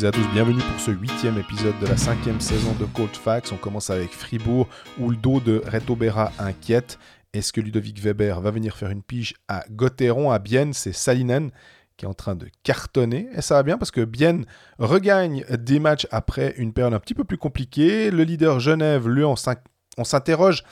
toutes 0.00 0.06
à 0.06 0.12
tous, 0.12 0.32
bienvenue 0.32 0.62
pour 0.62 0.80
ce 0.80 0.92
huitième 0.92 1.36
épisode 1.36 1.78
de 1.78 1.86
la 1.86 1.96
cinquième 1.98 2.40
saison 2.40 2.72
de 2.80 2.86
Cold 2.86 3.14
Facts. 3.14 3.52
On 3.52 3.58
commence 3.58 3.90
avec 3.90 4.12
Fribourg, 4.12 4.66
où 4.98 5.10
le 5.10 5.16
dos 5.16 5.40
de 5.40 5.62
Reto 5.66 5.94
Berra 5.94 6.32
inquiète. 6.38 6.98
Est-ce 7.34 7.52
que 7.52 7.60
Ludovic 7.60 8.00
Weber 8.00 8.40
va 8.40 8.50
venir 8.50 8.78
faire 8.78 8.88
une 8.88 9.02
pige 9.02 9.34
à 9.46 9.62
Gotteron, 9.68 10.30
à 10.30 10.38
Bienne? 10.38 10.72
C'est 10.72 10.94
Salinen 10.94 11.50
qui 11.98 12.06
est 12.06 12.08
en 12.08 12.14
train 12.14 12.34
de 12.34 12.48
cartonner. 12.62 13.28
Et 13.34 13.42
ça 13.42 13.56
va 13.56 13.62
bien 13.62 13.76
parce 13.76 13.90
que 13.90 14.02
Bienne 14.02 14.46
regagne 14.78 15.44
des 15.50 15.80
matchs 15.80 16.06
après 16.10 16.54
une 16.56 16.72
période 16.72 16.94
un 16.94 17.00
petit 17.00 17.14
peu 17.14 17.24
plus 17.24 17.36
compliquée. 17.36 18.10
Le 18.10 18.22
leader 18.22 18.58
Genève, 18.58 19.06
lui, 19.06 19.24
on 19.24 19.36
s'interroge. 19.36 20.64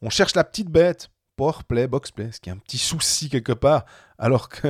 On 0.00 0.08
cherche 0.08 0.34
la 0.34 0.44
petite 0.44 0.70
bête 0.70 1.10
play, 1.66 1.86
box 1.86 2.10
play, 2.10 2.30
ce 2.32 2.40
qui 2.40 2.50
est 2.50 2.52
un 2.52 2.58
petit 2.58 2.78
souci 2.78 3.28
quelque 3.28 3.52
part, 3.52 3.84
alors 4.20 4.48
que 4.48 4.68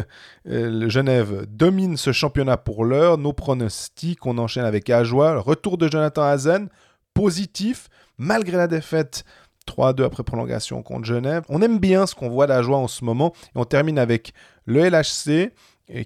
euh, 0.48 0.88
Genève 0.88 1.44
domine 1.48 1.96
ce 1.96 2.12
championnat 2.12 2.56
pour 2.56 2.84
l'heure. 2.84 3.18
Nos 3.18 3.32
pronostics, 3.32 4.24
on 4.24 4.38
enchaîne 4.38 4.64
avec 4.64 4.88
Ajoie, 4.88 5.38
retour 5.40 5.76
de 5.76 5.90
Jonathan 5.90 6.22
Hazen, 6.22 6.68
positif, 7.12 7.88
malgré 8.16 8.56
la 8.56 8.68
défaite 8.68 9.24
3-2 9.66 10.04
après 10.04 10.22
prolongation 10.22 10.82
contre 10.82 11.04
Genève. 11.04 11.42
On 11.48 11.60
aime 11.60 11.78
bien 11.78 12.06
ce 12.06 12.14
qu'on 12.14 12.30
voit 12.30 12.46
d'Ajoie 12.46 12.78
en 12.78 12.88
ce 12.88 13.04
moment, 13.04 13.34
et 13.48 13.58
on 13.58 13.64
termine 13.64 13.98
avec 13.98 14.32
le 14.64 14.88
LHC, 14.88 15.52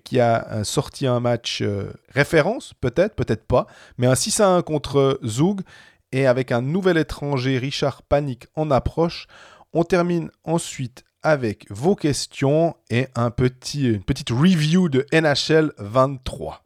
qui 0.02 0.18
a 0.18 0.48
euh, 0.50 0.64
sorti 0.64 1.06
un 1.06 1.20
match 1.20 1.60
euh, 1.60 1.92
référence, 2.08 2.72
peut-être, 2.80 3.14
peut-être 3.14 3.46
pas, 3.46 3.66
mais 3.98 4.06
un 4.06 4.14
6 4.14 4.40
1 4.40 4.62
contre 4.62 5.20
Zoug, 5.24 5.60
et 6.12 6.26
avec 6.26 6.52
un 6.52 6.62
nouvel 6.62 6.96
étranger, 6.96 7.58
Richard 7.58 8.02
Panic, 8.02 8.46
en 8.54 8.70
approche. 8.70 9.26
On 9.74 9.84
termine 9.84 10.30
ensuite 10.44 11.04
avec 11.24 11.66
vos 11.70 11.96
questions 11.96 12.76
et 12.90 13.08
un 13.14 13.30
petit, 13.30 13.88
une 13.88 14.04
petite 14.04 14.30
review 14.30 14.88
de 14.88 15.06
NHL 15.12 15.72
23. 15.78 16.62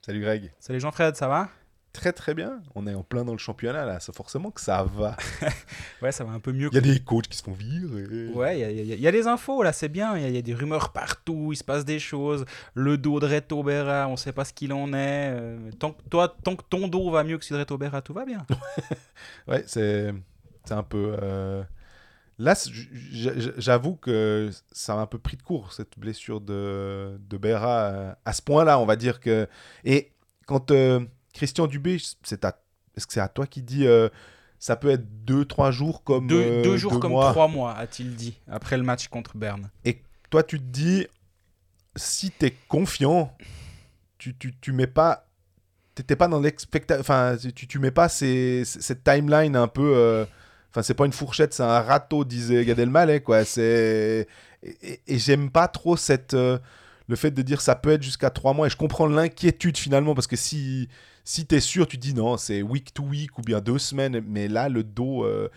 Salut 0.00 0.20
Greg. 0.20 0.52
Salut 0.60 0.78
Jean-Fred, 0.78 1.16
ça 1.16 1.26
va? 1.26 1.48
Très 1.96 2.12
très 2.12 2.34
bien. 2.34 2.60
On 2.74 2.86
est 2.86 2.94
en 2.94 3.02
plein 3.02 3.24
dans 3.24 3.32
le 3.32 3.38
championnat 3.38 3.86
là, 3.86 3.98
c'est 4.00 4.14
forcément 4.14 4.50
que 4.50 4.60
ça 4.60 4.84
va. 4.84 5.16
ouais, 6.02 6.12
ça 6.12 6.24
va 6.24 6.32
un 6.32 6.40
peu 6.40 6.52
mieux. 6.52 6.68
Il 6.72 6.74
y 6.74 6.78
a 6.78 6.80
des 6.80 7.00
coachs 7.00 7.26
qui 7.26 7.36
se 7.38 7.42
font 7.42 7.52
virer. 7.52 8.28
Ouais, 8.34 8.60
il 8.60 9.00
y, 9.00 9.08
a 9.08 9.12
des 9.12 9.26
infos 9.26 9.62
là, 9.62 9.72
c'est 9.72 9.88
bien. 9.88 10.16
Il 10.16 10.34
y, 10.34 10.38
a 10.38 10.42
des 10.42 10.54
rumeurs 10.54 10.92
partout, 10.92 11.50
il 11.52 11.56
se 11.56 11.64
passe 11.64 11.84
des 11.84 11.98
choses. 11.98 12.44
Le 12.74 12.98
dos 12.98 13.18
de 13.18 13.26
Reto 13.26 13.62
Berra, 13.62 14.08
on 14.08 14.16
sait 14.16 14.32
pas 14.32 14.44
ce 14.44 14.52
qu'il 14.52 14.72
en 14.72 14.92
est. 14.92 15.32
Euh, 15.34 15.70
tant 15.78 15.92
que 15.92 16.02
toi, 16.10 16.36
tant 16.44 16.54
que 16.54 16.64
ton 16.68 16.86
dos 16.88 17.10
va 17.10 17.24
mieux 17.24 17.38
que 17.38 17.44
celui 17.44 17.56
de 17.56 17.60
Reto 17.60 17.78
Berra, 17.78 18.02
tout 18.02 18.12
va 18.12 18.24
bien. 18.24 18.46
ouais, 19.48 19.64
c'est 19.66 20.12
c'est 20.64 20.74
un 20.74 20.82
peu. 20.82 21.16
Euh, 21.22 21.64
là, 22.38 22.54
j'avoue 23.56 23.96
que 23.96 24.50
ça 24.70 24.94
m'a 24.94 25.00
un 25.00 25.06
peu 25.06 25.18
pris 25.18 25.38
de 25.38 25.42
court 25.42 25.72
cette 25.72 25.98
blessure 25.98 26.42
de 26.42 27.18
de 27.18 27.36
Berra 27.38 27.78
euh, 27.78 28.12
à 28.26 28.34
ce 28.34 28.42
point-là, 28.42 28.78
on 28.78 28.86
va 28.86 28.96
dire 28.96 29.20
que 29.20 29.48
et 29.84 30.12
quand 30.46 30.70
Christian 31.36 31.66
Dubé, 31.66 31.98
c'est 32.22 32.44
à... 32.44 32.58
est-ce 32.96 33.06
que 33.06 33.12
c'est 33.12 33.20
à 33.20 33.28
toi 33.28 33.46
qui 33.46 33.62
dit 33.62 33.86
euh, 33.86 34.08
ça 34.58 34.74
peut 34.74 34.88
être 34.88 35.04
deux, 35.24 35.44
trois 35.44 35.70
jours 35.70 36.02
comme. 36.02 36.26
Deux, 36.26 36.40
euh, 36.42 36.76
jours 36.78 36.98
comme 36.98 37.12
trois 37.12 37.46
mois, 37.46 37.74
a-t-il 37.76 38.16
dit, 38.16 38.40
après 38.48 38.78
le 38.78 38.82
match 38.82 39.08
contre 39.08 39.36
Berne. 39.36 39.70
Et 39.84 40.00
toi, 40.30 40.42
tu 40.42 40.58
te 40.58 40.64
dis, 40.64 41.06
si 41.94 42.30
tu 42.30 42.46
es 42.46 42.54
confiant, 42.68 43.36
tu, 44.18 44.34
tu, 44.34 44.54
tu 44.60 44.72
mets 44.72 44.86
pas. 44.86 45.26
T'étais 45.94 46.16
pas 46.16 46.28
dans 46.28 46.40
l'expectation. 46.40 47.00
Enfin, 47.00 47.36
tu, 47.54 47.66
tu 47.66 47.78
mets 47.78 47.90
pas 47.90 48.08
ces, 48.08 48.64
cette 48.64 49.04
timeline 49.04 49.56
un 49.56 49.68
peu. 49.68 49.92
Euh, 49.94 50.24
enfin, 50.70 50.82
c'est 50.82 50.94
pas 50.94 51.04
une 51.04 51.12
fourchette, 51.12 51.52
c'est 51.52 51.62
un 51.62 51.80
râteau, 51.80 52.24
disait 52.24 52.64
Gad 52.64 52.78
Elmaleh, 52.78 53.20
quoi. 53.20 53.44
C'est. 53.44 54.26
Et, 54.62 55.00
et, 55.06 55.18
j'aime 55.18 55.50
pas 55.50 55.68
trop 55.68 55.98
cette. 55.98 56.32
le 56.32 56.60
fait 57.14 57.30
de 57.30 57.42
dire 57.42 57.60
ça 57.60 57.74
peut 57.74 57.90
être 57.90 58.02
jusqu'à 58.02 58.30
trois 58.30 58.54
mois. 58.54 58.68
Et 58.68 58.70
je 58.70 58.76
comprends 58.76 59.06
l'inquiétude 59.06 59.76
finalement, 59.76 60.14
parce 60.14 60.26
que 60.26 60.36
si 60.36 60.88
si 61.26 61.44
tu 61.44 61.56
es 61.56 61.60
sûr, 61.60 61.88
tu 61.88 61.98
dis 61.98 62.14
non, 62.14 62.36
c'est 62.36 62.62
week 62.62 62.94
to 62.94 63.02
week 63.02 63.36
ou 63.36 63.42
bien 63.42 63.60
deux 63.60 63.78
semaines, 63.78 64.22
mais 64.26 64.46
là, 64.46 64.68
le 64.68 64.84
dos. 64.84 65.24
Euh, 65.24 65.50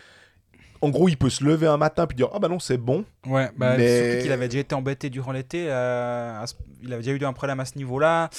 en 0.81 0.90
gros, 0.90 1.07
il 1.09 1.16
peut 1.16 1.30
se 1.30 1.44
lever 1.44 1.68
un 1.68 1.78
matin 1.78 2.07
puis 2.07 2.16
dire 2.16 2.30
Ah 2.34 2.40
bah 2.40 2.47
non, 2.47 2.59
c'est 2.59 2.78
bon. 2.78 3.06
Ouais, 3.28 3.52
bah, 3.56 3.78
surtout 3.78 4.22
qu'il 4.24 4.31
avait 4.31 4.47
déjà 4.47 4.62
été 4.62 4.74
embêté 4.74 5.12
durant 5.12 5.31
l'été. 5.31 5.68
Euh, 5.69 6.44
il 6.81 6.91
avait 6.91 7.03
déjà 7.03 7.16
eu 7.16 7.24
un 7.24 7.34
problème 7.34 7.59
à 7.59 7.66
ce 7.66 7.78
niveau-là. 7.78 8.31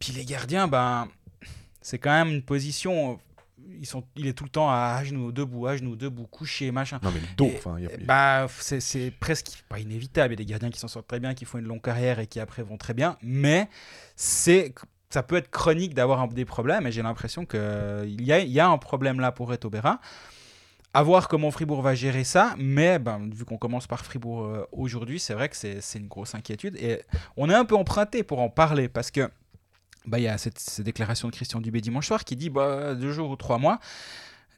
Puis 0.00 0.12
les 0.12 0.24
gardiens, 0.24 0.66
ben, 0.66 1.06
c'est 1.80 1.98
quand 1.98 2.10
même 2.10 2.34
une 2.34 2.42
position. 2.42 3.20
Ils 3.80 3.86
sont, 3.86 4.02
il 4.16 4.26
est 4.26 4.32
tout 4.32 4.44
le 4.44 4.50
temps 4.50 4.68
à 4.68 5.00
genoux, 5.04 5.30
debout, 5.30 5.68
à 5.68 5.76
genoux, 5.76 5.94
debout, 5.94 6.26
couché, 6.26 6.72
machin. 6.72 6.98
Non, 7.04 7.12
mais 7.14 7.20
le 7.20 7.36
dos, 7.36 7.52
enfin. 7.56 7.76
Bah, 8.04 8.48
c'est 8.58 9.12
presque 9.20 9.62
pas 9.68 9.78
inévitable. 9.78 10.34
Il 10.34 10.40
y 10.40 10.42
a 10.42 10.44
des 10.44 10.50
gardiens 10.50 10.70
qui 10.70 10.80
s'en 10.80 10.88
sortent 10.88 11.06
très 11.06 11.20
bien, 11.20 11.34
qui 11.34 11.44
font 11.44 11.58
une 11.58 11.66
longue 11.66 11.82
carrière 11.82 12.18
et 12.18 12.26
qui 12.26 12.40
après 12.40 12.64
vont 12.64 12.78
très 12.78 12.94
bien. 12.94 13.16
Mais 13.22 13.68
c'est 14.16 14.74
ça 15.10 15.22
peut 15.22 15.36
être 15.36 15.50
chronique 15.50 15.94
d'avoir 15.94 16.28
des 16.28 16.44
problèmes, 16.44 16.86
et 16.86 16.92
j'ai 16.92 17.02
l'impression 17.02 17.46
qu'il 17.46 18.20
y 18.20 18.32
a, 18.32 18.40
y 18.40 18.60
a 18.60 18.68
un 18.68 18.78
problème 18.78 19.20
là 19.20 19.32
pour 19.32 19.48
Reto 19.48 19.70
Berra. 19.70 20.00
À 20.94 21.02
voir 21.02 21.28
comment 21.28 21.50
Fribourg 21.50 21.82
va 21.82 21.94
gérer 21.94 22.24
ça, 22.24 22.54
mais 22.56 22.98
ben, 22.98 23.30
vu 23.30 23.44
qu'on 23.44 23.58
commence 23.58 23.86
par 23.86 24.04
Fribourg 24.04 24.44
euh, 24.44 24.66
aujourd'hui, 24.72 25.20
c'est 25.20 25.34
vrai 25.34 25.48
que 25.48 25.56
c'est 25.56 25.98
une 25.98 26.08
grosse 26.08 26.34
inquiétude. 26.34 26.76
Et 26.76 27.02
on 27.36 27.50
est 27.50 27.54
un 27.54 27.66
peu 27.66 27.76
emprunté 27.76 28.22
pour 28.22 28.40
en 28.40 28.48
parler, 28.48 28.88
parce 28.88 29.10
que 29.10 29.30
bah, 30.06 30.18
il 30.18 30.22
y 30.22 30.28
a 30.28 30.38
cette, 30.38 30.80
déclaration 30.80 31.28
de 31.28 31.34
Christian 31.34 31.60
Dubé 31.60 31.80
dimanche 31.80 32.06
soir 32.06 32.24
qui 32.24 32.36
dit 32.36 32.48
bah, 32.48 32.94
deux 32.94 33.12
jours 33.12 33.30
ou 33.30 33.36
trois 33.36 33.58
mois. 33.58 33.78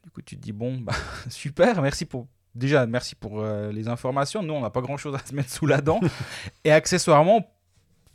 Du 0.04 0.10
coup, 0.10 0.22
tu 0.22 0.36
te 0.36 0.40
dis 0.40 0.52
bon, 0.52 0.78
bah, 0.78 0.94
super, 1.28 1.82
merci 1.82 2.04
pour, 2.06 2.28
déjà, 2.54 2.86
merci 2.86 3.16
pour 3.16 3.40
euh, 3.40 3.72
les 3.72 3.88
informations. 3.88 4.42
Nous, 4.42 4.54
on 4.54 4.60
n'a 4.60 4.70
pas 4.70 4.80
grand 4.80 4.96
chose 4.96 5.14
à 5.14 5.18
se 5.18 5.34
mettre 5.34 5.50
sous 5.50 5.66
la 5.66 5.80
dent. 5.80 6.00
et 6.64 6.72
accessoirement, 6.72 7.52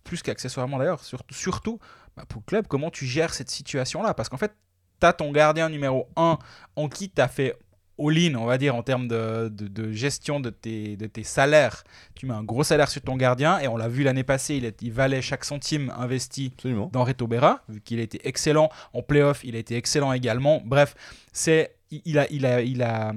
plus 0.03 0.22
qu'accessoirement 0.22 0.78
d'ailleurs, 0.78 1.03
surtout, 1.03 1.35
surtout 1.35 1.79
bah, 2.17 2.23
pour 2.27 2.41
le 2.41 2.45
club, 2.45 2.67
comment 2.67 2.91
tu 2.91 3.05
gères 3.05 3.33
cette 3.33 3.49
situation-là? 3.49 4.13
Parce 4.13 4.29
qu'en 4.29 4.37
fait, 4.37 4.53
tu 4.99 5.05
as 5.05 5.13
ton 5.13 5.31
gardien 5.31 5.69
numéro 5.69 6.07
1 6.15 6.37
en 6.75 6.89
qui 6.89 7.09
tu 7.09 7.21
as 7.21 7.27
fait 7.27 7.57
all-in, 7.97 8.35
on 8.35 8.45
va 8.45 8.57
dire, 8.57 8.75
en 8.75 8.83
termes 8.83 9.07
de, 9.07 9.49
de, 9.49 9.91
gestion 9.91 10.39
de 10.39 10.49
tes, 10.49 10.97
de 10.97 11.05
tes 11.05 11.23
salaires. 11.23 11.83
Tu 12.13 12.25
mets 12.25 12.33
un 12.33 12.43
gros 12.43 12.63
salaire 12.63 12.89
sur 12.89 13.01
ton 13.01 13.15
gardien, 13.15 13.59
et 13.59 13.67
on 13.67 13.77
l'a 13.77 13.87
vu 13.87 14.03
l'année 14.03 14.23
passée, 14.23 14.55
il, 14.57 14.73
il, 14.81 14.91
valait 14.91 15.21
chaque 15.21 15.45
centime 15.45 15.93
investi 15.97 16.53
dans 16.91 17.03
Reto 17.03 17.27
Berra, 17.27 17.61
vu 17.69 17.81
qu'il 17.81 17.99
a 17.99 18.03
été 18.03 18.27
excellent 18.27 18.69
en 18.93 19.01
playoff, 19.01 19.43
il 19.43 19.55
a 19.55 19.59
été 19.59 19.75
excellent 19.75 20.11
également. 20.13 20.61
Bref, 20.65 20.95
c'est 21.31 21.75
il 21.91 22.19
a, 22.19 22.29
il 22.31 22.45
a, 22.45 22.61
il 22.61 22.81
a, 22.81 23.13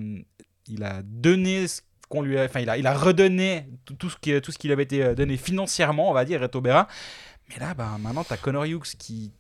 il 0.69 0.84
a 0.84 1.03
donné 1.03 1.66
ce 1.66 1.80
qu'on 2.09 2.22
lui 2.22 2.38
a, 2.38 2.44
enfin, 2.44 2.60
il 2.60 2.70
a, 2.70 2.78
il 2.78 2.86
a 2.86 2.94
redonné 2.94 3.66
tout, 3.98 4.10
ce 4.10 4.16
qui, 4.16 4.41
tout 4.41 4.53
ce 4.53 4.59
qu'il 4.59 4.70
avait 4.72 4.84
été 4.84 5.15
donné 5.15 5.36
financièrement, 5.36 6.10
on 6.10 6.15
va 6.15 6.25
dire, 6.25 6.41
Reto 6.41 6.60
Berra. 6.60 6.86
Mais 7.48 7.59
là, 7.59 7.75
bah, 7.75 7.97
maintenant, 7.98 8.25
tu 8.25 8.32
as 8.32 8.36
Connor 8.36 8.64
Hughes 8.64 8.97
qui, 8.98 9.32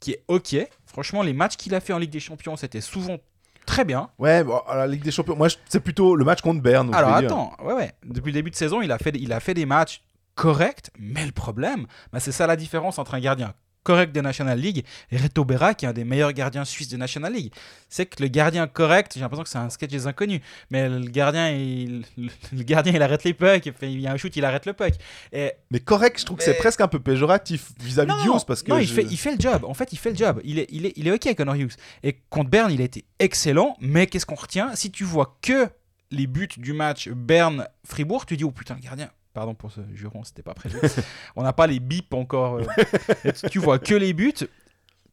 qui 0.00 0.12
est 0.12 0.24
OK. 0.28 0.56
Franchement, 0.86 1.22
les 1.22 1.32
matchs 1.32 1.56
qu'il 1.56 1.74
a 1.74 1.80
fait 1.80 1.92
en 1.92 1.98
Ligue 1.98 2.10
des 2.10 2.20
Champions, 2.20 2.56
c'était 2.56 2.80
souvent 2.80 3.18
très 3.66 3.84
bien. 3.84 4.10
Ouais, 4.18 4.44
bon, 4.44 4.60
la 4.68 4.86
Ligue 4.86 5.02
des 5.02 5.10
Champions, 5.10 5.36
moi, 5.36 5.48
c'est 5.68 5.80
plutôt 5.80 6.16
le 6.16 6.24
match 6.24 6.40
contre 6.40 6.60
Berne. 6.60 6.94
Alors 6.94 7.14
attends, 7.14 7.56
ouais, 7.62 7.74
ouais. 7.74 7.92
Depuis 8.04 8.28
le 8.30 8.34
début 8.34 8.50
de 8.50 8.56
saison, 8.56 8.82
il 8.82 8.92
a 8.92 8.98
fait, 8.98 9.12
il 9.14 9.32
a 9.32 9.40
fait 9.40 9.54
des 9.54 9.66
matchs 9.66 10.02
corrects, 10.34 10.90
mais 10.98 11.24
le 11.24 11.32
problème, 11.32 11.86
bah, 12.12 12.20
c'est 12.20 12.32
ça 12.32 12.46
la 12.46 12.56
différence 12.56 12.98
entre 12.98 13.14
un 13.14 13.20
gardien 13.20 13.54
correct 13.82 14.14
de 14.14 14.20
National 14.20 14.58
League 14.58 14.84
et 15.10 15.16
Reto 15.16 15.44
Berra 15.44 15.74
qui 15.74 15.84
est 15.84 15.88
un 15.88 15.92
des 15.92 16.04
meilleurs 16.04 16.32
gardiens 16.32 16.64
suisses 16.64 16.88
de 16.88 16.96
National 16.96 17.32
League. 17.32 17.52
C'est 17.88 18.06
que 18.06 18.22
le 18.22 18.28
gardien 18.28 18.66
correct, 18.66 19.12
j'ai 19.14 19.20
l'impression 19.20 19.42
que 19.42 19.48
c'est 19.48 19.58
un 19.58 19.70
sketch 19.70 19.90
des 19.90 20.06
inconnus, 20.06 20.40
mais 20.70 20.88
le 20.88 21.00
gardien 21.08 21.50
il, 21.50 22.04
le 22.16 22.62
gardien 22.62 22.92
il 22.94 23.02
arrête 23.02 23.24
les 23.24 23.34
pucks, 23.34 23.70
il 23.82 24.00
y 24.00 24.06
a 24.06 24.12
un 24.12 24.16
shoot, 24.16 24.34
il 24.36 24.44
arrête 24.44 24.66
le 24.66 24.72
puck. 24.72 24.94
Et, 25.32 25.52
mais 25.70 25.80
correct, 25.80 26.20
je 26.20 26.24
trouve 26.24 26.38
que 26.38 26.44
c'est 26.44 26.54
presque 26.54 26.80
un 26.80 26.88
peu 26.88 27.00
péjoratif 27.00 27.72
vis-à-vis 27.80 28.12
de 28.12 28.28
Hughes 28.28 28.44
parce 28.46 28.62
que 28.62 28.70
non, 28.70 28.78
il, 28.78 28.88
fait, 28.88 29.04
il 29.04 29.16
fait 29.16 29.32
le 29.32 29.40
job. 29.40 29.64
En 29.64 29.74
fait, 29.74 29.92
il 29.92 29.98
fait 29.98 30.10
le 30.10 30.16
job. 30.16 30.40
Il 30.44 30.58
est, 30.58 30.66
il 30.70 30.86
est, 30.86 30.92
il 30.96 31.08
est 31.08 31.12
ok 31.12 31.34
Connor 31.34 31.54
Hughes. 31.56 31.74
Et 32.02 32.18
contre 32.30 32.50
Berne, 32.50 32.72
il 32.72 32.80
a 32.80 32.84
été 32.84 33.04
excellent, 33.18 33.76
mais 33.80 34.06
qu'est-ce 34.06 34.26
qu'on 34.26 34.34
retient? 34.34 34.74
Si 34.74 34.90
tu 34.90 35.04
vois 35.04 35.38
que 35.42 35.68
les 36.10 36.26
buts 36.26 36.48
du 36.56 36.72
match 36.72 37.08
Berne-Fribourg, 37.08 38.26
tu 38.26 38.36
dis 38.36 38.44
oh 38.44 38.50
putain 38.50 38.74
le 38.74 38.80
gardien 38.80 39.10
Pardon 39.34 39.54
pour 39.54 39.72
ce 39.72 39.80
juron, 39.94 40.24
c'était 40.24 40.42
pas 40.42 40.54
prévu. 40.54 40.78
on 41.36 41.42
n'a 41.42 41.52
pas 41.52 41.66
les 41.66 41.80
bips 41.80 42.12
encore. 42.12 42.58
Euh. 42.58 43.32
tu 43.50 43.58
vois 43.58 43.78
que 43.78 43.94
les 43.94 44.12
buts. 44.12 44.34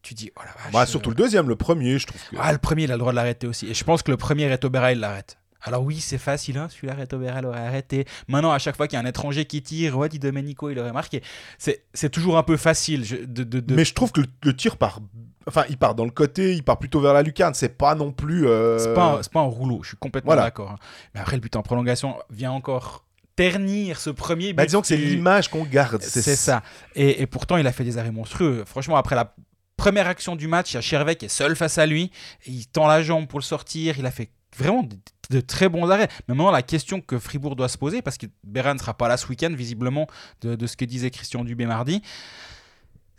Tu 0.02 0.14
dis, 0.14 0.32
oh 0.38 0.42
la 0.46 0.52
vache. 0.64 0.74
Bah, 0.74 0.86
surtout 0.86 1.10
le 1.10 1.16
deuxième, 1.16 1.50
le 1.50 1.56
premier, 1.56 2.00
je 2.00 2.08
trouve. 2.08 2.22
Que... 2.30 2.36
Ah, 2.40 2.52
le 2.52 2.58
premier, 2.58 2.84
il 2.84 2.92
a 2.92 2.96
le 2.96 3.00
droit 3.00 3.12
de 3.12 3.18
l'arrêter 3.18 3.48
aussi. 3.48 3.68
Et 3.68 3.74
je 3.74 3.84
pense 3.84 4.02
que 4.02 4.12
le 4.12 4.18
premier, 4.18 4.50
Reto 4.50 4.70
il 4.74 5.00
l'arrête. 5.00 5.38
Alors 5.62 5.84
oui, 5.84 6.00
c'est 6.00 6.18
facile, 6.18 6.58
hein, 6.58 6.68
celui-là, 6.70 6.96
Reto 6.96 7.18
Berra 7.18 7.42
l'aurait 7.42 7.60
arrêté. 7.60 8.06
Maintenant, 8.30 8.52
à 8.52 8.60
chaque 8.60 8.78
fois 8.78 8.88
qu'il 8.88 8.98
y 8.98 9.02
a 9.02 9.04
un 9.04 9.10
étranger 9.10 9.46
qui 9.46 9.62
tire, 9.62 9.98
ouais, 9.98 10.08
dit 10.08 10.20
Domenico, 10.20 10.70
il 10.70 10.80
aurait 10.80 10.94
marqué. 10.94 11.22
C'est 11.58 12.10
toujours 12.10 12.38
un 12.38 12.44
peu 12.44 12.56
facile. 12.56 13.06
de, 13.28 13.44
de, 13.44 13.74
Mais 13.74 13.84
je 13.84 13.94
trouve 13.94 14.12
que 14.12 14.22
le, 14.44 14.56
tir 14.56 14.78
part 14.78 15.00
Enfin, 15.48 15.64
il 15.70 15.78
part 15.78 15.96
dans 15.96 16.06
le 16.06 16.12
côté, 16.12 16.54
il 16.54 16.64
part 16.64 16.78
plutôt 16.78 17.02
vers 17.02 17.14
la 17.14 17.24
lucarne. 17.24 17.56
C'est 17.56 17.78
pas 17.78 17.96
non 17.96 18.12
plus. 18.12 18.48
Euh... 18.48 18.78
C'est 18.78 18.94
pas, 18.94 19.20
pas, 19.34 19.40
un 19.40 19.44
rouleau, 19.44 19.80
je 19.82 19.90
suis 19.90 19.98
complètement 19.98 20.36
d'accord. 20.36 20.72
Hein. 20.72 20.78
Mais 21.14 21.22
après, 21.22 21.36
le 21.36 21.42
but 21.42 21.56
en 21.56 21.64
prolongation 21.64 22.18
vient 22.30 22.52
encore 22.52 23.04
ternir 23.40 24.02
ce 24.02 24.10
premier 24.10 24.52
bah, 24.52 24.66
disons 24.66 24.82
que 24.82 24.88
c'est 24.88 24.98
l'image 24.98 25.48
qu'on 25.48 25.64
garde. 25.64 26.02
C'est 26.02 26.36
ça. 26.36 26.62
Et, 26.94 27.26
pourtant, 27.26 27.56
il 27.56 27.66
a 27.68 27.72
fait 27.72 27.86
des 27.86 27.98
arrêts 27.98 28.12
monstrueux. 28.12 28.66
Franchement, 28.66 28.98
après 28.98 29.16
la 29.16 29.34
première 29.78 30.08
action 30.08 30.36
du 30.36 30.50
match, 30.50 30.72
il 30.72 30.74
y 30.74 30.78
a 30.78 30.82
Chervet 30.82 31.16
qui 31.16 31.26
est 31.26 31.30
seul 31.30 31.56
face 31.56 31.78
à 31.78 31.86
lui. 31.86 32.12
il 32.46 32.68
tend 32.68 32.86
la 32.86 33.02
jambe 33.02 33.28
pour 33.28 33.40
le 33.40 33.46
sortir. 33.46 33.98
Il 33.98 34.06
a 34.06 34.12
fait 34.12 34.32
vraiment 34.58 34.86
de 35.30 35.40
très 35.40 35.70
bons 35.70 35.90
arrêts. 35.90 36.10
Mais 36.28 36.36
maintenant, 36.36 36.52
la 36.52 36.64
question 36.64 37.00
que 37.00 37.18
Fribourg 37.18 37.56
doit 37.56 37.70
se 37.70 37.78
poser, 37.78 38.02
parce 38.02 38.18
que 38.18 38.26
Béran 38.44 38.74
ne 38.74 38.80
sera 38.80 38.94
pas 38.94 39.08
là 39.08 39.16
ce 39.16 39.26
week-end, 39.28 39.54
visiblement, 39.56 40.08
de, 40.42 40.56
de 40.56 40.68
ce 40.68 40.76
que 40.76 40.84
disait 40.84 41.10
Christian 41.10 41.46
Dubé 41.46 41.66
mardi, 41.66 42.02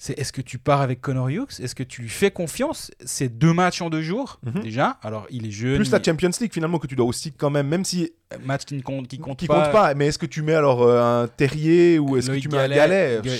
c'est 0.03 0.19
est-ce 0.19 0.33
que 0.33 0.41
tu 0.41 0.57
pars 0.57 0.81
avec 0.81 1.03
Connor 1.03 1.29
Hughes? 1.29 1.61
Est-ce 1.61 1.75
que 1.75 1.83
tu 1.83 2.01
lui 2.01 2.09
fais 2.09 2.31
confiance? 2.31 2.91
C'est 3.05 3.29
deux 3.29 3.53
matchs 3.53 3.83
en 3.83 3.91
deux 3.91 4.01
jours, 4.01 4.41
Mhm. 4.43 4.63
déjà. 4.63 4.99
Alors, 5.03 5.27
il 5.31 5.47
est 5.47 5.51
jeune. 5.51 5.77
Plus 5.77 5.91
la 5.91 6.03
Champions 6.03 6.31
League 6.41 6.53
finalement 6.55 6.79
que 6.79 6.87
tu 6.87 6.97
dois 6.97 7.05
aussi 7.05 7.33
quand 7.33 7.51
même, 7.51 7.69
même 7.69 7.85
si 7.85 8.11
match 8.43 8.65
qui 8.65 8.75
ne 8.77 8.81
compte, 8.81 9.09
qui 9.09 9.19
compte 9.19 9.39
qui 9.39 9.47
pas. 9.47 9.63
compte 9.65 9.73
pas. 9.73 9.95
Mais 9.95 10.07
est-ce 10.07 10.19
que 10.19 10.25
tu 10.25 10.41
mets 10.41 10.55
alors 10.55 10.83
euh, 10.83 11.23
un 11.25 11.29
Terrier 11.29 11.99
ou 11.99 12.17
est-ce 12.17 12.31
que 12.31 12.39
tu 12.39 12.49
mets 12.49 12.57
un 12.59 12.69
Galet 12.69 13.21
Ga- 13.23 13.31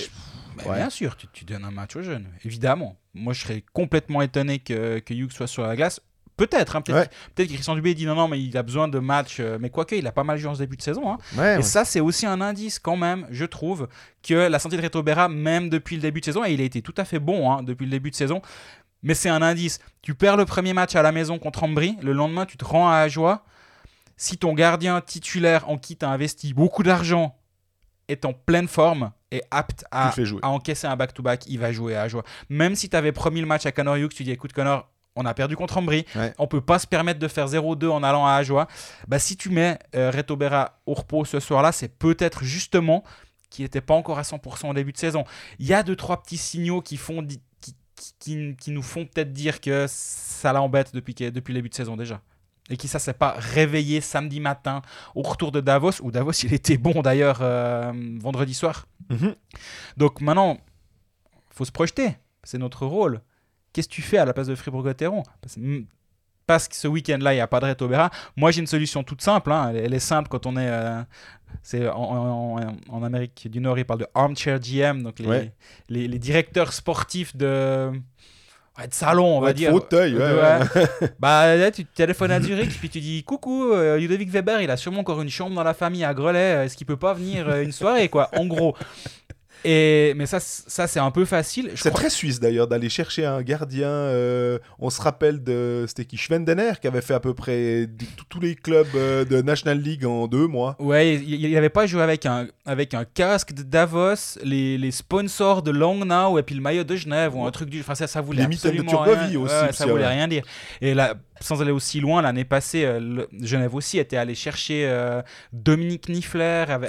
Bah, 0.57 0.63
Ouais. 0.67 0.75
Bien 0.75 0.89
sûr, 0.91 1.15
tu, 1.17 1.25
tu 1.33 1.43
donnes 1.45 1.63
un 1.65 1.71
match 1.71 1.95
aux 1.95 2.03
jeunes, 2.03 2.27
évidemment. 2.45 2.95
Moi, 3.15 3.33
je 3.33 3.41
serais 3.41 3.63
complètement 3.73 4.21
étonné 4.21 4.59
que, 4.59 4.99
que 4.99 5.13
Hughes 5.15 5.31
soit 5.31 5.47
sur 5.47 5.63
la 5.63 5.75
glace. 5.75 5.99
Peut-être, 6.47 6.75
hein, 6.75 6.81
peut-être 6.81 6.97
Ouais. 6.97 7.09
peut-être 7.35 7.49
que 7.49 7.53
Christian 7.53 7.75
Dubé 7.75 7.93
dit 7.93 8.07
non, 8.07 8.15
non, 8.15 8.27
mais 8.27 8.41
il 8.41 8.57
a 8.57 8.63
besoin 8.63 8.87
de 8.87 8.97
matchs. 8.97 9.37
euh, 9.39 9.57
Mais 9.61 9.69
quoique, 9.69 9.93
il 9.93 10.07
a 10.07 10.11
pas 10.11 10.23
mal 10.23 10.37
joué 10.39 10.49
en 10.49 10.55
ce 10.55 10.59
début 10.59 10.75
de 10.77 10.81
saison. 10.81 11.11
hein. 11.13 11.17
Ouais, 11.37 11.53
Et 11.53 11.57
ouais. 11.57 11.61
ça, 11.61 11.85
c'est 11.85 11.99
aussi 11.99 12.25
un 12.25 12.41
indice 12.41 12.79
quand 12.79 12.97
même, 12.97 13.27
je 13.29 13.45
trouve, 13.45 13.87
que 14.23 14.33
la 14.33 14.57
santé 14.57 14.75
de 14.77 14.81
Reto 14.81 15.03
Berra, 15.03 15.29
même 15.29 15.69
depuis 15.69 15.95
le 15.97 16.01
début 16.01 16.19
de 16.19 16.25
saison, 16.25 16.43
et 16.43 16.51
il 16.53 16.59
a 16.59 16.63
été 16.63 16.81
tout 16.81 16.95
à 16.97 17.05
fait 17.05 17.19
bon 17.19 17.51
hein, 17.51 17.61
depuis 17.61 17.85
le 17.85 17.91
début 17.91 18.09
de 18.09 18.15
saison, 18.15 18.41
mais 19.03 19.13
c'est 19.13 19.29
un 19.29 19.41
indice. 19.43 19.79
Tu 20.01 20.15
perds 20.15 20.35
le 20.37 20.45
premier 20.45 20.73
match 20.73 20.95
à 20.95 21.03
la 21.03 21.11
maison 21.11 21.37
contre 21.37 21.63
Ambry, 21.63 21.95
le 22.01 22.13
lendemain, 22.13 22.47
tu 22.47 22.57
te 22.57 22.65
rends 22.65 22.89
à 22.89 22.95
Ajoie. 22.97 23.43
Si 24.17 24.37
ton 24.37 24.53
gardien 24.53 24.99
titulaire 25.01 25.69
en 25.69 25.77
qui 25.77 25.95
tu 25.95 26.05
as 26.05 26.09
investi 26.09 26.53
beaucoup 26.55 26.81
d'argent 26.83 27.35
est 28.07 28.25
en 28.25 28.33
pleine 28.33 28.67
forme 28.67 29.11
et 29.31 29.41
apte 29.51 29.85
à 29.91 30.09
encaisser 30.43 30.85
un 30.87 30.95
back-to-back, 30.95 31.43
il 31.47 31.59
va 31.59 31.71
jouer 31.71 31.95
à 31.95 32.01
Ajoie. 32.01 32.23
Même 32.49 32.75
si 32.75 32.89
tu 32.89 32.95
avais 32.95 33.11
promis 33.11 33.41
le 33.41 33.47
match 33.47 33.65
à 33.65 33.71
Connor 33.71 33.95
Hughes, 33.95 34.13
tu 34.13 34.23
dis 34.23 34.31
écoute 34.31 34.53
Connor, 34.53 34.89
on 35.15 35.25
a 35.25 35.33
perdu 35.33 35.55
contre 35.55 35.77
Ambry, 35.77 36.05
Ouais. 36.15 36.33
on 36.37 36.47
peut 36.47 36.61
pas 36.61 36.79
se 36.79 36.87
permettre 36.87 37.19
de 37.19 37.27
faire 37.27 37.47
0-2 37.47 37.89
en 37.89 38.01
allant 38.03 38.25
à 38.25 38.33
Ajoie. 38.33 38.67
Bah, 39.07 39.19
si 39.19 39.35
tu 39.37 39.49
mets 39.49 39.77
euh, 39.95 40.09
Reto 40.11 40.35
Berra 40.37 40.79
au 40.85 40.93
repos 40.93 41.25
ce 41.25 41.39
soir-là, 41.39 41.71
c'est 41.71 41.89
peut-être 41.89 42.43
justement 42.43 43.03
qu'il 43.49 43.65
n'était 43.65 43.81
pas 43.81 43.93
encore 43.93 44.17
à 44.19 44.21
100% 44.23 44.69
au 44.69 44.73
début 44.73 44.93
de 44.93 44.97
saison. 44.97 45.25
Il 45.59 45.65
y 45.67 45.73
a 45.73 45.83
deux, 45.83 45.97
trois 45.97 46.21
petits 46.23 46.37
signaux 46.37 46.81
qui, 46.81 46.95
font, 46.95 47.25
qui, 48.19 48.55
qui- 48.57 48.71
nous 48.71 48.81
font 48.81 49.05
peut-être 49.05 49.33
dire 49.33 49.59
que 49.59 49.85
ça 49.89 50.53
l'embête 50.53 50.93
depuis, 50.95 51.13
depuis 51.13 51.51
le 51.53 51.57
début 51.59 51.69
de 51.69 51.75
saison 51.75 51.97
déjà. 51.97 52.21
Et 52.69 52.77
qui 52.77 52.87
ça 52.87 52.99
s'est 52.99 53.11
pas 53.13 53.35
réveillé 53.37 53.99
samedi 53.99 54.39
matin 54.39 54.81
au 55.13 55.23
retour 55.23 55.51
de 55.51 55.59
Davos, 55.59 56.01
où 56.01 56.09
Davos 56.11 56.31
il 56.43 56.53
était 56.53 56.77
bon 56.77 57.01
d'ailleurs 57.01 57.39
euh, 57.41 57.91
vendredi 58.21 58.53
soir. 58.53 58.87
Mhm. 59.09 59.35
Donc 59.97 60.21
maintenant, 60.21 60.57
faut 61.49 61.65
se 61.65 61.71
projeter. 61.73 62.15
C'est 62.43 62.57
notre 62.59 62.85
rôle. 62.85 63.19
Qu'est-ce 63.73 63.87
que 63.87 63.93
tu 63.93 64.01
fais 64.01 64.17
à 64.17 64.25
la 64.25 64.33
place 64.33 64.47
de 64.47 64.55
Fribourg-Gotteron? 64.55 65.23
Parce, 65.41 65.57
mm, 65.57 65.85
parce 66.47 66.67
que 66.67 66.75
ce 66.75 66.87
week-end-là, 66.87 67.33
il 67.33 67.37
n'y 67.37 67.41
a 67.41 67.47
pas 67.47 67.59
de 67.59 67.65
Reto 67.67 67.87
Berra. 67.87 68.09
Moi, 68.35 68.51
j'ai 68.51 68.59
une 68.61 68.67
solution 68.67 69.03
toute 69.03 69.21
simple. 69.21 69.51
hein. 69.51 69.71
Elle, 69.75 69.93
est 69.93 69.99
simple 69.99 70.27
quand 70.29 70.45
on 70.45 70.57
est. 70.57 70.67
euh, 70.69 71.01
c'est 71.63 71.87
en, 71.87 71.93
en- 72.01 72.61
en- 72.61 72.75
en 72.89 73.03
Amérique 73.03 73.47
du 73.49 73.59
Nord, 73.59 73.77
ils 73.77 73.85
parlent 73.85 73.99
de 74.01 74.07
armchair 74.15 74.59
GM, 74.59 75.03
donc 75.03 75.19
les, 75.19 75.27
Ouais. 75.27 75.53
les, 75.89 76.07
les 76.07 76.19
directeurs 76.19 76.71
sportifs 76.73 77.35
de, 77.35 77.91
de 77.91 78.93
salon, 78.93 79.37
on 79.37 79.39
va 79.41 79.47
Ouais, 79.47 79.53
dire. 79.53 79.71
fauteuil, 79.71 80.15
ouais. 80.15 80.59
bah, 81.19 81.55
là, 81.55 81.69
tu 81.71 81.85
téléphones 81.85 82.31
à 82.31 82.41
Zurich, 82.41 82.77
puis 82.79 82.89
tu 82.89 82.99
dis 83.01 83.23
Coucou, 83.23 83.71
euh, 83.73 83.97
Ludovic 83.97 84.29
Weber, 84.29 84.61
il 84.61 84.71
a 84.71 84.77
sûrement 84.77 85.01
encore 85.01 85.21
une 85.21 85.29
chambre 85.29 85.55
dans 85.55 85.63
la 85.63 85.73
famille 85.73 86.03
à 86.05 86.13
Grelais, 86.13 86.65
est-ce 86.65 86.75
qu'il 86.77 86.87
peut 86.87 86.97
pas 86.97 87.13
venir 87.13 87.47
euh, 87.49 87.63
une 87.63 87.71
soirée, 87.73 88.07
quoi, 88.09 88.29
en 88.37 88.45
gros. 88.45 88.75
Et, 89.63 90.13
mais 90.15 90.25
ça, 90.25 90.39
ça 90.39 90.87
c'est 90.87 90.99
un 90.99 91.11
peu 91.11 91.25
facile. 91.25 91.71
C'est 91.75 91.89
crois- 91.89 92.01
très 92.01 92.09
suisse 92.09 92.39
d'ailleurs 92.39 92.67
d'aller 92.67 92.89
chercher 92.89 93.25
un 93.25 93.41
gardien. 93.41 93.87
euh, 93.89 94.57
on 94.79 94.89
se 94.89 95.01
rappelle 95.01 95.43
de 95.43 95.85
c'était 95.87 96.05
qui 96.05 96.17
Schwendener 96.17 96.73
qui 96.81 96.87
avait 96.87 97.01
fait 97.01 97.13
à 97.13 97.19
peu 97.19 97.33
près 97.33 97.87
tous- 98.29 98.39
les 98.39 98.55
clubs 98.55 98.87
euh, 98.95 99.23
de 99.23 99.41
National 99.41 99.79
League 99.79 100.03
en 100.05 100.27
deux 100.27 100.47
mois. 100.47 100.75
Ouais, 100.79 101.15
il 101.15 101.51
n'avait 101.53 101.69
pas 101.69 101.85
joué 101.85 102.01
avec 102.01 102.25
un, 102.25 102.47
avec 102.65 102.93
un 102.95 103.05
casque 103.05 103.53
de 103.53 103.61
Davos, 103.61 104.39
les, 104.43 104.77
les 104.79 104.91
sponsors 104.91 105.61
de 105.61 105.69
Langnau 105.71 106.39
et 106.39 106.43
puis 106.43 106.55
le 106.55 106.61
maillot 106.61 106.83
de 106.83 106.95
Genève 106.95 107.35
ou 107.35 107.45
un 107.45 107.51
truc 107.51 107.69
du. 107.69 107.81
Enfin, 107.81 107.93
ça, 107.95 108.07
ça 108.07 108.21
voulait 108.21 108.41
Les 108.43 108.47
mitaines 108.47 108.71
de 108.75 108.81
absolument 108.81 109.03
Turbovie 109.05 109.27
rien. 109.31 109.39
aussi, 109.39 109.53
Ouais, 109.53 109.71
ça 109.73 109.85
voulait 109.85 110.07
rien 110.07 110.27
dire. 110.27 110.43
Et 110.81 110.93
là, 110.95 111.13
sans 111.41 111.61
aller 111.61 111.71
aussi 111.71 111.99
loin, 111.99 112.21
l'année 112.21 112.45
passée, 112.45 112.85
euh, 112.85 112.99
le- 112.99 113.29
Genève 113.45 113.75
aussi 113.75 113.97
était 113.99 114.17
allé 114.17 114.35
chercher 114.35 114.85
euh, 114.87 115.21
Dominique 115.53 116.07
Niffler, 116.09 116.65
avait, 116.69 116.87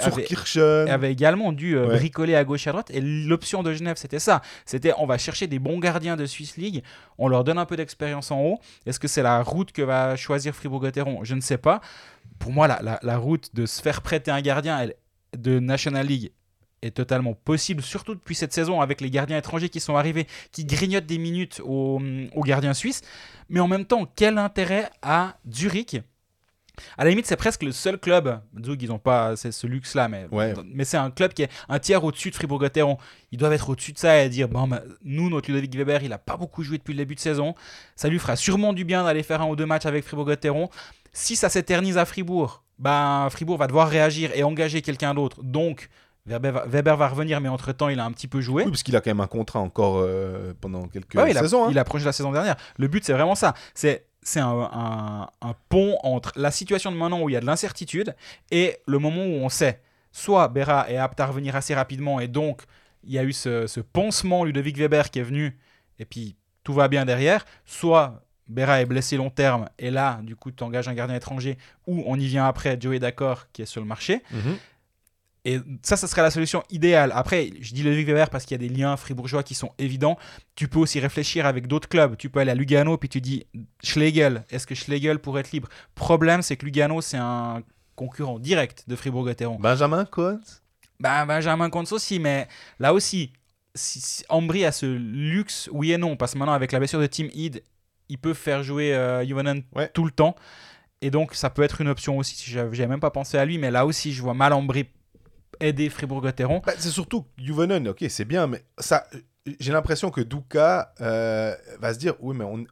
avait, 0.89 1.11
également 1.11 1.51
dû 1.51 1.75
euh, 1.75 1.87
Ouais. 1.87 1.97
bricoler 1.97 2.35
à 2.35 2.43
gauche 2.43 2.65
et 2.65 2.69
à 2.69 2.73
droite. 2.73 2.89
Et 2.91 3.01
l'option 3.01 3.63
de 3.63 3.73
Genève, 3.73 3.97
c'était 3.97 4.19
ça. 4.19 4.41
C'était 4.65 4.93
on 4.97 5.05
va 5.05 5.17
chercher 5.17 5.47
des 5.47 5.59
bons 5.59 5.79
gardiens 5.79 6.15
de 6.15 6.25
Swiss 6.25 6.55
League, 6.57 6.83
on 7.17 7.27
leur 7.27 7.43
donne 7.43 7.57
un 7.57 7.65
peu 7.65 7.75
d'expérience 7.75 8.31
en 8.31 8.39
haut. 8.41 8.59
Est-ce 8.85 8.99
que 8.99 9.07
c'est 9.07 9.23
la 9.23 9.41
route 9.43 9.71
que 9.71 9.81
va 9.81 10.15
choisir 10.15 10.55
Fribourg-Gotteron? 10.55 11.23
Je 11.23 11.35
ne 11.35 11.41
sais 11.41 11.57
pas. 11.57 11.81
Pour 12.39 12.51
moi, 12.51 12.67
la, 12.67 12.79
la, 12.81 12.99
la 13.03 13.17
route 13.17 13.53
de 13.53 13.65
se 13.65 13.81
faire 13.81 14.01
prêter 14.01 14.31
un 14.31 14.41
gardien 14.41 14.79
elle, 14.79 14.95
de 15.37 15.59
National 15.59 16.05
League 16.07 16.31
est 16.85 16.91
totalement 16.91 17.33
possible, 17.33 17.81
surtout 17.81 18.13
depuis 18.15 18.35
cette 18.35 18.53
saison 18.53 18.81
avec 18.81 19.01
les 19.01 19.09
gardiens 19.09 19.37
étrangers 19.37 19.69
qui 19.69 19.79
sont 19.79 19.95
arrivés, 19.95 20.27
qui 20.51 20.65
grignotent 20.65 21.05
des 21.05 21.17
minutes 21.17 21.61
aux, 21.63 22.01
aux 22.35 22.43
gardiens 22.43 22.73
suisses. 22.73 23.01
Mais 23.49 23.59
en 23.59 23.67
même 23.67 23.85
temps, 23.85 24.05
quel 24.15 24.37
intérêt 24.37 24.89
a 25.01 25.37
Zurich? 25.51 25.97
À 26.97 27.03
la 27.03 27.11
limite, 27.11 27.27
c'est 27.27 27.35
presque 27.35 27.61
le 27.61 27.71
seul 27.71 27.99
club. 27.99 28.41
Zug, 28.65 28.81
ils 28.81 28.89
n'ont 28.89 28.97
pas 28.97 29.35
ce 29.35 29.67
luxe-là, 29.67 30.07
mais, 30.07 30.25
Ouais. 30.31 30.55
mais 30.65 30.85
c'est 30.85 30.97
un 30.97 31.11
club 31.11 31.31
qui 31.33 31.43
est 31.43 31.49
un 31.69 31.77
tiers 31.77 32.03
au-dessus 32.03 32.31
de 32.31 32.35
Fribourg-Gotteron. 32.35 32.97
Ils 33.31 33.37
doivent 33.37 33.53
être 33.53 33.69
au-dessus 33.69 33.93
de 33.93 33.99
ça 33.99 34.23
et 34.23 34.27
dire 34.29 34.49
bon, 34.49 34.67
bah, 34.67 34.81
nous, 35.03 35.29
notre 35.29 35.51
Ludovic 35.51 35.75
Weber, 35.75 36.01
il 36.01 36.09
n'a 36.09 36.17
pas 36.17 36.35
beaucoup 36.35 36.63
joué 36.63 36.79
depuis 36.79 36.93
le 36.93 36.97
début 36.97 37.13
de 37.13 37.19
saison. 37.19 37.53
Ça 37.95 38.09
lui 38.09 38.17
fera 38.17 38.35
sûrement 38.35 38.73
du 38.73 38.85
bien 38.85 39.03
d'aller 39.03 39.21
faire 39.21 39.41
un 39.43 39.47
ou 39.47 39.55
deux 39.55 39.67
matchs 39.67 39.85
avec 39.85 40.03
Fribourg-Gotteron. 40.03 40.69
Si 41.11 41.35
ça 41.35 41.47
s'éternise 41.49 41.99
à 41.99 42.05
Fribourg, 42.05 42.63
ben, 42.79 43.27
Fribourg 43.29 43.57
va 43.59 43.67
devoir 43.67 43.87
réagir 43.87 44.31
et 44.33 44.41
engager 44.41 44.81
quelqu'un 44.81 45.13
d'autre. 45.13 45.43
Donc, 45.43 45.89
Weber 46.25 46.51
va, 46.53 46.65
Weber 46.65 46.95
va 46.97 47.07
revenir, 47.09 47.41
mais 47.41 47.49
entre-temps, 47.49 47.89
il 47.89 47.99
a 47.99 48.05
un 48.05 48.11
petit 48.11 48.27
peu 48.27 48.39
joué. 48.41 48.63
Oui, 48.63 48.69
parce 48.71 48.83
qu'il 48.83 48.95
a 48.95 49.01
quand 49.01 49.09
même 49.09 49.19
un 49.19 49.27
contrat 49.27 49.59
encore 49.59 49.97
euh, 49.97 50.53
pendant 50.61 50.87
quelques 50.87 51.15
Ouais, 51.15 51.31
il, 51.31 51.37
a, 51.37 51.41
saisons. 51.41 51.65
hein. 51.65 51.69
il 51.71 51.77
a 51.77 51.83
prolongé 51.83 52.05
la 52.05 52.13
saison 52.13 52.31
dernière. 52.31 52.55
Le 52.77 52.87
but, 52.87 53.03
c'est 53.03 53.13
vraiment 53.13 53.35
ça. 53.35 53.53
C'est 53.73 54.05
c'est 54.25 54.39
un, 54.39 54.69
un- 54.71 55.27
un 55.41 55.53
pont 55.67 55.97
entre 56.01 56.31
la 56.37 56.49
situation 56.49 56.91
de 56.93 56.95
maintenant 56.95 57.19
où 57.21 57.27
il 57.29 57.33
y 57.33 57.35
a 57.35 57.41
de 57.41 57.45
l'incertitude 57.45 58.15
et 58.51 58.77
le 58.87 58.97
moment 58.99 59.25
où 59.25 59.43
on 59.43 59.49
sait. 59.49 59.81
Soit 60.13 60.47
Berra 60.47 60.89
est 60.89 60.95
apte 60.95 61.19
à 61.19 61.25
revenir 61.25 61.57
assez 61.57 61.75
rapidement 61.75 62.21
et 62.21 62.29
donc 62.29 62.61
il 63.03 63.11
y 63.11 63.19
a 63.19 63.23
eu 63.25 63.33
ce, 63.33 63.67
ce 63.67 63.81
pansement 63.81 64.45
Ludovic 64.45 64.77
Weber 64.77 65.09
qui 65.11 65.19
est 65.19 65.23
venu 65.23 65.57
et 65.99 66.05
puis 66.05 66.37
tout 66.63 66.71
va 66.73 66.87
bien 66.87 67.03
derrière. 67.03 67.43
Soit 67.65 68.23
Berra 68.47 68.79
est 68.79 68.85
blessé 68.85 69.17
long 69.17 69.29
terme 69.29 69.67
et 69.77 69.91
là, 69.91 70.19
du 70.23 70.37
coup, 70.37 70.51
tu 70.51 70.63
engages 70.63 70.87
un 70.87 70.93
gardien 70.93 71.17
étranger 71.17 71.57
ou 71.85 72.01
on 72.05 72.17
y 72.17 72.25
vient 72.27 72.45
après, 72.45 72.77
Joey 72.79 72.99
D'accord 72.99 73.47
qui 73.51 73.63
est 73.63 73.65
sur 73.65 73.81
le 73.81 73.87
marché. 73.87 74.23
Mhm. 74.31 74.55
Et 75.45 75.59
ça, 75.81 75.97
ça 75.97 76.07
serait 76.07 76.21
la 76.21 76.31
solution 76.31 76.63
idéale. 76.69 77.11
Après, 77.13 77.49
je 77.59 77.73
dis 77.73 77.83
Ludovic 77.83 78.07
Weber 78.07 78.29
parce 78.29 78.45
qu'il 78.45 78.59
y 78.61 78.63
a 78.63 78.67
des 78.67 78.73
liens 78.73 78.95
fribourgeois 78.95 79.43
qui 79.43 79.55
sont 79.55 79.71
évidents. 79.77 80.17
Tu 80.55 80.69
peux 80.69 80.79
aussi 80.79 80.99
réfléchir 81.01 81.45
avec 81.45 81.67
d'autres 81.67 81.89
clubs. 81.89 82.15
Tu 82.17 82.29
peux 82.29 82.39
aller 82.39 82.51
à 82.51 82.55
Lugano, 82.55 82.97
puis 82.97 83.09
tu 83.09 83.19
dis 83.19 83.45
Schlegel, 83.83 84.45
est-ce 84.49 84.65
que 84.65 84.73
Schlegel 84.73 85.19
pourrait 85.19 85.41
être 85.41 85.51
libre? 85.51 85.67
Problème, 85.95 86.41
c'est 86.41 86.55
que 86.55 86.65
Lugano, 86.65 87.01
c'est 87.01 87.17
un 87.17 87.61
concurrent 87.95 88.39
direct 88.39 88.85
de 88.87 88.95
Fribourg-Gotteron. 88.95 89.59
Benjamin 89.59 90.05
Coates? 90.05 90.61
Ben, 90.99 91.25
Benjamin 91.25 91.69
Contz 91.69 91.91
aussi, 91.91 92.19
mais 92.19 92.47
là 92.79 92.93
aussi, 92.93 93.33
si, 93.75 93.99
si 93.99 94.23
Ambry 94.29 94.63
a 94.63 94.71
ce 94.71 94.85
luxe, 94.85 95.69
oui 95.73 95.91
et 95.91 95.97
non, 95.97 96.15
parce 96.15 96.33
que 96.33 96.37
maintenant, 96.37 96.53
avec 96.53 96.71
la 96.71 96.79
blessure 96.79 97.01
de 97.01 97.07
Team 97.07 97.27
Heed, 97.33 97.63
ils 98.07 98.17
peuvent 98.17 98.37
faire 98.37 98.63
jouer 98.63 98.93
euh, 98.95 99.25
Ouais. 99.75 99.89
tout 99.93 100.05
le 100.05 100.11
temps. 100.11 100.35
Et 101.01 101.09
donc, 101.11 101.35
ça 101.35 101.49
peut 101.49 101.63
être 101.63 101.81
une 101.81 101.89
option 101.89 102.17
aussi. 102.17 102.35
si 102.35 102.49
J'avais 102.49 102.73
j'avais 102.75 102.87
même 102.87 103.01
pas 103.01 103.11
pensé 103.11 103.37
à 103.37 103.43
lui, 103.43 103.57
mais 103.57 103.71
là 103.71 103.85
aussi, 103.85 104.13
je 104.13 104.21
vois 104.21 104.33
mal 104.33 104.53
Ambry 104.53 104.85
aider 105.63 105.89
Fribourg-Gotteron. 105.89 106.61
Bah, 106.65 106.73
c'est 106.77 106.89
surtout 106.89 107.25
Juvonen, 107.37 107.87
ok, 107.87 108.05
c'est 108.09 108.25
bien, 108.25 108.47
mais 108.47 108.63
ça, 108.77 109.05
j'ai 109.59 109.71
l'impression 109.71 110.11
que 110.11 110.21
Duka 110.21 110.93
euh, 111.01 111.55
va 111.79 111.93
se 111.93 111.99
dire, 111.99 112.15
oui, 112.19 112.35
mais 112.37 112.45
on, 112.45 112.65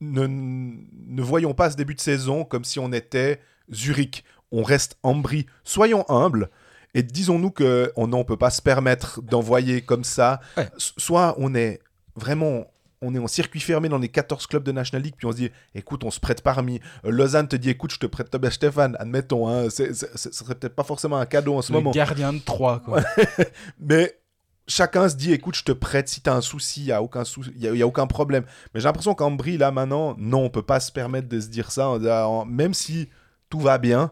ne, 0.00 0.26
ne 0.26 1.22
voyons 1.22 1.54
pas 1.54 1.70
ce 1.70 1.76
début 1.76 1.94
de 1.94 2.00
saison 2.00 2.44
comme 2.44 2.64
si 2.64 2.78
on 2.78 2.92
était 2.92 3.40
Zurich. 3.72 4.24
On 4.52 4.62
reste 4.62 4.96
Ambry. 5.02 5.46
Soyons 5.64 6.04
humbles. 6.08 6.50
Et 6.94 7.02
disons-nous 7.02 7.50
que 7.50 7.92
on 7.96 8.06
ne 8.06 8.22
peut 8.22 8.36
pas 8.36 8.50
se 8.50 8.62
permettre 8.62 9.20
d'envoyer 9.20 9.82
comme 9.82 10.04
ça. 10.04 10.40
Ouais. 10.56 10.68
Soit 10.76 11.34
on 11.38 11.54
est 11.54 11.80
vraiment 12.14 12.66
on 13.04 13.14
est 13.14 13.18
en 13.18 13.26
circuit 13.26 13.60
fermé 13.60 13.88
dans 13.88 13.98
les 13.98 14.08
14 14.08 14.46
clubs 14.46 14.64
de 14.64 14.72
National 14.72 15.02
League, 15.02 15.14
puis 15.16 15.26
on 15.26 15.32
se 15.32 15.36
dit, 15.36 15.50
écoute, 15.74 16.04
on 16.04 16.10
se 16.10 16.20
prête 16.20 16.42
parmi. 16.42 16.80
Euh, 17.04 17.10
Lausanne 17.10 17.48
te 17.48 17.56
dit, 17.56 17.70
écoute, 17.70 17.92
je 17.92 17.98
te 17.98 18.06
prête 18.06 18.30
Tobias 18.30 18.52
Stéphane, 18.52 18.96
admettons, 18.98 19.48
hein, 19.48 19.68
ce 19.70 19.92
serait 19.92 20.54
peut-être 20.54 20.74
pas 20.74 20.84
forcément 20.84 21.16
un 21.16 21.26
cadeau 21.26 21.56
en 21.56 21.62
ce 21.62 21.72
le 21.72 21.78
moment. 21.78 21.90
gardien 21.90 22.32
de 22.32 22.38
3, 22.38 22.80
quoi. 22.80 23.02
Mais 23.80 24.18
chacun 24.66 25.08
se 25.08 25.16
dit, 25.16 25.32
écoute, 25.32 25.56
je 25.56 25.64
te 25.64 25.72
prête 25.72 26.08
si 26.08 26.20
t'as 26.20 26.34
un 26.34 26.40
souci, 26.40 26.80
il 26.80 26.86
n'y 26.86 26.92
a, 26.92 27.02
aucun 27.02 27.24
sou- 27.24 27.44
y 27.56 27.68
a, 27.68 27.74
y 27.74 27.82
a 27.82 27.86
aucun 27.86 28.06
problème. 28.06 28.44
Mais 28.72 28.80
j'ai 28.80 28.84
l'impression 28.86 29.14
qu'Ambry, 29.14 29.58
là, 29.58 29.70
maintenant, 29.70 30.14
non, 30.18 30.44
on 30.44 30.50
peut 30.50 30.62
pas 30.62 30.80
se 30.80 30.90
permettre 30.90 31.28
de 31.28 31.40
se 31.40 31.48
dire 31.48 31.70
ça, 31.70 31.98
même 32.46 32.74
si 32.74 33.08
tout 33.50 33.60
va 33.60 33.78
bien. 33.78 34.10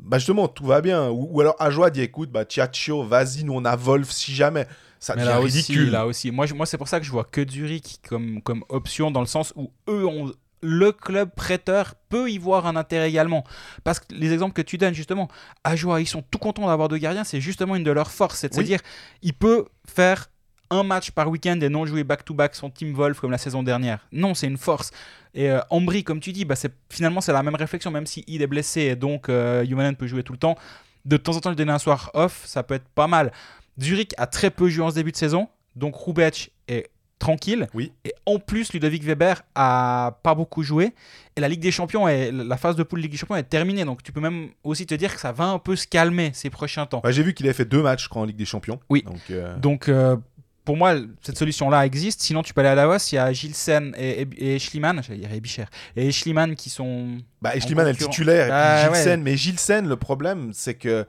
Bah 0.00 0.18
justement, 0.18 0.48
tout 0.48 0.64
va 0.64 0.80
bien. 0.80 1.10
Ou, 1.10 1.28
ou 1.30 1.40
alors 1.42 1.54
Ajoie 1.58 1.90
dit, 1.90 2.00
écoute, 2.00 2.30
bah 2.30 2.44
Tchatcho, 2.44 3.04
vas-y, 3.04 3.44
nous 3.44 3.52
on 3.52 3.64
a 3.64 3.76
Wolf 3.76 4.10
si 4.10 4.34
jamais. 4.34 4.66
Ça 5.02 5.14
devient 5.16 5.26
là 5.26 5.40
aussi, 5.40 5.56
ridicule. 5.56 5.90
là 5.90 6.06
aussi. 6.06 6.30
Moi, 6.30 6.46
je- 6.46 6.54
moi 6.54 6.64
c'est 6.64 6.78
pour 6.78 6.86
ça 6.88 7.00
que 7.00 7.04
je 7.06 7.10
vois 7.10 7.24
que 7.24 7.46
Zurich 7.48 7.98
comme, 8.08 8.40
comme 8.42 8.64
option 8.68 9.10
dans 9.10 9.20
le 9.20 9.26
sens 9.26 9.52
où 9.56 9.72
eux 9.88 10.06
ont 10.06 10.32
le 10.64 10.92
club 10.92 11.30
prêteur 11.34 11.94
peut 12.08 12.30
y 12.30 12.38
voir 12.38 12.66
un 12.68 12.76
intérêt 12.76 13.08
également. 13.08 13.42
Parce 13.82 13.98
que 13.98 14.04
les 14.14 14.32
exemples 14.32 14.52
que 14.54 14.62
tu 14.62 14.78
donnes, 14.78 14.94
justement, 14.94 15.28
Ajoa, 15.64 16.00
ils 16.00 16.06
sont 16.06 16.22
tout 16.22 16.38
contents 16.38 16.68
d'avoir 16.68 16.86
deux 16.88 16.98
gardiens, 16.98 17.24
c'est 17.24 17.40
justement 17.40 17.74
une 17.74 17.82
de 17.82 17.90
leurs 17.90 18.12
forces. 18.12 18.38
C'est-à-dire, 18.38 18.78
il 19.22 19.32
peut 19.34 19.64
faire 19.88 20.30
un 20.70 20.84
match 20.84 21.10
par 21.10 21.28
week-end 21.28 21.58
et 21.60 21.68
non 21.68 21.84
jouer 21.84 22.04
back-to-back 22.04 22.54
son 22.54 22.70
Team 22.70 22.94
Wolf 22.94 23.18
comme 23.18 23.32
la 23.32 23.38
saison 23.38 23.64
dernière. 23.64 24.06
Non, 24.12 24.34
c'est 24.34 24.46
une 24.46 24.56
force. 24.56 24.92
Et 25.34 25.50
euh, 25.50 25.58
Ambry, 25.70 26.04
comme 26.04 26.20
tu 26.20 26.32
dis, 26.32 26.44
bah, 26.44 26.54
finalement, 26.88 27.20
c'est 27.20 27.32
la 27.32 27.42
même 27.42 27.56
réflexion, 27.56 27.90
même 27.90 28.06
si 28.06 28.22
il 28.28 28.40
est 28.40 28.46
blessé 28.46 28.82
et 28.82 28.94
donc 28.96 29.28
euh, 29.28 29.66
peut 29.98 30.06
jouer 30.06 30.22
tout 30.22 30.32
le 30.32 30.38
temps. 30.38 30.56
De 31.04 31.16
temps 31.16 31.36
en 31.36 31.40
temps, 31.40 31.50
lui 31.50 31.56
donner 31.56 31.72
un 31.72 31.80
soir 31.80 32.10
off, 32.14 32.42
ça 32.46 32.62
peut 32.62 32.74
être 32.74 32.88
pas 32.94 33.08
mal. 33.08 33.32
Zurich 33.80 34.12
a 34.18 34.26
très 34.26 34.50
peu 34.50 34.68
joué 34.68 34.84
en 34.84 34.90
ce 34.90 34.94
début 34.94 35.12
de 35.12 35.16
saison, 35.16 35.48
donc 35.76 35.94
Rubec 35.96 36.52
est 36.68 36.90
tranquille. 37.22 37.68
Oui. 37.72 37.92
Et 38.04 38.12
en 38.26 38.38
plus, 38.38 38.72
Ludovic 38.72 39.04
Weber 39.04 39.42
a 39.54 40.18
pas 40.22 40.34
beaucoup 40.34 40.62
joué. 40.62 40.92
Et 41.36 41.40
la 41.40 41.48
Ligue 41.48 41.60
des 41.60 41.70
Champions, 41.70 42.08
et 42.08 42.30
la 42.32 42.56
phase 42.56 42.76
de 42.76 42.82
poule 42.82 43.00
Ligue 43.00 43.12
des 43.12 43.16
Champions 43.16 43.36
est 43.36 43.44
terminée. 43.44 43.84
Donc 43.84 44.02
tu 44.02 44.12
peux 44.12 44.20
même 44.20 44.48
aussi 44.64 44.86
te 44.86 44.94
dire 44.94 45.14
que 45.14 45.20
ça 45.20 45.32
va 45.32 45.44
un 45.44 45.58
peu 45.58 45.76
se 45.76 45.86
calmer 45.86 46.32
ces 46.34 46.50
prochains 46.50 46.84
temps. 46.84 47.00
J'ai 47.08 47.22
vu 47.22 47.32
qu'il 47.32 47.46
avait 47.46 47.54
fait 47.54 47.64
deux 47.64 47.82
matchs 47.82 48.08
en 48.10 48.24
Ligue 48.24 48.36
des 48.36 48.44
Champions. 48.44 48.80
Oui. 48.90 49.02
Donc, 49.02 49.20
euh, 49.30 49.56
donc 49.56 49.88
euh, 49.88 50.16
pour 50.64 50.76
moi, 50.76 50.96
cette 51.22 51.38
solution-là 51.38 51.86
existe. 51.86 52.20
Sinon, 52.20 52.42
tu 52.42 52.52
peux 52.52 52.60
aller 52.60 52.70
à 52.70 52.74
Davos. 52.74 52.96
Il 53.12 53.14
y 53.14 53.18
a 53.18 53.32
Gilsen 53.32 53.94
et, 53.96 54.26
et, 54.36 54.58
Schliemann, 54.58 55.02
j'allais 55.02 55.20
dire 55.20 55.32
Ebicher, 55.32 55.64
et 55.96 56.10
Schliemann 56.12 56.54
qui 56.56 56.70
sont. 56.70 57.18
Bah, 57.40 57.58
Schliemann 57.58 57.86
est 57.86 57.92
le 57.92 57.98
titulaire. 57.98 58.46
et 58.46 58.48
puis 58.48 58.92
ah, 58.92 58.94
Gilsen, 58.94 59.22
mais 59.22 59.36
Gilsen, 59.36 59.88
le 59.88 59.96
problème, 59.96 60.50
c'est 60.52 60.74
que 60.74 61.06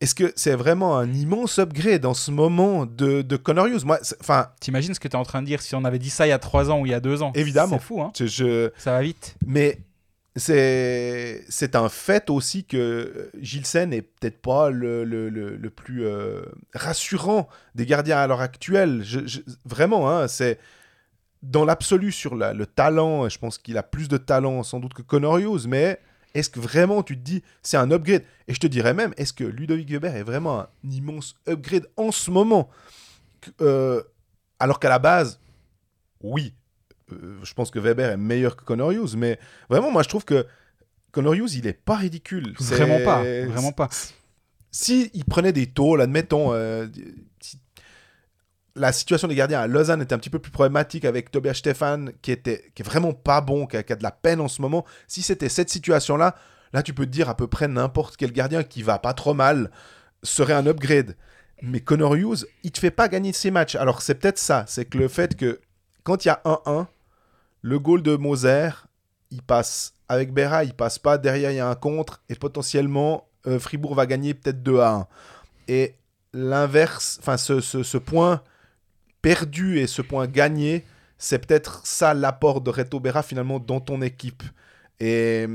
est-ce 0.00 0.14
que 0.14 0.32
c'est 0.34 0.54
vraiment 0.54 0.96
un 0.96 1.12
immense 1.12 1.58
upgrade 1.58 2.06
en 2.06 2.14
ce 2.14 2.30
moment 2.30 2.86
de, 2.86 3.20
de 3.20 3.36
Connor 3.36 3.66
Hughes? 3.66 3.84
Moi, 3.84 3.98
enfin. 4.20 4.48
T'imagines 4.60 4.94
ce 4.94 5.00
que 5.00 5.08
tu 5.08 5.12
es 5.12 5.18
en 5.18 5.24
train 5.24 5.42
de 5.42 5.46
dire 5.46 5.60
si 5.60 5.74
on 5.74 5.84
avait 5.84 5.98
dit 5.98 6.08
ça 6.08 6.26
il 6.26 6.30
y 6.30 6.32
a 6.32 6.38
3 6.38 6.70
ans 6.70 6.80
ou 6.80 6.86
il 6.86 6.92
y 6.92 6.94
a 6.94 7.00
2 7.00 7.22
ans? 7.22 7.32
Évidemment. 7.34 7.78
C'est 7.78 7.84
fou, 7.84 8.00
hein 8.00 8.12
je... 8.18 8.70
Ça 8.78 8.92
va 8.92 9.02
vite. 9.02 9.36
Mais 9.46 9.78
c'est 10.36 11.44
c'est 11.48 11.76
un 11.76 11.90
fait 11.90 12.30
aussi 12.30 12.64
que 12.64 13.30
Gilsen 13.40 13.92
est 13.92 14.02
peut-être 14.02 14.40
pas 14.40 14.70
le, 14.70 15.04
le, 15.04 15.28
le, 15.28 15.70
plus 15.70 16.06
euh, 16.06 16.42
rassurant 16.74 17.48
des 17.74 17.84
gardiens 17.84 18.18
à 18.18 18.26
l'heure 18.26 18.40
actuelle. 18.40 19.02
Je, 19.04 19.40
vraiment, 19.66 20.08
hein, 20.08 20.28
c'est 20.28 20.58
dans 21.42 21.66
l'absolu 21.66 22.10
sur 22.10 22.36
la, 22.36 22.54
le 22.54 22.64
talent. 22.64 23.28
Je 23.28 23.38
pense 23.38 23.58
qu'il 23.58 23.76
a 23.76 23.82
plus 23.82 24.08
de 24.08 24.16
talent 24.16 24.62
sans 24.62 24.80
doute 24.80 24.94
que 24.94 25.02
Connor 25.02 25.38
Hughes, 25.38 25.66
mais 25.68 26.00
est-ce 26.34 26.50
que 26.50 26.60
vraiment 26.60 27.02
tu 27.02 27.16
te 27.16 27.22
dis 27.22 27.42
c'est 27.62 27.76
un 27.76 27.90
upgrade? 27.90 28.22
Et 28.48 28.54
je 28.54 28.60
te 28.60 28.66
dirais 28.66 28.94
même, 28.94 29.12
est-ce 29.16 29.32
que 29.32 29.44
Ludovic 29.44 29.90
Weber 29.90 30.14
est 30.16 30.22
vraiment 30.22 30.60
un 30.60 30.68
immense 30.84 31.34
upgrade 31.48 31.86
en 31.96 32.12
ce 32.12 32.30
moment? 32.30 32.70
Euh, 33.60 34.02
Alors 34.58 34.78
qu'à 34.78 34.88
la 34.88 34.98
base, 34.98 35.40
oui, 36.22 36.54
euh, 37.12 37.38
je 37.42 37.54
pense 37.54 37.70
que 37.70 37.78
Weber 37.78 38.10
est 38.10 38.16
meilleur 38.16 38.56
que 38.56 38.64
Connor 38.64 38.92
Hughes, 38.92 39.16
mais 39.16 39.38
vraiment, 39.68 39.90
moi 39.90 40.02
je 40.02 40.08
trouve 40.08 40.24
que 40.24 40.46
Connor 41.12 41.34
Hughes, 41.34 41.54
il 41.54 41.66
est 41.66 41.72
pas 41.72 41.96
ridicule. 41.96 42.54
Vraiment 42.58 43.02
pas, 43.04 43.22
vraiment 43.22 43.72
pas. 43.72 43.88
Si 44.70 45.10
il 45.14 45.24
prenait 45.24 45.52
des 45.52 45.66
taux, 45.66 45.98
admettons, 45.98 46.52
euh, 46.52 46.86
la 48.76 48.92
situation 48.92 49.28
des 49.28 49.34
gardiens 49.34 49.60
à 49.60 49.66
Lausanne 49.66 50.02
était 50.02 50.14
un 50.14 50.18
petit 50.18 50.30
peu 50.30 50.38
plus 50.38 50.52
problématique 50.52 51.04
avec 51.04 51.30
Tobias 51.30 51.54
Stefan, 51.54 52.12
qui, 52.22 52.30
était, 52.30 52.70
qui 52.74 52.82
est 52.82 52.84
vraiment 52.84 53.12
pas 53.12 53.40
bon, 53.40 53.66
qui 53.66 53.76
a, 53.76 53.82
de 53.82 54.02
la 54.02 54.10
peine 54.10 54.40
en 54.40 54.48
ce 54.48 54.62
moment. 54.62 54.84
Si 55.08 55.22
c'était 55.22 55.48
cette 55.48 55.70
situation-là, 55.70 56.34
là, 56.72 56.82
tu 56.82 56.94
peux 56.94 57.06
te 57.06 57.10
dire 57.10 57.28
à 57.28 57.36
peu 57.36 57.46
près 57.46 57.68
n'importe 57.68 58.16
quel 58.16 58.32
gardien 58.32 58.62
qui 58.62 58.82
va 58.82 58.98
pas 58.98 59.14
trop 59.14 59.34
mal 59.34 59.70
serait 60.22 60.52
un 60.52 60.66
upgrade. 60.66 61.16
Mais 61.62 61.80
Connor 61.80 62.14
Hughes, 62.14 62.46
il 62.62 62.72
te 62.72 62.78
fait 62.78 62.90
pas 62.90 63.08
gagner 63.08 63.32
ses 63.32 63.50
matchs. 63.50 63.74
Alors, 63.74 64.02
c'est 64.02 64.14
peut-être 64.14 64.38
ça. 64.38 64.64
C'est 64.66 64.86
que 64.86 64.98
le 64.98 65.08
fait 65.08 65.36
que 65.36 65.60
quand 66.04 66.24
il 66.24 66.28
y 66.28 66.30
a 66.30 66.40
1-1, 66.44 66.86
le 67.62 67.78
goal 67.78 68.02
de 68.02 68.16
Moser, 68.16 68.70
il 69.30 69.42
passe 69.42 69.94
avec 70.08 70.32
Berra, 70.32 70.64
il 70.64 70.74
passe 70.74 70.98
pas. 70.98 71.18
Derrière, 71.18 71.50
il 71.50 71.56
y 71.56 71.60
a 71.60 71.68
un 71.68 71.74
contre. 71.74 72.22
Et 72.28 72.34
potentiellement, 72.34 73.28
euh, 73.46 73.58
Fribourg 73.58 73.94
va 73.94 74.06
gagner 74.06 74.32
peut-être 74.32 74.62
2 74.62 74.80
1. 74.80 75.06
Et 75.68 75.96
l'inverse, 76.32 77.18
enfin, 77.20 77.36
ce, 77.36 77.60
ce 77.60 77.98
point 77.98 78.42
perdu 79.22 79.78
et 79.78 79.86
ce 79.86 80.02
point 80.02 80.26
gagné, 80.26 80.84
c'est 81.18 81.38
peut-être 81.38 81.82
ça 81.84 82.14
l'apport 82.14 82.60
de 82.60 82.70
Reto 82.70 83.00
Berra 83.00 83.22
finalement 83.22 83.58
dans 83.58 83.80
ton 83.80 84.02
équipe. 84.02 84.42
Et, 84.98 85.46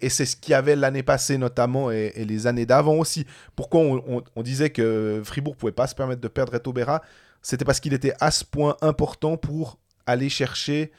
et 0.00 0.08
c'est 0.08 0.26
ce 0.26 0.36
qu'il 0.36 0.52
y 0.52 0.54
avait 0.54 0.76
l'année 0.76 1.02
passée 1.02 1.38
notamment 1.38 1.90
et, 1.90 2.12
les 2.24 2.46
années 2.46 2.66
d'avant 2.66 2.94
aussi. 2.94 3.26
Pourquoi 3.56 3.80
on, 3.80 4.42
disait 4.42 4.70
que 4.70 5.20
Fribourg 5.24 5.56
pouvait 5.56 5.72
pas 5.72 5.86
se 5.86 5.94
permettre 5.94 6.20
de 6.20 6.28
perdre 6.28 6.52
Reto 6.52 6.72
Berra? 6.72 7.02
C'était 7.42 7.64
parce 7.64 7.80
qu'il 7.80 7.94
était 7.94 8.14
à 8.20 8.30
ce 8.30 8.44
point 8.44 8.76
important 8.80 9.36
pour 9.36 9.78
aller 10.06 10.28
chercher, 10.28 10.90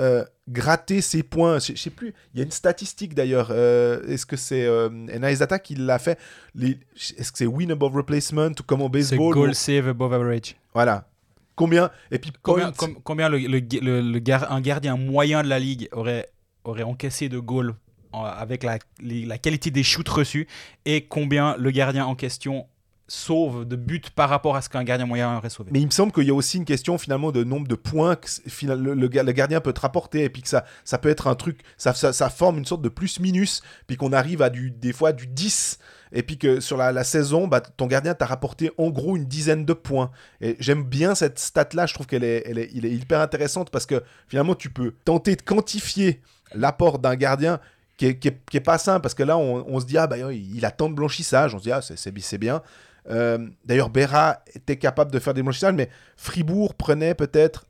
euh, 0.00 0.24
gratter 0.48 1.00
ses 1.00 1.22
points. 1.22 1.58
Je, 1.58 1.74
sais 1.74 1.90
plus, 1.90 2.14
il 2.34 2.38
y 2.38 2.40
a 2.40 2.44
une 2.44 2.50
statistique 2.50 3.14
d'ailleurs. 3.14 3.48
Euh, 3.50 4.06
est-ce 4.06 4.26
que 4.26 4.36
c'est 4.36 4.66
euh, 4.66 4.88
Enaizata 5.08 5.58
qui 5.58 5.74
l'a 5.74 5.98
fait? 5.98 6.18
Est-ce 6.58 7.32
que 7.32 7.38
c'est 7.38 7.46
win 7.46 7.72
above 7.72 7.96
replacement 7.96 8.48
ou 8.48 8.62
comme 8.64 8.82
au 8.82 8.88
baseball 8.88 9.32
C'est 9.32 9.40
goal 9.40 9.54
save 9.54 9.88
above 9.88 10.12
average. 10.12 10.56
Voilà. 10.74 11.08
Combien 11.56 11.90
Et 12.10 12.18
puis 12.18 12.32
combien, 12.42 12.70
combien 13.02 13.28
le, 13.30 13.38
le, 13.38 14.50
un 14.50 14.60
gardien 14.60 14.96
moyen 14.96 15.42
de 15.42 15.48
la 15.48 15.58
ligue 15.58 15.88
aurait, 15.92 16.28
aurait 16.64 16.82
encaissé 16.82 17.28
de 17.28 17.38
goals 17.38 17.74
avec 18.12 18.62
la, 18.62 18.78
la 19.02 19.38
qualité 19.38 19.70
des 19.70 19.82
shoots 19.82 20.08
reçus 20.08 20.46
et 20.84 21.06
combien 21.06 21.56
le 21.56 21.70
gardien 21.70 22.06
en 22.06 22.14
question 22.14 22.66
sauve 23.08 23.64
de 23.64 23.76
buts 23.76 24.02
par 24.14 24.28
rapport 24.28 24.56
à 24.56 24.62
ce 24.62 24.68
qu'un 24.68 24.84
gardien 24.84 25.06
moyen 25.06 25.36
aurait 25.36 25.50
sauvé? 25.50 25.70
Mais 25.72 25.80
il 25.80 25.86
me 25.86 25.90
semble 25.90 26.12
qu'il 26.12 26.24
y 26.24 26.30
a 26.30 26.34
aussi 26.34 26.58
une 26.58 26.64
question 26.64 26.98
finalement 26.98 27.32
de 27.32 27.44
nombre 27.44 27.68
de 27.68 27.74
points 27.74 28.16
que 28.16 28.28
le, 28.66 28.94
le, 28.94 29.08
gardien 29.08 29.60
peut 29.60 29.72
te 29.72 29.80
rapporter 29.80 30.24
et 30.24 30.30
puis 30.30 30.42
que 30.42 30.48
ça, 30.48 30.64
ça 30.84 30.98
peut 30.98 31.08
être 31.08 31.26
un 31.26 31.34
truc, 31.34 31.60
ça, 31.76 31.94
ça, 31.94 32.30
forme 32.30 32.58
une 32.58 32.64
sorte 32.64 32.82
de 32.82 32.88
plus-minus, 32.88 33.62
puis 33.86 33.96
qu'on 33.96 34.12
arrive 34.12 34.42
à 34.42 34.50
du, 34.50 34.70
des 34.70 34.92
fois 34.92 35.12
du 35.12 35.26
10 35.26 35.78
et 36.12 36.22
puis 36.22 36.38
que 36.38 36.60
sur 36.60 36.76
la, 36.76 37.04
saison, 37.04 37.46
bah, 37.46 37.60
ton 37.60 37.86
gardien 37.86 38.14
t'a 38.14 38.26
rapporté 38.26 38.70
en 38.78 38.90
gros 38.90 39.16
une 39.16 39.26
dizaine 39.26 39.64
de 39.64 39.72
points. 39.72 40.10
Et 40.40 40.56
j'aime 40.60 40.82
bien 40.84 41.14
cette 41.14 41.38
stat-là, 41.38 41.86
je 41.86 41.94
trouve 41.94 42.06
qu'elle 42.06 42.24
est, 42.24 42.70
hyper 42.72 43.20
intéressante 43.20 43.70
parce 43.70 43.86
que 43.86 44.02
finalement 44.28 44.54
tu 44.54 44.70
peux 44.70 44.92
tenter 45.04 45.36
de 45.36 45.42
quantifier 45.42 46.20
l'apport 46.54 46.98
d'un 46.98 47.16
gardien 47.16 47.60
qui 47.96 48.06
est, 48.06 48.60
pas 48.60 48.78
simple 48.78 49.00
parce 49.00 49.14
que 49.14 49.22
là 49.22 49.38
on, 49.38 49.80
se 49.80 49.86
dit 49.86 49.96
ah 49.96 50.06
bah 50.06 50.18
il 50.32 50.64
a 50.66 50.70
tant 50.70 50.90
de 50.90 50.94
blanchissage 50.94 51.54
on 51.54 51.58
se 51.58 51.62
dit 51.62 51.72
ah 51.72 51.80
c'est 51.80 52.38
bien 52.38 52.62
euh, 53.10 53.48
d'ailleurs, 53.64 53.90
Berra 53.90 54.42
était 54.54 54.76
capable 54.76 55.12
de 55.12 55.18
faire 55.18 55.34
des 55.34 55.42
blanchissages, 55.42 55.74
mais 55.74 55.88
Fribourg 56.16 56.74
prenait 56.74 57.14
peut-être 57.14 57.66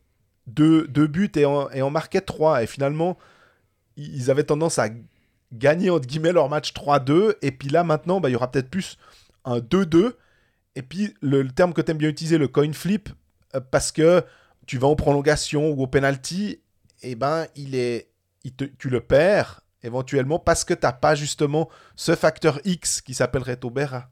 deux, 0.47 0.87
buts 0.87 1.31
et 1.37 1.45
en, 1.45 1.71
et 1.71 1.83
en 1.83 1.91
marquait 1.91 2.21
trois. 2.21 2.63
Et 2.63 2.67
finalement, 2.67 3.19
ils 3.97 4.31
avaient 4.31 4.45
tendance 4.45 4.79
à 4.79 4.89
gagner, 5.53 5.91
entre 5.91 6.07
guillemets, 6.07 6.33
leur 6.33 6.49
match 6.49 6.73
3-2. 6.73 7.35
Et 7.43 7.53
puis 7.53 7.69
là, 7.69 7.85
maintenant, 7.85 8.21
bah, 8.21 8.29
il 8.29 8.33
y 8.33 8.37
aura 8.37 8.51
peut-être 8.51 8.71
plus 8.71 8.99
un 9.45 9.59
2-2. 9.59 10.15
Et 10.75 10.83
puis, 10.83 11.15
le, 11.21 11.47
terme 11.49 11.73
que 11.73 11.81
tu 11.81 11.91
aimes 11.91 11.99
bien 11.99 12.09
utiliser, 12.09 12.39
le 12.39 12.49
coin 12.49 12.73
flip, 12.73 13.09
euh, 13.55 13.61
parce 13.71 13.93
que 13.93 14.23
tu 14.67 14.79
vas 14.79 14.89
en 14.89 14.97
prolongation 14.97 15.71
ou 15.71 15.83
au 15.83 15.87
penalty, 15.87 16.61
et 17.03 17.13
eh 17.13 17.15
ben, 17.15 17.47
il 17.55 17.75
est, 17.75 18.11
tu 18.79 18.91
le 18.91 19.01
perds 19.01 19.61
éventuellement 19.83 20.39
parce 20.39 20.65
que 20.65 20.75
tu 20.75 20.81
n'as 20.83 20.93
pas 20.93 21.15
justement 21.15 21.69
ce 21.95 22.15
facteur 22.15 22.61
X 22.65 23.01
qui 23.01 23.15
s'appellerait 23.15 23.59
Berra. 23.73 24.09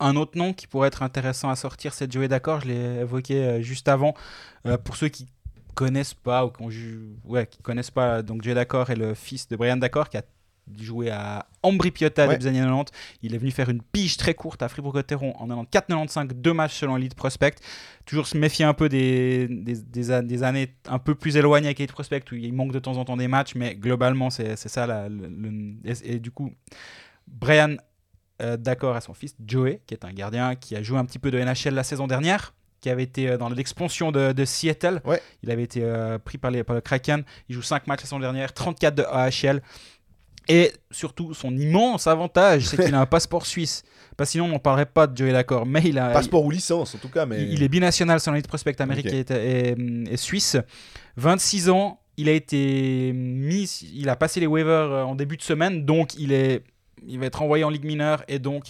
Un 0.00 0.14
autre 0.16 0.38
nom 0.38 0.52
qui 0.52 0.66
pourrait 0.66 0.88
être 0.88 1.02
intéressant 1.02 1.50
à 1.50 1.56
sortir, 1.56 1.92
c'est 1.92 2.10
Joey 2.12 2.28
D'accord. 2.28 2.60
Je 2.60 2.68
l'ai 2.68 3.00
évoqué 3.00 3.44
euh, 3.44 3.62
juste 3.62 3.88
avant. 3.88 4.14
Euh, 4.66 4.78
pour 4.78 4.96
ceux 4.96 5.08
qui 5.08 5.26
connaissent 5.78 6.14
pas 6.14 6.44
ou 6.44 6.50
qui, 6.50 6.64
ouais, 7.24 7.46
qui 7.46 7.62
connaissent 7.62 7.92
pas, 7.92 8.20
donc 8.22 8.42
Joey 8.42 8.54
D'accord 8.54 8.90
est 8.90 8.96
le 8.96 9.14
fils 9.14 9.46
de 9.46 9.54
Brian 9.54 9.76
D'accord 9.76 10.08
qui 10.08 10.16
a 10.16 10.22
joué 10.76 11.08
à 11.08 11.46
Ambri 11.62 11.92
Piotta 11.92 12.26
ouais. 12.26 12.36
des 12.36 12.48
années 12.48 12.58
90. 12.58 12.92
Il 13.22 13.32
est 13.32 13.38
venu 13.38 13.52
faire 13.52 13.68
une 13.68 13.80
pige 13.80 14.16
très 14.16 14.34
courte 14.34 14.60
à 14.60 14.68
Fribourg-Gotteron 14.68 15.36
en 15.36 15.64
94-95, 15.64 16.32
deux 16.32 16.52
matchs 16.52 16.74
selon 16.74 16.96
Elite 16.96 17.14
Prospect. 17.14 17.54
Toujours 18.06 18.26
se 18.26 18.36
méfier 18.36 18.64
un 18.64 18.74
peu 18.74 18.88
des, 18.88 19.46
des, 19.46 19.76
des, 20.22 20.42
années 20.42 20.74
un 20.88 20.98
peu 20.98 21.14
plus 21.14 21.36
éloignées 21.36 21.68
avec 21.68 21.78
Elite 21.78 21.92
Prospect 21.92 22.24
où 22.32 22.34
il 22.34 22.52
manque 22.52 22.72
de 22.72 22.80
temps 22.80 22.96
en 22.96 23.04
temps 23.04 23.16
des 23.16 23.28
matchs, 23.28 23.54
mais 23.54 23.76
globalement, 23.76 24.30
c'est 24.30 24.56
ça. 24.56 24.84
La, 24.88 25.06
et, 26.02 26.18
du 26.18 26.32
coup, 26.32 26.52
Brian 27.28 27.76
euh, 28.42 28.56
d'accord 28.56 28.96
à 28.96 29.00
son 29.00 29.14
fils 29.14 29.36
Joey, 29.46 29.80
qui 29.86 29.94
est 29.94 30.04
un 30.04 30.12
gardien 30.12 30.56
qui 30.56 30.74
a 30.74 30.82
joué 30.82 30.98
un 30.98 31.04
petit 31.04 31.20
peu 31.20 31.30
de 31.30 31.38
NHL 31.38 31.74
la 31.74 31.84
saison 31.84 32.08
dernière, 32.08 32.52
qui 32.80 32.90
avait 32.90 33.02
été 33.02 33.28
euh, 33.28 33.38
dans 33.38 33.48
l'expansion 33.48 34.12
de, 34.12 34.44
Seattle. 34.44 35.00
Il 35.42 35.50
avait 35.50 35.62
été 35.62 35.80
euh, 35.82 36.18
pris 36.18 36.38
par, 36.38 36.50
les, 36.50 36.64
par 36.64 36.74
le 36.74 36.80
Kraken. 36.80 37.24
Il 37.48 37.54
joue 37.54 37.62
5 37.62 37.86
matchs 37.86 38.00
la 38.00 38.06
saison 38.06 38.20
dernière, 38.20 38.52
34 38.52 38.94
de 38.94 39.02
AHL. 39.02 39.62
Et 40.50 40.72
surtout, 40.90 41.34
son 41.34 41.54
immense 41.56 42.06
avantage, 42.06 42.66
c'est 42.66 42.82
qu'il 42.82 42.94
a 42.94 43.00
un 43.00 43.06
passeport 43.16 43.44
suisse. 43.44 43.82
Parce 44.16 44.30
sinon, 44.30 44.46
on 44.46 44.48
n'en 44.48 44.58
parlerait 44.58 44.86
pas 44.86 45.06
de 45.06 45.16
Joey 45.16 45.32
D'accord. 45.32 45.66
Mais 45.66 45.82
il 45.84 45.98
a. 45.98 46.10
Passeport 46.10 46.44
ou 46.44 46.50
licence, 46.50 46.94
en 46.94 46.98
tout 46.98 47.10
cas. 47.10 47.26
Mais... 47.26 47.42
Il, 47.42 47.62
est 47.62 47.68
binational 47.68 48.18
sur 48.20 48.32
l'élite 48.32 48.48
prospect 48.48 48.80
américain 48.80 49.22
et, 49.30 50.16
suisse. 50.16 50.56
26 51.16 51.68
ans. 51.68 52.00
Il 52.16 52.28
a 52.28 52.32
été 52.32 53.12
mis. 53.14 53.64
Il 53.94 54.08
a 54.08 54.16
passé 54.16 54.40
les 54.40 54.46
waivers 54.46 55.06
en 55.06 55.14
début 55.14 55.36
de 55.36 55.42
semaine. 55.42 55.84
Donc, 55.84 56.14
il 56.14 56.32
est 56.32 56.64
il 57.06 57.18
va 57.18 57.26
être 57.26 57.42
envoyé 57.42 57.64
en 57.64 57.70
Ligue 57.70 57.84
mineure 57.84 58.22
et 58.28 58.38
donc 58.38 58.64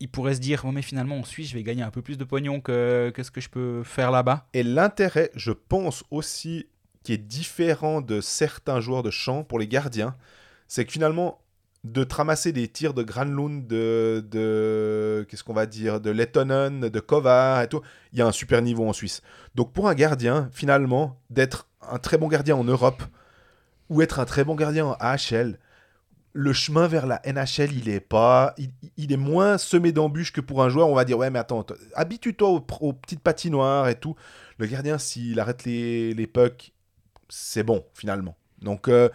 il 0.00 0.08
pourrait 0.08 0.34
se 0.34 0.40
dire, 0.40 0.62
oh, 0.64 0.72
mais 0.72 0.82
finalement 0.82 1.18
en 1.18 1.24
Suisse, 1.24 1.50
je 1.50 1.54
vais 1.54 1.62
gagner 1.62 1.82
un 1.82 1.90
peu 1.90 2.02
plus 2.02 2.18
de 2.18 2.24
pognon 2.24 2.60
que, 2.60 3.10
que 3.14 3.22
ce 3.22 3.30
que 3.30 3.40
je 3.40 3.48
peux 3.48 3.82
faire 3.82 4.10
là-bas. 4.10 4.46
Et 4.54 4.62
l'intérêt, 4.62 5.30
je 5.34 5.52
pense 5.52 6.04
aussi, 6.10 6.66
qui 7.02 7.12
est 7.12 7.18
différent 7.18 8.00
de 8.00 8.20
certains 8.20 8.80
joueurs 8.80 9.02
de 9.02 9.10
champ 9.10 9.44
pour 9.44 9.58
les 9.58 9.66
gardiens, 9.66 10.16
c'est 10.68 10.84
que 10.84 10.92
finalement, 10.92 11.40
de 11.84 12.04
te 12.04 12.14
ramasser 12.14 12.52
des 12.52 12.68
tirs 12.68 12.94
de 12.94 13.02
Granlund, 13.02 13.66
de, 13.66 14.24
de 14.30 15.26
qu'est-ce 15.28 15.44
qu'on 15.44 15.54
va 15.54 15.66
dire, 15.66 16.00
de 16.00 16.10
Lettonen, 16.10 16.80
de 16.80 17.00
Kovar 17.00 17.62
et 17.62 17.68
tout, 17.68 17.80
il 18.12 18.18
y 18.18 18.22
a 18.22 18.26
un 18.26 18.32
super 18.32 18.62
niveau 18.62 18.86
en 18.88 18.92
Suisse. 18.92 19.22
Donc 19.54 19.72
pour 19.72 19.88
un 19.88 19.94
gardien, 19.94 20.48
finalement, 20.52 21.20
d'être 21.30 21.68
un 21.90 21.98
très 21.98 22.18
bon 22.18 22.28
gardien 22.28 22.56
en 22.56 22.64
Europe 22.64 23.02
ou 23.88 24.02
être 24.02 24.20
un 24.20 24.24
très 24.24 24.44
bon 24.44 24.54
gardien 24.54 24.86
en 24.86 24.96
AHL, 25.00 25.58
le 26.32 26.52
chemin 26.52 26.86
vers 26.86 27.06
la 27.06 27.20
NHL, 27.26 27.72
il 27.72 27.88
est 27.88 28.00
pas, 28.00 28.54
il, 28.96 29.12
est 29.12 29.16
moins 29.16 29.58
semé 29.58 29.92
d'embûches 29.92 30.32
que 30.32 30.40
pour 30.40 30.62
un 30.62 30.68
joueur. 30.68 30.88
On 30.88 30.94
va 30.94 31.04
dire 31.04 31.18
ouais, 31.18 31.30
mais 31.30 31.38
attends, 31.38 31.64
habitue-toi 31.94 32.48
aux, 32.48 32.92
petites 32.92 33.22
patinoires 33.22 33.88
et 33.88 33.96
tout. 33.96 34.14
Le 34.58 34.66
gardien, 34.66 34.98
s'il 34.98 35.40
arrête 35.40 35.64
les, 35.64 36.30
pucks, 36.32 36.72
c'est 37.28 37.62
bon 37.62 37.84
finalement. 37.94 38.36
Donc 38.60 38.88
euh, 38.88 39.08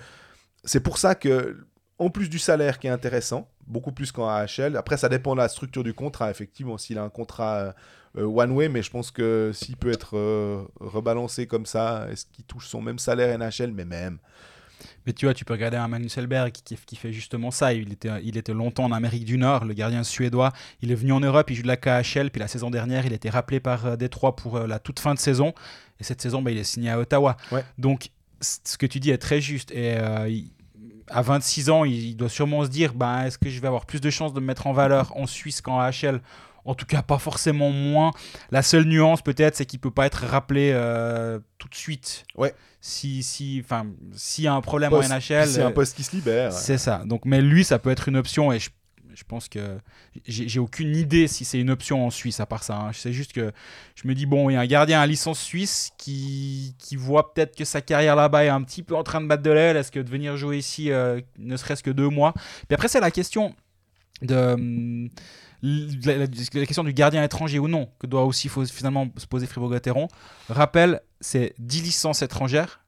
c'est 0.63 0.79
pour 0.79 0.97
ça 0.97 1.15
que 1.15 1.65
en 1.99 2.09
plus 2.09 2.29
du 2.29 2.39
salaire 2.39 2.79
qui 2.79 2.87
est 2.87 2.91
intéressant, 2.91 3.49
beaucoup 3.67 3.91
plus 3.91 4.11
qu'en 4.11 4.27
AHL. 4.27 4.75
Après, 4.75 4.97
ça 4.97 5.09
dépend 5.09 5.33
de 5.33 5.39
la 5.39 5.47
structure 5.47 5.83
du 5.83 5.93
contrat, 5.93 6.31
effectivement. 6.31 6.77
S'il 6.77 6.97
a 6.97 7.03
un 7.03 7.09
contrat 7.09 7.75
euh, 8.17 8.25
one-way, 8.25 8.69
mais 8.69 8.81
je 8.81 8.91
pense 8.91 9.11
que 9.11 9.51
s'il 9.53 9.77
peut 9.77 9.91
être 9.91 10.17
euh, 10.17 10.63
rebalancé 10.79 11.47
comme 11.47 11.65
ça, 11.65 12.07
est-ce 12.11 12.25
qu'il 12.25 12.45
touche 12.45 12.67
son 12.67 12.81
même 12.81 12.99
salaire 12.99 13.37
NHL 13.37 13.71
Mais 13.71 13.85
même. 13.85 14.19
Mais 15.05 15.13
tu 15.13 15.25
vois, 15.25 15.33
tu 15.33 15.45
peux 15.45 15.53
regarder 15.53 15.77
un 15.77 15.87
Magnus 15.87 16.13
Selberg 16.13 16.51
qui, 16.51 16.75
qui, 16.75 16.95
fait 16.95 17.11
justement 17.11 17.51
ça. 17.51 17.73
Il 17.73 17.91
était, 17.91 18.09
il 18.23 18.37
était 18.37 18.53
longtemps 18.53 18.85
en 18.85 18.91
Amérique 18.91 19.25
du 19.25 19.37
Nord, 19.37 19.65
le 19.65 19.73
gardien 19.73 20.03
suédois. 20.03 20.51
Il 20.81 20.91
est 20.91 20.95
venu 20.95 21.11
en 21.11 21.19
Europe, 21.19 21.49
il 21.49 21.55
joue 21.55 21.63
de 21.63 21.67
la 21.67 21.77
KHL. 21.77 22.29
Puis 22.31 22.39
la 22.39 22.47
saison 22.47 22.69
dernière, 22.69 23.05
il 23.05 23.11
a 23.11 23.15
été 23.15 23.29
rappelé 23.29 23.59
par 23.59 23.85
euh, 23.85 23.95
Détroit 23.95 24.35
pour 24.35 24.59
la 24.59 24.79
toute 24.79 24.99
fin 24.99 25.13
de 25.13 25.19
saison. 25.19 25.53
Et 25.99 26.03
cette 26.03 26.21
saison, 26.21 26.41
bah, 26.41 26.51
il 26.51 26.57
est 26.57 26.63
signé 26.63 26.89
à 26.89 26.99
Ottawa. 26.99 27.37
Donc, 27.77 28.09
ce 28.41 28.77
que 28.77 28.85
tu 28.85 28.99
dis 28.99 29.11
est 29.11 29.17
très 29.17 29.39
juste. 29.39 29.71
Et 29.71 29.95
à 31.07 31.21
26 31.21 31.69
ans, 31.69 31.85
il, 31.85 32.15
doit 32.15 32.29
sûrement 32.29 32.65
se 32.65 32.69
dire 32.69 32.93
ben, 32.93 33.25
est-ce 33.25 33.37
que 33.37 33.49
je 33.49 33.59
vais 33.61 33.67
avoir 33.67 33.85
plus 33.85 34.01
de 34.01 34.09
chances 34.09 34.33
de 34.33 34.39
me 34.39 34.45
mettre 34.45 34.67
en 34.67 34.73
valeur 34.73 35.15
en 35.17 35.27
Suisse 35.27 35.61
qu'en 35.61 35.79
AHL 35.79 36.21
en 36.65 36.75
tout 36.75 36.85
cas, 36.85 37.01
pas 37.01 37.17
forcément 37.17 37.71
moins. 37.71 38.11
La 38.49 38.61
seule 38.61 38.85
nuance, 38.85 39.21
peut-être, 39.21 39.55
c'est 39.57 39.65
qu'il 39.65 39.79
peut 39.79 39.91
pas 39.91 40.05
être 40.05 40.25
rappelé 40.25 40.71
euh, 40.73 41.39
tout 41.57 41.67
de 41.67 41.75
suite. 41.75 42.25
Ouais. 42.35 42.53
Si, 42.85 43.23
si, 43.23 43.61
enfin, 43.63 43.87
s'il 44.13 44.43
y 44.43 44.47
a 44.47 44.53
un 44.53 44.59
problème 44.59 44.93
en 44.93 44.99
NHL, 44.99 45.47
c'est 45.47 45.61
un 45.61 45.71
poste 45.71 45.95
qui 45.95 46.03
se 46.03 46.13
libère. 46.13 46.51
C'est 46.51 46.77
ça. 46.77 47.03
Donc, 47.05 47.23
mais 47.23 47.41
lui, 47.41 47.63
ça 47.63 47.79
peut 47.79 47.89
être 47.89 48.09
une 48.09 48.17
option 48.17 48.51
et 48.51 48.59
je 48.59 48.69
je 49.15 49.23
pense 49.23 49.47
que 49.47 49.77
j'ai 50.25 50.59
aucune 50.59 50.95
idée 50.95 51.27
si 51.27 51.45
c'est 51.45 51.59
une 51.59 51.69
option 51.69 52.05
en 52.05 52.09
Suisse 52.09 52.39
à 52.39 52.45
part 52.45 52.63
ça. 52.63 52.75
Hein. 52.75 52.91
C'est 52.93 53.13
juste 53.13 53.31
que 53.31 53.51
je 53.95 54.07
me 54.07 54.15
dis, 54.15 54.25
bon, 54.25 54.49
il 54.49 54.53
y 54.53 54.55
a 54.55 54.61
un 54.61 54.65
gardien 54.65 54.99
à 54.99 55.05
licence 55.05 55.39
suisse 55.39 55.91
qui, 55.97 56.75
qui 56.79 56.95
voit 56.95 57.33
peut-être 57.33 57.55
que 57.55 57.63
sa 57.63 57.81
carrière 57.81 58.15
là-bas 58.15 58.45
est 58.45 58.49
un 58.49 58.63
petit 58.63 58.83
peu 58.83 58.95
en 58.95 59.03
train 59.03 59.21
de 59.21 59.27
battre 59.27 59.43
de 59.43 59.51
l'aile. 59.51 59.77
Est-ce 59.77 59.91
que 59.91 59.99
de 59.99 60.09
venir 60.09 60.35
jouer 60.35 60.57
ici, 60.57 60.91
euh, 60.91 61.21
ne 61.37 61.55
serait-ce 61.57 61.83
que 61.83 61.91
deux 61.91 62.09
mois? 62.09 62.33
Puis 62.67 62.73
après, 62.73 62.87
c'est 62.87 62.99
la 62.99 63.11
question 63.11 63.55
de. 64.21 65.09
Hum, 65.63 65.87
la, 66.05 66.27
question 66.27 66.83
du 66.83 66.93
gardien 66.93 67.23
étranger 67.23 67.59
ou 67.59 67.67
non, 67.67 67.89
que 67.99 68.07
doit 68.07 68.25
aussi 68.25 68.49
faut 68.49 68.65
finalement 68.65 69.07
se 69.17 69.25
poser 69.25 69.47
Fribourg-Gotteron. 69.47 70.07
Rappel, 70.49 71.01
c'est 71.21 71.55
10 71.59 71.83
licences 71.83 72.21
étrangères 72.21 72.83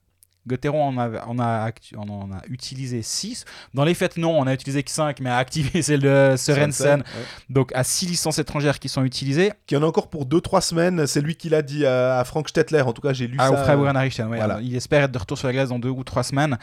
Gotteron 0.47 0.89
en 0.89 0.97
a, 0.97 1.25
on 1.27 1.39
a, 1.39 1.71
on 1.97 2.31
a 2.31 2.41
utilisé 2.47 3.01
6. 3.01 3.45
Dans 3.73 3.83
les 3.83 3.93
faits, 3.93 4.17
non, 4.17 4.37
on 4.39 4.45
a 4.45 4.53
utilisé 4.53 4.83
que 4.83 4.91
5, 4.91 5.19
mais 5.19 5.29
a 5.29 5.37
activé 5.37 5.81
celle 5.81 6.01
de 6.01 6.35
Sorensen. 6.37 7.03
Donc 7.49 7.71
à 7.73 7.83
6 7.83 8.07
licences 8.07 8.37
étrangères 8.37 8.79
qui 8.79 8.89
sont 8.89 9.03
utilisées. 9.03 9.51
Qui 9.65 9.75
en 9.75 9.83
a 9.83 9.85
encore 9.85 10.09
pour 10.09 10.25
2-3 10.25 10.61
semaines. 10.61 11.07
C'est 11.07 11.21
lui 11.21 11.35
qui 11.35 11.49
l'a 11.49 11.61
dit 11.61 11.85
à, 11.85 12.23
Frank 12.25 12.47
Stettler. 12.47 12.81
En 12.81 12.93
tout 12.93 13.01
cas, 13.01 13.13
j'ai 13.13 13.27
lu 13.27 13.37
ah, 13.39 13.47
ça. 13.47 13.53
Au 13.53 13.57
Freiburg 13.57 13.91
voilà. 14.27 14.59
Il 14.61 14.75
espère 14.75 15.03
être 15.03 15.11
de 15.11 15.17
retour 15.17 15.37
sur 15.37 15.47
la 15.47 15.53
glace 15.53 15.69
dans 15.69 15.79
2 15.79 15.89
ou 15.89 16.03
3 16.03 16.23
semaines. 16.23 16.57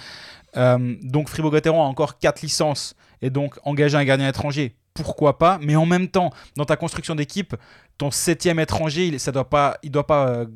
Euh, 0.56 0.94
donc 1.02 1.28
Fribourg-Gotteron 1.28 1.82
a 1.82 1.86
encore 1.86 2.18
4 2.18 2.42
licences 2.42 2.94
et 3.20 3.30
donc 3.30 3.58
engager 3.64 3.96
un 3.96 4.04
gardien 4.04 4.28
étranger 4.28 4.76
pourquoi 4.94 5.38
pas, 5.38 5.58
mais 5.62 5.76
en 5.76 5.86
même 5.86 6.08
temps, 6.08 6.30
dans 6.56 6.64
ta 6.64 6.76
construction 6.76 7.14
d'équipe, 7.14 7.56
ton 7.98 8.10
septième 8.10 8.58
étranger, 8.58 9.06
il, 9.06 9.20
ça 9.20 9.32
doit 9.32 9.48
pas, 9.48 9.78
il 9.82 9.90
doit 9.90 10.06
pas 10.06 10.28
euh, 10.28 10.46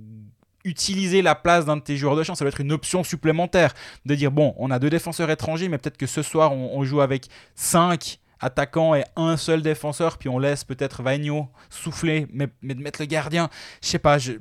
utiliser 0.64 1.22
la 1.22 1.34
place 1.34 1.64
d'un 1.64 1.76
de 1.76 1.82
tes 1.82 1.96
joueurs 1.96 2.16
de 2.16 2.22
champ. 2.22 2.34
Ça 2.34 2.44
doit 2.44 2.50
être 2.50 2.60
une 2.60 2.72
option 2.72 3.04
supplémentaire 3.04 3.72
de 4.04 4.14
dire 4.14 4.30
bon, 4.30 4.54
on 4.58 4.70
a 4.70 4.78
deux 4.78 4.90
défenseurs 4.90 5.30
étrangers, 5.30 5.68
mais 5.68 5.78
peut-être 5.78 5.96
que 5.96 6.06
ce 6.06 6.22
soir 6.22 6.52
on, 6.52 6.84
joue 6.84 7.00
avec 7.00 7.28
cinq 7.54 8.18
attaquants 8.40 8.94
et 8.94 9.04
un 9.16 9.36
seul 9.36 9.62
défenseur, 9.62 10.18
puis 10.18 10.28
on 10.28 10.38
laisse 10.38 10.64
peut-être 10.64 11.02
Vagno 11.02 11.48
souffler, 11.70 12.26
mais, 12.32 12.48
de 12.62 12.82
mettre 12.82 13.00
le 13.00 13.06
gardien, 13.06 13.48
je 13.82 13.88
sais 13.88 13.98
pas, 13.98 14.18
je, 14.18 14.32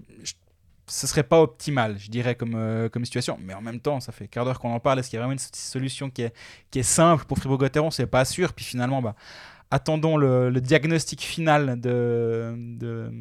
ce 0.88 1.08
serait 1.08 1.24
pas 1.24 1.42
optimal, 1.42 1.98
je 1.98 2.10
dirais, 2.10 2.36
comme, 2.36 2.54
euh, 2.56 2.90
comme 2.90 3.06
situation. 3.06 3.40
Mais 3.42 3.54
en 3.54 3.62
même 3.62 3.80
temps, 3.80 4.00
ça 4.00 4.12
fait 4.12 4.28
quart 4.28 4.46
d'heure 4.46 4.60
qu'on 4.60 4.74
en 4.74 4.80
parle. 4.80 5.00
Est-ce 5.00 5.10
qu'il 5.10 5.18
y 5.18 5.20
a 5.20 5.22
vraiment 5.22 5.34
une 5.34 5.40
solution 5.54 6.10
qui 6.10 6.24
est, 6.24 6.34
qui 6.70 6.80
est 6.80 6.84
simple 6.84 7.26
pour 7.26 7.38
Fribourg-Gotteron? 7.40 7.90
C'est 7.90 8.06
pas 8.06 8.24
sûr. 8.24 8.54
Puis 8.54 8.66
finalement, 8.66 9.02
bah, 9.02 9.16
attendons 9.71 10.17
le, 10.17 10.51
diagnostic 10.60 11.21
final 11.21 11.80
de, 11.80 12.54
de, 12.58 13.12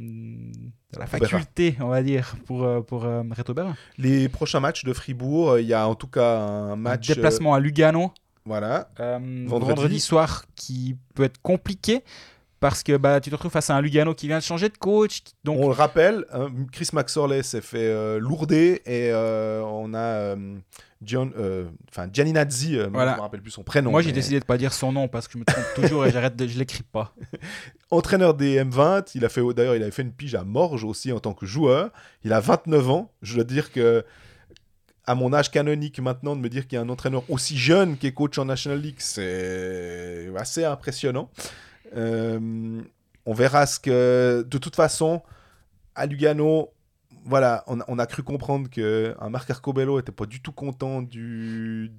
la 0.98 1.06
faculté, 1.06 1.76
on 1.80 1.88
va 1.88 2.02
dire, 2.02 2.36
pour, 2.46 2.64
euh, 2.64 2.80
pour 2.80 3.04
euh, 3.04 3.22
Reto 3.30 3.54
Les 3.98 4.28
prochains 4.28 4.60
matchs 4.60 4.84
de 4.84 4.92
Fribourg, 4.92 5.58
il 5.58 5.66
y 5.66 5.74
a 5.74 5.88
en 5.88 5.94
tout 5.94 6.06
cas 6.06 6.38
un 6.38 6.76
match. 6.76 7.10
Un 7.10 7.14
déplacement 7.14 7.54
à 7.54 7.60
Lugano. 7.60 8.12
Voilà. 8.46 8.88
vendredi. 8.98 9.46
vendredi. 9.46 10.00
soir 10.00 10.44
qui 10.54 10.96
peut 11.14 11.24
être 11.24 11.40
compliqué 11.40 12.02
parce 12.64 12.82
que 12.82 12.96
bah, 12.96 13.20
tu 13.20 13.28
te 13.28 13.34
retrouves 13.34 13.52
face 13.52 13.68
à 13.68 13.76
un 13.76 13.82
Lugano 13.82 14.14
qui 14.14 14.26
vient 14.26 14.38
de 14.38 14.42
changer 14.42 14.70
de 14.70 14.78
coach. 14.78 15.20
Donc... 15.44 15.58
On 15.60 15.68
le 15.68 15.74
rappelle, 15.74 16.24
hein, 16.32 16.48
Chris 16.72 16.88
Maxorley 16.94 17.42
s'est 17.42 17.60
fait 17.60 17.76
euh, 17.76 18.18
lourder 18.18 18.80
et 18.86 19.10
euh, 19.12 19.60
on 19.66 19.92
a 19.92 19.98
euh, 19.98 20.56
John, 21.04 21.32
enfin 21.90 22.08
Gianni 22.12 22.32
Nazzi, 22.32 22.78
voilà. 22.90 23.12
je 23.12 23.16
me 23.16 23.22
rappelle 23.22 23.42
plus 23.42 23.50
son 23.50 23.62
prénom. 23.62 23.90
Moi 23.90 24.02
j'ai 24.02 24.12
décidé 24.12 24.40
de 24.40 24.44
pas 24.44 24.58
dire 24.58 24.72
son 24.72 24.92
nom 24.92 25.08
parce 25.08 25.26
que 25.28 25.34
je 25.34 25.38
me 25.38 25.44
trompe 25.44 25.64
toujours 25.74 26.06
et 26.06 26.10
j'arrête 26.10 26.36
de, 26.36 26.46
je 26.46 26.58
l'écris 26.58 26.82
pas. 26.82 27.14
Entraîneur 27.90 28.34
des 28.34 28.62
M20, 28.62 29.12
il 29.14 29.24
a 29.24 29.28
fait 29.28 29.42
d'ailleurs 29.54 29.76
il 29.76 29.82
avait 29.82 29.90
fait 29.90 30.02
une 30.02 30.12
pige 30.12 30.34
à 30.34 30.44
Morges 30.44 30.84
aussi 30.84 31.12
en 31.12 31.20
tant 31.20 31.34
que 31.34 31.46
joueur. 31.46 31.90
Il 32.24 32.32
a 32.32 32.40
29 32.40 32.90
ans. 32.90 33.12
Je 33.22 33.34
dois 33.34 33.44
dire 33.44 33.72
que 33.72 34.04
à 35.06 35.14
mon 35.14 35.32
âge 35.32 35.50
canonique 35.50 36.00
maintenant, 36.00 36.34
de 36.34 36.40
me 36.40 36.48
dire 36.48 36.66
qu'il 36.66 36.76
y 36.76 36.78
a 36.78 36.82
un 36.82 36.88
entraîneur 36.88 37.24
aussi 37.28 37.56
jeune 37.56 37.96
qui 37.96 38.06
est 38.06 38.12
coach 38.12 38.38
en 38.38 38.46
National 38.46 38.80
League, 38.80 38.96
c'est 38.98 40.30
assez 40.36 40.64
impressionnant. 40.64 41.30
Euh, 41.96 42.80
on 43.26 43.34
verra 43.34 43.66
ce 43.66 43.78
que. 43.78 44.44
De 44.48 44.58
toute 44.58 44.76
façon, 44.76 45.22
à 45.94 46.06
Lugano, 46.06 46.72
voilà, 47.24 47.64
on, 47.66 47.98
a 47.98 48.06
cru 48.06 48.22
comprendre 48.22 48.68
qu'un 48.68 49.28
Marc 49.30 49.50
Arcobello 49.50 49.96
n'était 49.96 50.12
pas 50.12 50.26
du 50.26 50.40
tout 50.40 50.52
content 50.52 51.00
du, 51.00 51.90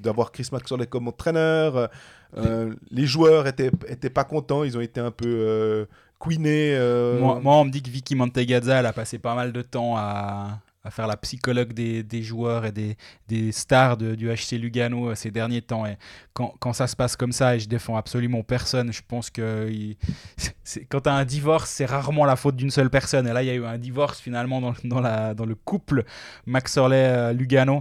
d'avoir 0.00 0.30
Chris 0.30 0.48
Maxwell 0.52 0.86
comme 0.86 1.08
entraîneur. 1.08 1.90
Euh, 2.36 2.74
les 2.90 3.06
joueurs 3.06 3.46
étaient, 3.46 3.70
étaient 3.88 4.10
pas 4.10 4.24
contents, 4.24 4.64
ils 4.64 4.78
ont 4.78 4.80
été 4.80 5.00
un 5.00 5.10
peu 5.10 5.26
euh, 5.26 5.84
euh 6.28 7.18
Moi, 7.18 7.40
moi, 7.42 7.56
on 7.56 7.64
me 7.64 7.70
dit 7.70 7.82
que 7.82 7.90
Vicky 7.90 8.14
Mantegazza, 8.14 8.78
a 8.78 8.92
passé 8.92 9.18
pas 9.18 9.34
mal 9.34 9.52
de 9.52 9.62
temps 9.62 9.96
à, 9.96 10.60
à 10.84 10.90
faire 10.90 11.06
la 11.06 11.16
psychologue 11.16 11.72
des, 11.72 12.02
des 12.02 12.22
joueurs 12.22 12.64
et 12.64 12.72
des, 12.72 12.96
des 13.28 13.52
stars 13.52 13.96
de, 13.96 14.14
du 14.14 14.28
HC 14.28 14.58
Lugano 14.58 15.10
euh, 15.10 15.14
ces 15.14 15.30
derniers 15.30 15.62
temps. 15.62 15.86
Et 15.86 15.96
quand, 16.32 16.54
quand, 16.58 16.72
ça 16.72 16.88
se 16.88 16.96
passe 16.96 17.14
comme 17.14 17.30
ça, 17.32 17.54
et 17.54 17.60
je 17.60 17.68
défends 17.68 17.96
absolument 17.96 18.42
personne, 18.42 18.92
je 18.92 19.02
pense 19.06 19.30
que 19.30 19.70
quand 20.90 21.00
tu 21.02 21.08
as 21.08 21.14
un 21.14 21.24
divorce, 21.24 21.70
c'est 21.70 21.86
rarement 21.86 22.24
la 22.24 22.36
faute 22.36 22.56
d'une 22.56 22.70
seule 22.70 22.90
personne. 22.90 23.28
Et 23.28 23.32
là, 23.32 23.42
il 23.42 23.46
y 23.46 23.50
a 23.50 23.54
eu 23.54 23.64
un 23.64 23.78
divorce 23.78 24.20
finalement 24.20 24.60
dans, 24.60 24.74
dans, 24.84 25.00
la, 25.00 25.34
dans 25.34 25.46
le 25.46 25.54
couple 25.54 26.04
Max 26.46 26.76
Orley-Lugano. 26.76 27.76
Euh, 27.76 27.80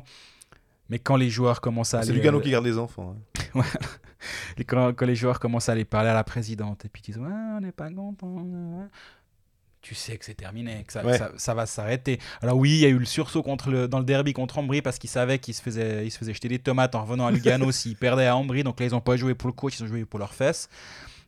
Mais 0.89 0.99
quand 0.99 1.15
les 1.15 1.29
joueurs 1.29 1.59
commencent 1.59 1.95
à... 1.95 2.03
C'est 2.03 2.13
Lugano 2.13 2.37
euh, 2.37 2.41
qui 2.41 2.51
garde 2.51 2.65
les 2.65 2.77
enfants. 2.77 3.15
Hein. 3.55 3.61
et 4.57 4.63
quand, 4.63 4.93
quand, 4.93 5.07
les 5.07 5.15
joueurs 5.15 5.39
commencent 5.39 5.69
à 5.69 5.71
aller 5.71 5.85
parler 5.85 6.09
à 6.09 6.13
la 6.13 6.23
présidente 6.23 6.85
et 6.85 6.89
puis 6.89 7.01
ils 7.03 7.13
disent 7.13 7.21
ouais, 7.21 7.31
on 7.57 7.61
n'est 7.61 7.71
pas 7.71 7.89
content 7.89 8.45
tu 9.81 9.95
sais 9.95 10.17
que 10.17 10.25
c'est 10.25 10.35
terminé, 10.35 10.83
que 10.85 10.93
ça, 10.93 11.03
ça, 11.35 11.53
va 11.53 11.65
s'arrêter. 11.65 12.19
Alors 12.41 12.57
oui, 12.57 12.69
il 12.69 12.79
y 12.79 12.85
a 12.85 12.89
eu 12.89 12.99
le 12.99 13.05
sursaut 13.05 13.41
contre 13.41 13.71
le, 13.71 13.87
dans 13.87 13.97
le 13.97 14.05
derby 14.05 14.31
contre 14.33 14.59
Ambry 14.59 14.81
parce 14.81 14.99
qu'ils 14.99 15.09
savaient 15.09 15.39
qu'ils 15.39 15.55
se 15.55 15.61
faisaient, 15.61 16.05
ils 16.05 16.11
se 16.11 16.19
faisaient 16.19 16.33
jeter 16.33 16.49
des 16.49 16.59
tomates 16.59 16.93
en 16.93 17.01
revenant 17.03 17.25
à 17.25 17.31
Lugano 17.31 17.71
s'ils 17.71 17.95
perdaient 17.95 18.27
à 18.27 18.35
Ambry. 18.35 18.63
Donc 18.63 18.79
là, 18.79 18.85
ils 18.85 18.91
n'ont 18.91 19.01
pas 19.01 19.17
joué 19.17 19.33
pour 19.33 19.47
le 19.47 19.53
coach, 19.53 19.79
ils 19.79 19.83
ont 19.83 19.87
joué 19.87 20.05
pour 20.05 20.19
leurs 20.19 20.35
fesses. 20.35 20.69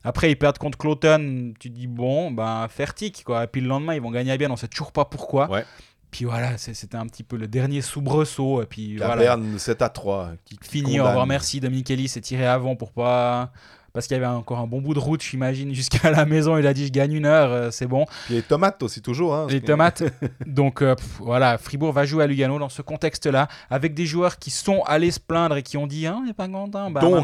Après, 0.04 0.32
ils 0.32 0.36
perdent 0.36 0.58
contre 0.58 0.78
Cloton. 0.78 1.54
Tu 1.60 1.70
dis, 1.70 1.88
bon, 1.88 2.30
ben, 2.30 2.68
fertique, 2.68 3.24
quoi. 3.24 3.46
Et 3.46 3.48
puis 3.48 3.62
le 3.62 3.68
lendemain, 3.68 3.96
ils 3.96 4.02
vont 4.02 4.12
gagner 4.12 4.32
à 4.32 4.38
bien. 4.38 4.52
On 4.52 4.58
sait 4.58 4.68
toujours 4.68 4.92
pas 4.92 5.06
pourquoi. 5.06 5.50
Ouais. 5.50 5.66
Puis 6.12 6.26
voilà, 6.26 6.60
c'était 6.60 6.96
un 6.96 7.08
petit 7.08 7.24
peu 7.24 7.38
le 7.38 7.48
dernier 7.48 7.82
soubresaut. 7.82 8.62
Et 8.62 8.66
puis 8.66 8.98
La 8.98 9.08
voilà. 9.08 9.22
Berne 9.24 9.58
7 9.58 9.82
à 9.82 9.90
3. 9.90 10.34
Qui, 10.46 10.60
Fini, 10.62 11.00
au 11.00 11.06
revoir, 11.06 11.26
merci. 11.26 11.60
Dominique 11.60 11.90
Ellis 11.90 12.10
s'est 12.10 12.22
tiré 12.22 12.46
avant 12.46 12.76
pour 12.76 12.92
pas 12.92 13.52
parce 13.94 14.08
qu'il 14.08 14.18
y 14.18 14.18
avait 14.18 14.26
encore 14.26 14.58
un 14.58 14.68
bon 14.68 14.82
bout 14.82 14.96
de 14.96 15.00
route, 15.00 15.22
j'imagine, 15.22 15.74
jusqu'à 15.76 16.12
la 16.12 16.26
maison. 16.26 16.58
Il 16.58 16.68
a 16.68 16.74
dit 16.74 16.88
Je 16.88 16.92
gagne 16.92 17.14
une 17.14 17.26
heure, 17.26 17.52
euh, 17.52 17.72
c'est 17.72 17.86
bon. 17.86 18.06
Puis 18.26 18.36
les 18.36 18.42
tomates 18.42 18.82
aussi, 18.84 19.02
toujours. 19.02 19.36
Hein, 19.36 19.48
les 19.50 19.62
tomates. 19.62 20.04
Donc 20.46 20.82
euh, 20.82 20.96
voilà, 21.20 21.58
Fribourg 21.58 21.94
va 21.94 22.06
jouer 22.06 22.24
à 22.24 22.28
Lugano 22.28 22.60
dans 22.60 22.70
ce 22.70 22.82
contexte-là, 22.82 23.48
avec 23.70 23.94
des 23.94 24.06
joueurs 24.06 24.40
qui 24.40 24.50
sont 24.50 24.82
allés 24.84 25.12
se 25.12 25.20
plaindre 25.20 25.58
et 25.58 25.64
qui 25.64 25.78
ont 25.78 25.88
dit 25.88 26.08
Hein, 26.08 26.26
pas 26.36 26.48
content. 26.48 26.90
Bah, 26.90 27.02
Donc... 27.02 27.24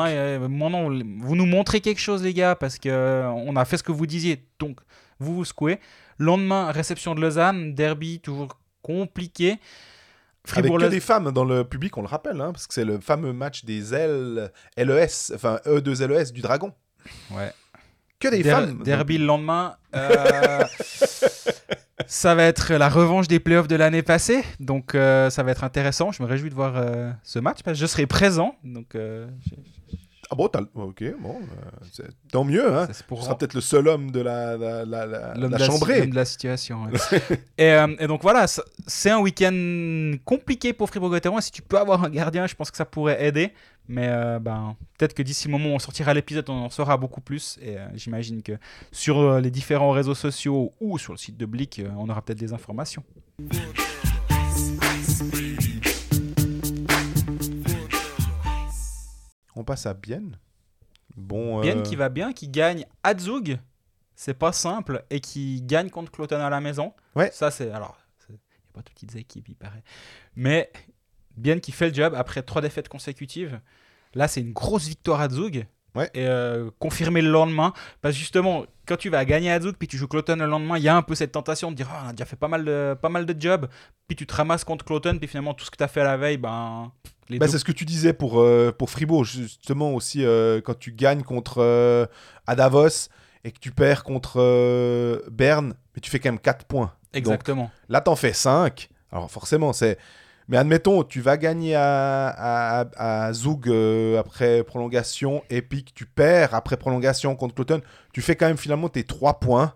maintenant, 0.49 0.89
vous 0.89 1.35
nous 1.35 1.45
montrez 1.45 1.81
quelque 1.81 1.99
chose, 1.99 2.23
les 2.23 2.33
gars, 2.33 2.55
parce 2.55 2.77
qu'on 2.77 2.89
euh, 2.89 3.55
a 3.55 3.65
fait 3.65 3.77
ce 3.77 3.83
que 3.83 3.91
vous 3.91 4.05
disiez. 4.05 4.45
Donc, 4.59 4.79
vous 5.19 5.35
vous 5.35 5.45
secouez. 5.45 5.79
Lendemain, 6.17 6.71
réception 6.71 7.15
de 7.15 7.21
Lausanne, 7.21 7.73
derby 7.73 8.19
toujours 8.19 8.57
compliqué. 8.81 9.57
Avec 10.53 10.63
Fribourg 10.65 10.79
que 10.79 10.85
des 10.91 10.99
femmes 10.99 11.31
dans 11.31 11.45
le 11.45 11.63
public, 11.63 11.97
on 11.97 12.01
le 12.01 12.07
rappelle, 12.07 12.39
hein, 12.41 12.51
parce 12.51 12.67
que 12.67 12.73
c'est 12.73 12.85
le 12.85 12.99
fameux 12.99 13.33
match 13.33 13.63
des 13.65 13.93
L... 13.93 14.51
LES, 14.77 15.33
enfin 15.35 15.59
E2 15.65 16.05
LES 16.05 16.31
du 16.31 16.41
Dragon. 16.41 16.71
Ouais. 17.31 17.51
Que 18.19 18.27
des 18.27 18.43
Der- 18.43 18.57
femmes. 18.59 18.83
Derby 18.83 19.17
le 19.17 19.25
lendemain. 19.25 19.75
euh, 19.95 20.63
ça 22.07 22.35
va 22.35 22.43
être 22.43 22.73
la 22.73 22.89
revanche 22.89 23.27
des 23.27 23.39
playoffs 23.39 23.67
de 23.67 23.75
l'année 23.75 24.01
passée. 24.03 24.43
Donc 24.59 24.95
euh, 24.95 25.29
ça 25.29 25.43
va 25.43 25.51
être 25.51 25.63
intéressant. 25.63 26.11
Je 26.11 26.21
me 26.23 26.27
réjouis 26.27 26.49
de 26.49 26.55
voir 26.55 26.73
euh, 26.75 27.11
ce 27.23 27.39
match 27.39 27.59
parce 27.63 27.77
que 27.77 27.81
je 27.81 27.85
serai 27.87 28.05
présent. 28.07 28.55
Donc 28.63 28.87
j'ai- 28.93 29.25
Ah 30.31 30.35
bon, 30.35 30.47
t'as 30.47 30.61
ok, 30.75 31.03
bon, 31.19 31.37
euh, 31.41 31.69
c'est- 31.91 32.03
tant 32.31 32.43
mieux. 32.43 32.71
Hein. 32.71 32.85
ça, 32.85 32.93
c'est 32.93 33.05
pour 33.07 33.17
Tu 33.17 33.23
seras 33.25 33.35
peut-être 33.35 33.55
le 33.55 33.61
seul 33.61 33.87
homme 33.87 34.11
de 34.11 34.19
la, 34.21 34.57
la, 34.57 34.85
la, 34.85 35.05
la, 35.07 35.33
l'homme 35.33 35.49
la 35.51 35.57
de 35.57 35.61
la, 35.63 35.65
chambrée. 35.65 35.99
l'homme 36.01 36.11
de 36.11 36.15
la 36.15 36.25
situation. 36.25 36.83
ouais. 36.83 36.91
et, 37.57 37.71
euh, 37.73 37.87
et 37.99 38.05
donc 38.05 38.21
voilà, 38.21 38.45
c'est 38.85 39.09
un 39.09 39.19
week-end 39.19 40.13
compliqué 40.25 40.71
pour 40.73 40.87
Fribourg-Gotteron. 40.89 41.41
Si 41.41 41.51
tu 41.51 41.63
peux 41.63 41.79
avoir 41.79 42.03
un 42.03 42.09
gardien, 42.11 42.45
je 42.45 42.53
pense 42.53 42.69
que 42.69 42.77
ça 42.77 42.85
pourrait 42.85 43.25
aider. 43.25 43.51
Mais 43.87 44.07
euh, 44.07 44.37
ben, 44.37 44.75
peut-être 44.99 45.15
que 45.15 45.23
d'ici 45.23 45.47
le 45.47 45.53
moment 45.53 45.69
où 45.71 45.73
on 45.75 45.79
sortira 45.79 46.13
l'épisode, 46.13 46.47
on 46.49 46.65
en 46.65 46.69
saura 46.69 46.95
beaucoup 46.95 47.21
plus. 47.21 47.57
Et 47.59 47.77
euh, 47.79 47.87
j'imagine 47.95 48.43
que 48.43 48.51
sur 48.91 49.39
les 49.41 49.49
différents 49.49 49.89
réseaux 49.89 50.13
sociaux 50.13 50.73
ou 50.79 50.99
sur 50.99 51.11
le 51.13 51.17
site 51.17 51.37
de 51.37 51.47
Blick, 51.47 51.81
on 51.97 52.07
aura 52.07 52.21
peut-être 52.21 52.37
des 52.39 52.53
informations. 52.53 53.03
On 59.59 59.65
passe 59.65 59.85
à 59.85 59.93
Bienne. 59.93 60.37
Bon, 61.17 61.59
Bien 61.59 61.79
euh, 61.79 61.81
qui 61.81 61.97
va 61.97 62.07
bien, 62.07 62.31
qui 62.31 62.47
gagne 62.47 62.85
à 63.03 63.17
Zug, 63.17 63.59
c'est 64.15 64.33
pas 64.33 64.53
simple, 64.53 65.03
et 65.09 65.19
qui 65.19 65.61
gagne 65.63 65.89
contre 65.89 66.13
Cloton 66.13 66.39
à 66.39 66.49
la 66.49 66.61
maison. 66.61 66.93
Ouais. 67.13 67.29
Ça, 67.33 67.51
c'est. 67.51 67.69
Alors, 67.71 67.97
il 68.29 68.33
n'y 68.33 68.37
a 68.37 68.73
pas 68.73 68.81
de 68.81 68.89
petites 68.89 69.15
équipes, 69.17 69.49
il 69.49 69.55
paraît. 69.55 69.83
Mais 70.35 70.71
Bien 71.35 71.59
qui 71.59 71.71
fait 71.71 71.89
le 71.89 71.93
job 71.93 72.13
après 72.15 72.41
trois 72.41 72.61
défaites 72.61 72.87
consécutives. 72.89 73.59
Là, 74.13 74.27
c'est 74.27 74.41
une 74.41 74.53
grosse 74.53 74.87
victoire 74.87 75.21
à 75.21 75.29
Zug. 75.29 75.67
Ouais. 75.95 76.09
Et 76.13 76.25
euh, 76.27 76.69
confirmé 76.79 77.21
le 77.21 77.31
lendemain. 77.31 77.73
Parce 78.01 78.15
que 78.15 78.19
justement, 78.19 78.65
quand 78.85 78.97
tu 78.97 79.09
vas 79.09 79.25
gagner 79.25 79.51
à 79.51 79.59
Zug, 79.59 79.75
puis 79.77 79.87
tu 79.87 79.97
joues 79.97 80.07
Cloton 80.07 80.35
le 80.35 80.45
lendemain, 80.45 80.77
il 80.77 80.83
y 80.83 80.89
a 80.89 80.95
un 80.95 81.01
peu 81.01 81.15
cette 81.15 81.31
tentation 81.31 81.71
de 81.71 81.75
dire 81.75 81.89
Ah, 81.91 82.03
on 82.05 82.09
a 82.09 82.11
déjà 82.13 82.25
fait 82.25 82.35
pas 82.35 82.47
mal 82.47 82.63
de, 82.63 82.95
pas 83.01 83.09
mal 83.09 83.25
de 83.25 83.41
jobs. 83.41 83.67
Puis 84.07 84.15
tu 84.15 84.25
te 84.25 84.33
ramasses 84.33 84.63
contre 84.63 84.85
Cloton, 84.85 85.17
puis 85.17 85.27
finalement, 85.27 85.53
tout 85.53 85.65
ce 85.65 85.71
que 85.71 85.77
tu 85.77 85.83
as 85.83 85.87
fait 85.87 86.03
la 86.03 86.17
veille, 86.17 86.37
ben. 86.37 86.91
Les 87.29 87.37
Bah, 87.39 87.45
deux- 87.45 87.51
c'est 87.51 87.59
ce 87.59 87.65
que 87.65 87.71
tu 87.71 87.85
disais 87.85 88.13
pour, 88.13 88.39
euh, 88.41 88.71
pour 88.77 88.89
Fribourg, 88.89 89.23
justement 89.23 89.93
aussi, 89.93 90.25
euh, 90.25 90.61
quand 90.61 90.77
tu 90.77 90.91
gagnes 90.91 91.21
contre 91.23 91.59
euh, 91.59 92.05
à 92.47 92.55
Davos 92.55 93.09
et 93.43 93.51
que 93.51 93.59
tu 93.59 93.71
perds 93.71 94.03
contre 94.03 94.37
euh, 94.41 95.19
Berne, 95.31 95.73
mais 95.95 96.01
tu 96.01 96.09
fais 96.09 96.19
quand 96.19 96.29
même 96.29 96.39
4 96.39 96.65
points. 96.65 96.93
Exactement. 97.13 97.69
Là, 97.87 98.01
t'en 98.01 98.15
fais 98.15 98.33
5. 98.33 98.89
Alors 99.11 99.29
forcément, 99.31 99.73
c'est... 99.73 99.97
Mais 100.47 100.57
admettons, 100.57 101.03
tu 101.03 101.21
vas 101.21 101.37
gagner 101.37 101.75
à, 101.75 102.27
à, 102.29 103.25
à 103.27 103.33
Zug 103.33 103.69
euh, 103.69 104.19
après 104.19 104.63
prolongation, 104.63 105.43
et 105.51 105.61
puis 105.61 105.83
que 105.85 105.91
tu 105.93 106.07
perds 106.07 106.55
après 106.55 106.75
prolongation 106.75 107.35
contre 107.35 107.53
Cloton, 107.53 107.81
tu 108.13 108.23
fais 108.23 108.35
quand 108.35 108.47
même 108.47 108.57
finalement 108.57 108.89
tes 108.89 109.03
3 109.03 109.39
points. 109.39 109.75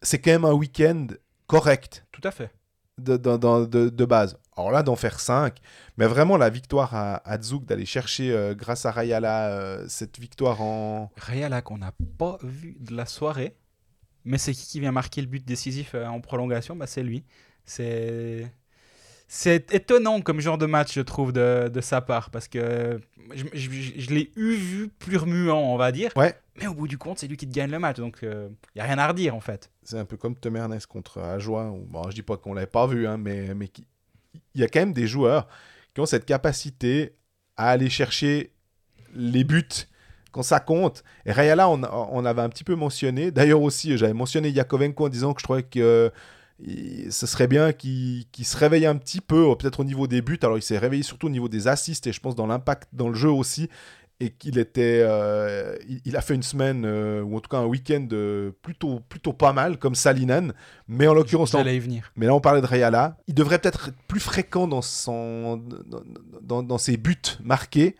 C'est 0.00 0.18
quand 0.18 0.30
même 0.30 0.46
un 0.46 0.52
week-end 0.54 1.08
correct 1.46 2.06
Tout 2.10 2.22
à 2.26 2.30
fait. 2.30 2.50
de, 2.98 3.18
de- 3.18 3.66
de- 3.66 3.88
de 3.90 4.04
base. 4.06 4.38
Alors 4.56 4.70
là, 4.70 4.82
d'en 4.82 4.96
faire 4.96 5.18
5, 5.18 5.56
mais 5.96 6.06
vraiment 6.06 6.36
la 6.36 6.50
victoire 6.50 6.94
à, 6.94 7.16
à 7.28 7.38
d'aller 7.38 7.86
chercher, 7.86 8.32
euh, 8.32 8.54
grâce 8.54 8.84
à 8.84 8.90
Rayala, 8.90 9.48
euh, 9.50 9.86
cette 9.88 10.18
victoire 10.18 10.60
en... 10.60 11.10
Rayala 11.16 11.62
qu'on 11.62 11.78
n'a 11.78 11.92
pas 12.18 12.36
vu 12.42 12.76
de 12.80 12.94
la 12.94 13.06
soirée, 13.06 13.56
mais 14.24 14.36
c'est 14.38 14.52
qui 14.52 14.66
qui 14.66 14.80
vient 14.80 14.92
marquer 14.92 15.22
le 15.22 15.26
but 15.26 15.44
décisif 15.44 15.92
euh, 15.94 16.06
en 16.06 16.20
prolongation? 16.20 16.76
Bah, 16.76 16.86
C'est 16.86 17.02
lui. 17.02 17.24
C'est 17.64 18.52
c'est 19.28 19.72
étonnant 19.72 20.20
comme 20.20 20.40
genre 20.40 20.58
de 20.58 20.66
match, 20.66 20.92
je 20.94 21.00
trouve, 21.00 21.32
de, 21.32 21.70
de 21.72 21.80
sa 21.80 22.02
part, 22.02 22.28
parce 22.30 22.48
que 22.48 23.00
je, 23.34 23.44
je- 23.54 23.70
je- 23.70 23.92
je 24.00 24.10
l'ai 24.10 24.30
eu 24.36 24.52
vu 24.54 24.88
plus 24.88 25.16
remuant, 25.16 25.58
on 25.58 25.78
va 25.78 25.90
dire. 25.90 26.10
Ouais. 26.16 26.34
Mais 26.60 26.66
au 26.66 26.74
bout 26.74 26.86
du 26.86 26.98
compte, 26.98 27.18
c'est 27.18 27.26
lui 27.28 27.38
qui 27.38 27.48
te 27.48 27.54
gagne 27.54 27.70
le 27.70 27.78
match, 27.78 27.96
donc 27.96 28.18
il 28.22 28.50
n'y 28.74 28.82
a 28.82 28.84
rien 28.84 28.98
à 28.98 29.08
redire 29.08 29.34
en 29.34 29.40
fait. 29.40 29.70
C'est 29.84 29.98
un 29.98 30.04
peu 30.04 30.18
comme 30.18 30.36
Tom 30.36 30.54
Ernest 30.56 30.86
contre 30.86 31.18
Ajoie. 31.22 31.70
où- 31.70 31.86
Bon, 31.86 32.02
je 32.10 32.14
dis 32.14 32.22
pas 32.22 32.36
qu'on 32.36 32.52
l'avait 32.52 32.66
pas 32.66 32.86
vu, 32.86 33.06
hein, 33.06 33.16
mais 33.16 33.54
mais 33.54 33.68
qui- 33.68 33.86
il 34.54 34.60
y 34.60 34.64
a 34.64 34.68
quand 34.68 34.80
même 34.80 34.92
des 34.92 35.06
joueurs 35.06 35.48
qui 35.94 36.00
ont 36.00 36.06
cette 36.06 36.24
capacité 36.24 37.16
à 37.56 37.70
aller 37.70 37.90
chercher 37.90 38.52
les 39.14 39.44
buts 39.44 39.86
quand 40.30 40.42
ça 40.42 40.60
compte. 40.60 41.04
Et 41.26 41.32
Rayala, 41.32 41.68
on, 41.68 41.82
on 41.82 42.24
avait 42.24 42.42
un 42.42 42.48
petit 42.48 42.64
peu 42.64 42.74
mentionné. 42.74 43.30
D'ailleurs 43.30 43.60
aussi, 43.60 43.96
j'avais 43.98 44.14
mentionné 44.14 44.50
Yakovenko 44.50 45.06
en 45.06 45.08
disant 45.08 45.34
que 45.34 45.40
je 45.40 45.44
trouvais 45.44 45.62
que 45.62 46.10
ce 47.10 47.26
serait 47.26 47.48
bien 47.48 47.72
qu'il 47.72 48.26
se 48.42 48.56
réveille 48.56 48.86
un 48.86 48.96
petit 48.96 49.20
peu, 49.20 49.54
peut-être 49.56 49.80
au 49.80 49.84
niveau 49.84 50.06
des 50.06 50.22
buts. 50.22 50.38
Alors 50.42 50.58
il 50.58 50.62
s'est 50.62 50.78
réveillé 50.78 51.02
surtout 51.02 51.26
au 51.26 51.30
niveau 51.30 51.48
des 51.48 51.68
assists 51.68 52.06
et 52.06 52.12
je 52.12 52.20
pense 52.20 52.34
dans 52.34 52.46
l'impact 52.46 52.88
dans 52.92 53.08
le 53.08 53.14
jeu 53.14 53.30
aussi. 53.30 53.68
Et 54.24 54.30
qu'il 54.30 54.56
était, 54.58 55.00
euh, 55.04 55.74
il, 55.88 56.00
il 56.04 56.16
a 56.16 56.20
fait 56.20 56.34
une 56.34 56.42
semaine 56.44 56.84
euh, 56.84 57.22
ou 57.22 57.36
en 57.36 57.40
tout 57.40 57.48
cas 57.48 57.56
un 57.58 57.66
week-end 57.66 58.06
euh, 58.12 58.52
plutôt 58.62 59.00
plutôt 59.08 59.32
pas 59.32 59.52
mal 59.52 59.78
comme 59.78 59.94
Salinen, 59.96 60.52
mais 60.86 61.08
en 61.08 61.14
l'occurrence, 61.14 61.54
venir. 61.56 62.12
mais 62.14 62.26
là 62.26 62.34
on 62.34 62.40
parlait 62.40 62.60
de 62.60 62.66
Rayala, 62.66 63.16
il 63.26 63.34
devrait 63.34 63.58
peut-être 63.58 63.88
être 63.88 63.96
plus 64.06 64.20
fréquent 64.20 64.68
dans 64.68 64.82
son 64.82 65.56
dans, 65.86 66.02
dans- 66.40 66.62
dans 66.62 66.78
ses 66.78 66.96
buts 66.96 67.16
marqués, 67.42 67.96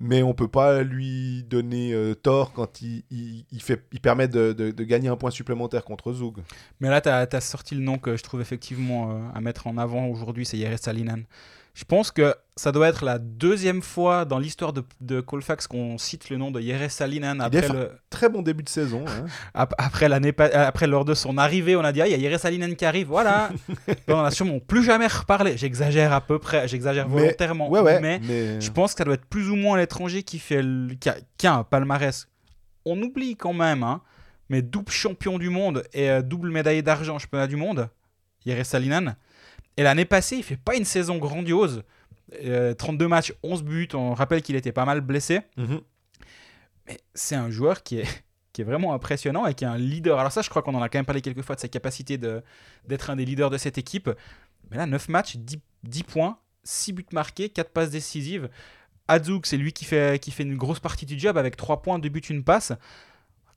mais 0.00 0.22
on 0.22 0.32
peut 0.32 0.48
pas 0.48 0.82
lui 0.82 1.42
donner 1.42 1.94
tort 2.22 2.52
quand 2.54 2.80
il, 2.80 3.02
il, 3.10 3.44
il 3.52 3.60
fait 3.62 3.82
il 3.92 4.00
permet 4.00 4.28
de, 4.28 4.54
de- 4.54 4.70
de 4.70 4.84
gagner 4.84 5.08
un 5.08 5.16
point 5.16 5.30
supplémentaire 5.30 5.84
contre 5.84 6.12
Zug. 6.14 6.36
Mais 6.80 6.88
là, 6.88 7.02
tu 7.02 7.08
as, 7.10 7.40
sorti 7.42 7.74
le 7.74 7.82
nom 7.82 7.98
que 7.98 8.16
je 8.16 8.22
trouve 8.22 8.40
effectivement 8.40 9.30
à 9.34 9.40
mettre 9.42 9.66
en 9.66 9.76
avant 9.76 10.06
aujourd'hui, 10.06 10.46
c'est 10.46 10.56
Jere 10.56 10.78
Salinen. 10.78 11.24
Je 11.72 11.84
pense 11.84 12.10
que 12.10 12.34
ça 12.56 12.72
doit 12.72 12.88
être 12.88 13.04
la 13.04 13.18
deuxième 13.18 13.80
fois 13.80 14.24
dans 14.24 14.38
l'histoire 14.38 14.72
de, 14.72 14.82
de 15.00 15.20
Colfax 15.20 15.66
qu'on 15.66 15.96
cite 15.98 16.28
le 16.28 16.36
nom 16.36 16.50
de 16.50 16.60
Jere 16.60 16.90
Salinen 16.90 17.40
après, 17.40 17.60
le, 17.72 17.92
Très 18.10 18.28
bon 18.28 18.42
début 18.42 18.62
de 18.64 18.68
saison. 18.68 19.04
hein. 19.06 19.26
ap- 19.54 19.74
après, 19.78 20.08
l'année 20.08 20.34
après 20.38 20.86
lors 20.88 21.04
de 21.04 21.14
son 21.14 21.38
arrivée. 21.38 21.76
On 21.76 21.84
a 21.84 21.92
dit, 21.92 22.02
ah, 22.02 22.08
il 22.08 22.20
y 22.20 22.26
a 22.26 22.30
Jere 22.30 22.40
Salinen 22.40 22.74
qui 22.76 22.84
arrive, 22.84 23.06
voilà. 23.06 23.50
on 24.08 24.18
a 24.18 24.30
sûrement 24.30 24.58
plus 24.58 24.82
jamais 24.84 25.06
reparlé. 25.06 25.56
J'exagère 25.56 26.12
à 26.12 26.20
peu 26.20 26.38
près, 26.38 26.66
j'exagère 26.68 27.08
volontairement. 27.08 27.70
ouais 27.70 27.80
ouais. 27.80 28.00
Mais 28.00 28.20
mais- 28.22 28.60
je 28.60 28.70
pense 28.72 28.92
que 28.94 28.98
ça 28.98 29.04
doit 29.04 29.14
être 29.14 29.26
plus 29.26 29.48
ou 29.48 29.56
moins 29.56 29.78
l'étranger 29.78 30.22
qui, 30.24 30.38
fait 30.38 30.62
le- 30.62 30.94
qui, 30.94 31.08
a, 31.08 31.16
qui 31.38 31.46
a 31.46 31.54
un 31.54 31.62
palmarès. 31.64 32.28
On 32.84 33.00
oublie 33.00 33.36
quand 33.36 33.52
même, 33.54 33.82
hein, 33.84 34.02
mais 34.48 34.60
double 34.60 34.90
champion 34.90 35.38
du 35.38 35.48
monde 35.50 35.84
et 35.92 36.10
euh, 36.10 36.20
double 36.22 36.50
médaillé 36.50 36.82
d'argent 36.82 37.18
championnat 37.18 37.46
du 37.46 37.56
monde, 37.56 37.88
Jere 38.44 38.64
Salinen. 38.66 39.14
Et 39.80 39.82
l'année 39.82 40.04
passée, 40.04 40.36
il 40.36 40.42
fait 40.42 40.58
pas 40.58 40.76
une 40.76 40.84
saison 40.84 41.16
grandiose. 41.16 41.84
Euh, 42.44 42.74
32 42.74 43.08
matchs, 43.08 43.32
11 43.42 43.62
buts. 43.62 43.88
On 43.94 44.12
rappelle 44.12 44.42
qu'il 44.42 44.54
était 44.54 44.72
pas 44.72 44.84
mal 44.84 45.00
blessé. 45.00 45.40
Mhm. 45.56 45.80
Mais 46.86 46.98
c'est 47.14 47.34
un 47.34 47.48
joueur 47.50 47.82
qui 47.82 48.00
est, 48.00 48.04
qui 48.52 48.60
est 48.60 48.64
vraiment 48.64 48.92
impressionnant 48.92 49.46
et 49.46 49.54
qui 49.54 49.64
est 49.64 49.68
un 49.68 49.78
leader. 49.78 50.18
Alors 50.18 50.32
ça, 50.32 50.42
je 50.42 50.50
crois 50.50 50.60
qu'on 50.60 50.74
en 50.74 50.82
a 50.82 50.90
quand 50.90 50.98
même 50.98 51.06
parlé 51.06 51.22
quelques 51.22 51.40
fois 51.40 51.54
de 51.56 51.60
sa 51.62 51.68
capacité 51.68 52.18
de- 52.18 52.42
d'être 52.86 53.08
un 53.08 53.16
des 53.16 53.24
leaders 53.24 53.48
de 53.48 53.56
cette 53.56 53.78
équipe. 53.78 54.10
Mais 54.70 54.76
là, 54.76 54.84
9 54.84 55.08
matchs, 55.08 55.36
10, 55.38 55.60
10 55.84 56.02
points, 56.02 56.38
6 56.62 56.92
buts 56.92 57.06
marqués, 57.12 57.48
4 57.48 57.70
passes 57.70 57.90
décisives. 57.90 58.50
Adzouk, 59.08 59.46
c'est 59.46 59.56
lui 59.56 59.72
qui 59.72 59.86
fait, 59.86 60.20
qui 60.22 60.30
fait 60.30 60.42
une 60.42 60.58
grosse 60.58 60.80
partie 60.80 61.06
du 61.06 61.18
job 61.18 61.38
avec 61.38 61.56
3 61.56 61.80
points, 61.80 61.98
2 61.98 62.10
buts, 62.10 62.20
une 62.28 62.44
passe. 62.44 62.72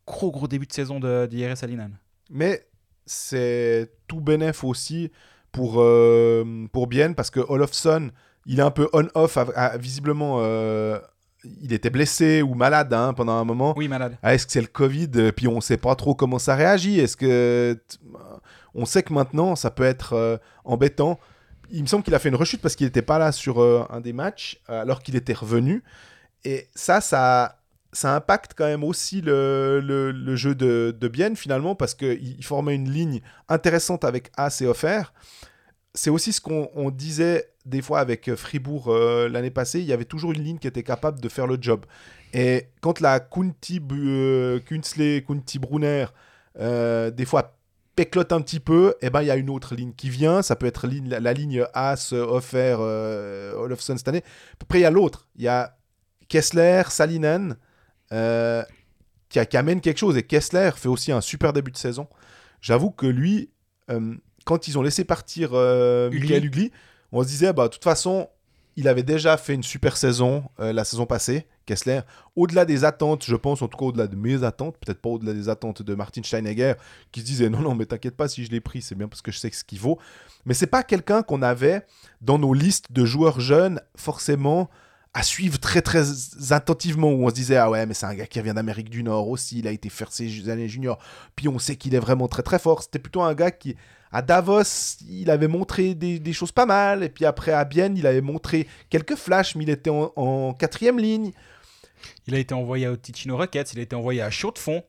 Gros, 0.07 0.31
gros 0.31 0.47
début 0.47 0.67
de 0.67 0.71
saison 0.73 1.01
de, 1.01 1.27
de 1.29 1.37
Jere 1.37 1.57
Salinen. 1.57 1.97
Mais 2.29 2.65
c'est 3.05 3.91
tout 4.07 4.21
bénéf 4.21 4.63
aussi 4.63 5.11
pour, 5.53 5.75
euh, 5.77 6.67
pour 6.73 6.87
Bienne 6.87 7.15
parce 7.15 7.29
que 7.29 7.39
Olofsson, 7.39 8.11
il 8.45 8.59
est 8.59 8.63
un 8.63 8.71
peu 8.71 8.89
on-off. 8.91 9.37
visiblement, 9.79 10.39
euh, 10.39 10.99
il 11.61 11.71
était 11.71 11.89
blessé 11.89 12.41
ou 12.41 12.55
malade 12.55 12.93
hein, 12.93 13.13
pendant 13.13 13.33
un 13.33 13.45
moment. 13.45 13.73
Oui, 13.77 13.87
malade. 13.87 14.17
Ah, 14.21 14.33
Est-ce 14.33 14.45
que 14.45 14.51
c'est 14.51 14.61
le 14.61 14.67
Covid? 14.67 15.09
Euh, 15.15 15.31
Puis 15.31 15.47
on 15.47 15.55
ne 15.55 15.61
sait 15.61 15.77
pas 15.77 15.95
trop 15.95 16.15
comment 16.15 16.39
ça 16.39 16.55
réagit. 16.55 16.99
Est-ce 16.99 17.15
que. 17.15 17.79
On 18.75 18.85
sait 18.85 19.03
que 19.03 19.13
maintenant, 19.13 19.55
ça 19.55 19.69
peut 19.69 19.83
être 19.83 20.13
euh, 20.13 20.37
embêtant. 20.65 21.19
Il 21.69 21.83
me 21.83 21.87
semble 21.87 22.03
qu'il 22.03 22.15
a 22.15 22.19
fait 22.19 22.29
une 22.29 22.35
rechute 22.35 22.61
parce 22.61 22.75
qu'il 22.75 22.87
n'était 22.87 23.03
pas 23.03 23.19
là 23.19 23.31
sur 23.31 23.61
un 23.61 24.01
des 24.01 24.13
matchs 24.13 24.61
alors 24.67 25.01
qu'il 25.01 25.15
était 25.15 25.33
revenu. 25.33 25.83
Et 26.43 26.67
ça, 26.75 26.99
ça, 27.01 27.62
ça 27.93 28.15
impacte 28.15 28.53
quand 28.55 28.65
même 28.65 28.83
aussi 28.83 29.21
le, 29.21 30.35
jeu 30.35 30.55
de, 30.55 30.95
de 30.97 31.07
Bienne 31.07 31.35
finalement 31.35 31.75
parce 31.75 31.93
qu'il 31.93 32.37
il 32.37 32.43
formait 32.43 32.75
une 32.75 32.89
ligne 32.89 33.21
intéressante 33.49 34.03
avec 34.03 34.31
As 34.35 34.61
et 34.61 34.67
Offert. 34.67 35.13
C'est 35.93 36.09
aussi 36.09 36.33
ce 36.33 36.41
qu'on 36.41 36.69
on 36.75 36.89
disait 36.89 37.51
des 37.65 37.81
fois 37.81 37.99
avec 37.99 38.33
Fribourg 38.35 38.87
euh, 38.87 39.29
l'année 39.29 39.51
passée. 39.51 39.79
Il 39.79 39.85
y 39.85 39.93
avait 39.93 40.05
toujours 40.05 40.31
une 40.33 40.43
ligne 40.43 40.57
qui 40.57 40.67
était 40.67 40.83
capable 40.83 41.21
de 41.21 41.29
faire 41.29 41.47
le 41.47 41.57
job. 41.61 41.85
Et 42.33 42.69
quand 42.81 42.99
la 42.99 43.19
Kunti, 43.19 43.79
euh, 43.91 44.59
Kunti 44.59 45.59
Brunner, 45.59 46.07
euh, 46.59 47.11
des 47.11 47.25
fois 47.25 47.55
péclote 47.95 48.31
un 48.31 48.41
petit 48.41 48.59
peu, 48.59 48.95
et 49.01 49.11
ben 49.11 49.21
il 49.21 49.27
y 49.27 49.31
a 49.31 49.35
une 49.35 49.51
autre 49.51 49.75
ligne 49.75 49.93
qui 49.93 50.09
vient. 50.09 50.41
Ça 50.41 50.55
peut 50.55 50.65
être 50.65 50.87
la, 50.87 51.33
ligne 51.33 51.63
As, 51.73 52.11
Offer, 52.11 52.77
euh, 52.79 53.53
Olofsson 53.55 53.97
cette 53.97 54.07
année. 54.07 54.23
Après, 54.61 54.79
il 54.79 54.81
y 54.81 54.85
a 54.85 54.91
l'autre. 54.91 55.27
Il 55.35 55.43
y 55.43 55.47
a 55.47 55.77
Kessler, 56.27 56.83
Salinen, 56.89 57.55
euh, 58.13 58.63
qui, 59.29 59.39
a- 59.39 59.45
qui 59.45 59.57
amène 59.57 59.81
quelque 59.81 59.97
chose. 59.97 60.15
Et 60.15 60.23
Kessler 60.23 60.71
fait 60.75 60.87
aussi 60.87 61.11
un 61.11 61.21
super 61.21 61.51
début 61.51 61.71
de 61.71 61.77
saison. 61.77 62.07
J'avoue 62.61 62.91
que 62.91 63.05
lui, 63.07 63.49
euh, 63.89 64.15
quand 64.45 64.67
ils 64.67 64.77
ont 64.77 64.81
laissé 64.81 65.03
partir 65.03 65.49
euh. 65.53 66.09
Michael 66.11 66.45
Ugly, 66.45 66.71
on 67.11 67.21
se 67.23 67.27
disait, 67.27 67.51
bah, 67.53 67.63
de 67.67 67.73
toute 67.73 67.83
façon, 67.83 68.29
il 68.75 68.87
avait 68.87 69.03
déjà 69.03 69.37
fait 69.37 69.53
une 69.53 69.63
super 69.63 69.97
saison 69.97 70.45
euh, 70.59 70.73
la 70.73 70.83
saison 70.83 71.05
passée, 71.05 71.45
Kessler. 71.65 71.99
Au-delà 72.35 72.65
des 72.65 72.85
attentes, 72.85 73.23
je 73.25 73.35
pense, 73.35 73.61
en 73.61 73.67
tout 73.67 73.77
cas 73.77 73.85
au-delà 73.85 74.07
de 74.07 74.15
mes 74.15 74.43
attentes, 74.43 74.77
peut-être 74.79 74.99
pas 74.99 75.09
au-delà 75.09 75.33
des 75.33 75.47
attentes 75.47 75.81
de 75.83 75.93
Martin 75.93 76.23
Steinegger, 76.23 76.73
qui 77.11 77.19
se 77.19 77.25
disait 77.25 77.49
non, 77.49 77.59
non, 77.59 77.75
mais 77.75 77.85
t'inquiète 77.85 78.15
pas, 78.15 78.27
si 78.27 78.43
je 78.45 78.49
l'ai 78.51 78.61
pris, 78.61 78.81
c'est 78.81 78.95
bien 78.95 79.07
parce 79.07 79.21
que 79.21 79.31
je 79.31 79.37
sais 79.37 79.51
ce 79.51 79.63
qu'il 79.63 79.79
vaut. 79.79 79.99
Mais 80.45 80.53
c'est 80.55 80.67
pas 80.67 80.81
quelqu'un 80.83 81.21
qu'on 81.21 81.41
avait 81.43 81.85
dans 82.21 82.39
nos 82.39 82.53
listes 82.53 82.91
de 82.91 83.05
joueurs 83.05 83.39
jeunes, 83.39 83.79
forcément 83.95 84.69
à 85.13 85.23
suivre 85.23 85.59
très 85.59 85.81
très 85.81 86.03
attentivement 86.51 87.11
où 87.11 87.25
on 87.25 87.29
se 87.29 87.35
disait 87.35 87.57
ah 87.57 87.69
ouais 87.69 87.85
mais 87.85 87.93
c'est 87.93 88.05
un 88.07 88.15
gars 88.15 88.25
qui 88.25 88.41
vient 88.41 88.55
d'Amérique 88.55 88.89
du 88.89 89.03
Nord 89.03 89.29
aussi 89.29 89.59
il 89.59 89.67
a 89.67 89.71
été 89.71 89.89
faire 89.89 90.11
ses 90.11 90.49
années 90.49 90.67
juniors 90.67 90.97
puis 91.35 91.47
on 91.47 91.59
sait 91.59 91.75
qu'il 91.75 91.93
est 91.93 91.99
vraiment 91.99 92.27
très 92.27 92.41
très 92.41 92.57
fort 92.57 92.81
c'était 92.81 92.99
plutôt 92.99 93.21
un 93.21 93.35
gars 93.35 93.51
qui 93.51 93.75
à 94.13 94.21
Davos, 94.21 94.99
il 95.09 95.31
avait 95.31 95.47
montré 95.47 95.95
des, 95.95 96.33
choses 96.33 96.51
pas 96.51 96.67
mal. 96.67 97.03
Et 97.03 97.09
puis 97.09 97.25
après, 97.25 97.51
à 97.51 97.65
Bienne, 97.65 97.97
il 97.97 98.05
avait 98.05 98.21
montré 98.21 98.67
quelques 98.89 99.15
flashs, 99.15 99.55
mais 99.55 99.63
il 99.63 99.71
était 99.71 99.89
en, 99.89 100.53
quatrième 100.53 100.99
ligne. 100.99 101.31
Il 102.27 102.35
a 102.35 102.37
été 102.37 102.53
envoyé 102.53 102.87
au 102.87 102.95
Ticino 102.95 103.35
Rockets, 103.35 103.73
il 103.73 103.79
a 103.79 103.81
été 103.81 103.95
envoyé 103.95 104.21
à 104.21 104.29
Chaud 104.29 104.51
de 104.51 104.59
Fond. 104.59 104.83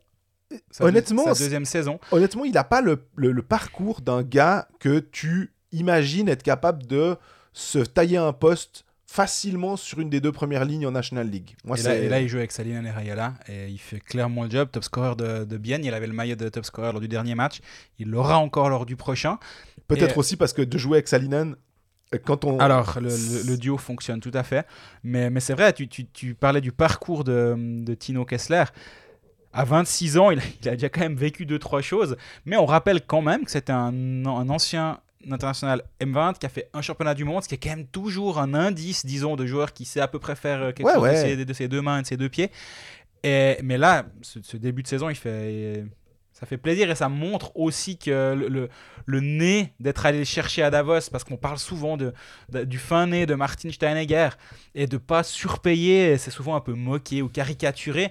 honnêtement, 0.79 1.25
sa 1.35 1.43
deuxième 1.43 1.65
saison. 1.65 1.99
Honnêtement, 2.11 2.45
il 2.45 2.53
n'a 2.53 2.65
pas 2.65 2.83
le, 2.83 3.07
le, 3.17 3.43
parcours 3.43 4.03
d'un 4.03 4.23
gars 4.23 4.69
que 4.79 4.99
tu 4.99 5.55
imagines 5.73 6.29
être 6.29 6.43
capable 6.43 6.87
de 6.87 7.17
se 7.55 7.79
tailler 7.79 8.19
un 8.19 8.35
poste 8.35 8.85
facilement 9.15 9.77
sur 9.77 10.01
une 10.01 10.11
des 10.11 10.21
deux 10.21 10.33
premières 10.33 10.65
lignes 10.65 10.89
en 10.89 10.91
National 10.91 11.31
League. 11.31 11.55
Moi, 11.65 11.79
et, 11.79 12.09
là, 12.09 12.21
il 12.21 12.27
joue 12.27 12.39
avec 12.39 12.51
Salina 12.51 12.81
Rayala 12.93 13.35
et 13.49 13.69
il 13.69 13.79
fait 13.79 14.01
clairement 14.01 14.43
le 14.43 14.51
job. 14.51 14.69
Top 14.73 14.83
scorer 14.83 15.15
de, 15.15 15.45
de 15.45 15.57
Bienne, 15.57 15.85
il 15.85 15.95
avait 15.95 16.09
le 16.09 16.13
maillot 16.13 16.35
de 16.35 16.49
top 16.49 16.65
scorer 16.65 16.91
lors 16.91 17.01
du 17.01 17.07
dernier 17.07 17.37
match. 17.37 17.61
Il 18.01 18.11
l'aura 18.11 18.39
encore 18.39 18.71
lors 18.71 18.85
du 18.85 18.97
prochain. 18.97 19.39
Peut-être 19.87 20.19
aussi 20.19 20.37
parce 20.37 20.53
que 20.53 20.63
de 20.63 20.79
jouer 20.79 20.97
avec 20.97 21.07
Salinen, 21.07 21.55
quand 22.25 22.45
on... 22.45 22.59
Alors, 22.59 22.99
le, 23.01 23.57
duo 23.57 23.79
fonctionne 23.79 24.19
tout 24.19 24.33
à 24.35 24.43
fait. 24.43 24.67
Mais, 25.05 25.31
mais 25.31 25.39
c'est 25.39 25.55
vrai, 25.55 25.73
tu, 25.73 25.87
tu, 25.87 26.07
tu, 26.07 26.35
parlais 26.35 26.61
du 26.61 26.73
parcours 26.73 27.23
de, 27.23 27.55
de 27.57 27.95
Tino 27.95 28.25
Kessler. 28.25 28.65
À 29.53 29.65
26 29.65 30.19
ans, 30.19 30.33
il 30.33 30.41
a, 30.41 30.43
il 30.61 30.69
a, 30.69 30.73
déjà 30.73 30.89
quand 30.89 31.03
même 31.03 31.15
vécu 31.15 31.47
deux, 31.47 31.61
trois 31.61 31.83
choses. 31.83 32.17
Mais 32.47 32.57
on 32.57 32.67
rappelle 32.67 33.01
quand 33.01 33.23
même 33.23 33.45
que 33.45 33.53
c'était 33.53 33.71
un, 33.71 34.27
un 34.27 34.49
ancien 34.49 34.99
international 35.31 35.83
M20 36.01 36.39
qui 36.39 36.47
a 36.47 36.49
fait 36.49 36.69
un 36.73 36.83
championnat 36.83 37.15
du 37.15 37.25
monde, 37.25 37.43
ce 37.43 37.49
qui 37.49 37.55
est 37.55 37.59
quand 37.59 37.71
même 37.71 37.87
toujours 37.87 38.39
un 38.39 38.55
indice, 38.55 39.07
disons, 39.07 39.37
de 39.37 39.47
joueur 39.47 39.73
qui 39.73 39.85
sait 39.85 40.01
à 40.01 40.09
peu 40.09 40.19
près 40.19 40.37
faire 40.37 40.63
euh, 40.63 40.73
quelque 40.73 40.93
chose 40.93 41.03
De, 41.47 41.53
ses, 41.53 41.69
deux 41.69 41.83
mains 41.83 41.99
et 41.99 42.03
de 42.03 42.07
ses 42.07 42.17
deux 42.17 42.29
pieds. 42.29 42.51
Et, 43.23 43.59
mais 43.63 43.79
là, 43.79 44.07
ce, 44.23 44.57
début 44.57 44.83
de 44.83 44.89
saison, 44.89 45.09
il 45.09 45.17
fait, 45.17 45.85
ça 46.33 46.47
fait 46.47 46.59
plaisir 46.59 46.91
et 46.91 46.95
ça 46.95 47.09
montre 47.09 47.57
aussi 47.57 47.97
que 47.97 48.35
le, 48.35 48.69
le, 49.07 49.21
nez 49.21 49.73
d'être 49.81 50.05
allé 50.05 50.25
chercher 50.25 50.63
à 50.63 50.71
Davos, 50.71 51.09
parce 51.11 51.25
qu'on 51.25 51.37
parle 51.37 51.59
souvent 51.59 51.97
de, 51.97 52.13
du 52.65 52.79
fin 52.79 53.07
nez 53.07 53.25
de 53.25 53.35
Martin 53.35 53.71
Steinegger 53.71 54.31
et 54.75 54.87
de 54.87 54.99
pas 54.99 55.23
surpayer, 55.23 56.19
c'est 56.19 56.31
souvent 56.31 56.55
un 56.57 56.61
peu 56.61 56.75
moqué 56.75 57.23
ou 57.23 57.29
caricaturé. 57.29 58.11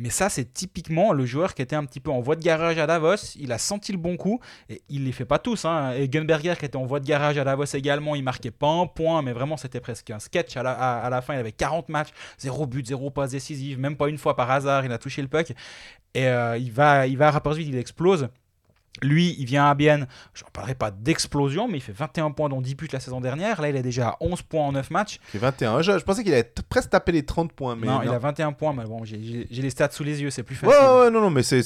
Mais 0.00 0.08
ça, 0.10 0.30
c'est 0.30 0.52
typiquement 0.52 1.12
le 1.12 1.26
joueur 1.26 1.54
qui 1.54 1.60
était 1.60 1.76
un 1.76 1.84
petit 1.84 2.00
peu 2.00 2.10
en 2.10 2.20
voie 2.20 2.34
de 2.34 2.42
garage 2.42 2.78
à 2.78 2.86
Davos. 2.86 3.36
Il 3.36 3.52
a 3.52 3.58
senti 3.58 3.92
le 3.92 3.98
bon 3.98 4.16
coup. 4.16 4.40
Et 4.70 4.80
il 4.88 5.04
les 5.04 5.12
fait 5.12 5.26
pas 5.26 5.38
tous. 5.38 5.66
Hein. 5.66 5.92
Et 5.92 6.08
Gunberger 6.08 6.54
qui 6.58 6.64
était 6.64 6.76
en 6.76 6.86
voie 6.86 7.00
de 7.00 7.06
garage 7.06 7.36
à 7.36 7.44
Davos 7.44 7.64
également, 7.74 8.14
il 8.14 8.24
marquait 8.24 8.50
pas 8.50 8.68
un 8.68 8.86
point, 8.86 9.20
mais 9.20 9.32
vraiment 9.32 9.58
c'était 9.58 9.80
presque 9.80 10.10
un 10.10 10.18
sketch. 10.18 10.56
À 10.56 10.62
la, 10.62 11.22
fin, 11.22 11.34
il 11.34 11.38
avait 11.38 11.52
40 11.52 11.90
matchs, 11.90 12.10
zéro 12.38 12.66
but, 12.66 12.86
zéro 12.86 13.10
passe 13.10 13.32
décisive, 13.32 13.78
même 13.78 13.96
pas 13.96 14.08
une 14.08 14.18
fois 14.18 14.36
par 14.36 14.50
hasard, 14.50 14.84
il 14.86 14.92
a 14.92 14.98
touché 14.98 15.20
le 15.20 15.28
puck. 15.28 15.52
Et 16.14 16.26
euh, 16.26 16.56
il, 16.56 16.72
va, 16.72 17.06
il 17.06 17.18
va 17.18 17.28
à 17.28 17.42
il 17.58 17.76
explose. 17.76 18.28
Lui, 19.02 19.36
il 19.38 19.46
vient 19.46 19.66
à 19.66 19.74
Bienne, 19.74 20.06
je 20.34 20.44
ne 20.44 20.50
parlerai 20.50 20.74
pas 20.74 20.90
d'explosion, 20.90 21.68
mais 21.68 21.78
il 21.78 21.80
fait 21.80 21.92
21 21.92 22.32
points 22.32 22.48
dont 22.48 22.60
10 22.60 22.74
buts 22.74 22.88
la 22.92 23.00
saison 23.00 23.20
dernière. 23.20 23.60
Là, 23.60 23.70
il 23.70 23.76
est 23.76 23.82
déjà 23.82 24.10
à 24.10 24.16
11 24.20 24.42
points 24.42 24.66
en 24.66 24.72
9 24.72 24.90
matchs. 24.90 25.20
Il 25.28 25.30
fait 25.30 25.38
21. 25.38 25.80
Je, 25.82 25.92
pensais 26.04 26.22
qu'il 26.22 26.32
avait 26.32 26.52
presque 26.68 26.90
tapé 26.90 27.12
les 27.12 27.24
30 27.24 27.52
points. 27.52 27.76
Mais 27.76 27.86
non, 27.86 28.02
il 28.02 28.08
a 28.08 28.18
21 28.18 28.52
points, 28.52 28.72
mais 28.72 28.84
bon, 28.84 29.04
j'ai 29.04 29.46
les 29.50 29.70
stats 29.70 29.90
sous 29.90 30.04
les 30.04 30.20
yeux, 30.20 30.30
c'est 30.30 30.42
plus 30.42 30.56
facile. 30.56 30.76
Ouais, 30.76 31.00
ouais, 31.00 31.10
non, 31.10 31.20
non, 31.20 31.30
mais 31.30 31.42
c'est. 31.42 31.62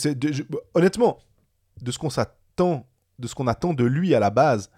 Honnêtement, 0.75 1.19
de 1.81 1.91
ce 1.91 1.99
qu'on 1.99 2.11
s'attend, 2.11 2.87
de 3.19 3.27
ce 3.27 3.35
qu'on 3.35 3.47
attend 3.47 3.75
de 3.75 3.85
lui 3.85 4.15
à 4.15 4.21
la 4.21 4.31
base, 4.31 4.71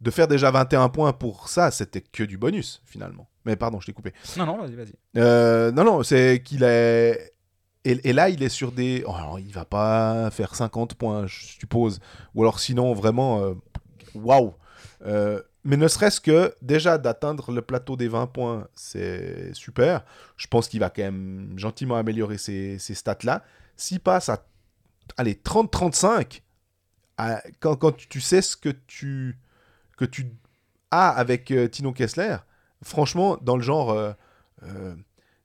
de 0.00 0.10
faire 0.10 0.28
déjà 0.28 0.50
21 0.50 0.88
points 0.88 1.12
pour 1.12 1.48
ça, 1.48 1.70
c'était 1.70 2.00
que 2.00 2.24
du 2.24 2.36
bonus, 2.36 2.82
finalement. 2.84 3.28
Mais 3.44 3.56
pardon, 3.56 3.80
je 3.80 3.86
t'ai 3.86 3.92
coupé. 3.92 4.12
Non, 4.36 4.46
non, 4.46 4.58
vas-y, 4.58 4.74
vas-y. 4.74 4.94
Euh, 5.16 5.72
non, 5.72 5.84
non, 5.84 6.02
c'est 6.02 6.42
qu'il 6.44 6.62
est 6.64 7.31
et, 7.84 8.12
là, 8.12 8.28
il 8.28 8.42
est 8.42 8.48
sur 8.48 8.70
des. 8.70 9.02
Oh, 9.06 9.14
alors, 9.14 9.40
il 9.40 9.52
va 9.52 9.64
pas 9.64 10.30
faire 10.30 10.54
50 10.54 10.94
points, 10.94 11.26
je 11.26 11.44
suppose. 11.44 11.98
Ou 12.34 12.42
alors, 12.42 12.60
sinon, 12.60 12.94
vraiment, 12.94 13.42
euh, 13.42 13.54
waouh! 14.14 14.54
Euh, 15.04 15.42
mais 15.64 15.76
ne 15.76 15.88
serait-ce 15.88 16.20
que 16.20 16.54
déjà 16.62 16.96
d'atteindre 16.98 17.50
le 17.50 17.60
plateau 17.60 17.96
des 17.96 18.06
20 18.06 18.28
points, 18.28 18.68
c'est 18.74 19.52
super. 19.52 20.04
Je 20.36 20.46
pense 20.46 20.68
qu'il 20.68 20.78
va 20.80 20.90
quand 20.90 21.02
même 21.02 21.54
gentiment 21.56 21.96
améliorer 21.96 22.38
ces, 22.38 22.78
stats-là. 22.78 23.42
S'il 23.76 24.00
passe 24.00 24.28
à 24.28 24.44
allez, 25.16 25.34
30-35, 25.34 26.42
quand, 27.60 27.76
quand, 27.76 27.96
tu 27.96 28.20
sais 28.20 28.42
ce 28.42 28.56
que 28.56 28.70
tu, 28.86 29.38
que 29.96 30.04
tu 30.04 30.32
as 30.92 31.08
avec 31.08 31.50
euh, 31.50 31.68
Tino 31.68 31.92
Kessler, 31.92 32.36
franchement, 32.82 33.38
dans 33.42 33.56
le 33.56 33.62
genre 33.62 34.14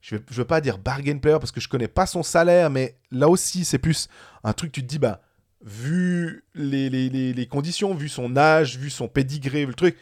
je 0.08 0.15
ne 0.15 0.22
veux 0.30 0.46
pas 0.46 0.62
dire 0.62 0.78
bargain 0.78 1.17
player 1.17 1.38
parce 1.38 1.52
que 1.52 1.60
je 1.60 1.67
connais 1.67 1.89
pas 1.89 2.06
son 2.06 2.24
salaire, 2.24 2.70
mais 2.70 2.96
là 3.12 3.28
aussi, 3.28 3.65
c'est 3.65 3.78
plus 3.78 4.08
un 4.46 4.54
truc, 4.54 4.72
tu 4.72 4.82
te 4.82 4.88
dis, 4.88 5.00
bah, 5.00 5.20
vu 5.62 6.46
les, 6.56 7.48
conditions, 7.52 7.93
vu 7.93 8.08
son 8.08 8.38
âge, 8.38 8.78
vu 8.78 8.89
son 8.89 9.10
pédigré, 9.10 9.65
le 9.65 9.74
truc, 9.74 9.98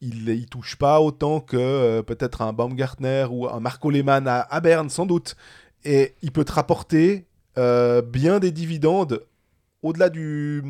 il 0.00 0.24
ne 0.24 0.44
touche 0.46 0.74
pas 0.74 1.00
autant 1.00 1.38
que 1.40 1.56
euh, 1.56 2.02
peut-être 2.02 2.42
un 2.42 2.52
Baumgartner 2.52 3.26
ou 3.30 3.48
un 3.48 3.60
Marco 3.60 3.88
Lehmann 3.88 4.26
à, 4.26 4.60
Berne, 4.60 4.90
sans 4.90 5.06
doute. 5.06 5.36
Et 5.84 6.16
il 6.22 6.32
peut 6.32 6.44
te 6.44 6.52
rapporter 6.52 7.28
euh, 7.56 8.02
bien 8.02 8.40
des 8.40 8.50
dividendes 8.50 9.22
au-delà 9.82 10.08
du, 10.08 10.60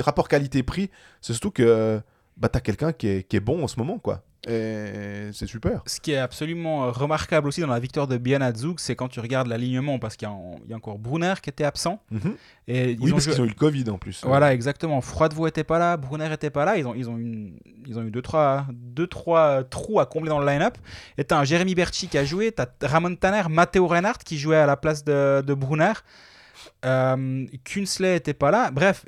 rapport 0.00 0.26
qualité-prix. 0.26 0.90
C'est 1.20 1.34
surtout 1.34 1.52
que 1.52 2.00
bah, 2.36 2.48
tu 2.48 2.58
as 2.58 2.60
quelqu'un 2.60 2.92
qui 2.92 3.08
est, 3.08 3.28
qui 3.28 3.36
est 3.36 3.40
bon 3.40 3.64
en 3.64 3.68
ce 3.68 3.78
moment, 3.78 3.98
quoi. 3.98 4.22
Et 4.46 5.30
c'est 5.32 5.46
super. 5.46 5.82
Ce 5.86 6.00
qui 6.00 6.12
est 6.12 6.18
absolument 6.18 6.84
euh, 6.84 6.90
remarquable 6.90 7.48
aussi 7.48 7.62
dans 7.62 7.66
la 7.66 7.78
victoire 7.78 8.06
de 8.06 8.18
Bianazug, 8.18 8.78
c'est 8.78 8.94
quand 8.94 9.08
tu 9.08 9.20
regardes 9.20 9.48
l'alignement, 9.48 9.98
parce 9.98 10.16
qu'il 10.16 10.28
y, 10.28 10.72
a 10.72 10.76
encore 10.76 10.98
Brunner 10.98 11.34
qui 11.42 11.48
était 11.48 11.64
absent. 11.64 11.98
Mhm. 12.10 12.36
Et 12.68 12.96
oui, 13.00 13.10
parce 13.10 13.26
qu'ils 13.26 13.40
ont 13.40 13.44
eu 13.44 13.48
le 13.48 13.54
Covid 13.54 13.88
en 13.88 13.96
plus. 13.96 14.22
Voilà, 14.24 14.52
exactement. 14.52 15.00
Froidevaux 15.00 15.46
était 15.46 15.64
pas 15.64 15.78
là, 15.78 15.96
Brunner 15.96 16.30
était 16.32 16.50
pas 16.50 16.66
là. 16.66 16.76
Ils 16.76 16.86
ont, 16.86 16.94
ils 16.94 17.08
ont, 17.08 17.16
eu, 17.16 17.54
ils 17.86 17.98
ont 17.98 18.02
eu 18.02 18.10
deux 18.10 18.22
trois, 18.22 18.66
deux, 18.70 19.06
trois 19.06 19.64
trous 19.64 19.98
à 19.98 20.06
combler 20.06 20.28
dans 20.28 20.40
le 20.40 20.46
line-up. 20.46 20.76
Et 21.16 21.24
t'as 21.24 21.38
un 21.38 21.44
Jérémy 21.44 21.74
Berchi 21.74 22.08
qui 22.08 22.18
a 22.18 22.24
joué, 22.24 22.52
t'as 22.52 22.66
Ramon 22.82 23.16
Tanner, 23.16 23.48
Matteo 23.48 23.86
Reinhardt 23.86 24.18
qui 24.24 24.36
jouait 24.36 24.56
à 24.56 24.66
la 24.66 24.76
place 24.76 25.04
de, 25.04 25.42
de 25.46 25.54
Brunner. 25.54 25.94
Euh, 26.84 27.46
Kunsley 27.64 28.16
était 28.16 28.34
pas 28.34 28.50
là. 28.50 28.70
Bref, 28.70 29.06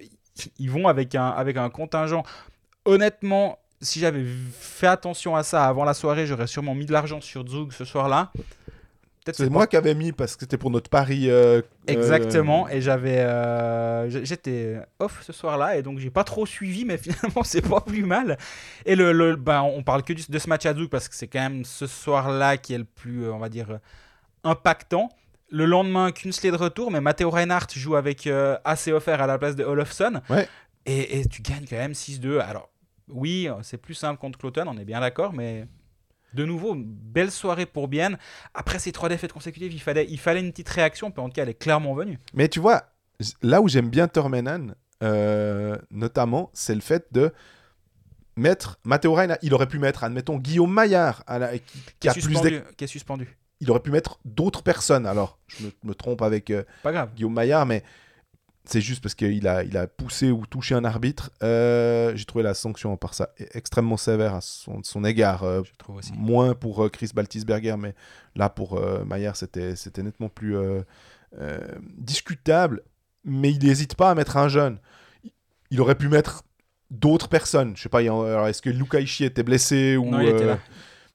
ils 0.58 0.70
vont 0.70 0.88
avec 0.88 1.14
un, 1.14 1.28
avec 1.28 1.58
un 1.58 1.68
contingent. 1.68 2.22
Honnêtement, 2.86 3.58
si 3.80 4.00
j'avais 4.00 4.24
fait 4.58 4.86
attention 4.86 5.36
à 5.36 5.42
ça 5.42 5.66
avant 5.66 5.84
la 5.84 5.94
soirée, 5.94 6.26
j'aurais 6.26 6.46
sûrement 6.46 6.74
mis 6.74 6.86
de 6.86 6.92
l'argent 6.92 7.20
sur 7.20 7.46
Zug 7.46 7.72
ce 7.72 7.84
soir-là. 7.84 8.32
C'est 9.32 9.50
moi 9.50 9.66
qui 9.66 9.76
avais 9.76 9.94
mis 9.94 10.12
parce 10.12 10.34
que 10.36 10.40
c'était 10.40 10.58
pour 10.58 10.70
notre 10.70 10.88
pari. 10.88 11.28
Euh, 11.28 11.58
euh, 11.58 11.62
Exactement, 11.86 12.68
et 12.68 12.80
j'avais, 12.80 13.18
euh, 13.18 14.24
j'étais 14.24 14.76
off 14.98 15.22
ce 15.22 15.32
soir-là 15.32 15.76
et 15.76 15.82
donc 15.82 15.98
j'ai 15.98 16.10
pas 16.10 16.24
trop 16.24 16.46
suivi, 16.46 16.84
mais 16.84 16.96
finalement 16.98 17.42
c'est 17.42 17.66
pas 17.66 17.80
plus 17.80 18.04
mal. 18.04 18.38
Et 18.84 18.94
le, 18.94 19.12
le 19.12 19.36
ben, 19.36 19.62
on 19.62 19.82
parle 19.82 20.02
que 20.02 20.12
de 20.12 20.38
ce 20.38 20.48
match 20.48 20.66
à 20.66 20.74
Zug 20.74 20.88
parce 20.88 21.08
que 21.08 21.14
c'est 21.14 21.26
quand 21.26 21.40
même 21.40 21.64
ce 21.64 21.86
soir-là 21.86 22.56
qui 22.56 22.74
est 22.74 22.78
le 22.78 22.84
plus, 22.84 23.28
on 23.28 23.38
va 23.38 23.48
dire, 23.48 23.78
impactant. 24.44 25.10
Le 25.48 25.64
lendemain, 25.64 26.10
Kunsley 26.10 26.50
de 26.50 26.56
retour, 26.56 26.90
mais 26.90 27.00
Matteo 27.00 27.30
Reinhardt 27.30 27.68
joue 27.74 27.94
avec 27.94 28.28
assez 28.64 28.92
offert 28.92 29.20
à 29.20 29.26
la 29.26 29.38
place 29.38 29.54
de 29.54 29.64
Olofsson. 29.64 30.20
Ouais. 30.28 30.48
Et, 30.86 31.18
et, 31.18 31.26
tu 31.26 31.42
gagnes 31.42 31.66
quand 31.68 31.76
même 31.76 31.92
6-2. 31.92 32.40
Alors, 32.40 32.68
oui, 33.08 33.48
c'est 33.62 33.78
plus 33.78 33.94
simple 33.94 34.20
contre 34.20 34.38
Cloton, 34.38 34.64
on 34.66 34.78
est 34.78 34.84
bien 34.84 35.00
d'accord, 35.00 35.32
mais 35.32 35.66
de 36.34 36.44
nouveau, 36.44 36.74
belle 36.76 37.30
soirée 37.30 37.66
pour 37.66 37.88
Bienne. 37.88 38.18
Après 38.54 38.78
ces 38.78 38.92
trois 38.92 39.08
défaites 39.08 39.32
consécutives, 39.32 39.72
il 39.72 39.80
fallait, 39.80 40.06
il 40.08 40.18
fallait 40.18 40.40
une 40.40 40.50
petite 40.50 40.68
réaction, 40.68 41.10
puis 41.10 41.20
en 41.20 41.28
tout 41.28 41.34
cas, 41.34 41.42
elle 41.42 41.48
est 41.48 41.54
clairement 41.54 41.94
venue. 41.94 42.18
Mais 42.34 42.48
tu 42.48 42.60
vois, 42.60 42.84
là 43.42 43.60
où 43.60 43.68
j'aime 43.68 43.88
bien 43.88 44.06
Tormenan, 44.08 44.74
euh, 45.02 45.76
notamment, 45.90 46.50
c'est 46.52 46.74
le 46.74 46.80
fait 46.80 47.06
de 47.12 47.32
mettre 48.36 48.78
Matteo 48.84 49.14
Reina. 49.14 49.38
Il 49.42 49.54
aurait 49.54 49.68
pu 49.68 49.78
mettre, 49.78 50.04
admettons, 50.04 50.38
Guillaume 50.38 50.72
Maillard, 50.72 51.24
qui, 52.00 52.08
a 52.08 52.12
suspendu, 52.12 52.60
qui 52.76 52.84
est 52.84 52.88
suspendu. 52.88 53.36
Il 53.60 53.70
aurait 53.70 53.80
pu 53.80 53.90
mettre 53.90 54.18
d'autres 54.24 54.62
personnes. 54.62 55.06
Alors, 55.06 55.38
je 55.46 55.66
me, 55.82 55.94
trompe 55.94 56.22
avec 56.22 56.50
euh, 56.50 56.64
Guillaume 57.14 57.32
Maillard, 57.32 57.66
mais 57.66 57.82
c'est 58.66 58.80
juste 58.80 59.02
parce 59.02 59.14
qu'il 59.14 59.46
a, 59.46 59.62
il 59.62 59.76
a 59.76 59.86
poussé 59.86 60.30
ou 60.30 60.44
touché 60.46 60.74
un 60.74 60.84
arbitre. 60.84 61.30
Euh, 61.42 62.14
j'ai 62.16 62.24
trouvé 62.24 62.42
la 62.42 62.54
sanction 62.54 62.96
par 62.96 63.14
ça 63.14 63.30
extrêmement 63.54 63.96
sévère 63.96 64.34
à 64.34 64.40
son, 64.40 64.82
son 64.82 65.04
égard. 65.04 65.44
Euh, 65.44 65.62
moins 66.14 66.54
pour 66.54 66.84
euh, 66.84 66.88
Chris 66.88 67.10
Baltisberger, 67.14 67.76
mais 67.78 67.94
là 68.34 68.48
pour 68.48 68.80
Maillard, 69.06 69.36
c'était, 69.36 69.76
c'était 69.76 70.02
nettement 70.02 70.28
plus 70.28 70.56
discutable. 71.96 72.82
Mais 73.24 73.50
il 73.50 73.64
n'hésite 73.64 73.94
pas 73.94 74.10
à 74.10 74.14
mettre 74.14 74.36
un 74.36 74.48
jeune. 74.48 74.78
Il 75.70 75.80
aurait 75.80 75.96
pu 75.96 76.08
mettre 76.08 76.44
d'autres 76.90 77.28
personnes. 77.28 77.76
Je 77.76 77.82
sais 77.82 77.88
pas, 77.88 78.02
est-ce 78.02 78.62
que 78.62 78.70
Luca 78.70 79.00
Ishii 79.00 79.26
était 79.26 79.42
blessé 79.42 79.96
ou 79.96 80.10
Non, 80.10 80.20
il 80.20 80.28
était 80.28 80.46
là. 80.46 80.58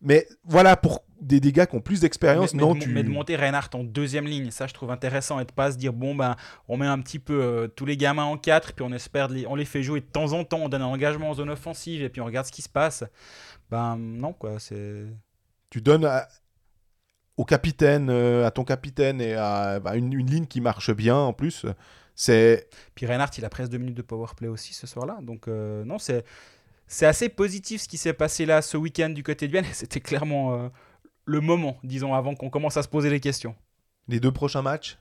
Mais 0.02 0.28
voilà, 0.44 0.76
pour 0.76 1.04
des, 1.22 1.40
des 1.40 1.52
gars 1.52 1.68
qui 1.68 1.76
ont 1.76 1.82
plus 1.82 2.02
d'expérience, 2.02 2.54
mais, 2.54 2.62
mais 2.62 2.68
non, 2.68 2.76
de, 2.76 2.80
tu. 2.80 2.90
mais 2.90 3.04
de 3.04 3.10
monter 3.10 3.36
Reinhardt 3.36 3.70
en 3.76 3.84
deuxième 3.84 4.26
ligne, 4.26 4.50
ça 4.52 4.66
je 4.68 4.74
trouve 4.74 4.92
intéressant 4.92 5.40
et 5.40 5.46
de 5.46 5.52
pas 5.52 5.72
se 5.72 5.78
dire 5.78 5.94
bon 5.94 6.16
ben 6.16 6.36
on 6.68 6.78
met 6.78 6.88
un 6.88 7.00
petit 7.00 7.20
peu 7.20 7.42
euh, 7.42 7.68
tous 7.68 7.86
les 7.86 7.96
gamins 7.96 8.24
en 8.24 8.38
4 8.38 8.74
puis 8.74 8.84
on 8.84 8.92
espère 8.92 9.30
les, 9.30 9.46
on 9.48 9.56
les 9.56 9.66
fait 9.66 9.84
jouer 9.84 10.02
de 10.02 10.06
temps 10.06 10.34
en 10.34 10.44
temps, 10.44 10.58
on 10.58 10.70
donne 10.70 10.82
un 10.82 10.86
engagement 10.88 11.30
en 11.30 11.34
zone 11.36 11.50
offensive 11.52 12.02
et 12.02 12.10
puis 12.10 12.22
on 12.22 12.26
regarde 12.26 12.48
ce 12.48 12.52
qui 12.52 12.62
se 12.64 12.70
passe. 12.70 13.04
Ben 13.70 13.96
non 13.98 14.34
quoi, 14.34 14.60
c'est 14.60 15.06
tu 15.70 15.80
donnes 15.82 16.06
à- 16.06 16.28
au 17.38 17.46
capitaine, 17.46 18.10
euh, 18.10 18.46
à 18.46 18.52
ton 18.52 18.64
capitaine 18.64 19.22
et 19.22 19.36
à 19.36 19.80
bah, 19.80 19.96
une, 19.96 20.12
une 20.14 20.30
ligne 20.30 20.46
qui 20.46 20.60
marche 20.62 20.92
bien 20.92 21.16
en 21.16 21.34
plus. 21.34 21.66
C'est 22.16 22.68
puis 22.94 23.06
Reinhardt 23.06 23.32
il 23.38 23.46
a 23.46 23.50
presque 23.50 23.72
deux 23.72 23.78
minutes 23.78 23.96
de 23.98 24.02
power 24.02 24.28
play 24.36 24.48
aussi 24.48 24.74
ce 24.74 24.86
soir-là 24.86 25.20
donc 25.22 25.48
euh, 25.48 25.84
non 25.86 25.98
c'est 25.98 26.26
c'est 26.88 27.06
assez 27.06 27.30
positif 27.30 27.82
ce 27.84 27.88
qui 27.88 27.98
s'est 27.98 28.12
passé 28.14 28.46
là 28.46 28.62
ce 28.62 28.76
week-end 28.76 29.10
du 29.10 29.24
côté 29.24 29.48
de 29.48 29.52
Vienne 29.54 29.66
c'était 29.72 30.02
clairement 30.02 30.70
le 31.26 31.42
moment 31.42 31.78
disons 31.84 32.14
avant 32.14 32.36
qu'on 32.36 32.50
commence 32.50 32.78
à 32.78 32.84
se 32.84 32.88
poser 32.88 33.10
les 33.10 33.20
questions. 33.20 33.56
les 34.08 34.20
deux 34.20 34.32
prochains 34.32 34.62
matchs. 34.62 34.98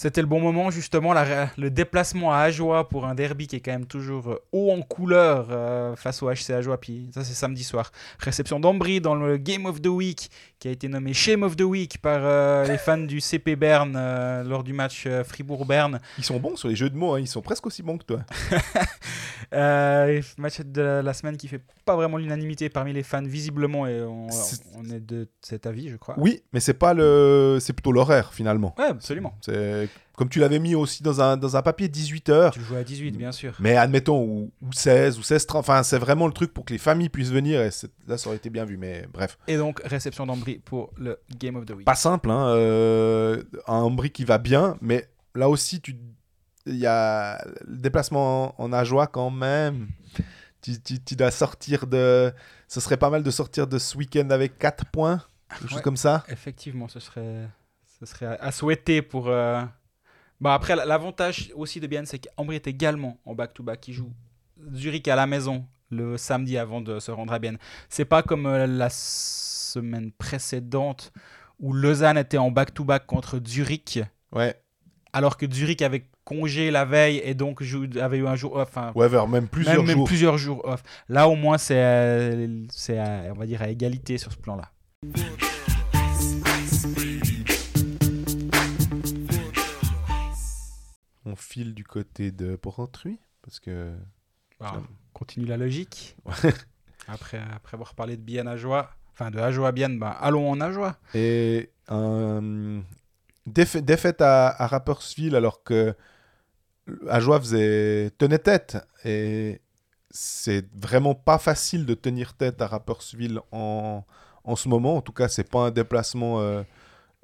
C'était 0.00 0.20
le 0.20 0.28
bon 0.28 0.38
moment, 0.38 0.70
justement, 0.70 1.12
la- 1.12 1.50
le 1.58 1.70
déplacement 1.70 2.32
à 2.32 2.38
Ajoie 2.38 2.88
pour 2.88 3.04
un 3.04 3.16
derby 3.16 3.48
qui 3.48 3.56
est 3.56 3.60
quand 3.60 3.72
même 3.72 3.86
toujours 3.86 4.28
euh, 4.28 4.38
haut 4.52 4.70
en 4.70 4.80
couleur 4.80 5.48
euh, 5.50 5.96
face 5.96 6.22
au 6.22 6.30
HC 6.30 6.50
Ajoie. 6.50 6.78
Puis 6.78 7.10
ça, 7.12 7.24
c'est 7.24 7.34
samedi 7.34 7.64
soir. 7.64 7.90
Réception 8.20 8.60
d'Ambry 8.60 9.00
dans 9.00 9.16
le 9.16 9.38
Game 9.38 9.66
of 9.66 9.82
the 9.82 9.88
Week, 9.88 10.30
qui 10.60 10.68
a 10.68 10.70
été 10.70 10.86
nommé 10.86 11.12
Shame 11.14 11.42
of 11.42 11.56
the 11.56 11.62
Week 11.62 11.98
par 12.00 12.20
euh, 12.22 12.64
les 12.66 12.78
fans 12.78 12.96
du 12.96 13.20
CP 13.20 13.56
Berne 13.56 13.96
euh, 13.96 14.44
lors 14.44 14.62
du 14.62 14.72
match 14.72 15.02
euh, 15.08 15.24
Fribourg-Berne. 15.24 15.98
Ils 16.16 16.22
sont 16.24 16.38
bons 16.38 16.54
sur 16.54 16.68
les 16.68 16.76
jeux 16.76 16.90
de 16.90 16.96
mots, 16.96 17.14
hein, 17.14 17.20
ils 17.20 17.26
sont 17.26 17.42
presque 17.42 17.66
aussi 17.66 17.82
bons 17.82 17.98
que 17.98 18.04
toi. 18.04 18.20
Match 19.50 20.60
de 20.60 20.82
la, 20.82 21.02
la 21.02 21.12
semaine 21.14 21.36
qui 21.36 21.48
fait 21.48 21.62
pas 21.84 21.96
vraiment 21.96 22.18
l'unanimité 22.18 22.68
parmi 22.68 22.92
les 22.92 23.02
fans, 23.02 23.22
visiblement, 23.22 23.86
et 23.86 24.02
on, 24.02 24.28
est 24.92 25.00
de 25.00 25.28
cet 25.40 25.66
avis, 25.66 25.88
je 25.88 25.96
crois. 25.96 26.14
Oui, 26.18 26.42
mais 26.52 26.60
c'est 26.60 26.74
pas 26.74 26.94
le, 26.94 27.58
c'est 27.60 27.72
plutôt 27.72 27.92
l'horaire 27.92 28.32
finalement. 28.32 28.74
Ouais, 28.78 28.86
absolument. 28.86 29.34
C'est 29.40 29.87
comme 30.16 30.28
tu 30.28 30.40
l'avais 30.40 30.58
mis 30.58 30.74
aussi 30.74 31.02
dans 31.02 31.20
un, 31.20 31.36
dans 31.36 31.56
un 31.56 31.62
papier 31.62 31.88
18 31.88 32.28
heures. 32.28 32.52
Tu 32.52 32.60
joues 32.60 32.74
à 32.76 32.82
18, 32.82 33.12
bien 33.16 33.30
sûr. 33.32 33.54
Mais 33.60 33.76
admettons, 33.76 34.20
ou, 34.22 34.50
ou 34.62 34.72
16, 34.72 35.18
ou 35.18 35.22
16, 35.22 35.46
30, 35.46 35.60
enfin, 35.60 35.82
c'est 35.82 35.98
vraiment 35.98 36.26
le 36.26 36.32
truc 36.32 36.52
pour 36.52 36.64
que 36.64 36.72
les 36.72 36.78
familles 36.78 37.08
puissent 37.08 37.30
venir, 37.30 37.60
et 37.62 37.70
là, 38.06 38.18
ça 38.18 38.28
aurait 38.28 38.36
été 38.36 38.50
bien 38.50 38.64
vu, 38.64 38.76
mais 38.76 39.06
bref. 39.12 39.38
Et 39.46 39.56
donc, 39.56 39.80
réception 39.84 40.26
d'Ambry 40.26 40.58
pour 40.58 40.90
le 40.96 41.18
Game 41.38 41.56
of 41.56 41.66
the 41.66 41.70
Week. 41.70 41.84
Pas 41.86 41.94
simple, 41.94 42.30
hein, 42.30 42.48
euh, 42.48 43.42
un 43.66 43.74
Ambry 43.76 44.10
qui 44.10 44.24
va 44.24 44.38
bien, 44.38 44.76
mais 44.80 45.08
là 45.34 45.48
aussi, 45.48 45.80
tu, 45.80 45.96
il 46.66 46.76
y 46.76 46.86
a 46.86 47.42
le 47.66 47.76
déplacement 47.78 48.58
en, 48.60 48.64
en 48.64 48.72
Ajoie 48.72 49.06
quand 49.06 49.30
même. 49.30 49.88
Tu, 50.60 50.80
tu- 50.82 50.98
tu 51.00 51.14
dois 51.14 51.30
sortir 51.30 51.86
de... 51.86 52.32
Ce 52.66 52.80
serait 52.80 52.96
pas 52.96 53.08
mal 53.10 53.22
de 53.22 53.30
sortir 53.30 53.66
de 53.68 53.78
ce 53.78 53.96
week-end 53.96 54.28
avec 54.30 54.58
4 54.58 54.84
points, 54.86 55.22
quelque 55.48 55.70
chose 55.70 55.80
comme 55.80 55.96
ça. 55.96 56.24
Effectivement, 56.28 56.88
ce 56.88 56.98
serait, 57.00 57.48
ce 58.00 58.06
serait 58.06 58.26
à- 58.26 58.34
à 58.40 58.52
souhaiter 58.52 59.02
pour. 59.02 59.28
euh, 59.28 59.62
Bah 60.40 60.54
après, 60.54 60.76
l'avantage 60.76 61.50
aussi 61.56 61.80
de 61.80 61.86
Bienne, 61.88 62.06
c'est 62.06 62.20
qu'Ambry 62.20 62.56
est 62.56 62.66
également 62.68 63.18
en 63.24 63.34
back-to-back. 63.34 63.88
Il 63.88 63.94
joue 63.94 64.12
Zurich 64.72 65.08
à 65.08 65.16
la 65.16 65.26
maison 65.26 65.66
le 65.90 66.16
samedi 66.16 66.56
avant 66.58 66.80
de 66.80 67.00
se 67.00 67.10
rendre 67.10 67.32
à 67.32 67.38
Bienne. 67.40 67.58
C'est 67.88 68.04
pas 68.04 68.22
comme 68.22 68.46
euh, 68.46 68.66
la 68.66 68.88
semaine 68.90 70.12
précédente 70.12 71.12
où 71.58 71.72
Lausanne 71.72 72.18
était 72.18 72.38
en 72.38 72.50
back-to-back 72.52 73.04
contre 73.06 73.40
Zurich, 73.44 73.98
Ouais, 74.30 74.54
alors 75.12 75.36
que 75.36 75.50
Zurich 75.50 75.82
avait 75.82 76.04
congé 76.22 76.70
la 76.70 76.84
veille 76.84 77.20
et 77.24 77.34
donc 77.34 77.62
avait 78.00 78.18
eu 78.18 78.26
un 78.28 78.36
jour 78.36 78.54
off. 78.56 78.68
Enfin, 78.68 78.92
ouais 78.94 79.08
vers 79.08 79.26
même 79.26 79.48
plusieurs 79.48 79.78
même, 79.78 79.86
même 79.86 79.96
jours. 79.96 80.06
plusieurs 80.06 80.38
jours 80.38 80.60
off. 80.64 80.82
Là, 81.08 81.28
au 81.28 81.34
moins, 81.34 81.58
c'est, 81.58 81.82
euh, 81.82 82.64
c'est 82.70 82.98
à- 82.98 83.22
on 83.30 83.38
va 83.38 83.46
dire, 83.46 83.60
à 83.62 83.68
égalité 83.70 84.18
sur 84.18 84.30
ce 84.30 84.36
plan-là. 84.36 84.70
On 91.28 91.36
file 91.36 91.74
du 91.74 91.84
côté 91.84 92.32
de 92.32 92.56
Porrentruy, 92.56 93.18
parce 93.42 93.60
que... 93.60 93.92
Continue 95.12 95.46
la 95.46 95.56
logique. 95.56 96.16
après, 97.06 97.40
après 97.54 97.74
avoir 97.74 97.94
parlé 97.94 98.16
de 98.16 98.22
Bienne 98.22 98.48
à 98.48 98.56
Joie, 98.56 98.90
enfin 99.12 99.30
de 99.30 99.38
Ajoie 99.38 99.68
à 99.68 99.72
Bienne, 99.72 99.98
bah, 99.98 100.10
allons 100.10 100.50
en 100.50 100.60
Ajoie. 100.60 100.96
Et 101.14 101.70
défa- 101.88 103.80
défaite 103.80 104.20
à, 104.22 104.48
à 104.48 104.66
Rapperswil 104.66 105.36
alors 105.36 105.62
que 105.62 105.94
Ajoie 107.08 107.38
faisait 107.38 108.10
tenait 108.16 108.38
tête 108.38 108.78
et 109.04 109.60
c'est 110.10 110.66
vraiment 110.74 111.14
pas 111.14 111.38
facile 111.38 111.84
de 111.84 111.94
tenir 111.94 112.34
tête 112.34 112.62
à 112.62 112.66
Rapperswil 112.66 113.40
en, 113.52 114.04
en 114.44 114.56
ce 114.56 114.68
moment. 114.68 114.96
En 114.96 115.02
tout 115.02 115.12
cas, 115.12 115.28
c'est 115.28 115.48
pas 115.48 115.66
un 115.66 115.70
déplacement 115.70 116.40
euh, 116.40 116.62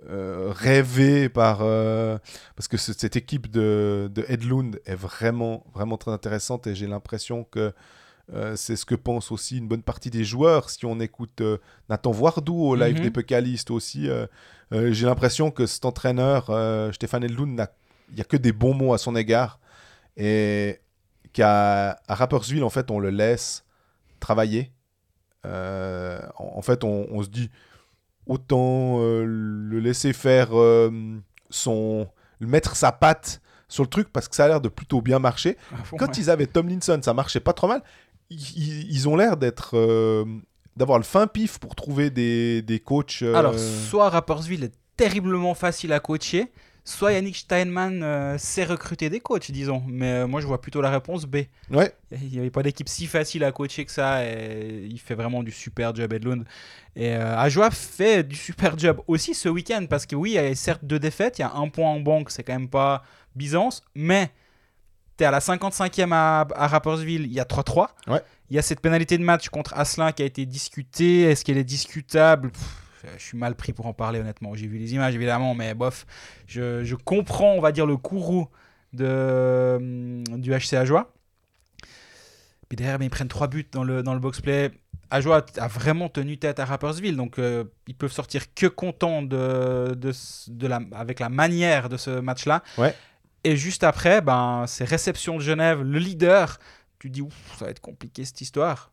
euh, 0.08 0.52
rêvé 0.54 1.28
par 1.28 1.60
euh, 1.62 2.18
parce 2.56 2.68
que 2.68 2.76
ce- 2.76 2.92
cette 2.92 3.16
équipe 3.16 3.50
de, 3.50 4.10
de 4.12 4.24
Edlund 4.28 4.78
est 4.86 4.94
vraiment 4.96 5.64
vraiment 5.72 5.96
très 5.96 6.10
intéressante 6.10 6.66
et 6.66 6.74
j'ai 6.74 6.86
l'impression 6.86 7.44
que 7.44 7.72
euh, 8.34 8.56
c'est 8.56 8.76
ce 8.76 8.84
que 8.84 8.94
pense 8.94 9.30
aussi 9.32 9.58
une 9.58 9.68
bonne 9.68 9.82
partie 9.82 10.10
des 10.10 10.24
joueurs. 10.24 10.68
Si 10.70 10.84
on 10.86 10.98
écoute 11.00 11.42
Nathan 11.88 12.10
Voardou 12.10 12.54
au 12.64 12.74
live 12.74 12.96
Mhm. 12.96 13.02
des 13.02 13.10
Pécalistes 13.10 13.70
aussi, 13.70 14.08
j'ai 14.72 15.06
l'impression 15.06 15.50
que 15.50 15.66
cet 15.66 15.84
entraîneur, 15.84 16.46
Stéphane 16.94 17.24
Edlund, 17.24 17.54
n'a- 17.54 17.70
il 18.10 18.16
n'y 18.16 18.20
a 18.20 18.24
que 18.24 18.36
des 18.36 18.52
bons 18.52 18.74
mots 18.74 18.94
à 18.94 18.98
son 18.98 19.14
égard. 19.16 19.58
Et 20.16 20.80
qu'à 21.32 21.90
à 22.08 22.14
Rapperswil, 22.14 22.62
en 22.64 22.70
fait, 22.70 22.90
on 22.90 22.98
le 22.98 23.10
laisse 23.10 23.64
travailler. 24.20 24.72
En, 25.44 26.18
en 26.38 26.62
fait, 26.62 26.84
on, 26.84 27.06
on 27.10 27.22
se 27.22 27.28
dit 27.28 27.50
autant 28.26 28.98
euh, 29.00 29.24
le 29.26 29.78
laisser 29.80 30.12
faire 30.12 30.48
euh, 30.52 30.90
son. 31.50 32.06
mettre 32.40 32.76
sa 32.76 32.92
patte 32.92 33.40
sur 33.68 33.82
le 33.82 33.88
truc 33.88 34.08
parce 34.12 34.28
que 34.28 34.36
ça 34.36 34.44
a 34.44 34.48
l'air 34.48 34.60
de 34.60 34.68
plutôt 34.68 35.00
bien 35.00 35.18
marcher. 35.18 35.56
Quand 35.98 36.06
ouais. 36.08 36.14
ils 36.16 36.30
avaient 36.30 36.46
Tomlinson, 36.46 37.00
ça 37.02 37.14
marchait 37.14 37.40
pas 37.40 37.52
trop 37.52 37.68
mal. 37.68 37.82
Ils, 38.30 39.08
ont 39.08 39.16
l'air 39.16 39.36
d'être. 39.36 39.72
euh, 39.76 40.24
d'avoir 40.76 40.98
le 40.98 41.04
fin 41.04 41.26
pif 41.26 41.58
pour 41.58 41.74
trouver 41.74 42.10
des, 42.10 42.62
des 42.62 42.80
coachs. 42.80 43.20
euh, 43.22 43.34
Alors, 43.34 43.56
soit 43.58 44.08
Rapperswil 44.10 44.64
est 44.64 44.72
terriblement 44.96 45.54
facile 45.54 45.92
à 45.92 46.00
coacher, 46.00 46.50
soit 46.84 47.12
Yannick 47.12 47.36
Steinman 47.36 48.02
euh, 48.02 48.36
sait 48.38 48.64
recruter 48.64 49.08
des 49.08 49.20
coachs, 49.20 49.50
disons. 49.50 49.82
Mais 49.86 50.12
euh, 50.12 50.26
moi, 50.26 50.40
je 50.40 50.46
vois 50.46 50.60
plutôt 50.60 50.82
la 50.82 50.90
réponse 50.90 51.24
B. 51.24 51.38
Ouais, 51.70 51.94
Il 52.12 52.28
n'y 52.28 52.38
avait 52.38 52.50
pas 52.50 52.62
d'équipe 52.62 52.88
si 52.88 53.06
facile 53.06 53.42
à 53.44 53.52
coacher 53.52 53.84
que 53.86 53.90
ça 53.92 54.24
et 54.24 54.86
il 54.88 54.98
fait 55.00 55.14
vraiment 55.14 55.42
du 55.42 55.50
super 55.50 55.94
job 55.94 56.12
Edlund. 56.12 56.44
Et 56.94 57.16
euh, 57.16 57.38
Ajoie 57.38 57.70
fait 57.70 58.22
du 58.22 58.36
super 58.36 58.78
job 58.78 59.00
aussi 59.06 59.34
ce 59.34 59.48
week-end 59.48 59.86
parce 59.88 60.04
que 60.04 60.14
oui, 60.14 60.32
il 60.32 60.34
y 60.34 60.38
a 60.38 60.54
certes 60.54 60.84
deux 60.84 60.98
défaites, 60.98 61.38
il 61.38 61.42
y 61.42 61.44
a 61.44 61.52
un 61.54 61.68
point 61.68 61.88
en 61.88 62.00
banque, 62.00 62.30
c'est 62.30 62.42
quand 62.42 62.52
même 62.52 62.68
pas 62.68 63.02
Byzance, 63.34 63.82
mais 63.94 64.30
tu 65.16 65.24
es 65.24 65.26
à 65.26 65.30
la 65.30 65.40
55e 65.40 66.12
à, 66.12 66.46
à 66.54 66.66
Rapperswil, 66.68 67.22
il 67.22 67.32
y 67.32 67.40
a 67.40 67.44
3-3. 67.44 67.88
Ouais. 68.08 68.20
Il 68.50 68.56
y 68.56 68.58
a 68.58 68.62
cette 68.62 68.80
pénalité 68.80 69.16
de 69.16 69.24
match 69.24 69.48
contre 69.48 69.72
Asselin 69.74 70.12
qui 70.12 70.22
a 70.22 70.26
été 70.26 70.44
discutée. 70.44 71.22
Est-ce 71.22 71.44
qu'elle 71.44 71.56
est 71.56 71.64
discutable? 71.64 72.50
Pff, 72.50 72.83
Je 73.16 73.22
suis 73.22 73.38
mal 73.38 73.54
pris 73.54 73.72
pour 73.72 73.86
en 73.86 73.92
parler 73.92 74.20
honnêtement. 74.20 74.54
J'ai 74.54 74.66
vu 74.66 74.78
les 74.78 74.94
images 74.94 75.14
évidemment, 75.14 75.54
mais 75.54 75.74
bof, 75.74 76.06
je, 76.46 76.84
je 76.84 76.94
comprends, 76.94 77.52
on 77.52 77.60
va 77.60 77.72
dire, 77.72 77.86
le 77.86 77.96
courroux 77.96 78.48
de, 78.92 79.76
hum, 79.76 80.40
du 80.40 80.52
HC 80.52 80.74
Ajoie. 80.74 81.12
Puis 82.68 82.76
derrière, 82.76 82.98
ben, 82.98 83.04
ils 83.04 83.10
prennent 83.10 83.28
trois 83.28 83.48
buts 83.48 83.66
dans 83.70 83.84
le, 83.84 84.02
dans 84.02 84.14
le 84.14 84.20
box-play. 84.20 84.70
Ajoie 85.10 85.44
a 85.58 85.68
vraiment 85.68 86.08
tenu 86.08 86.38
tête 86.38 86.58
à 86.58 86.64
Rapperswil, 86.64 87.14
donc 87.14 87.38
euh, 87.38 87.64
ils 87.86 87.94
peuvent 87.94 88.12
sortir 88.12 88.52
que 88.54 88.66
contents 88.66 89.22
de, 89.22 89.94
de, 89.94 90.66
la, 90.66 90.80
avec 90.92 91.20
la 91.20 91.28
manière 91.28 91.88
de 91.88 91.96
ce 91.96 92.10
match-là. 92.10 92.62
Ouais. 92.78 92.94
Et 93.44 93.56
juste 93.56 93.84
après, 93.84 94.22
ben, 94.22 94.64
c'est 94.66 94.84
réception 94.84 95.36
de 95.36 95.42
Genève, 95.42 95.82
le 95.82 95.98
leader. 95.98 96.58
Tu 96.98 97.10
dis, 97.10 97.20
Ouf, 97.20 97.34
ça 97.58 97.66
va 97.66 97.70
être 97.70 97.80
compliqué 97.80 98.24
cette 98.24 98.40
histoire. 98.40 98.90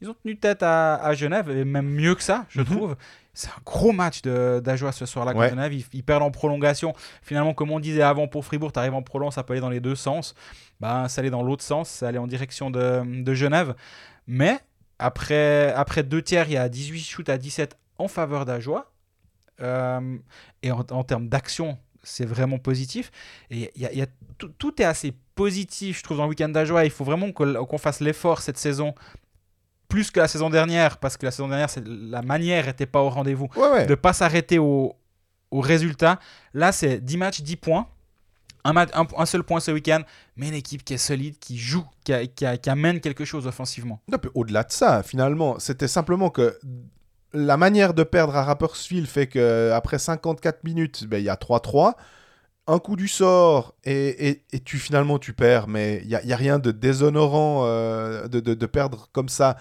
Ils 0.00 0.08
ont 0.10 0.14
tenu 0.14 0.36
tête 0.38 0.62
à, 0.62 0.94
à 0.96 1.14
Genève, 1.14 1.50
et 1.50 1.64
même 1.64 1.88
mieux 1.88 2.14
que 2.14 2.22
ça, 2.22 2.46
je 2.48 2.60
Mhm. 2.60 2.66
trouve. 2.66 2.96
C'est 3.32 3.48
un 3.48 3.60
gros 3.64 3.92
match 3.92 4.22
d'Ajoie 4.22 4.92
ce 4.92 5.06
soir-là 5.06 5.32
contre 5.32 5.44
Ouais. 5.44 5.50
Genève. 5.50 5.72
Ils, 5.72 5.84
ils 5.92 6.02
perdent 6.02 6.22
en 6.24 6.30
prolongation. 6.30 6.94
Finalement, 7.22 7.54
comme 7.54 7.70
on 7.70 7.78
disait 7.80 8.02
avant 8.02 8.26
pour 8.26 8.44
Fribourg, 8.44 8.72
tu 8.72 8.78
arrives 8.78 8.94
en 8.94 9.02
prolong, 9.02 9.30
ça 9.30 9.42
peut 9.44 9.52
aller 9.52 9.60
dans 9.60 9.68
les 9.70 9.80
deux 9.80 9.94
sens. 9.94 10.34
Ben, 10.80 11.06
ça 11.08 11.20
allait 11.20 11.30
dans 11.30 11.42
l'autre 11.42 11.62
sens, 11.62 11.88
ça 11.88 12.08
allait 12.08 12.18
en 12.18 12.26
direction 12.26 12.70
de, 12.70 13.22
de 13.22 13.34
Genève. 13.34 13.74
Mais 14.26 14.58
après, 14.98 15.72
après 15.74 16.02
deux 16.02 16.22
tiers, 16.22 16.48
il 16.48 16.52
y 16.54 16.56
a 16.56 16.68
18 16.68 17.00
shoots 17.02 17.28
à 17.28 17.38
17 17.38 17.76
en 17.98 18.08
faveur 18.08 18.44
d'Ajoie. 18.44 18.90
Euh, 19.60 20.16
et 20.62 20.72
en, 20.72 20.80
en 20.90 21.04
termes 21.04 21.28
d'action, 21.28 21.78
c'est 22.02 22.24
vraiment 22.26 22.58
positif. 22.58 23.10
Et 23.50 23.70
y 23.76 23.86
a- 23.86 23.92
y 23.92 24.02
a 24.02 24.06
tout, 24.38 24.80
est 24.80 24.84
assez 24.84 25.12
positif, 25.34 25.98
je 25.98 26.02
trouve, 26.02 26.16
dans 26.16 26.24
le 26.24 26.30
week-end 26.30 26.48
d'Ajoie. 26.48 26.84
Il 26.84 26.90
faut 26.90 27.04
vraiment 27.04 27.30
qu'on 27.32 27.78
fasse 27.78 28.00
l'effort 28.00 28.40
cette 28.40 28.56
saison, 28.58 28.94
plus 29.90 30.10
que 30.10 30.20
la 30.20 30.28
saison 30.28 30.48
dernière, 30.48 30.96
parce 30.96 31.18
que 31.18 31.26
la 31.26 31.32
saison 31.32 31.48
dernière, 31.48 31.68
la 31.84 32.22
manière 32.22 32.66
n'était 32.66 32.86
pas 32.86 33.00
au 33.00 33.10
rendez-vous 33.10 33.48
ouais, 33.56 33.70
ouais. 33.70 33.86
de 33.86 33.94
pas 33.94 34.14
s'arrêter 34.14 34.58
au, 34.58 34.96
au 35.50 35.60
résultat. 35.60 36.18
Là, 36.54 36.72
c'est 36.72 37.04
10 37.04 37.16
matchs, 37.18 37.42
10 37.42 37.56
points. 37.56 37.86
un, 38.64 38.74
un, 38.76 39.26
seul 39.26 39.42
point 39.42 39.60
ce 39.60 39.70
week-end, 39.70 40.00
mais 40.36 40.48
une 40.48 40.54
équipe 40.54 40.84
qui 40.84 40.94
est 40.94 40.98
solide, 40.98 41.38
qui 41.38 41.58
joue, 41.58 41.84
qui, 42.04 42.70
amène 42.70 43.00
quelque 43.00 43.24
chose 43.24 43.46
offensivement. 43.46 44.00
Au-delà 44.34 44.62
de 44.62 44.72
ça, 44.72 45.02
finalement, 45.02 45.58
c'était 45.58 45.88
simplement 45.88 46.30
que 46.30 46.58
la 47.32 47.56
manière 47.56 47.94
de 47.94 48.02
perdre 48.02 48.36
à 48.36 48.44
Rapperswil 48.44 49.06
fait 49.06 49.26
qu'après 49.26 49.98
54 49.98 50.64
minutes, 50.64 51.04
ben, 51.06 51.18
il 51.18 51.24
y 51.24 51.28
a 51.28 51.36
3-3. 51.36 51.94
Un 52.70 52.78
coup 52.78 52.94
du 52.94 53.08
sort 53.08 53.74
et, 53.82 54.44
tu 54.64 54.78
finalement 54.78 55.18
tu 55.18 55.32
perds, 55.32 55.66
mais 55.66 56.02
il 56.02 56.06
n'y 56.08 56.14
a, 56.14 56.24
y 56.24 56.32
a, 56.32 56.36
rien 56.36 56.60
de 56.60 56.70
déshonorant 56.70 57.62
euh, 57.64 58.28
de, 58.28 58.66
perdre 58.66 59.08
comme 59.10 59.28
ça 59.28 59.56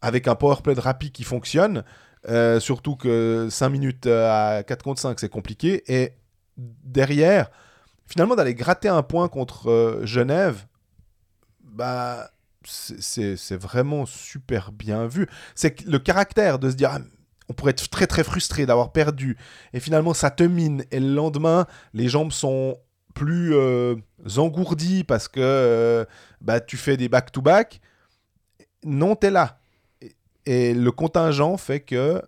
avec 0.00 0.28
un 0.28 0.34
powerplay 0.34 0.74
de 0.74 0.80
rapide 0.80 1.12
qui 1.12 1.24
fonctionne. 1.24 1.84
Euh, 2.26 2.60
surtout 2.60 2.96
que 2.96 3.48
5 3.50 3.68
minutes 3.68 4.06
à 4.06 4.62
4 4.66 4.82
contre 4.82 4.98
5, 4.98 5.20
c'est 5.20 5.28
compliqué. 5.28 5.84
Et 5.92 6.14
derrière, 6.56 7.50
finalement, 8.06 8.34
d'aller 8.34 8.54
gratter 8.54 8.88
un 8.88 9.02
point 9.02 9.28
contre 9.28 9.68
euh, 9.68 10.06
Genève, 10.06 10.64
bah, 11.60 12.30
c'est 12.64 13.56
vraiment 13.56 14.06
super 14.06 14.72
bien 14.72 15.06
vu. 15.06 15.28
C'est 15.54 15.84
le 15.84 15.98
caractère 15.98 16.58
de 16.58 16.70
se 16.70 16.76
dire, 16.76 16.92
ah, 16.94 17.00
on 17.48 17.52
pourrait 17.52 17.72
être 17.72 17.88
très 17.88 18.06
très 18.06 18.24
frustré 18.24 18.66
d'avoir 18.66 18.92
perdu, 18.92 19.36
et 19.72 19.80
finalement 19.80 20.14
ça 20.14 20.30
te 20.30 20.42
mine, 20.42 20.84
et 20.90 21.00
le 21.00 21.14
lendemain, 21.14 21.66
les 21.92 22.08
jambes 22.08 22.32
sont 22.32 22.78
plus 23.14 23.54
euh, 23.54 23.94
engourdies 24.36 25.04
parce 25.04 25.28
que 25.28 25.40
euh, 25.40 26.04
bah, 26.40 26.60
tu 26.60 26.76
fais 26.76 26.96
des 26.96 27.08
back-to-back. 27.08 27.80
Non, 28.84 29.14
tu 29.14 29.28
es 29.28 29.30
là. 29.30 29.60
Et, 30.46 30.74
le 30.74 30.90
contingent 30.90 31.56
fait 31.56 31.80
que 31.80 32.20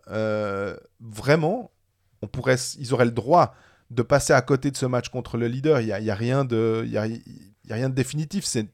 vraiment, 1.01 1.73
on 2.23 2.29
pourrait, 2.29 2.57
ils 2.79 2.95
auraient 2.95 3.05
le 3.05 3.11
droit 3.11 3.55
de 3.91 4.03
passer 4.03 4.33
à 4.33 4.41
côté 4.41 4.71
de 4.71 4.77
ce 4.77 4.87
match 4.87 5.09
contre 5.09 5.37
le 5.37 5.49
leader. 5.49 5.81
Il 5.81 5.87
n'y 5.87 5.93
a, 5.93 6.01
y 6.01 6.11
a, 6.11 6.14
rien 6.14 6.45
de, 6.45 6.85
y 6.87 6.97
a, 6.97 7.07
y 7.07 7.21
a 7.71 7.75
rien 7.75 7.89
de 7.89 7.95
définitif. 7.95 8.45
C'est 8.45 8.69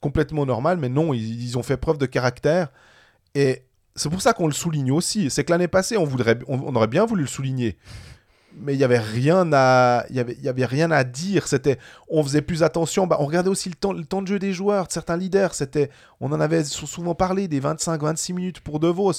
complètement 0.00 0.46
normal, 0.46 0.78
mais 0.78 0.88
non, 0.88 1.12
ils, 1.14 1.58
ont 1.58 1.62
fait 1.62 1.76
preuve 1.76 1.98
de 1.98 2.06
caractère. 2.06 2.68
Et 3.34 3.65
c'est 3.96 4.10
pour 4.10 4.22
ça 4.22 4.34
qu'on 4.34 4.46
le 4.46 4.52
souligne 4.52 4.92
aussi. 4.92 5.30
C'est 5.30 5.44
que 5.44 5.50
l'année 5.50 5.68
passée, 5.68 5.96
on, 5.96 6.04
voudrait, 6.04 6.38
on, 6.46 6.74
aurait 6.76 6.86
bien 6.86 7.04
voulu 7.06 7.22
le 7.22 7.28
souligner. 7.28 7.76
Mais 8.58 8.74
il 8.74 8.78
n'y 8.78 8.84
avait 8.84 8.98
rien 8.98 9.50
à, 9.52 10.04
y 10.10 10.20
avait, 10.20 10.36
y 10.36 10.48
avait 10.48 10.64
rien 10.64 10.90
à 10.90 11.02
dire. 11.02 11.48
C'était, 11.48 11.78
on 12.08 12.22
faisait 12.22 12.42
plus 12.42 12.62
attention. 12.62 13.06
Bah, 13.06 13.16
on 13.20 13.26
regardait 13.26 13.50
aussi 13.50 13.68
le 13.68 13.74
temps, 13.74 13.92
le 13.92 14.04
temps 14.04 14.22
de 14.22 14.28
jeu 14.28 14.38
des 14.38 14.52
joueurs, 14.52 14.86
de 14.86 14.92
certains 14.92 15.16
leaders. 15.16 15.54
C'était, 15.54 15.90
on 16.20 16.30
en 16.32 16.40
avait 16.40 16.64
souvent 16.64 17.14
parlé 17.14 17.48
des 17.48 17.60
25-26 17.60 18.34
minutes 18.34 18.60
pour 18.60 18.80
De 18.80 18.88
Vos. 18.88 19.12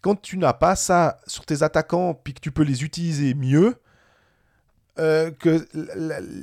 Quand 0.00 0.20
tu 0.20 0.38
n'as 0.38 0.52
pas 0.52 0.76
ça 0.76 1.18
sur 1.26 1.46
tes 1.46 1.62
attaquants, 1.62 2.14
puis 2.14 2.34
que 2.34 2.40
tu 2.40 2.50
peux 2.50 2.62
les 2.62 2.84
utiliser 2.84 3.34
mieux, 3.34 3.76
euh, 4.98 5.30
que 5.30 5.66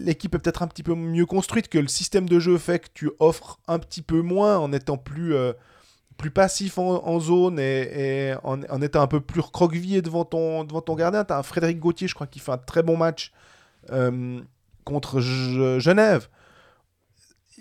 l'équipe 0.03 0.35
est 0.35 0.39
peut-être 0.39 0.61
un 0.61 0.67
petit 0.67 0.83
peu 0.83 0.93
mieux 0.93 1.25
construite, 1.25 1.69
que 1.69 1.79
le 1.79 1.87
système 1.87 2.29
de 2.29 2.39
jeu 2.39 2.57
fait 2.59 2.79
que 2.79 2.87
tu 2.93 3.09
offres 3.19 3.59
un 3.67 3.79
petit 3.79 4.03
peu 4.03 4.21
moins 4.21 4.57
en 4.57 4.71
étant 4.71 4.97
plus, 4.97 5.33
euh, 5.33 5.53
plus 6.17 6.31
passif 6.31 6.77
en, 6.77 7.19
zone 7.19 7.59
et, 7.59 8.33
en, 8.43 8.81
étant 8.81 9.01
un 9.01 9.07
peu 9.07 9.21
plus 9.21 9.41
recroquevillé 9.41 10.01
devant 10.01 10.25
ton, 10.25 10.63
devant 10.63 10.81
ton 10.81 10.95
gardien. 10.95 11.23
Tu 11.23 11.33
as 11.33 11.43
Frédéric 11.43 11.79
Gauthier, 11.79 12.07
je 12.07 12.15
crois, 12.15 12.27
qui 12.27 12.39
fait 12.39 12.51
un 12.51 12.57
très 12.57 12.83
bon 12.83 12.97
match 12.97 13.31
euh, 13.91 14.39
contre 14.83 15.19
Genève. 15.19 16.27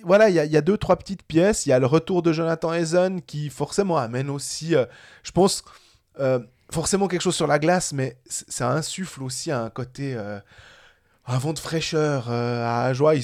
Voilà, 0.04 0.30
il 0.30 0.34
y, 0.34 0.56
a 0.56 0.60
deux, 0.60 0.76
trois 0.76 0.96
petites 0.96 1.22
pièces. 1.22 1.66
Il 1.66 1.68
y 1.68 1.72
a 1.72 1.78
le 1.78 1.86
retour 1.86 2.22
de 2.22 2.32
Jonathan 2.32 2.70
Hazen 2.70 3.22
qui 3.22 3.50
forcément 3.50 3.98
amène 3.98 4.30
aussi, 4.30 4.74
je 5.22 5.30
pense, 5.30 5.64
forcément 6.70 7.06
quelque 7.06 7.20
chose 7.20 7.36
sur 7.36 7.46
la 7.46 7.58
glace, 7.60 7.92
mais 7.92 8.16
ça 8.26 8.72
insuffle 8.72 9.22
aussi 9.22 9.52
un 9.52 9.70
côté 9.70 10.16
un 11.26 11.38
vent 11.38 11.52
de 11.52 11.58
fraîcheur 11.58 12.26
euh, 12.30 12.64
à 12.64 12.84
Ajoie. 12.84 13.14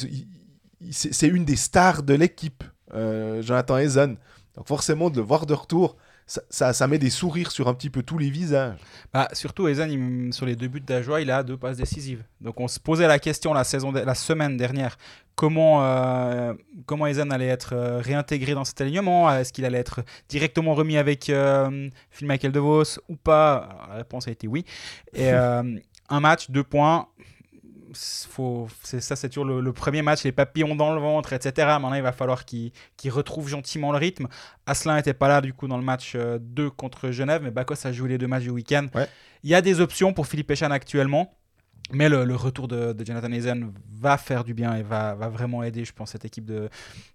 c'est 0.90 1.28
une 1.28 1.44
des 1.44 1.56
stars 1.56 2.02
de 2.02 2.14
l'équipe, 2.14 2.64
euh, 2.94 3.42
Jonathan 3.42 3.74
Hazen. 3.74 4.16
Donc 4.58 4.66
forcément, 4.66 5.08
de 5.08 5.16
le 5.16 5.22
voir 5.22 5.46
de 5.46 5.54
retour, 5.54 5.96
ça, 6.26 6.72
ça, 6.72 6.86
met 6.88 6.98
des 6.98 7.10
sourires 7.10 7.52
sur 7.52 7.68
un 7.68 7.74
petit 7.74 7.90
peu 7.90 8.02
tous 8.02 8.18
les 8.18 8.28
visages. 8.28 8.76
Bah, 9.14 9.28
surtout, 9.32 9.66
Hazen, 9.66 10.32
sur 10.32 10.46
les 10.46 10.56
deux 10.56 10.66
buts 10.66 10.80
d'Ajoie, 10.80 11.20
il 11.20 11.30
a 11.30 11.44
deux 11.44 11.56
passes 11.56 11.76
décisives. 11.76 12.24
Donc 12.40 12.58
on 12.58 12.66
se 12.66 12.80
posait 12.80 13.06
la 13.06 13.20
question 13.20 13.54
la, 13.54 13.62
saison 13.62 13.92
la 13.92 14.14
semaine 14.16 14.56
dernière, 14.56 14.98
comment, 15.36 15.84
euh, 15.84 16.54
comment 16.86 17.04
allait 17.04 17.46
être 17.46 17.72
euh, 17.72 18.00
réintégré 18.00 18.54
dans 18.54 18.64
cet 18.64 18.80
alignement? 18.80 19.32
Est-ce 19.32 19.52
qu'il 19.52 19.64
allait 19.64 19.78
être 19.78 20.00
directement 20.28 20.74
remis 20.74 20.96
avec 20.96 21.26
Phil 22.10 22.26
Michael 22.26 22.50
DeVos 22.50 22.98
ou 23.08 23.14
pas? 23.14 23.86
La 23.88 23.94
réponse 23.94 24.26
a 24.26 24.32
été 24.32 24.48
oui. 24.48 24.64
Et 25.14 25.30
un 26.10 26.20
match, 26.20 26.50
deux 26.50 26.64
points 26.64 27.06
faut, 27.94 28.68
c'est 28.82 29.00
ça, 29.00 29.16
c'est 29.16 29.28
toujours 29.28 29.44
le, 29.44 29.72
premier 29.72 30.02
match, 30.02 30.24
les 30.24 30.32
papillons 30.32 30.74
dans 30.74 30.94
le 30.94 31.00
ventre, 31.00 31.32
etc. 31.32 31.66
Maintenant, 31.80 31.94
il 31.94 32.02
va 32.02 32.12
falloir 32.12 32.44
qu'il 32.44 32.72
retrouve 33.10 33.48
gentiment 33.48 33.92
le 33.92 33.98
rythme. 33.98 34.28
Asselin 34.66 34.96
n'était 34.96 35.14
pas 35.14 35.28
là 35.28 35.40
du 35.40 35.52
coup 35.52 35.68
dans 35.68 35.76
le 35.76 35.84
match 35.84 36.16
2 36.16 36.18
euh, 36.64 36.70
contre 36.70 37.10
Genève, 37.10 37.42
mais 37.42 37.50
Bakos 37.50 37.86
a 37.86 37.92
joué 37.92 38.10
les 38.10 38.18
deux 38.18 38.26
matchs 38.26 38.44
du 38.44 38.50
week-end. 38.50 38.86
Il 39.42 39.50
y 39.50 39.54
a 39.54 39.62
des 39.62 39.80
options 39.80 40.12
pour 40.12 40.26
Philippe 40.26 40.50
Echan 40.50 40.70
actuellement. 40.70 41.37
Mais 41.90 42.08
le, 42.08 42.34
retour 42.34 42.68
de, 42.68 42.94
Jonathan 43.04 43.32
Hazen 43.32 43.72
va 43.90 44.18
faire 44.18 44.44
du 44.44 44.52
bien 44.52 44.74
et 44.74 44.82
va, 44.82 45.14
vraiment 45.14 45.62
aider, 45.62 45.84
je 45.84 45.92
pense, 45.92 46.10
cette 46.10 46.24
équipe 46.24 46.50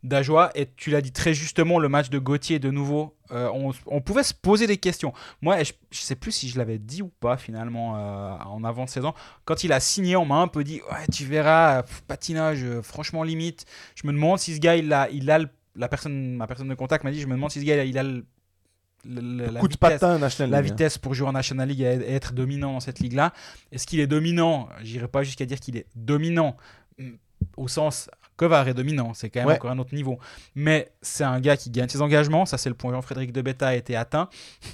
d'Ajoie. 0.04 0.52
Et 0.56 0.68
tu 0.76 0.90
l'as 0.90 1.02
dit 1.02 1.12
très 1.12 1.34
justement, 1.34 1.78
le 1.78 1.90
match 1.90 2.10
de 2.10 2.18
Gauthier, 2.18 2.58
de 2.58 2.72
nouveau, 2.72 3.16
euh, 3.32 3.50
on, 3.86 4.02
pouvait 4.02 4.24
se 4.24 4.34
poser 4.34 4.66
des 4.68 4.78
questions. 4.78 5.14
Moi, 5.42 5.58
je 5.64 5.72
ne 5.92 5.96
sais 5.96 6.16
plus 6.16 6.32
si 6.32 6.50
je 6.50 6.58
l'avais 6.58 6.80
dit 6.80 7.02
ou 7.02 7.12
pas, 7.20 7.38
finalement, 7.38 7.96
euh, 7.98 8.36
en 8.46 8.64
avant 8.64 8.88
saison. 8.88 9.14
Quand 9.46 9.64
il 9.64 9.72
a 9.72 9.80
signé, 9.80 10.16
on 10.16 10.26
m'a 10.26 10.38
un 10.38 10.48
peu 10.48 10.64
dit 10.64 10.82
tu 11.12 11.26
verras, 11.26 11.84
patinage, 12.08 12.64
euh, 12.64 12.82
franchement 12.82 13.24
limite. 13.24 13.66
Je 13.96 14.08
me 14.08 14.14
demande 14.14 14.40
si 14.40 14.56
ce 14.56 14.60
gars, 14.60 14.76
il 14.76 14.92
a, 14.92 15.10
il 15.10 15.30
a 15.30 15.40
la 15.76 15.88
personne, 15.88 16.36
ma 16.36 16.48
personne 16.48 16.68
de 16.68 16.76
contact 16.76 17.04
m'a 17.04 17.12
dit 17.12 17.20
Je 17.20 17.28
me 17.28 17.34
demande 17.34 17.52
si 17.52 17.60
ce 17.60 17.66
gars, 17.66 17.84
il 17.84 17.98
a 17.98 18.04
le 18.04 18.26
la, 19.06 19.60
Coup 19.60 19.68
de 19.68 19.74
vitesse, 19.74 19.78
patin 19.78 20.18
National 20.18 20.52
La 20.52 20.58
hein. 20.58 20.62
vitesse 20.62 20.98
pour 20.98 21.14
jouer 21.14 21.28
en 21.28 21.34
National 21.34 21.68
League 21.68 21.82
et 21.82 22.14
être 22.14 22.34
dominant 22.34 22.74
dans 22.74 22.80
cette 22.80 23.00
ligue-là. 23.00 23.34
Est-ce 23.72 23.86
qu'il 23.86 24.00
est 24.00 24.08
dominant? 24.08 24.70
J'irai 24.82 25.08
pas 25.08 25.24
jusqu'à 25.24 25.46
dire 25.46 25.60
qu'il 25.60 25.78
est 25.78 25.86
dominant 25.96 26.56
mm, 26.98 27.12
au 27.58 27.68
sens 27.68 28.10
Kovar 28.36 28.68
est 28.68 28.74
dominant, 28.74 29.14
c'est 29.14 29.30
quand 29.30 29.46
même 29.46 29.56
encore 29.56 29.72
un 29.72 29.78
autre 29.78 29.94
niveau. 29.94 30.18
Mais 30.56 30.92
c'est 31.02 31.24
un 31.24 31.40
gars 31.40 31.56
qui 31.56 31.70
gagne 31.70 31.90
ses 31.90 32.02
engagements, 32.02 32.46
ça 32.46 32.58
c'est 32.58 32.70
le 32.70 32.76
point 32.76 32.92
Jean-Frédéric 32.92 33.32
de 33.32 33.42
Beta 33.42 33.68
a 33.68 33.76
été 33.76 33.96
atteint. 33.96 34.28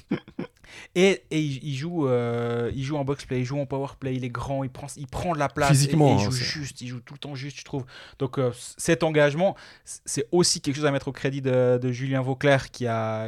et, 0.95 1.23
et 1.29 1.41
il, 1.41 1.75
joue, 1.75 2.07
euh, 2.07 2.71
il 2.73 2.83
joue 2.83 2.95
en 2.95 3.03
box-play, 3.03 3.39
il 3.39 3.45
joue 3.45 3.59
en 3.59 3.65
power-play, 3.65 4.15
il 4.15 4.23
est 4.23 4.29
grand, 4.29 4.63
il 4.63 4.69
prend, 4.69 4.87
il 4.95 5.07
prend 5.07 5.33
de 5.33 5.39
la 5.39 5.49
place. 5.49 5.69
Physiquement. 5.69 6.17
il 6.17 6.23
joue 6.23 6.31
juste, 6.31 6.79
il 6.81 6.87
joue 6.87 7.01
tout 7.01 7.15
le 7.15 7.19
temps 7.19 7.35
juste, 7.35 7.59
je 7.59 7.65
trouve. 7.65 7.85
Donc 8.17 8.39
euh, 8.39 8.51
cet 8.77 9.03
engagement, 9.03 9.55
c'est 9.83 10.27
aussi 10.31 10.61
quelque 10.61 10.75
chose 10.75 10.85
à 10.85 10.91
mettre 10.91 11.09
au 11.09 11.13
crédit 11.13 11.41
de, 11.41 11.79
de 11.81 11.91
Julien 11.91 12.21
Vauclair 12.21 12.71
qui 12.71 12.87
a, 12.87 13.27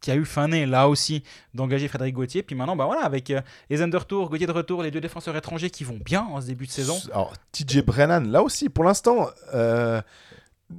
qui 0.00 0.10
a 0.10 0.16
eu 0.16 0.24
fin 0.24 0.48
là 0.48 0.88
aussi 0.88 1.22
d'engager 1.54 1.88
Frédéric 1.88 2.14
Gauthier. 2.14 2.42
Puis 2.42 2.56
maintenant, 2.56 2.76
bah 2.76 2.86
voilà, 2.86 3.02
avec 3.02 3.30
euh, 3.30 3.40
les 3.68 3.82
Undertour, 3.82 4.30
Gauthier 4.30 4.46
de 4.46 4.52
retour, 4.52 4.82
les 4.82 4.90
deux 4.90 5.00
défenseurs 5.00 5.36
étrangers 5.36 5.70
qui 5.70 5.84
vont 5.84 5.98
bien 6.02 6.22
en 6.22 6.40
ce 6.40 6.46
début 6.46 6.66
de 6.66 6.70
saison. 6.70 6.98
Alors, 7.12 7.34
TJ 7.52 7.82
Brennan, 7.82 8.30
là 8.30 8.42
aussi, 8.42 8.68
pour 8.68 8.84
l'instant, 8.84 9.28
euh, 9.54 10.00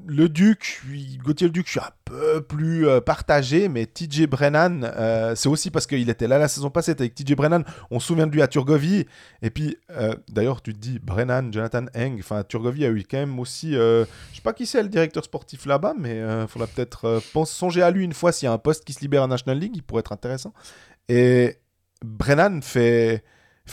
le 0.07 0.29
Duc, 0.29 0.81
Gauthier 1.23 1.47
le 1.47 1.53
Duc, 1.53 1.65
je 1.65 1.71
suis 1.71 1.79
un 1.79 1.91
peu 2.05 2.41
plus 2.41 2.87
euh, 2.87 3.01
partagé, 3.01 3.67
mais 3.67 3.85
TJ 3.85 4.25
Brennan, 4.25 4.83
euh, 4.83 5.35
c'est 5.35 5.49
aussi 5.49 5.69
parce 5.69 5.85
qu'il 5.85 6.09
était 6.09 6.27
là 6.27 6.37
la 6.37 6.47
saison 6.47 6.69
passée 6.69 6.91
avec 6.91 7.13
TJ 7.13 7.35
Brennan. 7.35 7.63
On 7.89 7.99
se 7.99 8.07
souvient 8.07 8.27
de 8.27 8.31
lui 8.31 8.41
à 8.41 8.47
Turgovie. 8.47 9.05
Et 9.41 9.49
puis, 9.49 9.77
euh, 9.91 10.15
d'ailleurs, 10.29 10.61
tu 10.61 10.73
te 10.73 10.79
dis, 10.79 10.99
Brennan, 10.99 11.51
Jonathan 11.51 11.85
Eng, 11.95 12.17
enfin, 12.19 12.43
Turgovie 12.43 12.85
a 12.85 12.89
eu 12.89 13.03
quand 13.09 13.17
même 13.17 13.39
aussi. 13.39 13.73
je 13.73 14.05
sais 14.33 14.41
pas 14.41 14.53
qui 14.53 14.65
c'est 14.65 14.81
le 14.81 14.89
directeur 14.89 15.23
sportif 15.23 15.65
là-bas, 15.65 15.93
mais 15.97 16.19
il 16.19 16.47
faudra 16.47 16.67
peut-être 16.67 17.21
songer 17.45 17.81
à 17.81 17.91
lui 17.91 18.05
une 18.05 18.13
fois 18.13 18.31
s'il 18.31 18.45
y 18.45 18.49
a 18.49 18.53
un 18.53 18.57
poste 18.57 18.85
qui 18.85 18.93
se 18.93 19.01
libère 19.01 19.23
en 19.23 19.27
National 19.27 19.59
League, 19.59 19.73
il 19.75 19.83
pourrait 19.83 20.01
être 20.01 20.13
intéressant. 20.13 20.53
Et 21.09 21.57
Brennan 22.03 22.61
fait, 22.61 23.23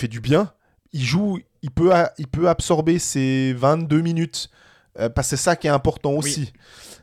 du 0.03 0.21
bien. 0.21 0.53
Il 0.93 1.05
joue, 1.05 1.39
il 1.62 1.71
peut 1.71 2.49
absorber 2.49 2.99
ses 2.99 3.53
22 3.53 4.01
minutes. 4.01 4.51
Euh, 4.99 5.09
parce 5.09 5.28
que 5.28 5.36
c'est 5.36 5.42
ça 5.42 5.57
qui 5.57 5.66
est 5.66 5.70
important 5.70 6.12
aussi. 6.12 6.53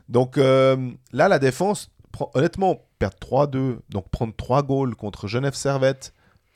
Donc 0.08 0.38
euh, 0.38 0.90
là, 1.12 1.28
la 1.28 1.38
défense, 1.38 1.90
honnêtement, 2.34 2.80
perdre 2.98 3.16
3-2, 3.20 3.78
donc 3.88 4.08
prendre 4.10 4.34
3 4.36 4.62
goals 4.62 4.94
contre 4.94 5.28
Genève 5.28 5.54
Servette, 5.54 6.12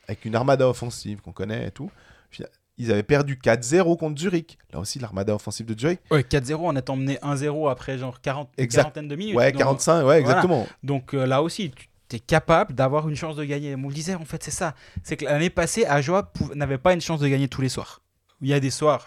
avec 0.06 0.24
une 0.24 0.34
armada 0.34 0.68
offensive 0.68 1.20
qu'on 1.20 1.32
connaît 1.32 1.68
et 1.68 1.70
tout. 1.70 1.90
Ils 2.78 2.90
avaient 2.90 3.02
perdu 3.02 3.36
4-0 3.36 3.98
contre 3.98 4.18
Zurich. 4.18 4.56
Là 4.72 4.78
aussi, 4.78 4.98
l'armada 4.98 5.34
offensive 5.34 5.66
de 5.66 5.78
Zurich. 5.78 6.00
Ouais, 6.10 6.22
4-0 6.22 6.54
en 6.54 6.76
étant 6.76 6.96
mené 6.96 7.16
1-0 7.16 7.70
après 7.70 7.98
genre 7.98 8.20
40, 8.22 8.48
quarantaine 8.70 9.06
de 9.06 9.16
minutes. 9.16 9.36
Ouais, 9.36 9.52
45, 9.52 10.04
ouais, 10.06 10.18
exactement. 10.18 10.66
Donc 10.82 11.12
euh, 11.12 11.26
là 11.26 11.42
aussi, 11.42 11.70
tu 12.08 12.16
es 12.16 12.18
capable 12.20 12.74
d'avoir 12.74 13.06
une 13.08 13.16
chance 13.16 13.36
de 13.36 13.44
gagner. 13.44 13.74
On 13.74 13.88
le 13.88 13.94
disait, 13.94 14.14
en 14.14 14.24
fait, 14.24 14.42
c'est 14.42 14.50
ça. 14.50 14.74
C'est 15.02 15.18
que 15.18 15.26
l'année 15.26 15.50
passée, 15.50 15.84
Ajoa 15.84 16.32
n'avait 16.54 16.78
pas 16.78 16.94
une 16.94 17.02
chance 17.02 17.20
de 17.20 17.28
gagner 17.28 17.48
tous 17.48 17.60
les 17.60 17.68
soirs. 17.68 18.00
Il 18.40 18.48
y 18.48 18.54
a 18.54 18.60
des 18.60 18.70
soirs, 18.70 19.04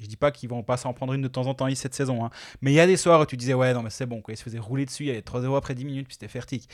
je 0.00 0.06
dis 0.06 0.16
pas 0.16 0.30
qu'ils 0.30 0.48
vont 0.48 0.62
pas 0.62 0.76
s'en 0.76 0.92
prendre 0.92 1.12
une 1.12 1.22
de 1.22 1.28
temps 1.28 1.46
en 1.46 1.54
temps 1.54 1.68
cette 1.74 1.94
saison, 1.94 2.24
hein. 2.24 2.30
mais 2.60 2.72
il 2.72 2.74
y 2.74 2.80
a 2.80 2.86
des 2.86 2.96
soirs 2.96 3.20
où 3.20 3.26
tu 3.26 3.36
disais 3.36 3.54
ouais 3.54 3.72
non 3.74 3.82
mais 3.82 3.90
c'est 3.90 4.06
bon 4.06 4.20
quoi, 4.20 4.34
il 4.34 4.36
se 4.36 4.42
faisait 4.42 4.58
rouler 4.58 4.84
dessus, 4.86 5.04
il 5.04 5.06
y 5.08 5.10
avait 5.10 5.20
3-0 5.20 5.56
après 5.56 5.74
10 5.74 5.84
minutes 5.84 6.06
puis 6.06 6.14
c'était 6.14 6.28
fertique. 6.28 6.68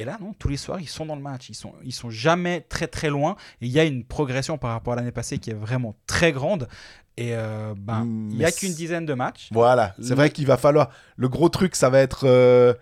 Et 0.00 0.04
là, 0.04 0.16
non, 0.20 0.32
tous 0.38 0.46
les 0.48 0.56
soirs, 0.56 0.78
ils 0.80 0.86
sont 0.88 1.06
dans 1.06 1.16
le 1.16 1.20
match. 1.22 1.48
Ils 1.50 1.56
sont, 1.56 1.72
ils 1.82 1.92
sont 1.92 2.08
jamais 2.08 2.60
très 2.60 2.86
très 2.86 3.10
loin. 3.10 3.34
Et 3.60 3.66
il 3.66 3.72
y 3.72 3.80
a 3.80 3.84
une 3.84 4.04
progression 4.04 4.56
par 4.56 4.70
rapport 4.70 4.92
à 4.92 4.96
l'année 4.96 5.10
passée 5.10 5.38
qui 5.38 5.50
est 5.50 5.54
vraiment 5.54 5.96
très 6.06 6.30
grande. 6.30 6.68
Et 7.16 7.34
euh, 7.34 7.74
ben, 7.76 8.04
Mm, 8.04 8.28
il 8.30 8.36
n'y 8.38 8.44
a 8.44 8.52
qu'une 8.52 8.72
dizaine 8.74 9.06
de 9.06 9.14
matchs. 9.14 9.48
Voilà, 9.50 9.96
c'est 10.00 10.10
Le- 10.10 10.14
vrai 10.14 10.30
qu'il 10.30 10.46
va 10.46 10.56
falloir. 10.56 10.90
Le 11.16 11.28
gros 11.28 11.48
truc, 11.48 11.74
ça 11.74 11.90
va 11.90 11.98
être. 11.98 12.28
euh, 12.28 12.74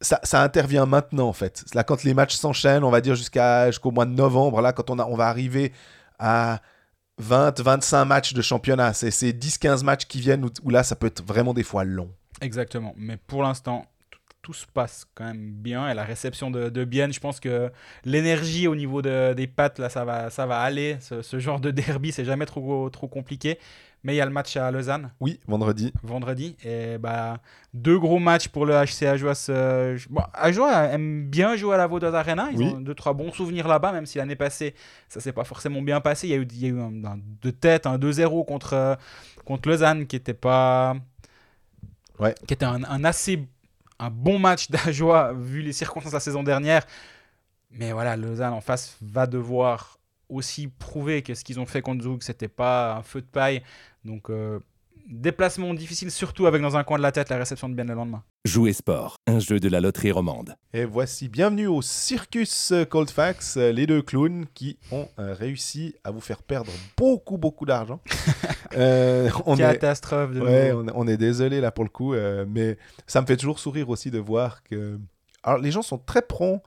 Ça, 0.00 0.18
ça 0.24 0.42
intervient 0.42 0.84
maintenant, 0.84 1.28
en 1.28 1.32
fait. 1.32 1.64
Là, 1.74 1.84
quand 1.84 2.02
les 2.02 2.12
matchs 2.12 2.34
s'enchaînent, 2.34 2.82
on 2.82 2.90
va 2.90 3.00
dire 3.00 3.14
jusqu'à, 3.14 3.66
jusqu'au 3.70 3.92
mois 3.92 4.04
de 4.06 4.10
novembre, 4.14 4.60
là, 4.60 4.72
quand 4.72 4.90
on, 4.90 4.98
a, 4.98 5.04
on 5.06 5.14
va 5.14 5.28
arriver 5.28 5.72
à 6.18 6.60
20, 7.18 7.60
25 7.60 8.04
matchs 8.04 8.32
de 8.32 8.42
championnat, 8.42 8.92
c'est 8.92 9.10
ces 9.10 9.32
10-15 9.32 9.84
matchs 9.84 10.06
qui 10.06 10.20
viennent 10.20 10.44
où, 10.62 10.70
là, 10.70 10.82
ça 10.82 10.96
peut 10.96 11.06
être 11.06 11.22
vraiment 11.24 11.54
des 11.54 11.62
fois 11.62 11.84
long. 11.84 12.10
Exactement. 12.40 12.94
Mais 12.96 13.16
pour 13.16 13.42
l'instant, 13.42 13.86
tout, 14.42 14.52
se 14.54 14.66
passe 14.66 15.06
quand 15.14 15.24
même 15.24 15.50
bien. 15.52 15.90
Et 15.90 15.94
la 15.94 16.04
réception 16.04 16.50
de, 16.50 16.70
de 16.70 16.88
je 16.90 17.20
pense 17.20 17.38
que 17.40 17.70
l'énergie 18.04 18.66
au 18.66 18.74
niveau 18.74 19.02
de- 19.02 19.34
des 19.34 19.46
pattes, 19.46 19.78
là, 19.78 19.90
ça 19.90 20.04
va, 20.04 20.30
ça 20.30 20.46
va 20.46 20.60
aller. 20.60 20.96
Ce, 21.00 21.20
ce 21.22 21.38
genre 21.38 21.60
de 21.60 21.70
derby, 21.70 22.12
c'est 22.12 22.24
jamais 22.24 22.46
trop, 22.46 22.88
trop 22.88 23.08
compliqué. 23.08 23.58
Mais 24.04 24.14
il 24.14 24.16
y 24.16 24.20
a 24.20 24.24
le 24.24 24.30
match 24.30 24.56
à 24.56 24.70
Lausanne 24.70 25.10
Oui, 25.20 25.40
vendredi. 25.48 25.92
vendredi. 26.04 26.56
Et 26.64 26.98
bah, 26.98 27.38
deux 27.74 27.98
gros 27.98 28.20
matchs 28.20 28.46
pour 28.48 28.64
le 28.64 28.74
HC 28.74 29.02
Ajoie. 29.06 29.34
ce- 29.34 29.98
Bon, 30.08 30.22
aime 30.92 31.28
bien 31.28 31.56
jouer 31.56 31.74
à 31.74 31.78
la 31.78 31.86
Vaudoise 31.88 32.14
Arena. 32.14 32.48
Ils 32.52 32.58
Oui. 32.58 32.64
ont 32.76 32.80
deux, 32.80 32.94
trois 32.94 33.12
bons 33.12 33.32
souvenirs 33.32 33.66
là-bas, 33.66 33.90
même 33.92 34.06
si 34.06 34.18
l'année 34.18 34.36
passée, 34.36 34.74
ça 35.08 35.18
s'est 35.20 35.32
pas 35.32 35.42
forcément 35.44 35.82
bien 35.82 36.00
passé. 36.00 36.28
Il 36.28 36.30
y 36.30 36.34
a 36.34 36.36
eu, 36.36 36.46
il 36.52 36.58
y 36.62 36.66
a 36.66 36.68
eu 36.68 36.80
un, 36.80 37.04
un- 37.04 37.18
de 37.42 37.50
tête, 37.50 37.86
un 37.86 37.98
2-0 37.98 38.44
contre, 38.44 38.74
euh, 38.74 38.94
contre 39.44 39.68
Lausanne 39.68 40.06
qui 40.06 40.14
était 40.16 40.32
pas. 40.34 40.94
Ouais. 42.20 42.34
Qui 42.46 42.54
était 42.54 42.64
un, 42.66 42.84
un 42.84 43.04
assez. 43.04 43.46
Un 43.98 44.10
bon 44.10 44.38
match 44.38 44.70
d'Ajoie 44.70 45.32
vu 45.32 45.60
les 45.60 45.72
circonstances 45.72 46.12
de 46.12 46.16
la 46.16 46.20
saison 46.20 46.44
dernière. 46.44 46.84
Mais 47.72 47.90
voilà, 47.92 48.16
Lausanne 48.16 48.52
en 48.52 48.60
face 48.60 48.96
va 49.02 49.26
devoir 49.26 49.97
aussi 50.28 50.68
prouver 50.68 51.22
que 51.22 51.34
ce 51.34 51.44
qu'ils 51.44 51.60
ont 51.60 51.66
fait 51.66 51.82
contre 51.82 52.02
Zug, 52.04 52.22
c'était 52.22 52.48
pas 52.48 52.96
un 52.96 53.02
feu 53.02 53.20
de 53.20 53.26
paille. 53.26 53.62
Donc, 54.04 54.30
euh, 54.30 54.58
déplacement 55.10 55.72
difficile, 55.72 56.10
surtout 56.10 56.46
avec 56.46 56.60
dans 56.60 56.76
un 56.76 56.84
coin 56.84 56.98
de 56.98 57.02
la 57.02 57.12
tête 57.12 57.30
la 57.30 57.38
réception 57.38 57.68
de 57.68 57.74
Bien 57.74 57.84
le 57.84 57.94
lendemain. 57.94 58.22
Jouer 58.44 58.72
sport, 58.74 59.16
un 59.26 59.38
jeu 59.38 59.58
de 59.58 59.68
la 59.68 59.80
loterie 59.80 60.10
romande. 60.10 60.54
Et 60.74 60.84
voici, 60.84 61.28
bienvenue 61.28 61.66
au 61.66 61.80
Circus 61.82 62.72
Coldfax, 62.90 63.56
les 63.56 63.86
deux 63.86 64.02
clowns 64.02 64.44
qui 64.52 64.78
ont 64.92 65.08
euh, 65.18 65.32
réussi 65.34 65.94
à 66.04 66.10
vous 66.10 66.20
faire 66.20 66.42
perdre 66.42 66.70
beaucoup, 66.96 67.38
beaucoup 67.38 67.64
d'argent. 67.66 68.00
Euh, 68.76 69.30
est- 69.30 69.56
Catastrophe 69.56 70.32
de 70.32 70.40
Ouais, 70.42 70.72
on, 70.72 70.84
on 70.94 71.08
est 71.08 71.16
désolé 71.16 71.58
là 71.62 71.70
pour 71.70 71.84
le 71.84 71.90
coup, 71.90 72.12
euh, 72.12 72.44
mais 72.46 72.76
ça 73.06 73.22
me 73.22 73.26
fait 73.26 73.38
toujours 73.38 73.58
sourire 73.58 73.88
aussi 73.88 74.10
de 74.10 74.18
voir 74.18 74.62
que. 74.62 75.00
Alors, 75.42 75.58
les 75.58 75.70
gens 75.70 75.80
sont 75.80 75.96
très 75.96 76.20
prompts 76.20 76.62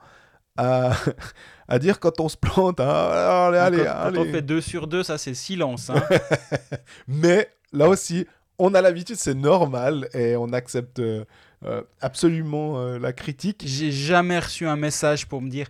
à, 0.56 0.92
à 1.68 1.78
dire 1.78 2.00
quand 2.00 2.20
on 2.20 2.28
se 2.28 2.36
plante, 2.36 2.80
hein, 2.80 2.86
allez, 2.88 3.58
allez, 3.58 3.76
quand, 3.78 3.84
quand 3.84 3.90
allez. 4.06 4.18
on 4.18 4.24
fait 4.24 4.42
2 4.42 4.60
sur 4.60 4.86
2, 4.86 5.02
ça 5.02 5.18
c'est 5.18 5.34
silence. 5.34 5.90
hein. 5.90 6.02
Mais 7.08 7.48
là 7.72 7.88
aussi, 7.88 8.26
on 8.58 8.74
a 8.74 8.80
l'habitude, 8.80 9.16
c'est 9.16 9.34
normal 9.34 10.08
et 10.14 10.36
on 10.36 10.52
accepte 10.52 10.98
euh, 11.00 11.24
absolument 12.00 12.78
euh, 12.80 12.98
la 12.98 13.12
critique. 13.12 13.62
J'ai 13.66 13.90
jamais 13.92 14.38
reçu 14.38 14.66
un 14.66 14.76
message 14.76 15.26
pour 15.26 15.40
me 15.40 15.48
dire 15.48 15.66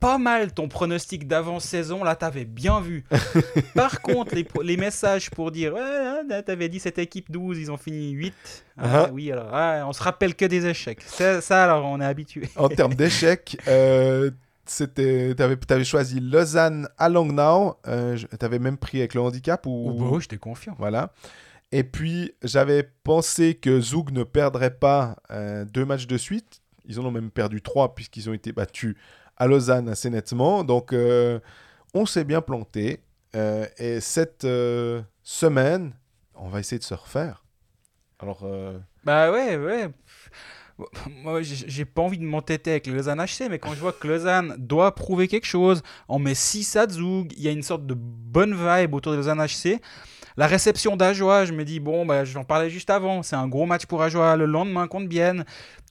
pas 0.00 0.18
mal 0.18 0.52
ton 0.52 0.66
pronostic 0.66 1.28
d'avant-saison, 1.28 2.02
là 2.02 2.16
t'avais 2.16 2.46
bien 2.46 2.80
vu. 2.80 3.04
Par 3.74 4.00
contre, 4.00 4.34
les, 4.34 4.76
messages 4.76 5.30
pour 5.30 5.50
dire 5.50 5.74
ouais, 5.74 6.42
t'avais 6.42 6.68
dit 6.68 6.80
cette 6.80 6.98
équipe 6.98 7.30
12, 7.30 7.58
ils 7.58 7.70
ont 7.70 7.76
fini 7.76 8.10
8. 8.10 8.34
Ah, 8.78 8.80
Uh-huh. 8.80 9.10
Oui, 9.12 9.30
alors 9.30 9.50
ah, 9.52 9.84
on 9.86 9.92
se 9.92 10.02
rappelle 10.02 10.34
que 10.34 10.46
des 10.46 10.64
échecs. 10.64 11.02
Ça, 11.02 11.42
ça, 11.42 11.64
alors 11.64 11.84
on 11.84 12.00
est 12.00 12.04
habitué. 12.04 12.48
En 12.56 12.70
termes 12.70 12.94
d'échecs, 12.94 13.58
euh, 13.68 14.30
c'était, 14.64 15.34
t'avais, 15.34 15.56
t'avais 15.56 15.84
choisi 15.84 16.18
Lausanne 16.18 16.88
à 16.96 17.10
Langnau. 17.10 17.76
Euh, 17.86 18.16
t'avais 18.38 18.58
même 18.58 18.78
pris 18.78 18.98
avec 18.98 19.14
le 19.14 19.20
handicap 19.20 19.66
ou 19.66 19.92
Oh, 19.98 20.10
bah, 20.12 20.18
j'étais 20.20 20.38
confiant. 20.38 20.74
Voilà. 20.78 21.12
Et 21.72 21.84
puis, 21.84 22.32
j'avais 22.42 22.88
pensé 23.04 23.54
que 23.54 23.80
Zug 23.80 24.12
ne 24.12 24.24
perdrait 24.24 24.74
pas 24.74 25.16
euh, 25.30 25.64
deux 25.64 25.84
matchs 25.84 26.06
de 26.06 26.16
suite. 26.16 26.62
Ils 26.86 26.98
en 26.98 27.04
ont 27.04 27.10
même 27.10 27.30
perdu 27.30 27.62
trois 27.62 27.94
puisqu'ils 27.94 28.30
ont 28.30 28.32
été 28.32 28.52
battus 28.52 28.96
à 29.40 29.46
Lausanne 29.46 29.88
assez 29.88 30.10
nettement. 30.10 30.62
Donc, 30.62 30.92
euh, 30.92 31.40
on 31.94 32.06
s'est 32.06 32.24
bien 32.24 32.42
planté. 32.42 33.00
Euh, 33.34 33.66
et 33.78 34.00
cette 34.00 34.44
euh, 34.44 35.00
semaine, 35.22 35.94
on 36.34 36.48
va 36.48 36.60
essayer 36.60 36.78
de 36.78 36.84
se 36.84 36.94
refaire. 36.94 37.42
Alors, 38.20 38.46
Bah 39.02 39.32
ouais, 39.32 39.56
ouais. 39.56 39.88
Moi, 41.22 41.40
j'ai 41.42 41.84
pas 41.84 42.02
envie 42.02 42.18
de 42.18 42.24
m'entêter 42.24 42.70
avec 42.70 42.86
Lausanne 42.86 43.20
HC, 43.20 43.48
mais 43.50 43.58
quand 43.58 43.72
je 43.74 43.80
vois 43.80 43.92
que 43.92 44.06
Lausanne 44.06 44.56
doit 44.58 44.94
prouver 44.94 45.26
quelque 45.26 45.46
chose, 45.46 45.82
on 46.08 46.18
met 46.18 46.34
6 46.34 46.76
à 46.76 46.86
il 46.90 47.40
y 47.40 47.48
a 47.48 47.50
une 47.50 47.62
sorte 47.62 47.86
de 47.86 47.94
bonne 47.94 48.54
vibe 48.54 48.94
autour 48.94 49.12
de 49.12 49.16
Lausanne 49.16 49.44
HC. 49.44 49.80
La 50.36 50.46
réception 50.46 50.96
d'Ajoie, 50.96 51.44
je 51.44 51.52
me 51.52 51.64
dis, 51.64 51.80
bon, 51.80 52.06
bah, 52.06 52.24
j'en 52.24 52.44
parlais 52.44 52.70
juste 52.70 52.88
avant, 52.88 53.22
c'est 53.22 53.36
un 53.36 53.48
gros 53.48 53.66
match 53.66 53.86
pour 53.86 54.02
Ajoie 54.02 54.36
le 54.36 54.46
lendemain 54.46 54.86
contre 54.86 55.08
Bienne. 55.08 55.44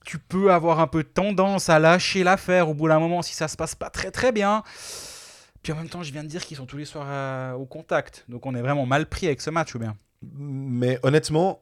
Tu 0.06 0.18
peux 0.18 0.52
avoir 0.52 0.80
un 0.80 0.88
peu 0.88 1.04
tendance 1.04 1.70
à 1.70 1.78
lâcher 1.80 2.24
l'affaire 2.24 2.70
au 2.70 2.74
bout 2.74 2.88
d'un 2.88 3.00
moment 3.00 3.22
si 3.22 3.34
ça 3.34 3.48
se 3.48 3.58
passe 3.58 3.76
pas 3.76 3.90
très 3.90 4.12
très 4.12 4.32
bien. 4.32 4.64
Puis 5.62 5.74
en 5.74 5.76
même 5.76 5.90
temps, 5.90 6.04
je 6.04 6.12
viens 6.12 6.24
de 6.24 6.30
dire 6.30 6.46
qu'ils 6.46 6.58
sont 6.58 6.66
tous 6.66 6.78
les 6.78 6.86
soirs 6.86 7.08
à- 7.08 7.58
au 7.58 7.66
contact. 7.66 8.26
Donc 8.30 8.46
on 8.46 8.56
est 8.56 8.62
vraiment 8.62 8.86
mal 8.86 9.08
pris 9.08 9.28
avec 9.28 9.42
ce 9.42 9.50
match, 9.50 9.76
ou 9.76 9.80
bien? 9.80 9.96
Mais 10.34 11.00
honnêtement, 11.04 11.62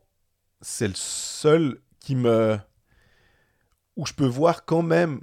c'est 0.61 0.87
le 0.87 0.93
seul 0.95 1.79
qui 1.99 2.15
me. 2.15 2.57
où 3.95 4.05
je 4.05 4.13
peux 4.13 4.27
voir 4.27 4.65
quand 4.65 4.83
même 4.83 5.21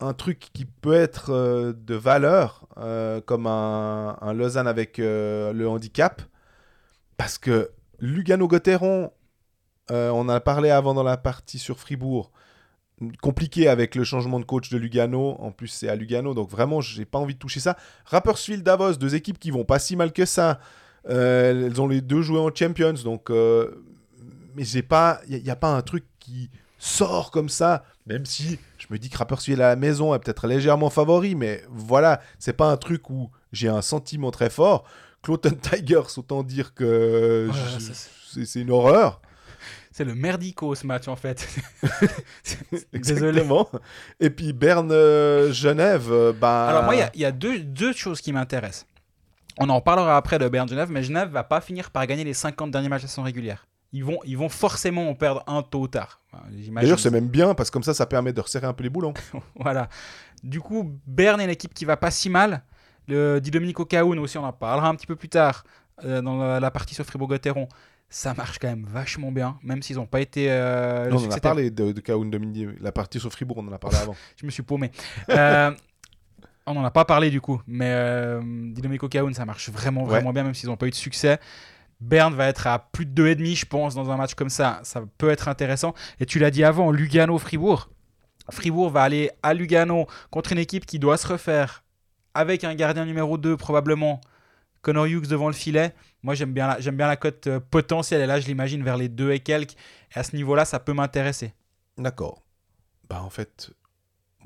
un 0.00 0.12
truc 0.12 0.50
qui 0.52 0.64
peut 0.66 0.94
être 0.94 1.30
euh, 1.30 1.72
de 1.72 1.94
valeur, 1.94 2.66
euh, 2.76 3.20
comme 3.20 3.46
un, 3.46 4.18
un 4.20 4.32
Lausanne 4.34 4.66
avec 4.66 4.98
euh, 4.98 5.52
le 5.52 5.68
handicap. 5.68 6.20
Parce 7.16 7.38
que 7.38 7.70
Lugano-Gotteron, 8.00 9.12
euh, 9.90 10.10
on 10.10 10.28
a 10.28 10.40
parlé 10.40 10.70
avant 10.70 10.92
dans 10.92 11.02
la 11.04 11.16
partie 11.16 11.58
sur 11.58 11.78
Fribourg, 11.78 12.32
compliqué 13.20 13.68
avec 13.68 13.94
le 13.94 14.04
changement 14.04 14.40
de 14.40 14.44
coach 14.44 14.70
de 14.70 14.78
Lugano. 14.78 15.36
En 15.38 15.50
plus, 15.50 15.68
c'est 15.68 15.88
à 15.88 15.94
Lugano, 15.94 16.34
donc 16.34 16.50
vraiment, 16.50 16.80
j'ai 16.80 17.04
pas 17.04 17.18
envie 17.18 17.34
de 17.34 17.38
toucher 17.38 17.60
ça. 17.60 17.76
Rapperswil 18.06 18.62
Davos, 18.62 18.94
deux 18.94 19.14
équipes 19.14 19.38
qui 19.38 19.50
vont 19.50 19.64
pas 19.64 19.78
si 19.78 19.96
mal 19.96 20.12
que 20.12 20.24
ça. 20.24 20.60
Euh, 21.08 21.66
elles 21.66 21.80
ont 21.80 21.88
les 21.88 22.00
deux 22.00 22.22
joué 22.22 22.38
en 22.38 22.54
Champions, 22.54 22.94
donc. 23.04 23.30
euh, 23.30 23.84
mais 24.54 24.64
j'ai 24.64 24.82
pas, 24.82 25.20
il 25.28 25.42
n'y 25.42 25.50
a, 25.50 25.56
pas 25.56 25.74
un 25.74 25.82
truc 25.82 26.04
qui 26.18 26.50
sort 26.78 27.30
comme 27.30 27.48
ça, 27.48 27.84
même 28.06 28.26
si 28.26 28.58
je 28.78 28.86
me 28.90 28.98
dis 28.98 29.08
que 29.08 29.16
Rapperswil 29.16 29.60
à 29.62 29.68
la 29.68 29.76
maison 29.76 30.14
est 30.14 30.18
peut-être 30.18 30.46
légèrement 30.46 30.90
favori, 30.90 31.34
mais 31.34 31.62
voilà, 31.70 32.20
c'est 32.38 32.52
pas 32.52 32.70
un 32.70 32.76
truc 32.76 33.08
où 33.10 33.30
j'ai 33.52 33.68
un 33.68 33.82
sentiment 33.82 34.30
très 34.30 34.50
fort. 34.50 34.84
Cloton 35.22 35.56
Tigers, 35.62 36.18
autant 36.18 36.42
dire 36.42 36.74
que 36.74 37.50
c'est 38.32 38.60
une 38.60 38.70
horreur. 38.70 39.20
C'est 39.92 40.04
le 40.04 40.14
merdico 40.14 40.74
ce 40.74 40.86
match 40.86 41.06
en 41.08 41.16
fait. 41.16 41.46
Exactement. 42.92 43.68
Et 44.20 44.30
puis 44.30 44.52
Berne-Genève, 44.52 46.08
euh, 46.10 46.32
bah. 46.32 46.66
Alors 46.68 46.84
moi, 46.84 46.94
il 46.94 46.98
y 46.98 47.02
a- 47.02 47.10
il 47.14 47.20
y, 47.20 47.24
a 47.24 47.32
deux, 47.32 47.60
deux 47.60 47.92
choses 47.92 48.20
qui 48.20 48.32
m'intéressent. 48.32 48.86
On 49.58 49.68
en 49.68 49.76
reparlera 49.76 50.16
après 50.16 50.38
de 50.38 50.48
Berne-Genève, 50.48 50.88
mais 50.90 51.02
Genève 51.02 51.28
va 51.30 51.44
pas 51.44 51.60
finir 51.60 51.90
par 51.90 52.06
gagner 52.06 52.24
les 52.24 52.34
50 52.34 52.70
derniers 52.70 52.88
matchs 52.88 53.02
de 53.02 53.06
saison 53.06 53.22
régulière. 53.22 53.66
Ils 53.92 54.02
vont, 54.04 54.18
ils 54.24 54.38
vont 54.38 54.48
forcément 54.48 55.10
en 55.10 55.14
perdre 55.14 55.44
un 55.46 55.62
tôt 55.62 55.80
ou 55.82 55.88
tard. 55.88 56.20
D'ailleurs, 56.70 56.98
c'est 56.98 57.10
même 57.10 57.28
bien 57.28 57.54
parce 57.54 57.68
que 57.68 57.74
comme 57.74 57.82
ça, 57.82 57.92
ça 57.92 58.06
permet 58.06 58.32
de 58.32 58.40
resserrer 58.40 58.66
un 58.66 58.72
peu 58.72 58.82
les 58.84 58.88
boulons. 58.90 59.12
Voilà. 59.54 59.88
Du 60.42 60.60
coup, 60.60 60.98
Berne 61.06 61.40
est 61.40 61.44
une 61.44 61.50
équipe 61.50 61.74
qui 61.74 61.84
va 61.84 61.98
pas 61.98 62.10
si 62.10 62.30
mal. 62.30 62.62
Le 63.06 63.38
Di 63.40 63.50
Domenico 63.50 63.84
Caoun 63.84 64.18
aussi, 64.18 64.38
on 64.38 64.44
en 64.44 64.52
parlera 64.52 64.88
un 64.88 64.94
petit 64.94 65.06
peu 65.06 65.16
plus 65.16 65.28
tard 65.28 65.64
euh, 66.04 66.22
dans 66.22 66.38
la, 66.38 66.58
la 66.58 66.70
partie 66.70 66.94
sur 66.94 67.04
Fribourg-Gotteron. 67.04 67.68
Ça 68.14 68.34
marche 68.34 68.58
quand 68.58 68.68
même 68.68 68.84
vachement 68.86 69.32
bien, 69.32 69.58
même 69.62 69.82
s'ils 69.82 69.96
n'ont 69.96 70.06
pas 70.06 70.20
été. 70.20 70.46
euh, 70.50 71.08
Non, 71.08 71.16
on 71.16 71.26
en 71.28 71.30
a 71.30 71.40
parlé 71.40 71.70
de, 71.70 71.92
de 71.92 72.00
Kaoun 72.00 72.30
la 72.80 72.92
partie 72.92 73.18
sur 73.18 73.32
Fribourg, 73.32 73.56
on 73.58 73.66
en 73.68 73.72
a 73.72 73.78
parlé 73.78 73.96
avant. 74.02 74.14
Je 74.36 74.44
me 74.44 74.50
suis 74.50 74.62
paumé. 74.62 74.90
Euh, 75.30 75.70
on 76.66 76.74
n'en 76.74 76.84
a 76.84 76.90
pas 76.90 77.06
parlé 77.06 77.30
du 77.30 77.40
coup, 77.40 77.62
mais 77.66 77.88
euh, 77.88 78.40
Dynamico 78.44 79.08
Caoun, 79.08 79.32
ça 79.32 79.46
marche 79.46 79.70
vraiment, 79.70 80.04
vraiment 80.04 80.32
bien, 80.34 80.44
même 80.44 80.54
s'ils 80.54 80.68
n'ont 80.68 80.76
pas 80.76 80.86
eu 80.86 80.90
de 80.90 80.94
succès. 80.94 81.40
Berne 82.00 82.34
va 82.34 82.48
être 82.48 82.66
à 82.66 82.78
plus 82.78 83.06
de 83.06 83.12
2,5, 83.34 83.56
je 83.60 83.64
pense, 83.64 83.94
dans 83.94 84.10
un 84.10 84.16
match 84.18 84.34
comme 84.34 84.50
ça. 84.50 84.80
Ça 84.82 85.02
peut 85.18 85.30
être 85.30 85.48
intéressant. 85.48 85.94
Et 86.20 86.26
tu 86.26 86.38
l'as 86.38 86.50
dit 86.50 86.64
avant, 86.64 86.90
Lugano-Fribourg. 86.90 87.88
Fribourg 88.50 88.90
va 88.90 89.04
aller 89.04 89.30
à 89.42 89.54
Lugano 89.54 90.06
contre 90.30 90.52
une 90.52 90.58
équipe 90.58 90.84
qui 90.84 90.98
doit 90.98 91.16
se 91.16 91.26
refaire 91.28 91.82
avec 92.34 92.64
un 92.64 92.74
gardien 92.74 93.06
numéro 93.06 93.38
2 93.38 93.56
probablement. 93.56 94.20
Connor 94.82 95.06
Hughes 95.06 95.28
devant 95.28 95.46
le 95.46 95.52
filet. 95.54 95.94
Moi, 96.22 96.34
j'aime 96.34 96.52
bien 96.52 96.68
la, 96.68 96.80
j'aime 96.80 96.96
bien 96.96 97.06
la 97.08 97.16
cote 97.16 97.46
euh, 97.48 97.60
potentielle. 97.60 98.20
Et 98.20 98.26
là, 98.26 98.38
je 98.40 98.46
l'imagine 98.46 98.82
vers 98.84 98.96
les 98.96 99.08
2 99.08 99.32
et 99.32 99.40
quelques. 99.40 99.72
Et 100.14 100.18
à 100.18 100.22
ce 100.22 100.36
niveau-là, 100.36 100.64
ça 100.64 100.78
peut 100.78 100.92
m'intéresser. 100.92 101.52
D'accord. 101.98 102.42
Bah 103.08 103.20
en 103.22 103.28
fait, 103.30 103.70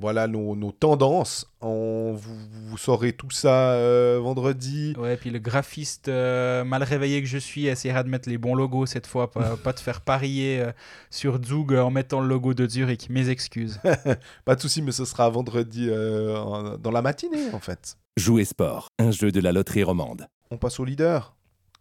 voilà 0.00 0.26
nos, 0.26 0.56
nos 0.56 0.72
tendances. 0.72 1.46
On, 1.60 2.12
vous, 2.14 2.34
vous 2.68 2.76
saurez 2.78 3.12
tout 3.12 3.30
ça 3.30 3.72
euh, 3.74 4.18
vendredi. 4.20 4.94
Ouais, 4.98 5.16
puis 5.16 5.30
le 5.30 5.38
graphiste 5.38 6.08
euh, 6.08 6.64
mal 6.64 6.82
réveillé 6.82 7.20
que 7.22 7.28
je 7.28 7.38
suis 7.38 7.66
essaiera 7.66 8.02
de 8.02 8.08
mettre 8.08 8.28
les 8.28 8.38
bons 8.38 8.54
logos 8.56 8.86
cette 8.86 9.06
fois, 9.06 9.30
pas, 9.30 9.56
pas 9.62 9.72
de 9.72 9.78
faire 9.78 10.00
parier 10.00 10.60
euh, 10.60 10.72
sur 11.10 11.40
Zug 11.44 11.74
en 11.74 11.90
mettant 11.90 12.20
le 12.20 12.26
logo 12.28 12.54
de 12.54 12.66
Zurich. 12.68 13.08
Mes 13.10 13.28
excuses. 13.28 13.80
Pas 14.44 14.56
de 14.56 14.60
souci, 14.60 14.82
mais 14.82 14.92
ce 14.92 15.04
sera 15.04 15.28
vendredi 15.28 15.86
euh, 15.90 16.36
en- 16.36 16.76
dans 16.78 16.90
la 16.90 17.02
matinée 17.02 17.50
en 17.52 17.60
fait. 17.60 17.96
Jouer 18.16 18.44
sport, 18.46 18.88
un 18.98 19.10
jeu 19.12 19.30
de 19.30 19.40
la 19.40 19.52
loterie 19.52 19.82
romande. 19.84 20.26
On 20.50 20.56
passe 20.56 20.80
au 20.80 20.84
leader 20.84 21.35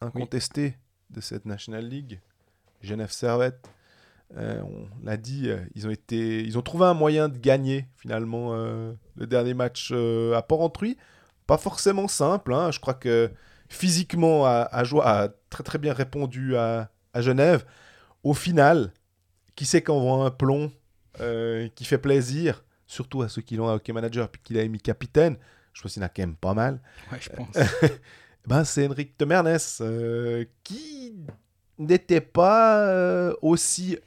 incontesté 0.05 0.77
de 1.09 1.21
cette 1.21 1.45
National 1.45 1.85
League, 1.87 2.19
Genève 2.81 3.11
Servette. 3.11 3.67
Euh, 4.37 4.59
on 4.63 4.87
l'a 5.05 5.17
dit, 5.17 5.49
euh, 5.49 5.59
ils 5.75 5.85
ont, 5.87 5.91
été, 5.91 6.41
ils 6.43 6.57
ont 6.57 6.61
trouvé 6.63 6.85
un 6.85 6.93
moyen 6.95 7.29
de 7.29 7.37
gagner 7.37 7.85
finalement 7.95 8.53
euh, 8.53 8.91
le 9.15 9.27
dernier 9.27 9.53
match 9.53 9.91
à 9.91 10.41
Port-Entruy. 10.41 10.97
Pas 11.47 11.57
forcément 11.57 12.07
simple, 12.07 12.53
hein. 12.53 12.71
je 12.71 12.79
crois 12.79 12.95
que 12.95 13.31
physiquement, 13.69 14.45
a, 14.45 14.61
a, 14.71 14.83
joué- 14.83 15.03
a 15.03 15.29
très 15.51 15.63
très 15.63 15.77
bien 15.77 15.93
répondu 15.93 16.55
à, 16.57 16.89
à 17.13 17.21
Genève. 17.21 17.65
Au 18.23 18.33
final, 18.33 18.91
qui 19.55 19.65
sait 19.65 19.83
qu'on 19.83 20.01
voit 20.01 20.25
un 20.25 20.31
plomb 20.31 20.71
qui 21.75 21.85
fait 21.85 21.97
plaisir, 21.99 22.65
surtout 22.87 23.21
à 23.21 23.29
ceux 23.29 23.41
qui 23.41 23.55
l'ont 23.55 23.69
à 23.69 23.75
hockey 23.75 23.93
manager 23.93 24.27
puis 24.29 24.41
qu'il 24.43 24.57
a 24.59 24.67
mis 24.67 24.79
capitaine, 24.79 25.37
je 25.71 25.81
pense 25.81 25.93
qu'il 25.93 26.01
y 26.01 26.03
en 26.03 26.07
a 26.07 26.09
quand 26.09 26.23
même 26.23 26.35
pas 26.35 26.53
mal 26.53 26.81
Ouais, 27.11 27.19
je 27.21 27.29
pense. 27.29 27.55
ben, 28.47 28.63
c'est 28.63 28.87
Henrik 28.87 29.17
Temernes 29.17 29.57
euh, 29.81 30.45
qui 30.63 31.15
n'était 31.79 32.21
pas 32.21 32.79
euh, 32.81 33.33
aussi 33.41 33.97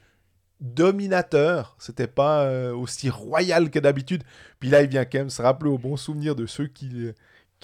dominateur, 0.61 1.77
c'était 1.79 2.07
pas 2.07 2.43
euh, 2.43 2.73
aussi 2.73 3.11
royal 3.11 3.71
que 3.71 3.79
d'habitude. 3.79 4.23
Puis 4.61 4.71
là, 4.71 4.83
il 4.83 4.89
vient 4.89 5.05
quand 5.05 5.19
même 5.19 5.31
se 5.31 5.43
rappeler 5.43 5.71
au 5.71 5.79
bon 5.79 5.97
souvenir 5.97 6.35
de 6.37 6.47
ceux 6.47 6.67
qui, 6.67 7.13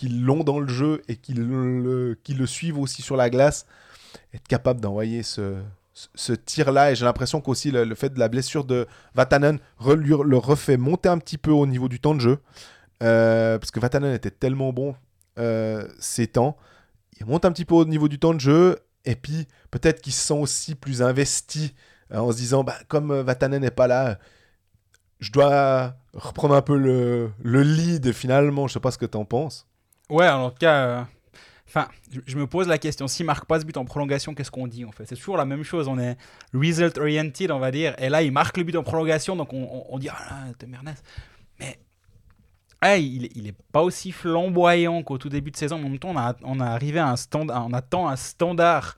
l'ont 0.03 0.45
dans 0.45 0.61
le 0.61 0.69
jeu 0.69 1.03
et 1.09 1.17
qui 1.17 1.35
le, 1.35 2.17
suivent 2.47 2.79
aussi 2.79 3.03
sur 3.03 3.17
la 3.17 3.31
glace. 3.31 3.67
Être 4.33 4.47
capable 4.47 4.81
d'envoyer 4.81 5.23
ce, 5.23 5.61
tir-là, 6.45 6.93
et 6.93 6.97
j'ai 6.97 7.05
l'impression 7.05 7.41
qu'aussi 7.41 7.71
le, 7.71 7.85
le 7.85 7.95
fait 7.95 8.11
de 8.11 8.19
la 8.19 8.29
blessure 8.29 8.65
de 8.65 8.87
Vatanen 9.15 9.59
le 9.81 10.37
refait 10.37 10.77
monter 10.77 11.09
un 11.09 11.19
petit 11.19 11.39
peu 11.39 11.51
au 11.51 11.67
niveau 11.67 11.89
du 11.89 12.01
temps 12.01 12.15
de 12.15 12.21
jeu. 12.21 12.39
Parce 12.99 13.71
que 13.71 13.81
Vatanen 13.81 14.15
était 14.15 14.31
tellement 14.31 14.73
bon 14.73 14.95
ces 15.37 16.27
temps. 16.27 16.57
Il 17.21 17.27
monte 17.27 17.45
un 17.45 17.53
petit 17.53 17.65
peu 17.65 17.75
au 17.75 17.85
niveau 17.85 18.09
du 18.09 18.19
temps 18.19 18.35
de 18.35 18.41
jeu. 18.41 18.79
Et 19.05 19.17
puis, 19.17 19.47
peut-être 19.71 20.01
qu'ils 20.01 20.13
se 20.13 20.27
sont 20.27 20.39
aussi 20.39 20.75
plus 20.75 21.03
investis 21.03 21.75
euh, 22.13 22.19
en 22.19 22.33
se 22.33 22.37
disant, 22.37 22.65
bah, 22.65 22.77
comme 22.89 23.11
euh, 23.11 23.23
Vatanen 23.23 23.61
n'est 23.61 23.71
pas 23.71 23.87
là, 23.87 24.19
je 25.21 25.31
dois 25.31 25.95
reprendre 26.13 26.55
un 26.55 26.63
peu 26.63 26.77
le, 26.77 27.31
le 27.43 27.63
lead 27.63 28.13
finalement. 28.13 28.67
Je 28.67 28.75
sais 28.75 28.81
pas 28.81 28.91
ce 28.91 28.99
que 28.99 29.07
tu 29.07 29.17
en 29.17 29.25
penses. 29.25 29.67
Ouais, 30.11 30.29
en 30.29 30.51
tout 30.51 30.59
cas, 30.59 30.87
euh, 30.87 31.03
enfin, 31.67 31.89
je, 32.27 32.37
me 32.37 32.47
pose 32.47 32.69
la 32.69 32.79
question 32.79 33.09
s'il 33.09 33.27
marque 33.27 33.47
pas 33.47 33.61
ce 33.61 33.65
but 33.65 33.77
en 33.77 33.85
prolongation, 33.85 34.35
qu'est-ce 34.35 34.51
qu'on 34.51 34.67
dit 34.67 34.85
en 34.85 34.93
fait? 34.93 35.07
C'est 35.07 35.17
toujours 35.17 35.37
la 35.37 35.47
même 35.47 35.65
chose. 35.65 35.89
On 35.89 35.99
est 35.99 36.17
result 36.53 36.99
oriented, 36.99 37.51
on 37.51 37.59
va 37.59 37.71
dire. 37.71 37.95
Et 37.99 38.09
là, 38.09 38.23
il 38.23 38.33
marque 38.33 38.57
le 38.57 38.65
but 38.65 38.77
en 38.77 38.83
prolongation, 38.83 39.37
donc 39.37 39.53
on, 39.53 39.99
dit 39.99 40.09
ah 40.09 40.47
là, 40.47 40.55
Temernes. 40.59 40.95
Mais 41.59 41.79
ouais, 42.85 43.03
il, 43.03 43.29
il 43.35 43.47
est 43.49 43.57
pas 43.73 43.83
aussi 43.83 44.13
flamboyant 44.13 45.03
qu'au 45.03 45.19
tout 45.19 45.29
début 45.29 45.51
de 45.51 45.57
saison. 45.57 45.79
Mais 45.79 45.87
en 45.87 45.91
même 45.91 45.99
temps, 45.99 46.11
on 46.11 46.17
a, 46.19 46.37
on 46.43 46.61
a 46.61 46.67
arrivé 46.67 46.99
à 46.99 47.09
un 47.09 47.17
standard, 47.17 47.67
on 47.67 47.73
attend 47.73 48.09
un 48.09 48.17
standard 48.17 48.97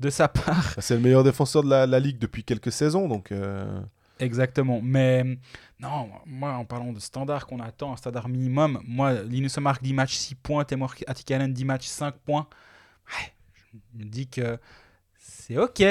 de 0.00 0.10
sa 0.10 0.28
part. 0.28 0.74
C'est 0.78 0.94
le 0.94 1.00
meilleur 1.00 1.24
défenseur 1.24 1.62
de 1.62 1.70
la, 1.70 1.86
la 1.86 2.00
ligue 2.00 2.18
depuis 2.18 2.44
quelques 2.44 2.72
saisons. 2.72 3.08
Donc, 3.08 3.32
euh, 3.32 3.80
Exactement. 4.20 4.80
Mais 4.82 5.24
non, 5.80 6.08
moi, 6.26 6.52
en 6.52 6.64
parlant 6.64 6.92
de 6.92 7.00
standard 7.00 7.46
qu'on 7.46 7.60
attend, 7.60 7.92
un 7.92 7.96
standard 7.96 8.28
minimum, 8.28 8.80
moi, 8.84 9.14
Linus 9.22 9.56
marque 9.58 9.82
10 9.82 9.94
matchs 9.94 10.14
6 10.16 10.34
points, 10.36 10.64
Temor 10.64 10.94
Atikanen 11.06 11.52
10 11.52 11.64
matchs 11.64 11.86
5 11.86 12.14
points. 12.14 12.46
Ouais, 13.08 13.32
je 13.94 14.04
me 14.04 14.08
dis 14.08 14.26
que 14.26 14.58
c'est 15.16 15.56
OK. 15.56 15.82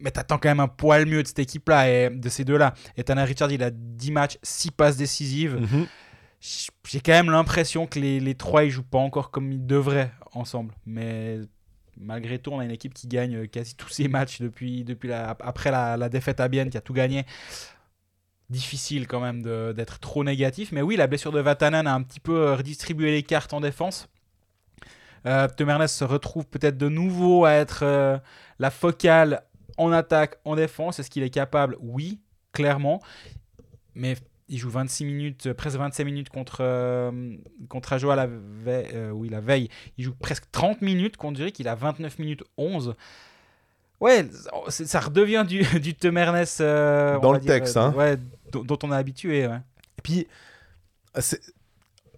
Mais 0.00 0.10
t'attends 0.10 0.38
quand 0.38 0.48
même 0.48 0.60
un 0.60 0.68
poil 0.68 1.06
mieux 1.06 1.22
de 1.22 1.28
cette 1.28 1.38
équipe-là 1.38 1.88
et 1.88 2.10
de 2.10 2.28
ces 2.28 2.44
deux-là. 2.44 2.74
Et 2.96 3.04
Tanner 3.04 3.22
Richard, 3.24 3.50
il 3.52 3.62
a 3.62 3.70
10 3.70 4.10
matchs, 4.10 4.38
6 4.42 4.70
passes 4.72 4.96
décisives. 4.96 5.56
mhm. 5.60 5.86
J'ai 6.86 7.00
quand 7.00 7.12
même 7.12 7.30
l'impression 7.30 7.86
que 7.86 7.98
les, 7.98 8.20
les 8.20 8.34
trois, 8.34 8.64
ils 8.64 8.70
jouent 8.70 8.82
pas 8.82 8.98
encore 8.98 9.30
comme 9.30 9.50
ils 9.50 9.66
devraient 9.66 10.12
ensemble. 10.32 10.74
Mais 10.84 11.40
malgré 11.96 12.38
tout, 12.38 12.50
on 12.50 12.58
a 12.58 12.64
une 12.64 12.70
équipe 12.70 12.92
qui 12.92 13.08
gagne 13.08 13.48
quasi 13.48 13.74
tous 13.74 13.88
ses 13.88 14.08
matchs 14.08 14.42
depuis, 14.42 14.84
depuis 14.84 15.08
la, 15.08 15.30
après 15.40 15.70
la, 15.70 15.96
la 15.96 16.10
défaite 16.10 16.40
à 16.40 16.48
Bienne, 16.48 16.68
qui 16.68 16.76
a 16.76 16.82
tout 16.82 16.92
gagné. 16.92 17.24
Difficile 18.50 19.06
quand 19.06 19.20
même 19.20 19.42
d'être 19.72 20.00
trop 20.00 20.22
négatif. 20.22 20.70
Mais 20.70 20.82
oui, 20.82 20.96
la 20.96 21.06
blessure 21.06 21.32
de 21.32 21.40
Vatanen 21.40 21.86
a 21.86 21.94
un 21.94 22.02
petit 22.02 22.20
peu 22.20 22.36
euh, 22.36 22.56
redistribué 22.56 23.10
les 23.10 23.22
cartes 23.22 23.54
en 23.54 23.60
défense. 23.62 24.08
Euh, 25.24 25.48
se 25.48 26.04
retrouve 26.04 26.46
peut-être 26.46 26.76
de 26.76 26.90
nouveau 26.90 27.46
à 27.46 27.52
être 27.52 27.84
euh, 27.84 28.18
la 28.58 28.70
focale 28.70 29.44
en 29.78 29.90
attaque, 29.92 30.36
en 30.44 30.56
défense. 30.56 30.98
Est-ce 30.98 31.08
qu'il 31.08 31.22
est 31.22 31.30
capable? 31.30 31.78
Oui, 31.80 32.20
clairement. 32.52 33.00
Mais 33.94 34.16
il 34.54 34.58
joue 34.58 34.70
26 34.70 35.04
minutes, 35.04 35.46
euh, 35.48 35.54
presque 35.54 35.76
25 35.76 36.04
minutes 36.04 36.28
contre, 36.28 36.58
euh, 36.60 37.36
contre 37.68 37.92
Ajoa 37.92 38.14
la, 38.14 38.26
veille, 38.28 38.86
euh, 38.94 39.10
oui, 39.10 39.28
la 39.28 39.40
veille. 39.40 39.68
Il 39.98 40.04
joue 40.04 40.14
presque 40.14 40.44
30 40.52 40.80
minutes 40.80 41.16
contre 41.16 41.38
Zurich. 41.38 41.58
Il 41.58 41.66
a 41.68 41.74
29 41.74 42.18
minutes 42.18 42.44
11. 42.56 42.94
Ouais, 44.00 44.26
ça 44.68 45.00
redevient 45.00 45.44
du, 45.46 45.62
du 45.80 45.94
Temernes. 45.94 46.44
euh, 46.60 47.18
Dans 47.20 47.32
le 47.32 47.40
texte, 47.40 47.76
hein. 47.76 47.92
Ouais, 47.96 48.16
dont, 48.52 48.78
on 48.82 48.92
est 48.92 48.96
habitué. 48.96 49.46
Ouais. 49.46 49.56
Et 49.98 50.02
puis, 50.02 50.26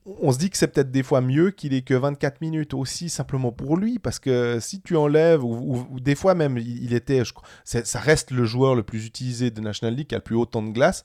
on 0.04 0.30
se 0.32 0.38
dit 0.38 0.50
que 0.50 0.56
c'est 0.56 0.68
peut-être 0.68 0.90
des 0.90 1.02
fois 1.02 1.20
mieux 1.20 1.50
qu'il 1.50 1.74
ait 1.74 1.82
que 1.82 1.94
24 1.94 2.40
minutes 2.40 2.74
aussi, 2.74 3.08
simplement 3.08 3.50
pour 3.50 3.76
lui, 3.76 3.98
parce 3.98 4.18
que 4.18 4.58
si 4.60 4.80
tu 4.80 4.96
enlèves, 4.96 5.42
ou, 5.44 5.54
ou- 5.54 5.86
ou 5.90 6.00
des 6.00 6.14
fois 6.14 6.34
même, 6.34 6.58
il, 6.58 6.84
il 6.84 6.92
était, 6.94 7.24
je 7.24 7.32
ça 7.64 7.98
reste 8.00 8.30
le 8.30 8.44
joueur 8.44 8.74
le 8.74 8.82
plus 8.82 9.06
utilisé 9.06 9.50
de 9.50 9.60
National 9.60 9.94
League, 9.96 10.06
qui 10.06 10.14
a 10.14 10.18
le 10.18 10.22
plus 10.24 10.36
haut 10.36 10.46
temps 10.46 10.62
de 10.62 10.70
glace. 10.70 11.04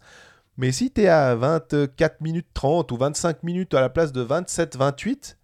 Mais 0.58 0.72
si 0.72 0.92
tu 0.92 1.02
es 1.02 1.08
à 1.08 1.36
24 1.36 2.22
minutes 2.22 2.48
30 2.54 2.92
ou 2.92 2.98
25 2.98 3.44
minutes 3.44 3.74
à 3.74 3.82
la 3.82 3.90
place 3.90 4.12
de 4.12 4.24
27-28, 4.24 5.38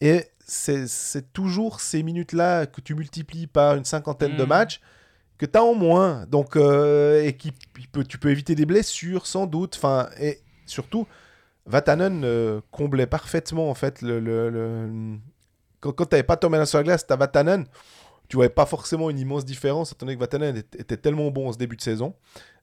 et 0.00 0.24
c'est 0.46 1.32
toujours 1.32 1.80
ces 1.80 2.02
minutes-là 2.02 2.66
que 2.66 2.80
tu 2.80 2.94
multiplies 2.94 3.46
par 3.46 3.74
une 3.76 3.84
cinquantaine 3.84 4.36
de 4.36 4.42
Mhm. 4.42 4.48
matchs 4.48 4.80
que 5.36 5.44
tu 5.46 5.58
as 5.58 5.62
en 5.62 5.74
moins. 5.74 6.24
Donc, 6.26 6.56
euh, 6.56 7.22
et 7.22 7.36
qui, 7.36 7.52
peut, 7.92 8.04
tu 8.04 8.18
peux 8.18 8.30
éviter 8.30 8.54
des 8.54 8.64
blessures 8.66 9.26
sans 9.26 9.46
doute. 9.46 9.76
Enfin, 9.76 10.08
et 10.18 10.40
surtout, 10.66 11.06
Vatanen 11.66 12.22
euh, 12.24 12.60
comblait 12.70 13.06
parfaitement 13.06 13.68
en 13.70 13.74
fait 13.74 14.00
le. 14.02 14.20
le- 14.20 14.48
le- 14.50 15.18
Quand, 15.80 15.92
quand 15.92 16.06
tu 16.06 16.14
n'avais 16.14 16.22
pas 16.24 16.36
Thomas 16.36 16.64
sur 16.66 16.78
la 16.78 16.84
glace, 16.84 17.06
tu 17.06 17.12
as 17.12 17.16
Vatanen. 17.16 17.66
Tu 18.28 18.36
voyais 18.36 18.50
pas 18.50 18.66
forcément 18.66 19.10
une 19.10 19.18
immense 19.18 19.44
différence, 19.44 19.92
étant 19.92 20.04
donné 20.06 20.16
que 20.16 20.20
Vatanen 20.20 20.56
était, 20.56 20.80
était 20.80 20.96
tellement 20.96 21.30
bon 21.30 21.48
en 21.48 21.52
ce 21.52 21.58
début 21.58 21.76
de 21.76 21.80
saison. 21.82 22.14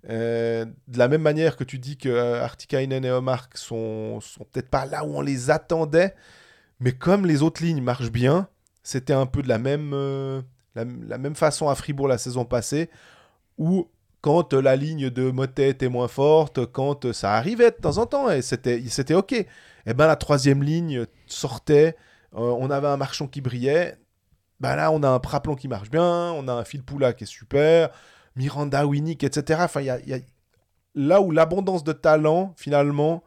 Euh, 0.10 0.66
de 0.88 0.97
la 0.99 1.08
même 1.08 1.22
manière 1.22 1.56
que 1.56 1.64
tu 1.64 1.80
dis 1.80 1.97
que 1.97 2.10
euh, 2.10 2.43
Artikainen 2.43 3.03
et 3.03 3.12
Omark 3.12 3.58
sont, 3.58 4.20
sont 4.22 4.45
peut-être 4.51 4.70
pas 4.70 4.86
là 4.86 5.03
où 5.03 5.16
on 5.18 5.22
les 5.22 5.49
attendait, 5.49 6.14
mais 6.80 6.91
comme 6.91 7.26
les 7.26 7.41
autres 7.41 7.64
lignes 7.64 7.82
marchent 7.82 8.12
bien, 8.12 8.47
c'était 8.84 9.14
un 9.14 9.26
peu 9.26 9.41
de 9.41 9.47
la 9.47 9.58
même, 9.58 9.91
euh, 9.93 10.41
la, 10.76 11.18
même 11.18 11.36
façon 11.36 11.70
à 11.70 11.76
Fribourg 11.76 12.08
la 12.08 12.20
saison 12.20 12.45
passée, 12.45 12.89
où 13.58 13.88
quand 14.22 14.53
la 14.53 14.76
ligne 14.76 15.10
de 15.10 15.32
Motet 15.32 15.70
était 15.70 15.89
moins 15.89 16.08
forte, 16.08 16.66
quand 16.68 17.12
ça 17.12 17.34
arrivait 17.34 17.72
de 17.72 17.76
temps 17.76 17.97
en 17.97 18.06
temps, 18.06 18.30
et 18.30 18.41
c'était 18.41 19.14
OK, 19.14 19.34
et 19.34 19.93
ben 19.93 20.08
la 20.08 20.16
troisième 20.16 20.64
ligne 20.64 21.06
sortait, 21.28 21.95
on 22.32 22.70
avait 22.72 22.88
un 22.88 22.97
marchand 22.97 23.28
qui 23.28 23.41
brillait, 23.41 23.99
ben 24.60 24.76
là 24.76 24.91
on 24.91 25.03
a 25.03 25.10
un 25.10 25.20
Praplon 25.20 25.56
qui 25.56 25.68
marche 25.68 25.91
bien, 25.91 26.32
on 26.32 26.47
a 26.47 26.53
un 26.53 26.64
Phil 26.64 26.84
Poula 26.84 27.14
qui 27.14 27.26
est 27.26 27.28
super, 27.28 27.91
Miranda, 28.36 28.86
Winnick, 28.86 29.24
etc. 29.24 29.62
Enfin, 29.64 29.82
il 29.82 29.88
y 29.88 30.14
a, 30.14 30.20
là 30.96 31.22
où 31.22 31.32
l'abondance 31.32 31.84
de 31.84 31.94
talent, 31.94 32.54
finalement, 32.58 33.24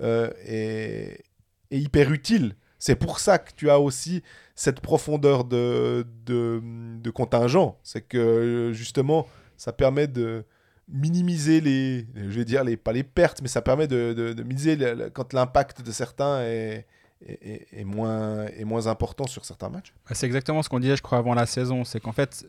euh, 0.00 0.30
est, 0.46 1.24
hyper 1.70 2.12
utile. 2.12 2.54
C'est 2.78 2.96
pour 2.96 3.18
ça 3.18 3.38
que 3.38 3.50
tu 3.54 3.68
as 3.70 3.80
aussi 3.80 4.22
cette 4.54 4.80
profondeur 4.80 5.44
de, 5.44 6.06
de, 6.24 7.10
contingent. 7.10 7.78
C'est 7.82 8.02
que, 8.02 8.70
justement, 8.72 9.26
ça 9.56 9.72
permet 9.72 10.06
de 10.06 10.44
minimiser 10.88 11.60
les, 11.60 12.06
je 12.14 12.38
vais 12.38 12.44
dire, 12.44 12.64
les, 12.64 12.76
pas 12.76 12.92
les 12.92 13.02
pertes, 13.02 13.42
mais 13.42 13.48
ça 13.48 13.60
permet 13.60 13.88
de, 13.88 14.12
de, 14.14 14.42
minimiser 14.42 14.78
quand 15.12 15.32
l'impact 15.32 15.82
de 15.82 15.90
certains 15.90 16.40
est, 16.42 16.86
est, 17.20 17.84
moins, 17.84 18.46
est 18.46 18.64
moins 18.64 18.86
important 18.86 19.26
sur 19.26 19.44
certains 19.44 19.68
matchs. 19.68 19.92
Ouais, 20.08 20.14
C'est 20.14 20.26
exactement 20.26 20.62
ce 20.62 20.68
qu'on 20.68 20.80
disait, 20.80 20.96
je 20.96 21.02
crois, 21.02 21.18
avant 21.18 21.34
la 21.34 21.46
saison. 21.46 21.84
C'est 21.84 22.00
qu'en 22.00 22.12
fait, 22.12 22.46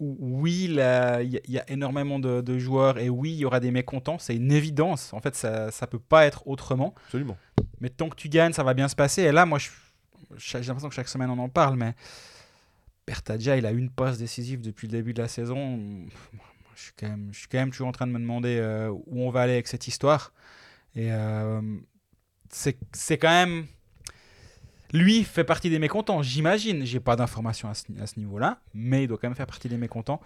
oui, 0.00 0.64
il 0.64 0.74
y, 0.74 0.80
a- 0.80 1.22
il 1.22 1.40
y 1.50 1.58
a 1.58 1.70
énormément 1.70 2.18
de, 2.18 2.40
de 2.40 2.58
joueurs 2.58 2.98
et 2.98 3.08
oui, 3.08 3.30
il 3.32 3.38
y 3.38 3.44
aura 3.44 3.60
des 3.60 3.70
mécontents. 3.70 4.18
C'est 4.18 4.34
une 4.34 4.50
évidence. 4.50 5.12
En 5.12 5.20
fait, 5.20 5.34
ça 5.36 5.66
ne 5.68 5.86
peut 5.86 5.98
pas 6.00 6.26
être 6.26 6.46
autrement. 6.48 6.94
Absolument. 7.04 7.36
Mais 7.80 7.90
tant 7.90 8.08
que 8.08 8.16
tu 8.16 8.28
gagnes, 8.28 8.52
ça 8.52 8.62
va 8.64 8.74
bien 8.74 8.88
se 8.88 8.96
passer. 8.96 9.22
Et 9.22 9.32
là, 9.32 9.46
moi, 9.46 9.58
j'ai 9.58 10.58
l'impression 10.60 10.88
que 10.88 10.94
chaque 10.94 11.08
semaine, 11.08 11.30
on 11.30 11.38
en 11.38 11.48
parle. 11.48 11.76
Mais 11.76 11.94
Bertadja, 13.06 13.56
il 13.56 13.66
a 13.66 13.70
une 13.72 13.90
passe 13.90 14.18
décisive 14.18 14.60
depuis 14.60 14.86
le 14.86 14.92
début 14.92 15.12
de 15.14 15.22
la 15.22 15.28
saison. 15.28 15.78
Je 16.76 16.82
suis 16.82 16.92
quand 16.98 17.08
même, 17.08 17.28
je 17.32 17.38
suis 17.40 17.48
quand 17.48 17.58
même 17.58 17.70
toujours 17.70 17.88
en 17.88 17.92
train 17.92 18.06
de 18.06 18.12
me 18.12 18.18
demander 18.18 18.56
euh, 18.58 18.88
où 18.90 19.22
on 19.22 19.30
va 19.30 19.42
aller 19.42 19.52
avec 19.54 19.66
cette 19.68 19.86
histoire. 19.88 20.32
Et 20.94 21.12
euh, 21.12 21.60
c'est 22.50 23.18
quand 23.18 23.28
même. 23.28 23.66
Lui 24.92 25.24
fait 25.24 25.44
partie 25.44 25.70
des 25.70 25.78
mécontents, 25.78 26.22
j'imagine. 26.22 26.84
J'ai 26.84 27.00
pas 27.00 27.16
d'informations 27.16 27.68
à 27.68 27.74
ce, 27.74 28.18
niveau-là, 28.18 28.60
mais 28.74 29.04
il 29.04 29.06
doit 29.06 29.18
quand 29.18 29.28
même 29.28 29.36
faire 29.36 29.46
partie 29.46 29.68
des 29.68 29.76
mécontents. 29.76 30.20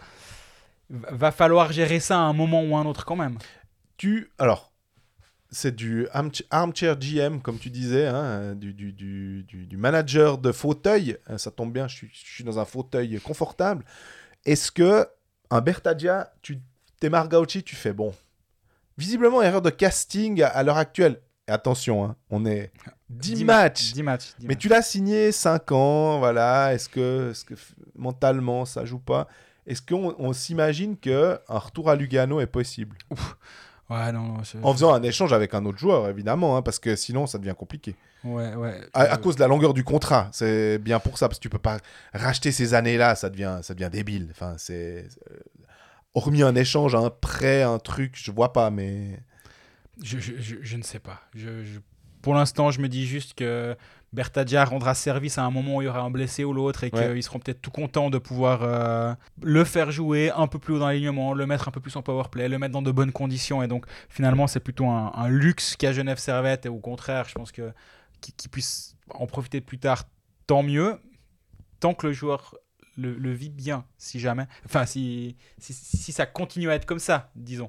Va 0.90 1.32
falloir 1.32 1.72
gérer 1.72 2.00
ça 2.00 2.18
à 2.18 2.22
un 2.22 2.32
moment 2.32 2.62
ou 2.62 2.76
à 2.76 2.80
un 2.80 2.86
autre 2.86 3.04
quand 3.04 3.16
même. 3.16 3.38
Tu. 3.96 4.30
Alors. 4.38 4.70
C'est 5.50 5.76
du 5.76 6.08
armch- 6.08 6.42
armchair 6.50 6.98
GM, 6.98 7.38
comme 7.40 7.60
tu 7.60 7.70
disais, 7.70 8.08
hein, 8.08 8.56
du, 8.56 9.76
manager 9.76 10.36
de 10.38 10.50
fauteuil. 10.50 11.16
Euh, 11.30 11.38
Ça 11.38 11.52
tombe 11.52 11.72
bien, 11.72 11.86
je 11.86 12.06
suis, 12.12 12.42
dans 12.42 12.58
un 12.58 12.64
fauteuil 12.64 13.20
confortable. 13.20 13.84
Est-ce 14.44 14.72
que 14.72 15.06
un 15.50 15.60
Bertadia, 15.60 16.32
tu 16.42 16.60
t'es 16.98 17.08
Margauchi, 17.08 17.62
tu 17.62 17.76
fais 17.76 17.92
bon? 17.92 18.12
Visiblement, 18.98 19.42
erreur 19.42 19.62
de 19.62 19.70
casting 19.70 20.42
à, 20.42 20.62
l'heure 20.62 20.76
actuelle. 20.76 21.20
Attention, 21.46 22.04
hein, 22.04 22.16
on 22.30 22.46
est 22.46 22.72
10, 23.20 23.34
Dix 23.34 23.44
matchs. 23.44 23.92
10 23.92 24.02
matchs. 24.02 24.32
Mais 24.40 24.48
matchs. 24.48 24.58
tu 24.58 24.68
l'as 24.68 24.82
signé 24.82 25.32
5 25.32 25.72
ans, 25.72 26.18
voilà. 26.18 26.74
Est-ce 26.74 26.88
que, 26.88 27.30
est 27.32 27.44
que 27.46 27.54
mentalement 27.96 28.64
ça 28.64 28.84
joue 28.84 28.98
pas? 28.98 29.28
Est-ce 29.66 29.80
qu'on 29.82 30.14
on 30.18 30.32
s'imagine 30.32 30.96
que 30.98 31.38
un 31.48 31.58
retour 31.58 31.88
à 31.90 31.96
Lugano 31.96 32.40
est 32.40 32.46
possible? 32.46 32.96
Ouais, 33.90 34.12
non, 34.12 34.22
non. 34.22 34.42
je- 34.42 34.58
En 34.62 34.72
faisant 34.72 34.92
un 34.94 35.02
échange 35.02 35.32
avec 35.32 35.52
un 35.54 35.64
autre 35.66 35.78
joueur, 35.78 36.08
évidemment, 36.08 36.56
hein, 36.56 36.62
parce 36.62 36.78
que 36.78 36.96
sinon 36.96 37.26
ça 37.26 37.38
devient 37.38 37.54
compliqué. 37.56 37.94
Ouais, 38.24 38.54
ouais. 38.54 38.80
À, 38.94 39.16
cause 39.18 39.36
de 39.36 39.40
la 39.40 39.48
longueur 39.48 39.74
du 39.74 39.84
contrat, 39.84 40.28
c'est 40.32 40.78
bien 40.78 40.98
pour 40.98 41.18
ça, 41.18 41.28
parce 41.28 41.38
que 41.38 41.42
tu 41.42 41.50
peux 41.50 41.58
pas 41.58 41.76
racheter 42.14 42.50
ces 42.52 42.72
années-là, 42.72 43.14
ça 43.14 43.28
devient, 43.28 43.58
ça 43.62 43.74
devient 43.74 43.90
débile. 43.90 44.28
Enfin, 44.30 44.54
c'est 44.56 45.06
euh, 45.30 45.36
hormis 46.14 46.42
un 46.42 46.54
échange, 46.54 46.94
un 46.94 47.10
prêt, 47.10 47.62
un 47.62 47.78
truc, 47.78 48.14
je 48.16 48.30
vois 48.32 48.52
pas, 48.54 48.70
mais 48.70 49.20
Je, 50.02 50.18
je, 50.18 50.32
je- 50.38 50.56
je 50.62 50.76
ne 50.78 50.82
sais 50.82 50.98
pas. 50.98 51.20
Je- 51.34 51.62
Pour 52.24 52.34
l'instant, 52.34 52.70
je 52.70 52.80
me 52.80 52.88
dis 52.88 53.06
juste 53.06 53.34
que 53.34 53.76
Bertadia 54.14 54.64
rendra 54.64 54.94
service 54.94 55.36
à 55.38 55.42
un 55.44 55.50
moment 55.50 55.76
où 55.76 55.82
il 55.82 55.84
y 55.84 55.88
aura 55.88 56.00
un 56.00 56.10
blessé 56.10 56.42
ou 56.44 56.52
l'autre 56.54 56.82
et 56.84 56.90
Ouais. 56.94 57.12
qu'ils 57.12 57.22
seront 57.22 57.38
peut-être 57.38 57.60
tout 57.60 57.70
contents 57.70 58.08
de 58.08 58.16
pouvoir 58.18 58.60
euh, 58.62 59.14
le 59.42 59.62
faire 59.64 59.90
jouer 59.90 60.30
un 60.30 60.46
peu 60.46 60.58
plus 60.58 60.74
haut 60.74 60.78
dans 60.78 60.86
l'alignement, 60.86 61.34
le 61.34 61.46
mettre 61.46 61.68
un 61.68 61.70
peu 61.70 61.80
plus 61.80 61.94
en 61.96 62.02
power 62.02 62.24
play, 62.30 62.48
le 62.48 62.58
mettre 62.58 62.72
dans 62.72 62.80
de 62.82 62.90
bonnes 62.92 63.12
conditions. 63.12 63.62
Et 63.62 63.68
donc, 63.68 63.84
finalement, 64.08 64.46
c'est 64.46 64.60
plutôt 64.60 64.86
un, 64.86 65.12
un 65.14 65.28
luxe 65.28 65.76
qu'a 65.76 65.92
Genève 65.92 66.18
Servette. 66.18 66.64
Et 66.64 66.68
au 66.70 66.78
contraire, 66.78 67.28
je 67.28 67.34
pense 67.34 67.52
que 67.52 67.72
qu'il 68.22 68.34
qu'il 68.34 68.50
puisse 68.50 68.96
en 69.10 69.26
profiter 69.26 69.60
plus 69.60 69.78
tard, 69.78 70.04
tant 70.46 70.62
mieux. 70.62 70.98
Tant 71.80 71.92
que 71.92 72.06
le 72.06 72.12
joueur 72.14 72.54
le, 72.96 73.14
le 73.16 73.32
vit 73.32 73.50
bien, 73.50 73.84
si 73.98 74.18
jamais. 74.20 74.46
Enfin, 74.64 74.86
si, 74.86 75.36
si, 75.58 75.74
si 75.74 76.12
ça 76.12 76.24
continue 76.24 76.70
à 76.70 76.74
être 76.76 76.86
comme 76.86 77.00
ça, 77.00 77.30
disons. 77.34 77.68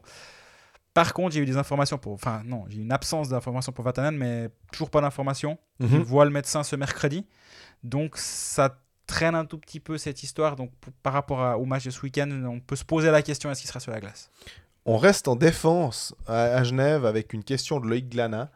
Par 0.96 1.14
contre, 1.14 1.34
j'ai 1.36 1.42
eu 1.42 1.46
des 1.46 1.58
informations 1.58 1.98
pour. 2.00 2.14
Enfin, 2.14 2.42
non, 2.46 2.64
j'ai 2.70 2.80
une 2.80 2.92
absence 2.92 3.30
d'informations 3.30 3.72
pour 3.72 3.84
Vatanen, 3.86 4.16
mais 4.18 4.50
toujours 4.72 4.90
pas 4.90 5.02
d'informations. 5.02 5.60
Mhm. 5.80 5.90
Il 5.92 6.00
voit 6.00 6.26
le 6.26 6.32
médecin 6.32 6.64
ce 6.64 6.76
mercredi. 6.76 7.28
Donc, 7.84 8.18
ça 8.18 8.80
traîne 9.06 9.36
un 9.36 9.46
tout 9.46 9.58
petit 9.60 9.80
peu 9.80 9.98
cette 10.00 10.24
histoire. 10.24 10.56
Donc, 10.56 10.72
pour- 10.82 10.94
par 11.04 11.14
rapport 11.14 11.42
à- 11.42 11.58
au 11.60 11.66
match 11.66 11.84
de 11.86 11.92
ce 11.92 12.02
week-end, 12.02 12.30
on 12.50 12.60
peut 12.62 12.76
se 12.78 12.86
poser 12.86 13.12
la 13.12 13.22
question 13.22 13.52
est-ce 13.52 13.60
qu'il 13.62 13.68
sera 13.68 13.80
sur 13.80 13.92
la 13.92 14.00
glace? 14.00 14.32
On 14.86 14.98
reste 14.98 15.28
en 15.28 15.36
défense 15.36 16.16
à, 16.28 16.44
à 16.56 16.64
Genève 16.64 17.06
avec 17.06 17.34
une 17.34 17.44
question 17.44 17.80
de 17.80 17.88
Loïc 17.88 18.08
Glana. 18.10 18.50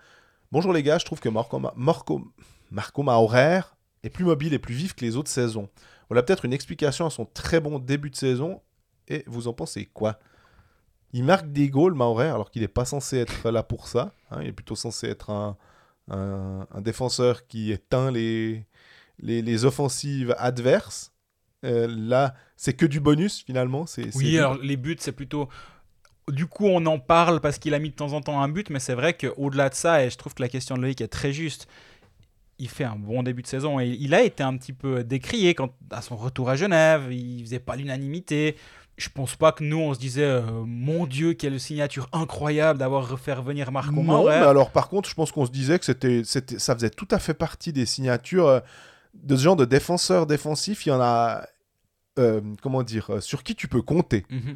Bonjour 0.52 0.72
les 0.74 0.82
gars, 0.82 0.98
je 0.98 1.06
trouve 1.06 1.20
que 1.20 1.30
Marco, 1.30 1.60
Ma- 1.60 1.74
Marco, 1.76 2.26
Marco 2.72 3.04
Maurer 3.04 3.62
est 4.04 4.10
plus 4.10 4.24
mobile 4.26 4.54
et 4.54 4.60
plus 4.60 4.74
vif 4.76 4.96
que 4.96 5.04
les 5.04 5.18
autres 5.18 5.30
saisons. 5.30 5.70
Voilà 6.10 6.24
peut-être 6.24 6.46
une 6.46 6.54
explication 6.54 7.06
à 7.06 7.10
son 7.10 7.26
très 7.26 7.60
bon 7.60 7.80
début 7.80 8.10
de 8.10 8.16
saison. 8.16 8.62
Et 9.10 9.24
vous 9.28 9.48
en 9.48 9.54
pensez 9.54 9.88
quoi? 9.88 10.20
Il 11.14 11.24
marque 11.24 11.52
des 11.52 11.70
goals, 11.70 11.94
Maurer, 11.96 12.28
alors 12.28 12.52
qu'il 12.52 12.62
n'est 12.62 12.68
pas 12.68 12.86
censé 12.86 13.18
être 13.18 13.50
là 13.52 13.64
pour 13.64 13.88
ça. 13.88 14.12
hein. 14.32 14.40
il 14.42 14.48
est 14.50 14.54
plutôt 14.54 14.76
censé 14.76 15.08
être 15.08 15.30
un, 15.32 15.58
un- 16.12 16.68
un 16.72 16.82
défenseur 16.82 17.48
qui 17.48 17.72
éteint 17.72 18.12
les, 18.12 18.66
les, 19.20 19.42
les 19.42 19.66
offensives 19.66 20.36
adverses. 20.38 21.12
Euh, 21.66 21.88
là, 21.90 22.36
c'est 22.56 22.74
que 22.74 22.86
du 22.86 23.00
bonus 23.00 23.44
finalement. 23.44 23.86
C'est, 23.86 24.16
Oui, 24.16 24.38
alors 24.38 24.58
les 24.58 24.78
buts, 24.78 24.98
c'est 25.00 25.12
plutôt. 25.12 25.50
Du 26.32 26.46
coup, 26.46 26.68
on 26.68 26.86
en 26.86 27.00
parle 27.00 27.42
parce 27.42 27.58
qu'il 27.58 27.74
a 27.74 27.80
mis 27.80 27.90
de 27.90 27.96
temps 27.96 28.14
en 28.14 28.22
temps 28.22 28.42
un 28.42 28.48
but, 28.50 28.70
mais 28.70 28.80
c'est 28.80 28.94
vrai 28.94 29.16
qu'au-delà 29.18 29.70
de 29.70 29.74
ça, 29.74 30.06
et 30.06 30.10
je 30.12 30.18
trouve 30.18 30.36
que 30.36 30.42
la 30.44 30.48
question 30.48 30.78
de 30.78 30.82
Loïc 30.82 31.02
est 31.02 31.08
très 31.08 31.34
juste, 31.34 31.68
il 32.60 32.70
fait 32.70 32.84
un 32.84 32.96
bon 32.98 33.24
début 33.24 33.42
de 33.42 33.48
saison 33.48 33.80
et 33.80 33.88
il 33.88 34.14
a 34.14 34.22
été 34.22 34.44
un 34.44 34.56
petit 34.58 34.74
peu 34.74 35.04
décrié 35.04 35.56
quand, 35.56 35.74
à 35.92 36.02
son 36.04 36.16
retour 36.16 36.50
à 36.50 36.56
Genève. 36.56 37.12
Il 37.12 37.42
faisait 37.44 37.60
pas 37.60 37.76
l'unanimité. 37.76 38.56
Je 39.00 39.10
pense 39.10 39.36
pas 39.36 39.54
que 39.54 39.64
nous, 39.64 39.80
on 39.80 39.94
se 39.94 40.00
disait, 40.00 40.24
euh, 40.24 40.42
mon 40.66 41.06
Dieu, 41.06 41.34
quelle 41.34 41.60
signature 41.60 42.10
incroyable 42.12 42.80
d'avoir 42.80 43.18
fait 43.18 43.34
revenir 43.34 43.72
Marco 43.72 43.96
Non, 43.96 44.04
Maurer. 44.04 44.40
mais 44.40 44.46
alors 44.46 44.72
par 44.72 44.90
contre, 44.90 45.08
je 45.10 45.16
pense 45.16 45.32
qu'on 45.32 45.46
se 45.46 45.52
disait 45.52 45.80
que 45.80 45.86
c'était, 45.86 46.24
ça 46.24 46.76
faisait 46.76 46.90
tout 46.90 47.08
à 47.12 47.18
fait 47.18 47.34
partie 47.34 47.72
des 47.72 47.86
signatures 47.86 48.48
euh, 48.48 48.60
de 49.14 49.36
ce 49.38 49.44
genre 49.44 49.56
de 49.56 49.66
défenseur 49.66 50.26
défensif. 50.26 50.86
Il 50.86 50.90
y 50.90 50.92
en 50.92 51.00
a, 51.02 51.44
euh, 52.20 52.42
comment 52.62 52.84
dire, 52.84 53.10
sur 53.22 53.44
qui 53.44 53.56
tu 53.56 53.70
peux 53.70 53.82
compter. 53.82 54.26
Mhm. 54.30 54.56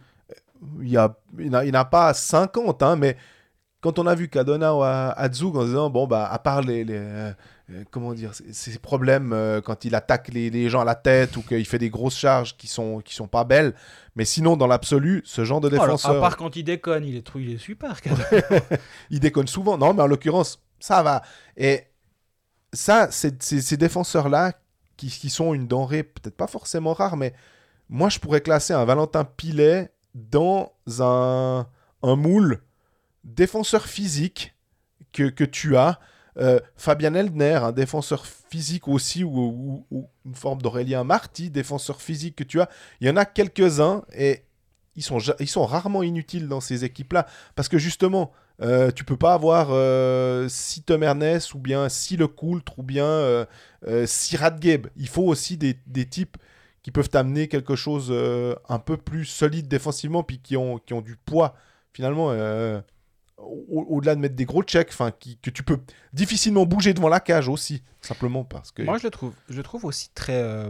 Il 0.81 0.89
y 0.89 0.97
a, 0.97 1.15
il 1.39 1.49
n'y 1.49 1.55
en 1.55 1.73
a 1.73 1.85
pas 1.85 2.13
50, 2.13 2.83
hein, 2.83 2.95
mais 2.97 3.17
quand 3.79 3.97
on 3.99 4.07
a 4.07 4.15
vu 4.15 4.27
Kadona 4.29 4.75
ou 4.75 4.83
Adzug 4.83 5.55
en 5.55 5.65
disant, 5.65 5.89
bon, 5.89 6.05
bah, 6.07 6.27
à 6.29 6.39
part 6.39 6.61
les, 6.61 6.83
les, 6.85 7.33
euh, 7.71 7.83
comment 7.91 8.13
dire, 8.13 8.31
ces 8.51 8.77
problèmes 8.77 9.31
euh, 9.31 9.61
quand 9.61 9.85
il 9.85 9.95
attaque 9.95 10.27
les, 10.29 10.49
les 10.49 10.69
gens 10.69 10.81
à 10.81 10.85
la 10.85 10.95
tête 10.95 11.37
ou 11.37 11.41
qu'il 11.41 11.65
fait 11.65 11.79
des 11.79 11.89
grosses 11.89 12.17
charges 12.17 12.57
qui 12.57 12.67
sont, 12.67 12.99
qui 12.99 13.15
sont 13.15 13.27
pas 13.27 13.45
belles, 13.45 13.73
mais 14.15 14.25
sinon, 14.25 14.57
dans 14.57 14.67
l'absolu, 14.67 15.21
ce 15.25 15.45
genre 15.45 15.61
de 15.61 15.69
Alors, 15.69 15.85
défenseur. 15.85 16.17
à 16.17 16.19
part 16.19 16.37
quand 16.37 16.55
il 16.55 16.63
déconne, 16.63 17.05
il 17.05 17.15
est, 17.15 17.31
il 17.35 17.53
est 17.53 17.57
super. 17.57 17.99
Il 19.09 19.19
déconne 19.19 19.47
souvent. 19.47 19.77
Non, 19.77 19.93
mais 19.93 20.01
en 20.03 20.07
l'occurrence, 20.07 20.59
ça 20.79 21.01
va. 21.03 21.21
Et 21.55 21.83
ça, 22.73 23.09
c'est 23.11 23.41
c'est 23.41 23.61
ces 23.61 23.77
défenseurs-là 23.77 24.53
qui, 24.97 25.07
qui 25.07 25.29
sont 25.29 25.53
une 25.53 25.67
denrée 25.67 26.03
peut-être 26.03 26.35
pas 26.35 26.47
forcément 26.47 26.93
rare, 26.93 27.17
mais 27.17 27.33
moi, 27.89 28.09
je 28.09 28.19
pourrais 28.19 28.41
classer 28.41 28.73
un 28.73 28.85
Valentin 28.85 29.23
Pilet 29.23 29.91
dans 30.15 30.73
un, 30.99 31.67
un 32.01 32.15
moule 32.15 32.61
défenseur 33.23 33.85
physique 33.85 34.53
que, 35.11 35.29
que 35.29 35.43
tu 35.43 35.77
as. 35.77 35.99
Euh, 36.37 36.59
Fabien 36.75 37.13
Eldner, 37.13 37.55
un 37.55 37.71
défenseur 37.71 38.25
physique 38.25 38.87
aussi, 38.87 39.23
ou, 39.23 39.85
une 40.25 40.35
forme 40.35 40.61
d'Aurélien 40.61 41.03
Marty, 41.03 41.49
défenseur 41.49 42.01
physique 42.01 42.35
que 42.35 42.43
tu 42.43 42.61
as. 42.61 42.69
Il 43.01 43.07
y 43.07 43.09
en 43.09 43.17
a 43.17 43.25
quelques-uns 43.25 44.03
et 44.15 44.43
ils 44.95 45.03
sont, 45.03 45.19
ils 45.39 45.49
sont 45.49 45.65
rarement 45.65 46.03
inutiles 46.03 46.47
dans 46.47 46.61
ces 46.61 46.85
équipes-là. 46.85 47.27
Parce 47.55 47.67
que 47.67 47.77
justement, 47.77 48.31
euh, 48.61 48.91
tu 48.91 49.03
peux 49.03 49.17
pas 49.17 49.33
avoir 49.33 49.69
euh, 49.71 50.47
si 50.47 50.83
Tom 50.83 51.03
Ernest 51.03 51.53
ou 51.53 51.59
bien 51.59 51.89
si 51.89 52.17
Le 52.17 52.27
Coultre 52.27 52.77
ou 52.77 52.83
bien 52.83 53.05
euh, 53.05 53.45
euh, 53.87 54.05
si 54.05 54.37
Radgeb. 54.37 54.87
Il 54.95 55.07
faut 55.07 55.23
aussi 55.23 55.57
des, 55.57 55.77
des 55.87 56.05
types 56.05 56.37
qui 56.83 56.91
peuvent 56.91 57.09
t'amener 57.09 57.47
quelque 57.47 57.75
chose 57.75 58.13
un 58.67 58.79
peu 58.79 58.97
plus 58.97 59.23
solide 59.23 59.69
défensivement 59.69 60.21
puis 60.21 60.39
qui 60.39 60.57
ont, 60.57 60.79
qui 60.79 60.93
ont 60.93 61.01
du 61.01 61.15
poids 61.15 61.55
finalement. 61.93 62.33
Au- 63.45 63.85
au-delà 63.89 64.15
de 64.15 64.19
mettre 64.19 64.35
des 64.35 64.45
gros 64.45 64.63
checks, 64.63 64.89
enfin, 64.91 65.11
que 65.11 65.49
tu 65.49 65.63
peux 65.63 65.79
difficilement 66.13 66.65
bouger 66.65 66.93
devant 66.93 67.09
la 67.09 67.19
cage 67.19 67.47
aussi, 67.47 67.83
simplement 68.01 68.43
parce 68.43 68.71
que. 68.71 68.83
Moi, 68.83 68.97
je 68.97 69.03
le 69.03 69.11
trouve, 69.11 69.33
je 69.49 69.57
le 69.57 69.63
trouve 69.63 69.85
aussi 69.85 70.09
très, 70.13 70.41
euh, 70.41 70.69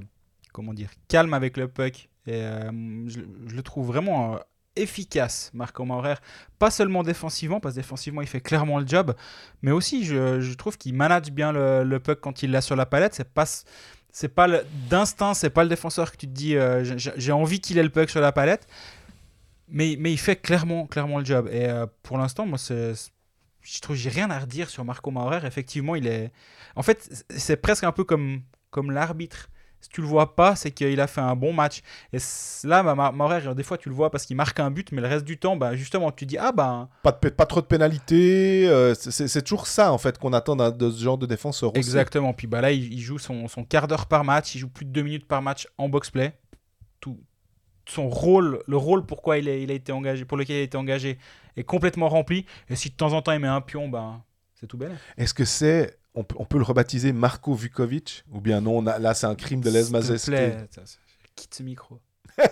comment 0.51 0.73
dire, 0.73 0.89
calme 1.07 1.33
avec 1.33 1.57
le 1.57 1.67
puck. 1.67 2.09
Et 2.25 2.35
euh, 2.35 2.71
je, 3.07 3.19
le 3.19 3.63
trouve 3.63 3.87
vraiment 3.87 4.35
euh, 4.35 4.37
efficace, 4.75 5.51
Marco 5.53 5.83
Maurer. 5.83 6.15
Pas 6.59 6.71
seulement 6.71 7.03
défensivement, 7.03 7.59
parce 7.59 7.75
que 7.75 7.79
défensivement, 7.79 8.21
il 8.21 8.27
fait 8.27 8.41
clairement 8.41 8.79
le 8.79 8.87
job, 8.87 9.13
mais 9.61 9.71
aussi, 9.71 10.05
je, 10.05 10.53
trouve 10.53 10.77
qu'il 10.77 10.93
manage 10.93 11.31
bien 11.31 11.51
le, 11.51 11.97
puck 11.99 12.19
quand 12.21 12.43
il 12.43 12.51
l'a 12.51 12.61
sur 12.61 12.75
la 12.75 12.85
palette. 12.85 13.13
C'est 13.13 13.29
pas, 13.29 13.45
c'est 14.11 14.29
pas 14.29 14.47
d'instinct, 14.89 15.33
c'est 15.33 15.49
pas 15.49 15.63
le 15.63 15.69
défenseur 15.69 16.11
que 16.11 16.17
tu 16.17 16.27
te 16.27 16.31
dis, 16.31 16.55
j'ai 17.17 17.31
envie 17.33 17.59
qu'il 17.59 17.77
ait 17.77 17.83
le 17.83 17.89
puck 17.89 18.09
sur 18.09 18.21
la 18.21 18.31
palette. 18.31 18.67
Mais, 19.69 19.95
mais 19.99 20.11
il 20.11 20.17
fait 20.17 20.35
clairement, 20.35 20.85
clairement 20.87 21.19
le 21.19 21.25
job. 21.25 21.47
Et 21.51 21.65
euh, 21.67 21.85
pour 22.03 22.17
l'instant, 22.17 22.45
moi, 22.45 22.57
c'est, 22.57 22.93
je 23.61 23.79
trouve 23.81 23.95
j'ai 23.95 24.09
rien 24.09 24.29
à 24.29 24.39
redire 24.39 24.69
sur 24.69 24.83
Marco 24.85 25.09
Maurer. 25.11 25.39
Effectivement, 25.45 25.95
il 25.95 26.07
est. 26.07 26.31
En 26.75 26.83
fait, 26.83 27.25
c'est- 27.29 27.55
presque 27.57 27.83
un 27.83 27.91
peu 27.91 28.03
comme, 28.03 28.41
comme 28.71 28.91
l'arbitre. 28.91 29.49
Si 29.79 29.89
tu 29.89 29.99
le 29.99 30.07
vois 30.07 30.33
pas, 30.37 30.55
c'est 30.55 30.71
qu'il 30.71 30.99
a 31.01 31.07
fait 31.07 31.19
un 31.19 31.35
bon 31.35 31.51
match. 31.51 31.81
Et 32.13 32.17
là, 32.63 32.83
bah, 32.83 32.95
Ma- 32.95 33.11
Maurer, 33.11 33.53
des 33.53 33.63
fois, 33.63 33.77
tu 33.77 33.89
le 33.89 33.95
vois 33.95 34.09
parce 34.11 34.25
qu'il 34.25 34.37
marque 34.37 34.57
un 34.61 34.71
but, 34.71 34.93
mais 34.93 35.01
le 35.01 35.07
reste 35.09 35.25
du 35.25 35.37
temps, 35.37 35.57
bah, 35.57 35.75
justement, 35.75 36.09
tu 36.13 36.25
dis 36.25 36.37
ah 36.37 36.53
bah 36.53 36.87
Pas, 37.03 37.11
de, 37.11 37.27
pas 37.29 37.45
trop 37.45 37.59
de 37.59 37.65
pénalités, 37.65 38.65
euh, 38.69 38.93
c'est- 38.95 39.41
toujours 39.41 39.67
ça 39.67 39.91
en 39.91 39.97
fait 39.97 40.17
qu'on 40.17 40.31
attend 40.31 40.55
de 40.55 40.89
ce 40.89 41.03
genre 41.03 41.17
de 41.17 41.25
défenseur 41.25 41.71
aussi. 41.71 41.79
exactement. 41.79 42.33
Puis 42.33 42.47
bah 42.47 42.61
là, 42.61 42.71
il, 42.71 42.93
il 42.93 42.99
joue 43.01 43.19
son, 43.19 43.49
son 43.49 43.65
quart 43.65 43.89
d'heure 43.89 44.05
par 44.05 44.23
match, 44.23 44.55
il 44.55 44.59
joue 44.59 44.69
plus 44.69 44.85
de 44.85 44.91
deux 44.91 45.01
minutes 45.03 45.27
par 45.27 45.41
match 45.41 45.67
en 45.77 45.89
box 45.89 46.09
play. 46.11 46.33
Tout 47.01 47.19
son 47.85 48.09
rôle, 48.09 48.63
le 48.67 48.77
rôle 48.77 49.05
pourquoi 49.05 49.37
il, 49.37 49.49
a 49.49 49.53
été 49.73 49.91
engagé, 49.91 50.25
pour 50.25 50.37
lequel 50.37 50.55
il 50.57 50.59
a 50.59 50.63
été 50.63 50.77
engagé, 50.77 51.17
est 51.57 51.63
complètement 51.63 52.09
rempli. 52.09 52.45
Et 52.69 52.75
si 52.75 52.89
de 52.89 52.95
temps 52.95 53.13
en 53.13 53.21
temps 53.21 53.31
il 53.33 53.39
met 53.39 53.47
un 53.47 53.61
pion, 53.61 53.89
bah 53.89 54.21
c'est 54.55 54.67
tout 54.67 54.77
belle. 54.77 54.97
Est-ce 55.17 55.33
que 55.33 55.45
c'est. 55.45 55.97
On, 56.15 56.23
peut- 56.23 56.35
on 56.37 56.45
peut 56.45 56.57
le 56.57 56.63
rebaptiser 56.63 57.11
Marco 57.11 57.53
Vukovic 57.55 58.23
Ou 58.31 58.39
bien 58.39 58.61
non, 58.61 58.77
on 58.77 58.85
a- 58.87 58.99
là 58.99 59.13
c'est 59.15 59.25
un 59.25 59.35
crime 59.35 59.61
de 59.61 59.69
lèse 59.71 59.85
S'il 59.87 59.93
te 59.93 59.97
majesté. 59.97 60.31
plaît, 60.31 60.67
ça- 60.69 60.85
ça- 60.85 60.97
quitte 61.35 61.55
ce 61.55 61.63
micro. 61.63 61.99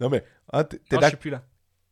Non 0.00 0.08
mais, 0.08 0.24
hein, 0.52 0.64
t'es 0.64 0.78
Non, 0.92 1.00
je 1.02 1.06
suis 1.08 1.16
plus 1.16 1.30
là. 1.30 1.42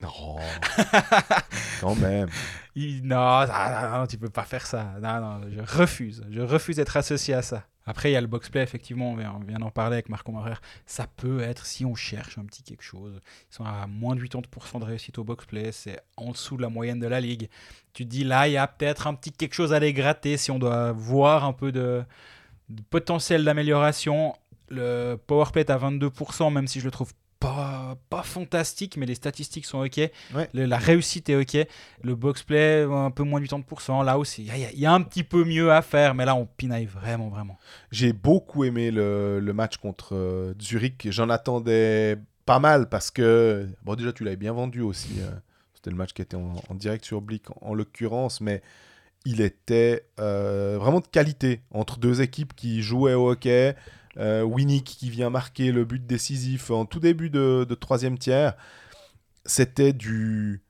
Non, 0.00 0.08
quand 1.80 1.94
même. 1.96 2.28
Il- 2.74 3.02
Non, 3.06 3.40
non, 3.46 3.98
non, 4.00 4.06
tu 4.06 4.16
peux 4.16 4.30
pas 4.30 4.44
faire 4.44 4.66
ça. 4.66 4.94
Non, 5.00 5.20
non, 5.20 5.40
je 5.50 5.61
refuse. 5.78 6.24
Je 6.30 6.40
refuse 6.40 6.76
d'être 6.76 6.96
associé 6.96 7.34
à 7.34 7.42
ça. 7.42 7.66
Après, 7.91 8.11
il 8.11 8.12
y 8.12 8.16
a 8.16 8.20
le 8.20 8.28
box-play, 8.28 8.62
effectivement, 8.62 9.11
on 9.11 9.16
vient, 9.16 9.59
d'en 9.59 9.72
parler 9.72 9.95
avec 9.95 10.09
Marco 10.09 10.30
Maurer. 10.30 10.55
Ça 10.86 11.09
peut 11.09 11.41
être, 11.41 11.66
si 11.66 11.84
on 11.84 11.97
cherche 11.97 12.38
un 12.38 12.45
petit 12.45 12.62
quelque 12.62 12.84
chose, 12.84 13.20
ils 13.51 13.55
sont 13.57 13.64
à 13.64 13.88
moins 13.88 14.14
de 14.14 14.20
80% 14.20 14.78
de 14.78 14.84
réussite 14.84 15.18
au 15.18 15.24
box-play, 15.24 15.72
c'est 15.72 15.99
en 16.16 16.30
dessous 16.30 16.57
de 16.57 16.62
la 16.62 16.68
moyenne 16.68 17.01
de 17.01 17.09
la 17.09 17.20
ligue. 17.20 17.49
Tu 17.93 18.05
te 18.05 18.09
dis, 18.09 18.22
là, 18.22 18.47
il 18.47 18.53
y 18.53 18.57
a 18.57 18.68
peut-être 18.68 19.09
un 19.09 19.14
petit 19.14 19.32
quelque 19.32 19.55
chose 19.55 19.72
à 19.72 19.80
les 19.80 19.93
gratter 19.93 20.36
si 20.36 20.53
on 20.53 20.61
doit 20.61 20.93
voir 20.93 21.45
un 21.45 21.53
peu 21.53 21.72
de, 21.72 22.05
de 22.68 22.82
potentiel 22.91 23.45
d'amélioration. 23.45 24.36
Le 24.68 25.16
powerplay 25.16 25.62
est 25.62 25.70
à 25.70 25.78
22%, 25.78 26.53
même 26.53 26.68
si 26.68 26.78
je 26.78 26.84
le 26.84 26.93
trouve 26.93 27.12
pas, 27.41 27.97
pas 28.11 28.22
fantastique, 28.22 28.97
mais 28.97 29.07
les 29.07 29.14
statistiques 29.16 29.64
sont 29.66 29.78
OK. 29.84 29.99
Le- 30.53 30.66
la 30.66 30.76
réussite 30.78 31.28
est 31.30 31.36
OK. 31.36 31.66
Le 32.03 32.14
box-play, 32.14 32.82
un 32.82 33.11
peu 33.11 33.22
moins 33.24 33.41
de 33.41 33.47
80%. 33.47 34.05
Là 34.05 34.18
aussi, 34.18 34.43
il 34.43 34.49
y, 34.59 34.64
a- 34.64 34.70
il 34.72 34.78
y 34.78 34.86
a 34.86 34.93
un 34.93 35.01
petit 35.03 35.24
peu 35.24 35.45
mieux 35.45 35.72
à 35.72 35.82
faire, 35.82 36.14
mais 36.14 36.24
là, 36.24 36.34
on 36.36 36.47
pinaille 36.47 36.86
vraiment, 36.86 37.28
vraiment. 37.28 37.59
J'ai 37.91 38.12
beaucoup 38.12 38.64
aimé 38.64 38.91
le, 38.91 39.41
le 39.41 39.53
match 39.53 39.78
contre 39.78 40.14
euh, 40.14 40.55
Zurich. 40.61 41.09
J'en 41.11 41.30
attendais 41.30 42.16
pas 42.47 42.59
mal 42.59 42.88
parce 42.88 43.11
que, 43.11 43.66
bon, 43.84 43.95
déjà, 43.97 44.12
tu 44.12 44.22
l'avais 44.24 44.36
bien 44.36 44.53
vendu 44.53 44.82
aussi. 44.82 45.20
euh, 45.20 45.30
C'était 45.74 45.91
le 45.91 45.97
match 45.97 46.12
qui 46.12 46.22
était 46.22 46.36
en, 46.36 46.53
en 46.68 46.74
direct 46.74 47.05
sur 47.05 47.20
Blick 47.22 47.51
en, 47.51 47.57
en 47.70 47.74
l'occurrence, 47.74 48.41
mais 48.41 48.62
il 49.24 49.41
était 49.41 50.07
euh, 50.18 50.76
vraiment 50.80 51.01
de 51.01 51.07
qualité 51.07 51.61
entre 51.72 51.99
deux 51.99 52.20
équipes 52.22 52.55
qui 52.55 52.82
jouaient 52.82 53.14
au 53.14 53.30
hockey. 53.30 53.74
Euh, 54.18 54.42
Winnick 54.42 54.84
qui 54.84 55.08
vient 55.11 55.30
marquer 55.30 55.70
le 55.72 55.84
but 55.84 56.04
décisif 56.04 56.70
en 56.70 56.84
tout 56.84 56.98
début 57.00 57.30
de, 57.30 57.64
de 57.68 57.74
troisième 57.74 58.18
tiers. 58.18 58.54
C'était 59.44 59.92
du. 59.92 60.62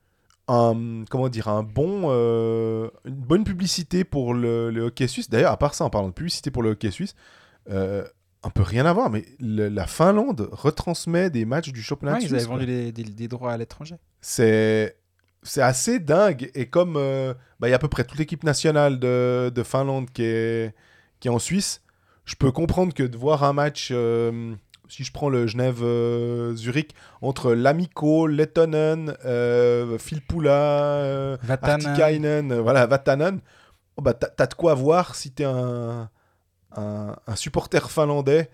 Un, 0.49 1.05
comment 1.09 1.29
dire, 1.29 1.47
un 1.49 1.63
bon, 1.63 2.07
euh, 2.11 2.89
une 3.05 3.15
bonne 3.15 3.45
publicité 3.45 4.03
pour 4.03 4.35
le, 4.35 4.71
le 4.71 4.83
hockey 4.83 5.07
suisse. 5.07 5.31
D'ailleurs, 5.31 5.53
à 5.53 5.57
part 5.57 5.75
ça, 5.75 5.85
en 5.85 5.91
parlant 5.91 6.09
de 6.09 6.13
publicité 6.13 6.51
pour 6.51 6.63
le 6.65 6.71
hockey 6.71 6.91
suisse, 6.91 7.15
euh, 7.71 8.05
un 8.43 8.51
peu 8.51 8.63
rien 8.63 8.85
à 8.85 8.93
voir, 8.93 9.11
mais 9.11 9.25
le- 9.39 9.69
la 9.69 9.87
Finlande 9.87 10.49
retransmet 10.51 11.31
des 11.31 11.45
matchs 11.45 11.71
du 11.71 11.83
championnat 11.83 12.15
Ouais, 12.15 12.19
ils 12.23 12.27
suisse. 12.29 12.33
avaient 12.35 12.47
quoi. 12.47 12.55
vendu 12.57 12.67
des, 12.67 12.91
des- 12.91 13.05
des 13.05 13.29
droits 13.29 13.53
à 13.53 13.57
l'étranger. 13.59 13.95
C'est 14.21 14.97
c'est 15.45 15.63
assez 15.63 16.01
dingue. 16.01 16.51
Et 16.55 16.67
comme 16.67 16.97
euh, 16.97 17.33
bah, 17.61 17.69
il 17.69 17.71
y 17.71 17.75
a 17.75 17.77
à 17.77 17.79
peu 17.79 17.89
près 17.89 18.03
toute 18.05 18.19
l'équipe 18.19 18.43
nationale 18.43 18.99
de, 18.99 19.53
de 19.55 19.63
Finlande 19.63 20.11
qui 20.11 20.23
est, 20.25 20.75
qui 21.21 21.29
est 21.29 21.31
en 21.31 21.39
Suisse, 21.39 21.81
je 22.31 22.37
peux 22.37 22.53
comprendre 22.53 22.95
que 22.95 23.03
de 23.03 23.17
voir 23.17 23.43
un 23.43 23.53
match, 23.53 23.89
euh, 23.91 24.55
si 24.89 25.03
je 25.03 25.11
prends 25.11 25.29
le 25.29 25.49
Genève-Zurich, 25.49 26.95
entre 27.23 27.53
Lamico, 27.55 28.29
Lettonen, 28.29 29.17
euh, 29.25 29.99
Filppula, 29.99 30.53
euh, 30.53 31.37
Vatanen. 31.43 31.87
Artikainen, 31.87 32.53
euh, 32.53 32.63
voilà, 32.63 32.87
Vatanen, 32.87 33.41
oh, 33.97 34.03
bah, 34.03 34.15
t'as 34.15 34.29
t'as 34.29 34.47
de 34.47 34.55
quoi 34.55 34.75
voir 34.75 35.17
si 35.17 35.33
t'es 35.33 35.43
un, 35.43 36.09
un, 36.77 37.17
un 37.27 37.37
supporter 37.37 37.91
finlandais 37.91 38.49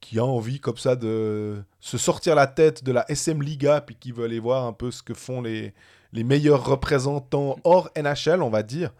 qui 0.00 0.18
a 0.18 0.24
envie 0.24 0.58
comme 0.58 0.78
ça 0.78 0.96
de 0.96 1.62
se 1.78 1.98
sortir 1.98 2.34
la 2.34 2.48
tête 2.48 2.82
de 2.82 2.90
la 2.90 3.08
SM 3.08 3.40
Liga 3.40 3.80
puis 3.80 3.94
qui 3.94 4.10
veut 4.10 4.24
aller 4.24 4.40
voir 4.40 4.66
un 4.66 4.72
peu 4.72 4.90
ce 4.90 5.04
que 5.04 5.14
font 5.14 5.40
les, 5.40 5.72
les 6.12 6.24
meilleurs 6.24 6.64
représentants 6.64 7.58
hors 7.62 7.90
NHL, 7.96 8.42
on 8.42 8.50
va 8.50 8.64
dire. 8.64 8.92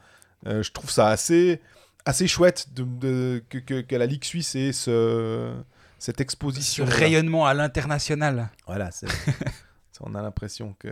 Euh, 0.47 0.62
je 0.62 0.70
trouve 0.70 0.89
ça 0.89 1.09
assez, 1.09 1.61
assez 2.07 2.26
chouette 2.28 2.72
de, 2.74 2.84
de- 2.84 3.44
que, 3.48 3.59
que- 3.59 3.80
que 3.82 3.96
la 3.96 4.07
Ligue 4.07 4.24
suisse 4.24 4.55
ait 4.55 4.72
ce, 4.72 5.53
cette 5.98 6.18
Ce 6.18 6.22
exposition. 6.22 6.84
rayonnement 6.86 7.46
à 7.46 7.55
l'international. 7.55 8.48
Voilà, 8.66 8.90
on 10.01 10.14
a 10.14 10.22
l'impression 10.22 10.74
que. 10.78 10.88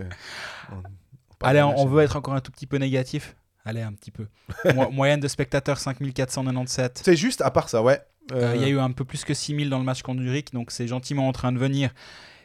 on- 0.71 0.77
on 0.77 1.35
parle 1.39 1.57
Allez, 1.57 1.63
on, 1.63 1.87
veut 1.87 2.03
être 2.03 2.17
encore 2.17 2.35
un 2.35 2.41
tout 2.41 2.51
petit 2.53 2.67
peu 2.67 2.77
négatif. 2.79 3.37
Allez, 3.65 3.81
un 3.83 3.93
petit 3.93 4.11
peu. 4.11 4.27
Mo- 4.75 4.91
moyenne 4.93 5.21
de 5.21 5.29
spectateurs 5.29 5.79
5497. 5.79 7.03
C'est 7.05 7.17
juste, 7.17 7.41
à 7.43 7.51
part 7.51 7.69
ça, 7.69 7.83
ouais. 7.83 8.01
Euh, 8.33 8.53
Il 8.57 8.61
y 8.61 8.65
a 8.65 8.69
Euh, 8.69 8.71
eu 8.71 8.79
un 8.81 8.91
peu 8.93 9.05
plus 9.05 9.25
que 9.25 9.35
6000 9.35 9.71
dans 9.71 9.79
le 9.79 9.85
match 9.85 10.03
contre 10.03 10.21
Zurich, 10.23 10.53
donc 10.53 10.71
c'est 10.71 10.87
gentiment 10.87 11.29
en 11.29 11.33
train 11.33 11.53
de 11.53 11.59
venir. 11.59 11.91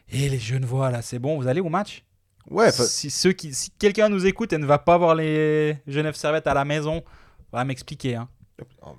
Et 0.10 0.30
les 0.30 0.38
Genevois, 0.40 0.92
là, 0.92 1.02
c'est 1.02 1.20
bon, 1.20 1.38
vous 1.38 1.48
allez 1.48 1.60
au 1.62 1.70
match? 1.70 2.04
Ouais, 2.50 2.68
enfin, 2.68 2.84
Si, 2.84 3.10
ceux 3.10 3.32
qui, 3.34 3.54
si 3.54 3.72
quelqu'un 3.72 4.10
nous 4.10 4.26
écoute 4.26 4.54
et 4.54 4.58
ne 4.58 4.66
va 4.66 4.78
pas 4.78 4.98
voir 4.98 5.16
les 5.16 5.78
Genève 5.88 6.14
Servette 6.16 6.46
à 6.48 6.54
la 6.54 6.66
maison, 6.66 7.04
va 7.52 7.64
m'expliquer. 7.66 8.16
Hein. 8.16 8.30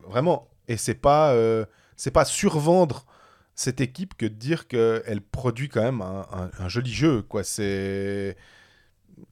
Vraiment. 0.08 0.48
Et 0.68 0.76
c'est 0.76 0.94
pas, 0.94 1.32
euh, 1.32 1.64
c'est 1.96 2.10
pas 2.10 2.24
survendre 2.24 3.06
cette 3.54 3.80
équipe 3.80 4.16
que 4.16 4.26
de 4.26 4.34
dire 4.34 4.66
qu'elle 4.66 5.20
produit 5.20 5.68
quand 5.68 5.82
même 5.82 6.02
un, 6.02 6.68
joli 6.68 6.92
jeu. 6.92 7.22
Quoi. 7.22 7.44
C'est... 7.44 8.36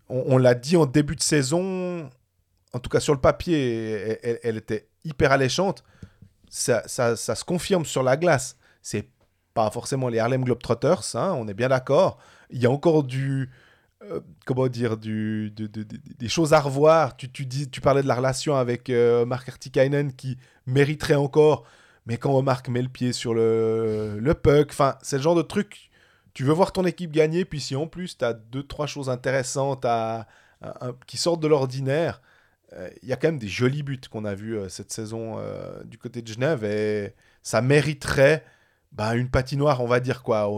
On, 0.09 0.39
l'a 0.39 0.55
dit 0.55 0.77
en 0.77 0.87
début 0.87 1.17
de 1.17 1.23
saison, 1.23 2.09
en 2.73 2.79
tout 2.79 2.91
cas 2.91 3.01
sur 3.01 3.15
le 3.15 3.21
papier, 3.21 4.19
elle 4.45 4.59
était 4.59 4.89
hyper 5.05 5.33
alléchante. 5.33 5.83
Ça, 6.51 6.87
ça- 6.87 7.17
ça 7.17 7.35
se 7.35 7.45
confirme 7.45 7.85
sur 7.85 8.03
la 8.03 8.17
glace. 8.17 8.57
C'est 8.83 9.09
pas 9.55 9.71
forcément 9.71 10.09
les 10.09 10.19
Harlem 10.19 10.45
Globetrotters, 10.45 11.15
hein, 11.15 11.35
on 11.37 11.49
est 11.49 11.55
bien 11.55 11.69
d'accord. 11.69 12.19
Il 12.51 12.61
y 12.61 12.67
a 12.67 12.71
encore 12.71 13.03
du, 13.05 13.51
euh, 14.11 14.21
comment 14.47 14.69
dire, 14.69 14.97
des 14.97 16.29
choses 16.29 16.53
à 16.53 16.61
revoir. 16.61 17.17
Tu, 17.17 17.31
tu, 17.31 17.47
dis, 17.47 17.71
tu 17.71 17.81
parlais 17.81 18.03
de 18.03 18.09
la 18.09 18.15
relation 18.15 18.57
avec 18.57 18.91
euh, 18.91 19.29
Artikainen 19.31 20.13
qui 20.13 20.39
mériterait 20.67 21.15
encore, 21.15 21.65
mais 22.07 22.17
quand 22.17 22.41
Marc 22.43 22.69
met 22.69 22.83
le 22.83 22.89
pied 22.89 23.13
sur 23.13 23.35
le, 23.35 24.19
le 24.19 24.35
puck, 24.35 24.69
enfin, 24.71 24.97
c'est 25.03 25.17
le 25.17 25.23
genre 25.23 25.35
de 25.35 25.43
truc. 25.43 25.91
Tu 26.35 26.45
veux 26.45 26.53
voir 26.53 26.73
ton 26.73 26.85
équipe 26.85 27.13
gagner, 27.13 27.45
puis 27.45 27.61
si 27.61 27.77
en 27.77 27.87
plus 27.87 28.17
tu 28.19 28.25
as 28.25 28.33
deux, 28.33 28.63
trois 28.63 28.87
choses 28.87 29.11
intéressantes 29.11 29.85
à, 29.85 30.27
qui 31.07 31.17
sortent 31.17 31.41
de 31.41 31.49
l'ordinaire, 31.49 32.23
euh, 32.73 32.89
il 33.03 33.09
y 33.09 33.13
a 33.13 33.17
quand 33.17 33.29
même 33.29 33.39
des 33.39 33.49
jolis 33.49 33.83
buts 33.83 34.01
qu'on 34.11 34.25
a 34.25 34.35
vus 34.35 34.57
euh, 34.57 34.69
cette 34.69 34.93
saison 34.93 35.37
du 35.85 35.99
côté 35.99 36.23
de 36.23 36.29
Genève 36.29 36.65
et 36.65 37.15
ça 37.43 37.61
mériterait 37.61 38.45
bah, 38.93 39.15
une 39.15 39.29
patinoire, 39.29 39.83
on 39.83 39.87
va 39.87 40.01
dire 40.01 40.23
quoi. 40.23 40.49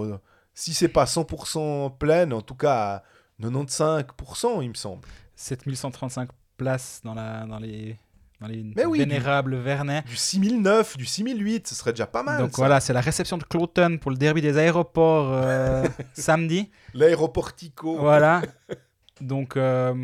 si 0.55 0.73
c'est 0.75 0.89
pas 0.89 1.05
100% 1.05 1.99
pleine, 1.99 2.33
en 2.33 2.43
tout 2.43 2.55
cas 2.55 3.03
95%, 3.41 4.63
il 4.63 4.69
me 4.71 4.75
semble. 4.75 5.03
7135 5.37 6.29
places 6.57 7.01
dans, 7.05 7.15
la, 7.15 7.45
dans 7.47 7.59
les, 7.59 7.97
dans 8.41 8.47
les 8.47 8.63
Mais 8.77 8.85
oui, 8.85 8.99
vénérables 9.01 9.57
Vernet. 9.57 10.03
Du 10.07 10.17
6009, 10.17 10.97
du 10.97 11.07
6008, 11.07 11.67
ce 11.69 11.75
serait 11.75 11.93
déjà 11.93 12.07
pas 12.07 12.23
mal. 12.23 12.41
Donc 12.41 12.51
ça. 12.53 12.57
voilà, 12.59 12.81
c'est 12.81 12.93
la 12.93 13.01
réception 13.01 13.37
de 13.39 13.45
Cloton 13.45 13.99
pour 14.01 14.11
le 14.11 14.17
derby 14.17 14.41
des 14.41 14.57
aéroports 14.59 15.33
euh, 15.33 15.85
samedi. 16.15 16.71
L'aéroportico. 16.95 17.99
Voilà. 17.99 18.43
Donc, 19.21 19.57
euh, 19.57 19.95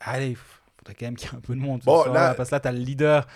allez, 0.00 0.30
il 0.30 0.36
faudrait 0.36 0.94
quand 0.98 1.06
même 1.06 1.16
qu'il 1.16 1.28
y 1.30 1.32
ait 1.32 1.36
un 1.36 1.40
peu 1.40 1.54
de 1.54 1.60
monde. 1.60 1.80
Bon, 1.84 2.02
soir-là, 2.02 2.28
là- 2.28 2.34
parce 2.34 2.50
que 2.50 2.54
là, 2.54 2.60
tu 2.60 2.68
as 2.68 2.72
le 2.72 2.78
leader. 2.78 3.26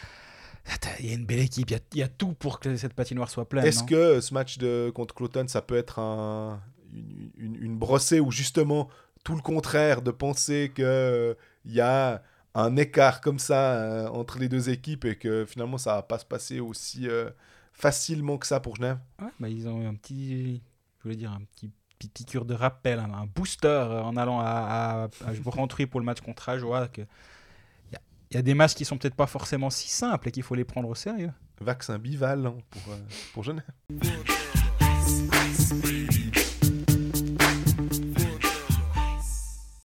T'as- 0.80 0.90
Il 1.00 1.06
y 1.06 1.10
a 1.10 1.14
une 1.14 1.24
belle 1.26 1.38
équipe, 1.40 1.70
il 1.70 1.74
y 1.74 1.76
a, 1.76 1.80
il 1.92 1.98
y 1.98 2.02
a 2.02 2.08
tout 2.08 2.32
pour 2.34 2.58
que 2.60 2.76
cette 2.76 2.92
patinoire 2.94 3.30
soit 3.30 3.48
pleine. 3.48 3.64
Est-ce 3.64 3.84
que 3.84 4.20
ce 4.20 4.34
match 4.34 4.58
de, 4.58 4.90
contre 4.94 5.14
Cloton, 5.14 5.46
ça 5.48 5.62
peut 5.62 5.76
être 5.76 5.98
un- 6.00 6.60
une, 6.92 7.30
une- 7.36 7.56
une 7.62 7.76
brossée 7.78 8.20
ou 8.20 8.30
justement 8.30 8.88
tout 9.26 9.34
le 9.34 9.42
contraire 9.42 10.02
de 10.02 10.12
penser 10.12 10.70
qu'il 10.72 11.34
y 11.64 11.80
a 11.80 12.22
un 12.54 12.76
écart 12.76 13.20
comme 13.20 13.40
ça 13.40 13.72
euh, 13.74 14.06
entre 14.08 14.38
les 14.38 14.48
deux 14.48 14.70
équipes 14.70 15.04
et 15.04 15.16
que 15.16 15.44
finalement 15.44 15.78
ça 15.78 15.96
va 15.96 16.02
pas 16.02 16.20
se 16.20 16.24
passer 16.24 16.60
aussi 16.60 17.08
euh, 17.08 17.30
facilement 17.72 18.38
que 18.38 18.46
ça 18.46 18.60
pour 18.60 18.76
Genève 18.76 18.98
Ouais, 19.20 19.28
bah, 19.40 19.48
ils 19.48 19.66
ont 19.68 19.82
eu 19.82 19.86
un 19.86 19.94
petit, 19.94 20.62
je 20.98 21.02
voulais 21.02 21.16
dire, 21.16 21.32
un 21.32 21.42
petit 21.56 21.70
petite 21.98 22.12
piqûre 22.14 22.44
de 22.44 22.54
rappel, 22.54 23.00
un, 23.00 23.12
un 23.12 23.26
booster 23.26 23.66
euh, 23.66 24.00
en 24.02 24.16
allant 24.16 24.38
à, 24.38 24.44
à, 24.44 25.04
à 25.04 25.86
pour 25.88 25.98
le 26.00 26.06
match 26.06 26.20
contre 26.20 26.48
Ajoie. 26.48 26.86
que 26.88 27.00
Il 27.00 27.92
y, 27.94 27.96
a- 27.96 28.00
il 28.30 28.34
y 28.36 28.38
a 28.38 28.42
des 28.42 28.54
matchs 28.54 28.74
qui 28.74 28.84
sont 28.84 28.96
peut-être 28.96 29.16
pas 29.16 29.26
forcément 29.26 29.70
si 29.70 29.88
simples 29.90 30.28
et 30.28 30.30
qu'il 30.30 30.44
faut 30.44 30.54
les 30.54 30.64
prendre 30.64 30.88
au 30.88 30.94
sérieux. 30.94 31.32
Vaccin 31.60 31.98
bivalent 31.98 32.58
pour, 32.70 32.92
euh, 32.92 32.96
pour 33.34 33.42
Genève. 33.42 33.64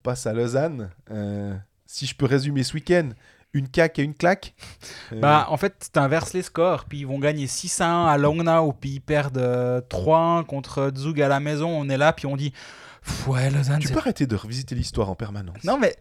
passe 0.03 0.27
à 0.27 0.33
Lausanne. 0.33 0.91
Euh, 1.11 1.55
si 1.85 2.05
je 2.05 2.15
peux 2.15 2.25
résumer 2.25 2.63
ce 2.63 2.73
week-end, 2.73 3.09
une 3.53 3.67
caque 3.69 3.99
et 3.99 4.03
une 4.03 4.13
claque. 4.15 4.53
Euh, 5.11 5.19
Bah, 5.21 5.47
en 5.49 5.57
fait, 5.57 5.89
tu 5.93 5.99
inverses 5.99 6.33
les 6.33 6.41
scores, 6.41 6.85
puis 6.85 6.99
ils 6.99 7.07
vont 7.07 7.19
gagner 7.19 7.47
6 7.47 7.81
à 7.81 7.89
1 7.89 8.05
à 8.07 8.17
Langnau, 8.17 8.73
puis 8.73 8.91
ils 8.91 8.99
perdent 8.99 9.37
euh, 9.37 9.81
3-1 9.89 10.45
contre 10.45 10.91
Zug 10.95 11.21
à 11.21 11.27
la 11.27 11.39
maison. 11.39 11.69
On 11.69 11.89
est 11.89 11.97
là, 11.97 12.13
puis 12.13 12.25
on 12.25 12.35
dit 12.35 12.53
Ouais, 13.27 13.49
Lausanne, 13.49 13.79
tu 13.79 13.89
peux 13.89 13.99
arrêter 13.99 14.27
de 14.27 14.35
revisiter 14.35 14.75
l'histoire 14.75 15.09
en 15.09 15.15
permanence. 15.15 15.63
Non, 15.63 15.77
mais 15.77 15.95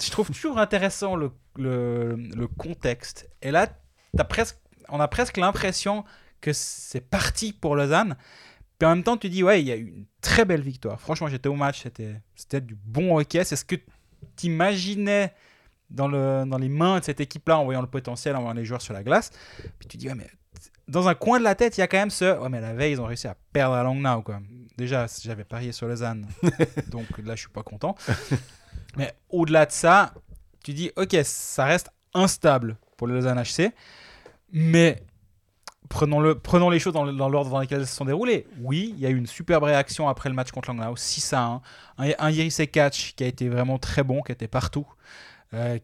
je 0.00 0.10
trouve 0.10 0.30
toujours 0.30 0.58
intéressant 0.58 1.16
le, 1.16 1.32
le, 1.56 2.14
le 2.14 2.46
contexte. 2.46 3.28
Et 3.42 3.50
là, 3.50 3.66
as 4.18 4.24
presque, 4.24 4.56
on 4.88 5.00
a 5.00 5.08
presque 5.08 5.36
l'impression 5.36 6.04
que 6.40 6.52
c'est 6.52 7.00
parti 7.00 7.52
pour 7.52 7.74
Lausanne. 7.74 8.16
Puis 8.78 8.86
en 8.86 8.94
même 8.94 9.02
temps, 9.02 9.16
tu 9.16 9.28
dis, 9.28 9.42
ouais, 9.42 9.60
il 9.60 9.66
y 9.66 9.72
a 9.72 9.76
eu 9.76 9.88
une 9.88 10.04
très 10.20 10.44
belle 10.44 10.62
victoire. 10.62 11.00
Franchement, 11.00 11.28
j'étais 11.28 11.48
au 11.48 11.54
match, 11.54 11.82
c'était 11.82 12.20
c'était 12.34 12.60
du 12.60 12.74
bon 12.74 13.16
hockey. 13.16 13.44
C'est 13.44 13.56
ce 13.56 13.64
que 13.64 13.76
tu 14.36 14.46
imaginais 14.46 15.32
dans, 15.90 16.08
le, 16.08 16.44
dans 16.46 16.58
les 16.58 16.68
mains 16.68 16.98
de 16.98 17.04
cette 17.04 17.20
équipe-là 17.20 17.58
en 17.58 17.64
voyant 17.64 17.80
le 17.80 17.86
potentiel, 17.86 18.36
en 18.36 18.40
voyant 18.40 18.54
les 18.54 18.64
joueurs 18.64 18.82
sur 18.82 18.94
la 18.94 19.02
glace. 19.02 19.30
Puis 19.78 19.88
tu 19.88 19.96
dis, 19.96 20.08
ouais, 20.08 20.14
mais 20.14 20.30
dans 20.86 21.08
un 21.08 21.14
coin 21.14 21.38
de 21.38 21.44
la 21.44 21.54
tête, 21.54 21.76
il 21.76 21.80
y 21.80 21.84
a 21.84 21.86
quand 21.86 21.98
même 21.98 22.10
ce. 22.10 22.38
Ouais, 22.38 22.48
mais 22.48 22.60
la 22.60 22.74
veille, 22.74 22.92
ils 22.92 23.00
ont 23.00 23.06
réussi 23.06 23.28
à 23.28 23.36
perdre 23.52 23.74
à 23.74 23.82
Langnau, 23.82 24.22
quoi. 24.22 24.40
Déjà, 24.76 25.06
j'avais 25.22 25.44
parié 25.44 25.72
sur 25.72 25.86
Lausanne. 25.86 26.26
donc 26.88 27.06
là, 27.18 27.34
je 27.34 27.40
suis 27.40 27.50
pas 27.50 27.62
content. 27.62 27.94
mais 28.96 29.14
au-delà 29.28 29.66
de 29.66 29.72
ça, 29.72 30.14
tu 30.64 30.72
dis, 30.72 30.90
ok, 30.96 31.16
ça 31.24 31.64
reste 31.64 31.90
instable 32.14 32.76
pour 32.96 33.06
le 33.06 33.14
Lausanne 33.14 33.42
HC. 33.42 33.72
Mais 34.52 35.02
prenons, 35.88 36.20
le, 36.20 36.34
prenons 36.34 36.70
les 36.70 36.78
choses 36.78 36.92
dans, 36.92 37.04
l'ordre 37.04 37.50
dans 37.50 37.60
lequel 37.60 37.80
elles 37.80 37.86
se 37.86 37.94
sont 37.94 38.04
déroulées. 38.04 38.46
Oui, 38.60 38.94
il 38.96 39.00
y 39.00 39.06
a 39.06 39.10
eu 39.10 39.16
une 39.16 39.26
superbe 39.26 39.64
réaction 39.64 40.08
après 40.08 40.28
le 40.28 40.34
match 40.34 40.50
contre 40.50 40.72
Langnau, 40.72 40.96
6 40.96 41.32
à 41.32 41.42
1. 41.42 41.62
Un, 41.98 42.10
un 42.18 42.30
Iris 42.30 42.60
Catch 42.72 43.14
qui 43.14 43.24
a 43.24 43.26
été 43.26 43.48
vraiment 43.48 43.78
très 43.78 44.02
bon, 44.02 44.22
qui 44.22 44.32
était 44.32 44.48
partout. 44.48 44.86
Euh, 45.54 45.78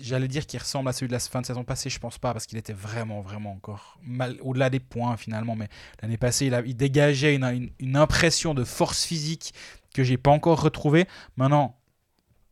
j'allais 0.00 0.28
dire 0.28 0.46
qu'il 0.46 0.60
ressemble 0.60 0.88
à 0.88 0.92
celui 0.92 1.08
de 1.08 1.12
la 1.12 1.18
fin 1.18 1.40
de 1.40 1.46
saison 1.46 1.64
passée, 1.64 1.90
je 1.90 1.98
pense 1.98 2.18
pas, 2.18 2.32
parce 2.32 2.46
qu'il 2.46 2.58
était 2.58 2.72
vraiment, 2.72 3.20
vraiment 3.20 3.52
encore 3.52 3.98
mal, 4.02 4.36
au-delà 4.42 4.70
des 4.70 4.80
points 4.80 5.16
finalement. 5.16 5.56
Mais 5.56 5.68
l'année 6.02 6.16
passée, 6.16 6.46
il, 6.46 6.54
a, 6.54 6.62
dégageait 6.62 7.34
une, 7.34 7.70
une, 7.78 7.96
impression 7.96 8.54
de 8.54 8.64
force 8.64 9.04
physique 9.04 9.54
que 9.94 10.04
j'ai 10.04 10.16
pas 10.16 10.30
encore 10.30 10.60
retrouvée. 10.60 11.06
Maintenant, 11.36 11.77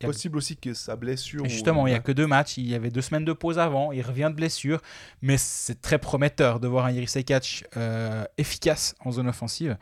Possible 0.01 0.37
aussi 0.37 0.57
que 0.57 0.75
sa 0.75 0.95
blessure. 0.95 1.45
justement, 1.47 1.87
il 1.87 1.91
n'y 1.91 1.97
a 1.97 2.01
que 2.01 2.13
deux 2.13 2.27
matchs. 2.27 2.59
Il 2.59 2.67
y 2.67 2.75
avait 2.75 2.91
deux 2.91 3.01
semaines 3.01 3.25
de 3.25 3.33
pause 3.33 3.59
avant. 3.59 3.93
Il 3.93 4.03
revient 4.03 4.29
de 4.31 4.37
blessure. 4.37 4.81
Mais 5.23 5.39
c'est 5.39 5.81
très 5.81 5.99
prometteur 5.99 6.61
de 6.61 6.69
voir 6.69 6.85
un 6.87 6.93
Iris 6.93 7.17
Catch 7.25 7.65
euh, 7.77 8.25
efficace 8.37 8.95
en 9.01 9.13
zone 9.13 9.29
offensive. 9.29 9.79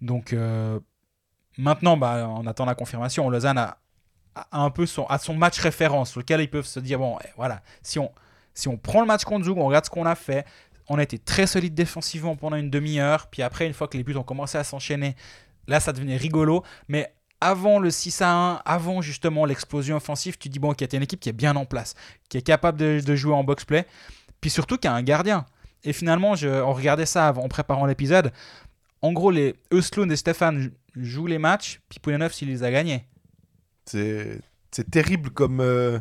Donc 0.00 0.32
euh, 0.32 0.80
maintenant, 1.58 1.96
bah, 1.96 2.28
on 2.28 2.46
attend 2.46 2.64
la 2.64 2.74
confirmation. 2.74 3.30
Lausanne 3.30 3.58
a, 3.58 3.78
un 4.50 4.70
peu 4.70 4.86
son, 4.86 5.04
à 5.06 5.18
son 5.18 5.34
match 5.34 5.60
référence 5.60 6.10
sur 6.10 6.20
lequel 6.20 6.40
ils 6.40 6.50
peuvent 6.50 6.66
se 6.66 6.80
dire 6.80 6.98
bon, 6.98 7.18
eh, 7.22 7.28
voilà, 7.36 7.62
si 7.82 7.98
on, 7.98 8.10
si 8.54 8.66
on 8.68 8.76
prend 8.76 9.00
le 9.00 9.06
match 9.06 9.24
contre 9.24 9.44
Zug, 9.44 9.58
on 9.58 9.66
regarde 9.66 9.84
ce 9.84 9.90
qu'on 9.90 10.06
a 10.06 10.14
fait. 10.14 10.44
On 10.88 10.98
a 10.98 11.02
été 11.02 11.18
très 11.18 11.46
solide 11.46 11.74
défensivement 11.74 12.34
pendant 12.34 12.56
une 12.56 12.70
demi-heure. 12.70 13.28
Puis 13.28 13.42
après, 13.42 13.66
une 13.66 13.72
fois 13.72 13.86
que 13.86 13.96
les 13.96 14.02
buts 14.02 14.16
ont 14.16 14.24
commencé 14.24 14.58
à 14.58 14.64
s'enchaîner, 14.64 15.14
là, 15.68 15.78
ça 15.78 15.92
devenait 15.92 16.16
rigolo. 16.16 16.64
Mais 16.88 17.14
avant 17.42 17.80
le 17.80 17.90
6 17.90 18.22
à 18.22 18.30
1, 18.30 18.62
avant 18.64 19.02
justement 19.02 19.44
l'explosion 19.44 19.96
offensive, 19.96 20.38
tu 20.38 20.48
dis 20.48 20.60
bon, 20.60 20.72
y 20.80 20.84
a 20.84 20.96
une 20.96 21.02
équipe 21.02 21.18
qui 21.18 21.28
est 21.28 21.32
bien 21.32 21.56
en 21.56 21.64
place, 21.64 21.94
qui 22.28 22.38
est 22.38 22.42
capable 22.42 22.78
de, 22.78 23.16
jouer 23.16 23.34
en 23.34 23.42
box-play, 23.42 23.84
puis 24.40 24.48
surtout 24.48 24.78
qui 24.78 24.86
a 24.86 24.94
un 24.94 25.02
gardien. 25.02 25.44
Et 25.82 25.92
finalement, 25.92 26.36
je, 26.36 26.48
on 26.48 26.72
regardait 26.72 27.06
ça 27.06 27.34
en 27.36 27.48
préparant 27.48 27.86
l'épisode. 27.86 28.32
En 29.02 29.12
gros, 29.12 29.32
les 29.32 29.56
Eusloun 29.72 30.10
et 30.12 30.16
Stéphane 30.16 30.70
jouent 30.94 31.26
les 31.26 31.38
matchs, 31.38 31.80
puis 31.88 31.98
Poulenov, 31.98 32.32
s'il 32.32 32.48
les 32.48 32.62
a 32.62 32.70
gagnés. 32.70 33.08
C'est 33.86 34.90
terrible 34.92 35.30
comme, 35.30 35.60
euh, 35.60 35.98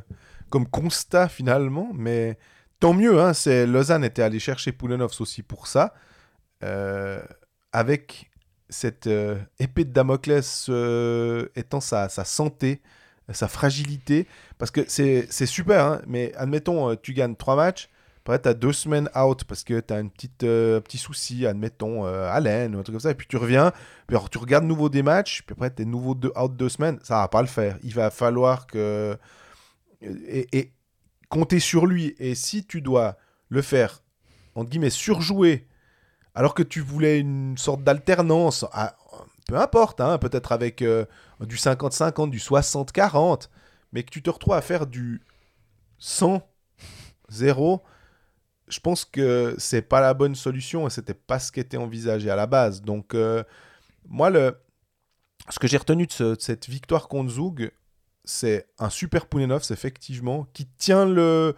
comme 0.51 0.67
constat 0.67 1.27
finalement, 1.27 1.89
mais 1.95 2.37
tant 2.79 2.93
mieux. 2.93 3.19
Hein, 3.19 3.31
Lausanne 3.65 4.03
était 4.03 4.21
allé 4.21 4.37
chercher 4.37 4.71
Poulenovs 4.71 5.19
aussi 5.19 5.41
pour 5.41 5.65
ça. 5.65 5.95
Euh, 6.63 7.19
avec 7.71 8.30
cette 8.71 9.07
euh, 9.07 9.37
épée 9.59 9.85
de 9.85 9.91
Damoclès 9.91 10.67
euh, 10.69 11.47
étant 11.55 11.81
sa, 11.81 12.09
santé, 12.09 12.81
sa 13.29 13.47
fragilité. 13.47 14.27
Parce 14.57 14.71
que 14.71 14.81
c'est 14.87 15.45
super, 15.45 15.85
hein, 15.85 16.01
mais 16.07 16.33
admettons, 16.35 16.89
euh, 16.89 16.95
tu 16.95 17.13
gagnes 17.13 17.35
trois 17.35 17.55
matchs, 17.55 17.89
après 18.19 18.41
tu 18.41 18.49
as 18.49 18.53
deux 18.53 18.73
semaines 18.73 19.09
out 19.15 19.43
parce 19.43 19.63
que 19.63 19.79
tu 19.79 19.93
as 19.93 19.99
une 19.99 20.09
petite, 20.09 20.43
un 20.43 20.81
petit 20.81 20.97
souci, 20.97 21.45
admettons, 21.45 22.05
à 22.05 22.39
l'aine 22.39 22.75
ou 22.75 22.79
un 22.79 22.83
truc 22.83 22.95
comme 22.95 23.01
ça, 23.01 23.11
et 23.11 23.15
puis 23.15 23.27
tu 23.27 23.37
reviens, 23.37 23.71
puis 24.07 24.15
alors 24.15 24.29
tu 24.29 24.37
regardes 24.37 24.65
nouveau 24.65 24.89
des 24.89 25.03
matchs, 25.03 25.41
puis 25.45 25.53
après 25.53 25.73
tu 25.73 25.81
es 25.81 25.85
nouveau 25.85 26.15
out 26.35 26.55
deux 26.55 26.69
semaines, 26.69 26.99
ça 27.03 27.17
va 27.17 27.27
pas 27.27 27.41
le 27.41 27.47
faire. 27.47 27.77
Il 27.83 27.93
va 27.93 28.09
falloir 28.09 28.67
que. 28.67 29.17
Et, 30.01 30.47
et 30.57 30.71
compter 31.29 31.59
sur 31.59 31.85
lui. 31.85 32.15
Et 32.19 32.33
si 32.33 32.65
tu 32.65 32.81
dois 32.81 33.17
le 33.49 33.61
faire, 33.61 34.03
entre 34.55 34.69
guillemets, 34.69 34.89
surjouer 34.89 35.67
alors 36.35 36.53
que 36.53 36.63
tu 36.63 36.81
voulais 36.81 37.19
une 37.19 37.57
sorte 37.57 37.83
d'alternance, 37.83 38.65
peu 39.47 39.57
importe, 39.57 40.01
hein, 40.01 40.17
peut-être 40.17 40.51
avec 40.51 40.81
euh, 40.81 41.05
du 41.41 41.55
50-50, 41.55 42.29
du 42.29 42.39
60-40, 42.39 43.49
mais 43.91 44.03
que 44.03 44.09
tu 44.09 44.21
te 44.21 44.29
retrouves 44.29 44.53
à 44.53 44.61
faire 44.61 44.87
du 44.87 45.21
100-0, 45.99 47.81
je 48.67 48.79
pense 48.79 49.03
que 49.03 49.55
c'est 49.57 49.81
pas 49.81 49.99
la 49.99 50.13
bonne 50.13 50.35
solution 50.35 50.87
et 50.87 50.89
c'était 50.89 51.13
pas 51.13 51.39
ce 51.39 51.51
qui 51.51 51.59
était 51.59 51.77
envisagé 51.77 52.29
à 52.29 52.35
la 52.35 52.47
base. 52.47 52.81
Donc, 52.81 53.13
euh, 53.13 53.43
moi, 54.07 54.31
ce 55.49 55.59
que 55.59 55.67
j'ai 55.67 55.77
retenu 55.77 56.07
de, 56.07 56.35
cette 56.39 56.69
victoire 56.69 57.09
contre 57.09 57.31
Zug, 57.31 57.71
c'est 58.23 58.67
un 58.79 58.89
super 58.89 59.25
Poulenov, 59.25 59.63
effectivement, 59.71 60.47
qui 60.53 60.65
tient 60.65 61.05
le. 61.05 61.55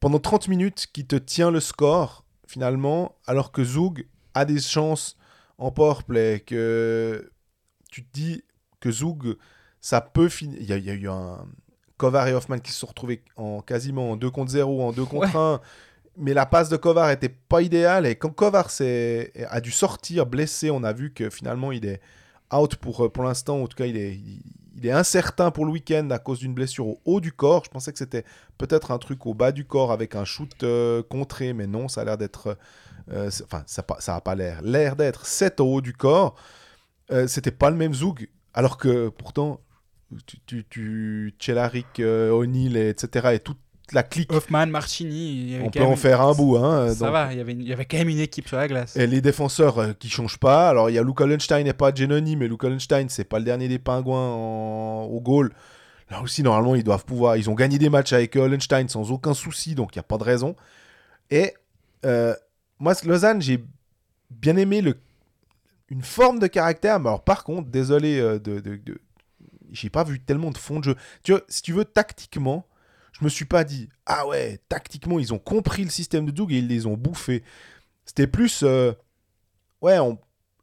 pendant 0.00 0.18
30 0.18 0.48
minutes, 0.48 0.88
qui 0.92 1.06
te 1.06 1.16
tient 1.16 1.50
le 1.50 1.60
score 1.60 2.24
finalement, 2.52 3.16
alors 3.26 3.50
que 3.50 3.64
Zug 3.64 4.06
a 4.34 4.44
des 4.44 4.60
chances 4.60 5.16
en 5.56 5.70
powerplay, 5.70 6.40
que 6.40 7.32
tu 7.90 8.04
te 8.04 8.12
dis 8.12 8.44
que 8.78 8.90
Zug, 8.90 9.36
ça 9.80 10.02
peut 10.02 10.28
finir. 10.28 10.58
Il 10.60 10.66
y, 10.66 10.90
a 10.90 10.94
eu 10.94 11.08
un 11.08 11.46
Kovar 11.96 12.28
et 12.28 12.34
Hoffman 12.34 12.58
qui 12.58 12.70
se 12.70 12.80
sont 12.80 12.88
retrouvés 12.88 13.22
en 13.36 13.62
quasiment 13.62 14.12
en 14.12 14.16
2 14.16 14.30
contre 14.30 14.50
0, 14.50 14.82
en 14.82 14.92
2 14.92 15.04
contre 15.06 15.34
1. 15.34 15.60
Mais 16.18 16.34
la 16.34 16.44
passe 16.44 16.68
de 16.68 16.76
Kovar 16.76 17.10
était 17.10 17.30
pas 17.30 17.62
idéale. 17.62 18.04
Et 18.04 18.16
quand 18.16 18.28
Kovar 18.28 18.68
a 19.48 19.60
dû 19.62 19.70
sortir 19.70 20.26
blessé, 20.26 20.70
on 20.70 20.84
a 20.84 20.92
vu 20.92 21.14
que 21.14 21.30
finalement 21.30 21.72
il 21.72 21.86
est 21.86 22.02
out 22.54 22.76
pour, 22.76 23.10
pour 23.10 23.24
l'instant. 23.24 23.62
En 23.62 23.66
tout 23.66 23.76
cas, 23.76 23.86
il 23.86 23.96
est, 23.96 24.14
il 24.14 24.42
est 24.82 24.90
incertain 24.90 25.50
pour 25.50 25.64
le 25.64 25.72
week-end 25.72 26.08
à 26.10 26.18
cause 26.18 26.38
d'une 26.38 26.54
blessure 26.54 26.86
au 26.86 27.00
haut 27.04 27.20
du 27.20 27.32
corps. 27.32 27.64
Je 27.64 27.70
pensais 27.70 27.92
que 27.92 27.98
c'était 27.98 28.24
peut-être 28.58 28.90
un 28.90 28.98
truc 28.98 29.26
au 29.26 29.34
bas 29.34 29.52
du 29.52 29.64
corps 29.64 29.92
avec 29.92 30.14
un 30.14 30.24
shoot 30.24 30.50
euh, 30.62 31.02
contré, 31.02 31.52
mais 31.52 31.66
non, 31.66 31.88
ça 31.88 32.02
a 32.02 32.04
l'air 32.04 32.18
d'être. 32.18 32.56
Euh, 33.10 33.30
enfin, 33.44 33.64
ça 33.66 33.84
n'a 34.08 34.20
pas 34.20 34.34
l'air. 34.34 34.62
L'air 34.62 34.96
d'être 34.96 35.26
7 35.26 35.60
au 35.60 35.74
haut 35.74 35.80
du 35.80 35.92
corps. 35.92 36.36
Euh, 37.10 37.26
c'était 37.26 37.50
pas 37.50 37.70
le 37.70 37.76
même 37.76 37.94
Zoug, 37.94 38.28
alors 38.54 38.78
que 38.78 39.08
pourtant, 39.08 39.60
tu 40.46 41.34
O'Neill, 42.00 42.76
etc., 42.76 43.28
et 43.34 43.38
tout 43.40 43.56
la 43.94 44.02
clique. 44.02 44.32
Hoffman, 44.32 44.66
Marchini. 44.66 45.56
On 45.62 45.70
peut 45.70 45.82
en 45.82 45.96
faire 45.96 46.20
un 46.20 46.32
bout. 46.34 46.56
Hein, 46.56 46.94
ça 46.94 47.10
va, 47.10 47.32
il 47.32 47.38
y, 47.38 47.40
avait 47.40 47.52
il 47.52 47.68
y 47.68 47.72
avait 47.72 47.84
quand 47.84 47.98
même 47.98 48.08
une 48.08 48.18
équipe 48.20 48.48
sur 48.48 48.56
la 48.56 48.68
glace. 48.68 48.96
Et 48.96 49.06
les 49.06 49.20
défenseurs 49.20 49.78
euh, 49.78 49.92
qui 49.92 50.08
changent 50.08 50.38
pas. 50.38 50.68
Alors 50.68 50.90
il 50.90 50.94
y 50.94 50.98
a 50.98 51.02
Luca 51.02 51.26
Lenstein 51.26 51.66
et 51.66 51.72
pas 51.72 51.94
Genoni, 51.94 52.36
mais 52.36 52.48
Luca 52.48 52.68
Lenstein, 52.68 53.08
c'est 53.08 53.24
pas 53.24 53.38
le 53.38 53.44
dernier 53.44 53.68
des 53.68 53.78
pingouins 53.78 55.02
au 55.04 55.20
goal. 55.20 55.52
Là 56.10 56.20
aussi, 56.20 56.42
normalement, 56.42 56.74
ils 56.74 56.84
doivent 56.84 57.06
pouvoir. 57.06 57.38
Ils 57.38 57.48
ont 57.48 57.54
gagné 57.54 57.78
des 57.78 57.88
matchs 57.88 58.12
avec 58.12 58.36
Hollenstein 58.36 58.86
sans 58.88 59.10
aucun 59.10 59.32
souci, 59.32 59.74
donc 59.74 59.94
il 59.94 59.98
n'y 59.98 60.00
a 60.00 60.04
pas 60.04 60.18
de 60.18 60.24
raison. 60.24 60.56
Et 61.30 61.54
euh, 62.04 62.34
moi, 62.78 62.92
Lausanne, 63.04 63.40
j'ai 63.40 63.64
bien 64.28 64.56
aimé 64.58 64.82
le... 64.82 64.98
une 65.88 66.02
forme 66.02 66.38
de 66.38 66.48
caractère. 66.48 67.00
Mais 67.00 67.08
alors, 67.08 67.24
par 67.24 67.44
contre, 67.44 67.70
désolé 67.70 68.20
euh, 68.20 68.38
de. 68.38 68.60
de, 68.60 68.76
de... 68.76 69.00
J'ai 69.70 69.88
pas 69.88 70.04
vu 70.04 70.20
tellement 70.20 70.50
de 70.50 70.58
fond 70.58 70.80
de 70.80 70.84
jeu. 70.84 70.96
Tu 71.22 71.32
vois, 71.32 71.40
si 71.48 71.62
tu 71.62 71.72
veux, 71.72 71.86
tactiquement, 71.86 72.66
me 73.22 73.28
suis 73.28 73.44
pas 73.44 73.64
dit, 73.64 73.88
ah 74.06 74.26
ouais, 74.26 74.60
tactiquement, 74.68 75.18
ils 75.18 75.32
ont 75.32 75.38
compris 75.38 75.84
le 75.84 75.90
système 75.90 76.26
de 76.26 76.30
Doug 76.30 76.52
et 76.52 76.58
ils 76.58 76.68
les 76.68 76.86
ont 76.86 76.96
bouffés. 76.96 77.42
C'était 78.04 78.26
plus, 78.26 78.62
euh, 78.62 78.92
ouais, 79.80 79.96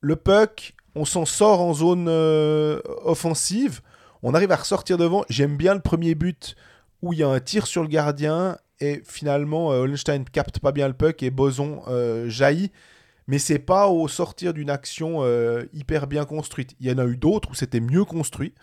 le 0.01 0.16
puck, 0.16 0.76
on 0.95 1.05
s'en 1.05 1.26
sort 1.26 1.62
en 1.62 1.74
zone 1.74 2.07
euh, 2.10 2.82
offensive, 3.03 3.82
on 4.24 4.34
arrive 4.34 4.51
à 4.51 4.57
ressortir 4.57 4.97
devant. 4.97 5.24
J'aime 5.30 5.57
bien 5.57 5.74
le 5.74 5.80
premier 5.80 6.16
but 6.16 6.55
où 7.01 7.14
il 7.14 7.20
y 7.20 7.24
a 7.24 7.30
un 7.30 7.39
tir 7.39 7.68
sur 7.68 7.82
le 7.82 7.88
gardien 7.88 8.57
et 8.82 9.01
finalement 9.05 9.72
euh, 9.72 9.84
Holstein 9.84 10.24
capte 10.26 10.60
pas 10.60 10.72
bien 10.72 10.88
le 10.88 10.93
puck 10.93 11.24
et 11.24 11.30
Boson 11.30 11.84
jaillit. 12.28 12.72
Mais 13.28 13.38
c'est 13.38 13.60
pas 13.60 13.88
au 13.88 14.07
sortir 14.07 14.55
d'une 14.55 14.72
action 14.72 15.24
hyper 15.72 16.07
bien 16.07 16.26
construite. 16.26 16.76
Il 16.80 16.88
y 16.88 16.91
en 16.91 16.97
a 16.97 17.05
eu 17.05 17.16
d'autres 17.16 17.51
où 17.51 17.53
c'était 17.53 17.80
mieux 17.80 18.03
construit. 18.03 18.55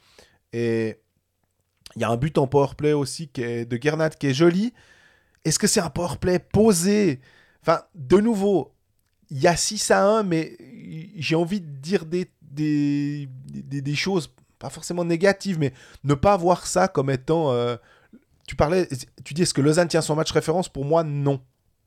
Et 0.52 0.98
il 1.96 2.02
y 2.02 2.04
a 2.04 2.10
un 2.10 2.16
but 2.16 2.36
en 2.38 2.46
powerplay 2.46 2.92
aussi 2.92 3.28
qui 3.28 3.42
est 3.42 3.64
de 3.64 3.78
Gernat 3.80 4.10
qui 4.10 4.28
est 4.28 4.34
joli. 4.34 4.72
Est-ce 5.44 5.58
que 5.58 5.66
c'est 5.66 5.80
un 5.80 5.90
powerplay 5.90 6.38
posé? 6.38 7.20
Enfin, 7.62 7.82
de 7.94 8.18
nouveau, 8.18 8.74
il 9.30 9.40
y 9.40 9.46
a 9.46 9.56
6 9.56 9.90
à 9.90 10.04
1, 10.04 10.22
mais 10.22 10.56
j'ai 11.16 11.36
envie 11.36 11.60
de 11.60 11.66
dire 11.66 12.04
des, 12.04 12.30
des, 12.42 13.28
des, 13.50 13.94
choses, 13.94 14.30
pas 14.58 14.70
forcément 14.70 15.04
négatives, 15.04 15.58
mais 15.58 15.72
ne 16.04 16.14
pas 16.14 16.36
voir 16.36 16.66
ça 16.66 16.86
comme 16.86 17.10
étant. 17.10 17.50
Euh, 17.52 17.76
tu 18.46 18.56
parlais, 18.56 18.88
tu 19.24 19.34
dis 19.34 19.42
est-ce 19.42 19.54
que 19.54 19.62
Lausanne 19.62 19.88
tient 19.88 20.02
son 20.02 20.14
match 20.14 20.30
référence? 20.32 20.68
Pour 20.68 20.84
moi, 20.84 21.02
non. 21.02 21.40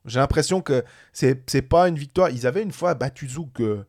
J'ai 0.05 0.19
l'impression 0.19 0.61
que 0.61 0.83
c'est, 1.13 1.43
c'est 1.49 1.61
pas 1.61 1.87
une 1.87 1.97
victoire. 1.97 2.29
Ils 2.31 2.47
avaient 2.47 2.63
une 2.63 2.71
fois 2.71 2.95
battu 2.95 3.29
Zouk 3.29 3.61
euh, 3.61 3.83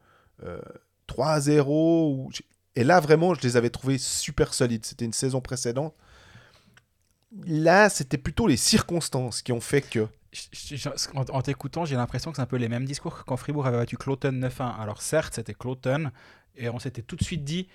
3-0. 1.09 1.65
Ou... 1.67 2.31
Et 2.77 2.85
là, 2.85 3.01
vraiment, 3.01 3.35
je 3.35 3.41
les 3.41 3.57
avais 3.57 3.71
trouvés 3.71 3.99
super 3.99 4.53
solides. 4.53 4.85
C'était 4.85 5.05
une 5.05 5.13
saison 5.13 5.41
précédente 5.41 5.95
là, 7.47 7.89
c'était 7.89 8.19
plutôt 8.19 8.47
les 8.47 8.57
circonstances 8.57 9.43
qui 9.43 9.53
ont 9.53 9.61
fait 9.61 9.83
que. 9.83 10.07
En 11.15 11.43
t'écoutant, 11.43 11.85
j'ai 11.85 11.97
l'impression 11.97 12.31
que 12.31 12.37
c'est 12.37 12.43
un 12.43 12.47
peu 12.47 12.57
les 12.57 12.69
mêmes 12.69 12.85
discours 12.85 13.19
que 13.19 13.25
quand 13.25 13.37
Fribourg 13.37 13.67
avait 13.67 13.79
battu 13.79 13.97
Cloton 13.97 14.31
9-1. 14.31 14.81
Alors 14.81 15.03
certes, 15.03 15.35
c'était 15.35 15.55
Cloton, 15.55 16.11
et 16.57 16.69
on 16.69 16.79
s'était 16.79 17.03
tout 17.03 17.17
de 17.17 17.25
suite 17.25 17.43
dit, 17.43 17.69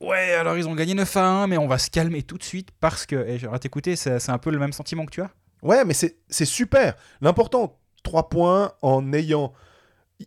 ouais, 0.00 0.32
alors 0.32 0.56
ils 0.56 0.66
ont 0.66 0.74
gagné 0.74 0.94
9 0.94 1.16
1, 1.16 1.46
mais 1.46 1.58
on 1.58 1.66
va 1.66 1.78
se 1.78 1.90
calmer 1.90 2.22
tout 2.22 2.38
de 2.38 2.42
suite 2.42 2.70
parce 2.80 3.04
que, 3.04 3.16
et 3.16 3.46
à 3.52 3.58
t'écouter, 3.58 3.96
c'est 3.96 4.30
un 4.30 4.38
peu 4.38 4.50
le 4.50 4.58
même 4.58 4.72
sentiment 4.72 5.04
que 5.04 5.10
tu 5.10 5.20
as? 5.20 5.30
Ouais, 5.62 5.84
mais 5.84 5.92
c'est 5.94 6.44
super. 6.46 6.94
L'important, 7.20 7.78
3 8.02 8.30
points 8.30 8.72
en 8.80 9.12
ayant 9.12 9.52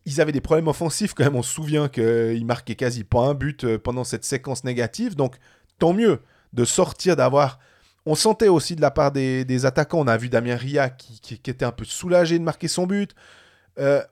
ils 0.06 0.22
avaient 0.22 0.32
des 0.32 0.42
problèmes 0.42 0.68
offensifs 0.68 1.14
quand 1.14 1.24
même. 1.24 1.36
On 1.36 1.44
se 1.44 1.54
souvient 1.54 1.88
qu'ils 1.88 2.46
marquaient 2.46 2.76
quasi 2.76 3.04
pas 3.04 3.22
un 3.22 3.34
but 3.34 3.64
euh, 3.64 3.78
pendant 3.78 4.04
cette 4.04 4.26
séquence 4.26 4.64
négative. 4.64 5.16
Donc, 5.16 5.36
tant 5.80 5.94
mieux 5.94 6.22
de 6.54 6.66
sortir, 6.66 7.16
d'avoir. 7.16 7.60
On 8.06 8.16
sentait 8.16 8.50
aussi 8.50 8.76
de 8.76 8.82
la 8.82 8.92
part 8.92 9.12
des, 9.12 9.66
attaquants, 9.66 10.00
on 10.00 10.08
a 10.08 10.18
vu 10.18 10.30
Damien 10.30 10.58
Ria 10.58 10.90
qui, 10.90 11.34
était 11.34 11.64
un 11.64 11.72
peu 11.72 11.86
soulagé 11.86 12.38
de 12.38 12.44
marquer 12.44 12.68
son 12.68 12.86
but. 12.86 13.16
Euh, 13.80 14.04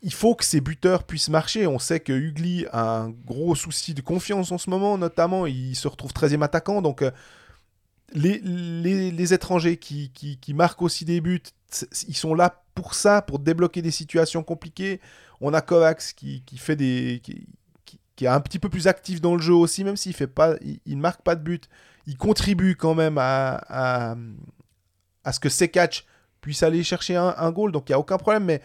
il 0.00 0.12
faut 0.12 0.34
que 0.34 0.44
ces 0.44 0.60
buteurs 0.60 1.04
puissent 1.04 1.30
marcher. 1.30 1.66
On 1.66 1.78
sait 1.78 2.00
que 2.00 2.12
Ugly 2.12 2.66
a 2.72 2.98
un 2.98 3.10
gros 3.10 3.54
souci 3.54 3.94
de 3.94 4.02
confiance 4.02 4.52
en 4.52 4.58
ce 4.58 4.68
moment, 4.68 4.98
notamment. 4.98 5.46
Il 5.46 5.74
se 5.74 5.88
retrouve 5.88 6.12
13e 6.12 6.42
attaquant. 6.42 6.82
Donc, 6.82 7.02
euh, 7.02 7.10
les, 8.12 9.32
étrangers 9.32 9.78
qui, 9.78 10.54
marquent 10.54 10.82
aussi 10.82 11.04
des 11.04 11.20
buts, 11.20 11.42
ils 12.06 12.16
sont 12.16 12.34
là 12.34 12.62
pour 12.74 12.94
ça, 12.94 13.22
pour 13.22 13.38
débloquer 13.38 13.82
des 13.82 13.90
situations 13.90 14.42
compliquées. 14.42 15.00
On 15.40 15.54
a 15.54 15.60
Kovacs 15.60 16.14
qui, 16.14 16.42
fait 16.56 16.76
des. 16.76 17.22
Qui, 18.16 18.24
est 18.24 18.28
un 18.28 18.40
petit 18.40 18.58
peu 18.58 18.68
plus 18.68 18.86
actif 18.86 19.20
dans 19.20 19.34
le 19.34 19.42
jeu 19.42 19.54
aussi, 19.54 19.82
même 19.84 19.96
s'il 19.96 20.14
pas, 20.28 20.54
il, 20.60 20.96
ne 20.96 21.00
marque 21.00 21.22
pas 21.22 21.34
de 21.34 21.42
but. 21.42 21.68
Il 22.06 22.16
contribue 22.16 22.76
quand 22.76 22.94
même 22.94 23.18
à, 23.18 24.16
ce 25.30 25.40
que 25.40 25.48
Sekach 25.48 26.04
puisse 26.40 26.62
aller 26.62 26.82
chercher 26.82 27.16
un, 27.16 27.50
goal, 27.50 27.72
donc 27.72 27.88
il 27.88 27.92
n'y 27.92 27.96
a 27.96 27.98
aucun 27.98 28.18
problème, 28.18 28.44
mais 28.44 28.60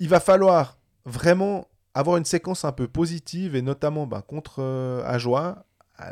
il 0.00 0.08
va 0.08 0.18
falloir 0.18 0.78
vraiment 1.04 1.68
avoir 1.94 2.16
une 2.16 2.24
séquence 2.24 2.64
un 2.64 2.72
peu 2.72 2.88
positive, 2.88 3.54
et 3.54 3.62
notamment 3.62 4.06
ben, 4.06 4.22
contre 4.22 4.56
euh, 4.60 5.18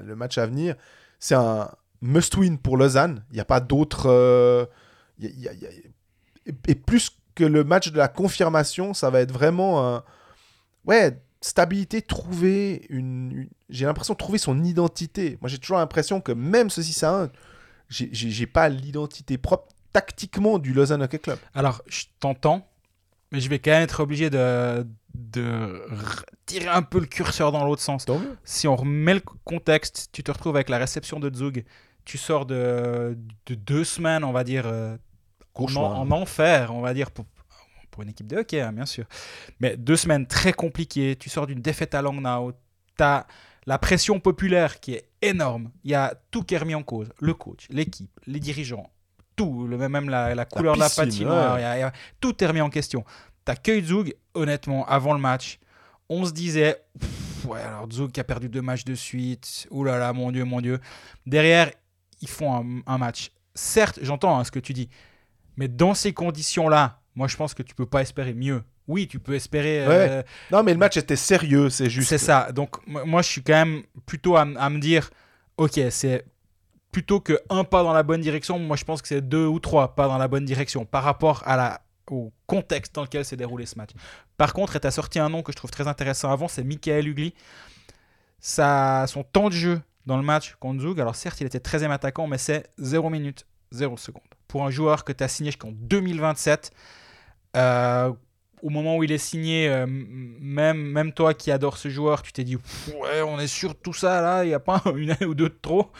le 0.04 0.14
match 0.14 0.38
à 0.38 0.46
venir. 0.46 0.76
C'est 1.18 1.34
un 1.34 1.70
must-win 2.02 2.58
pour 2.58 2.76
Lausanne. 2.76 3.24
Il 3.30 3.34
n'y 3.34 3.40
a 3.40 3.44
pas 3.44 3.60
d'autre. 3.60 4.06
Euh, 4.06 4.66
et 5.18 6.74
plus 6.74 7.10
que 7.34 7.44
le 7.44 7.64
match 7.64 7.90
de 7.90 7.98
la 7.98 8.08
confirmation, 8.08 8.94
ça 8.94 9.10
va 9.10 9.20
être 9.20 9.32
vraiment 9.32 9.96
un... 9.96 10.04
Ouais, 10.84 11.20
stabilité, 11.40 12.02
trouver 12.02 12.86
une... 12.88 13.48
J'ai 13.68 13.86
l'impression 13.86 14.14
de 14.14 14.18
trouver 14.18 14.38
son 14.38 14.62
identité. 14.62 15.38
Moi, 15.40 15.48
j'ai 15.48 15.58
toujours 15.58 15.78
l'impression 15.78 16.20
que 16.20 16.32
même 16.32 16.70
ceci, 16.70 16.92
ça, 16.92 17.30
j'ai 17.88 18.46
pas 18.46 18.68
l'identité 18.68 19.38
propre 19.38 19.68
tactiquement 19.92 20.58
du 20.58 20.72
Lausanne 20.72 21.02
Hockey 21.02 21.18
Club. 21.18 21.38
Alors, 21.54 21.82
je 21.86 22.04
t'entends, 22.20 22.68
mais 23.32 23.40
je 23.40 23.48
vais 23.48 23.58
quand 23.58 23.70
même 23.70 23.82
être 23.82 24.00
obligé 24.00 24.30
de, 24.30 24.86
de 25.14 25.82
tirer 26.46 26.68
un 26.68 26.82
peu 26.82 27.00
le 27.00 27.06
curseur 27.06 27.52
dans 27.52 27.64
l'autre 27.64 27.82
sens. 27.82 28.06
Si 28.44 28.68
on 28.68 28.76
remet 28.76 29.14
le 29.14 29.22
contexte, 29.44 30.10
tu 30.12 30.22
te 30.22 30.30
retrouves 30.30 30.56
avec 30.56 30.68
la 30.68 30.78
réception 30.78 31.20
de 31.20 31.34
Zug, 31.34 31.64
tu 32.04 32.18
sors 32.18 32.46
de, 32.46 33.16
de 33.46 33.54
deux 33.54 33.84
semaines, 33.84 34.24
on 34.24 34.32
va 34.32 34.44
dire, 34.44 34.64
euh, 34.66 34.96
en, 35.54 36.10
enfer, 36.10 36.74
on 36.74 36.80
va 36.80 36.94
dire, 36.94 37.10
pour, 37.10 37.24
pour 37.90 38.02
une 38.02 38.10
équipe 38.10 38.26
de 38.26 38.36
hockey, 38.36 38.60
hein, 38.60 38.72
bien 38.72 38.86
sûr. 38.86 39.04
Mais 39.60 39.76
deux 39.76 39.96
semaines 39.96 40.26
très 40.26 40.52
compliquées. 40.52 41.16
Tu 41.16 41.28
sors 41.28 41.46
d'une 41.46 41.60
défaite 41.60 41.94
à 41.94 42.02
Langnau. 42.02 42.52
Tu 42.96 43.02
as 43.02 43.26
la 43.66 43.78
pression 43.78 44.20
populaire 44.20 44.80
qui 44.80 44.94
est 44.94 45.08
énorme. 45.22 45.70
Il 45.84 45.90
y 45.90 45.94
a 45.94 46.14
tout 46.30 46.42
qui 46.42 46.54
est 46.54 46.58
remis 46.58 46.74
en 46.74 46.82
cause. 46.82 47.08
Le 47.20 47.34
coach, 47.34 47.66
l'équipe, 47.70 48.10
les 48.26 48.40
dirigeants, 48.40 48.90
tout. 49.36 49.66
Le, 49.66 49.76
même 49.76 50.08
la, 50.08 50.34
la 50.34 50.44
couleur 50.44 50.74
de 50.74 50.80
la 50.80 50.90
patinoire. 50.90 51.92
tout 52.20 52.42
est 52.42 52.46
remis 52.46 52.60
en 52.60 52.70
question. 52.70 53.04
Tu 53.44 53.52
as 53.52 53.82
Zug, 53.82 54.14
honnêtement, 54.34 54.86
avant 54.86 55.14
le 55.14 55.20
match, 55.20 55.58
on 56.08 56.24
se 56.24 56.32
disait, 56.32 56.82
ouais, 57.44 57.60
alors 57.60 57.90
Zug 57.90 58.12
qui 58.12 58.20
a 58.20 58.24
perdu 58.24 58.48
deux 58.48 58.62
matchs 58.62 58.84
de 58.84 58.94
suite. 58.94 59.66
Ouh 59.70 59.84
là 59.84 59.98
là, 59.98 60.12
mon 60.12 60.30
Dieu, 60.30 60.44
mon 60.44 60.60
Dieu. 60.60 60.78
Derrière, 61.26 61.70
ils 62.20 62.28
font 62.28 62.82
un, 62.86 62.98
match. 62.98 63.30
Certes, 63.54 63.98
j'entends 64.02 64.38
hein, 64.38 64.44
ce 64.44 64.50
que 64.50 64.58
tu 64.58 64.72
dis. 64.72 64.88
Mais 65.56 65.68
dans 65.68 65.94
ces 65.94 66.12
conditions-là, 66.12 66.99
moi 67.14 67.28
je 67.28 67.36
pense 67.36 67.54
que 67.54 67.62
tu 67.62 67.74
peux 67.74 67.86
pas 67.86 68.02
espérer 68.02 68.34
mieux. 68.34 68.62
Oui, 68.88 69.06
tu 69.06 69.18
peux 69.18 69.34
espérer. 69.34 69.84
Euh, 69.86 70.22
non, 70.50 70.62
mais 70.62 70.72
le 70.72 70.78
match 70.78 70.96
était 70.96 71.16
sérieux, 71.16 71.70
c'est 71.70 71.90
juste. 71.90 72.08
C'est 72.08 72.18
ça. 72.18 72.50
Donc 72.52 72.76
moi 72.86 73.22
je 73.22 73.28
suis 73.28 73.42
quand 73.42 73.54
même 73.54 73.82
plutôt 74.06 74.36
à, 74.36 74.44
me 74.44 74.78
dire, 74.78 75.10
ok, 75.56 75.80
c'est 75.90 76.24
plutôt 76.90 77.20
que 77.20 77.38
un 77.50 77.62
pas 77.64 77.82
dans 77.82 77.92
la 77.92 78.02
bonne 78.02 78.20
direction. 78.20 78.58
Moi 78.58 78.76
je 78.76 78.84
pense 78.84 79.00
que 79.02 79.08
c'est 79.08 79.20
deux 79.20 79.46
ou 79.46 79.60
trois 79.60 79.94
pas 79.94 80.08
dans 80.08 80.18
la 80.18 80.28
bonne 80.28 80.44
direction 80.44 80.84
par 80.84 81.04
rapport 81.04 81.42
à 81.46 81.56
la 81.56 81.82
au 82.10 82.32
contexte 82.48 82.92
dans 82.96 83.02
lequel 83.02 83.24
s'est 83.24 83.36
déroulé 83.36 83.66
ce 83.66 83.76
match. 83.76 83.90
Par 84.36 84.52
contre, 84.52 84.80
tu 84.80 84.84
as 84.84 84.90
sorti 84.90 85.20
un 85.20 85.28
nom 85.28 85.42
que 85.42 85.52
je 85.52 85.56
trouve 85.56 85.70
très 85.70 85.86
intéressant 85.86 86.32
avant, 86.32 86.48
c'est 86.48 86.64
Michael 86.64 87.06
Ugly. 87.06 87.34
Ça, 88.40 89.04
son 89.06 89.22
temps 89.22 89.48
de 89.48 89.54
jeu 89.54 89.80
dans 90.06 90.16
le 90.16 90.24
match 90.24 90.56
contre 90.58 90.82
Zug, 90.82 91.00
alors 91.00 91.14
certes, 91.14 91.40
il 91.40 91.46
était 91.46 91.58
13e 91.58 91.92
attaquant, 91.92 92.26
mais 92.26 92.38
c'est 92.38 92.68
0 92.78 93.10
minutes, 93.10 93.46
0 93.70 93.96
secondes 93.96 94.24
pour 94.50 94.66
un 94.66 94.70
joueur 94.70 95.04
que 95.04 95.12
tu 95.12 95.22
as 95.22 95.28
signé 95.28 95.52
jusqu'en 95.52 95.70
2027. 95.72 96.72
Euh, 97.56 98.12
au 98.62 98.68
moment 98.68 98.98
où 98.98 99.04
il 99.04 99.10
est 99.10 99.18
signé, 99.18 99.68
euh, 99.68 99.86
même, 99.88 100.76
même 100.76 101.12
toi 101.12 101.32
qui 101.32 101.50
adores 101.50 101.78
ce 101.78 101.88
joueur, 101.88 102.20
tu 102.22 102.30
t'es 102.30 102.44
dit 102.44 102.56
ouais, 102.56 103.22
on 103.26 103.40
est 103.40 103.46
sûr 103.46 103.70
de 103.70 103.78
tout 103.78 103.94
ça 103.94 104.20
là, 104.20 104.44
il 104.44 104.48
n'y 104.48 104.54
a 104.54 104.60
pas 104.60 104.82
une 104.96 105.10
année 105.10 105.24
ou 105.24 105.34
deux 105.34 105.48
de 105.48 105.58
trop. 105.60 105.90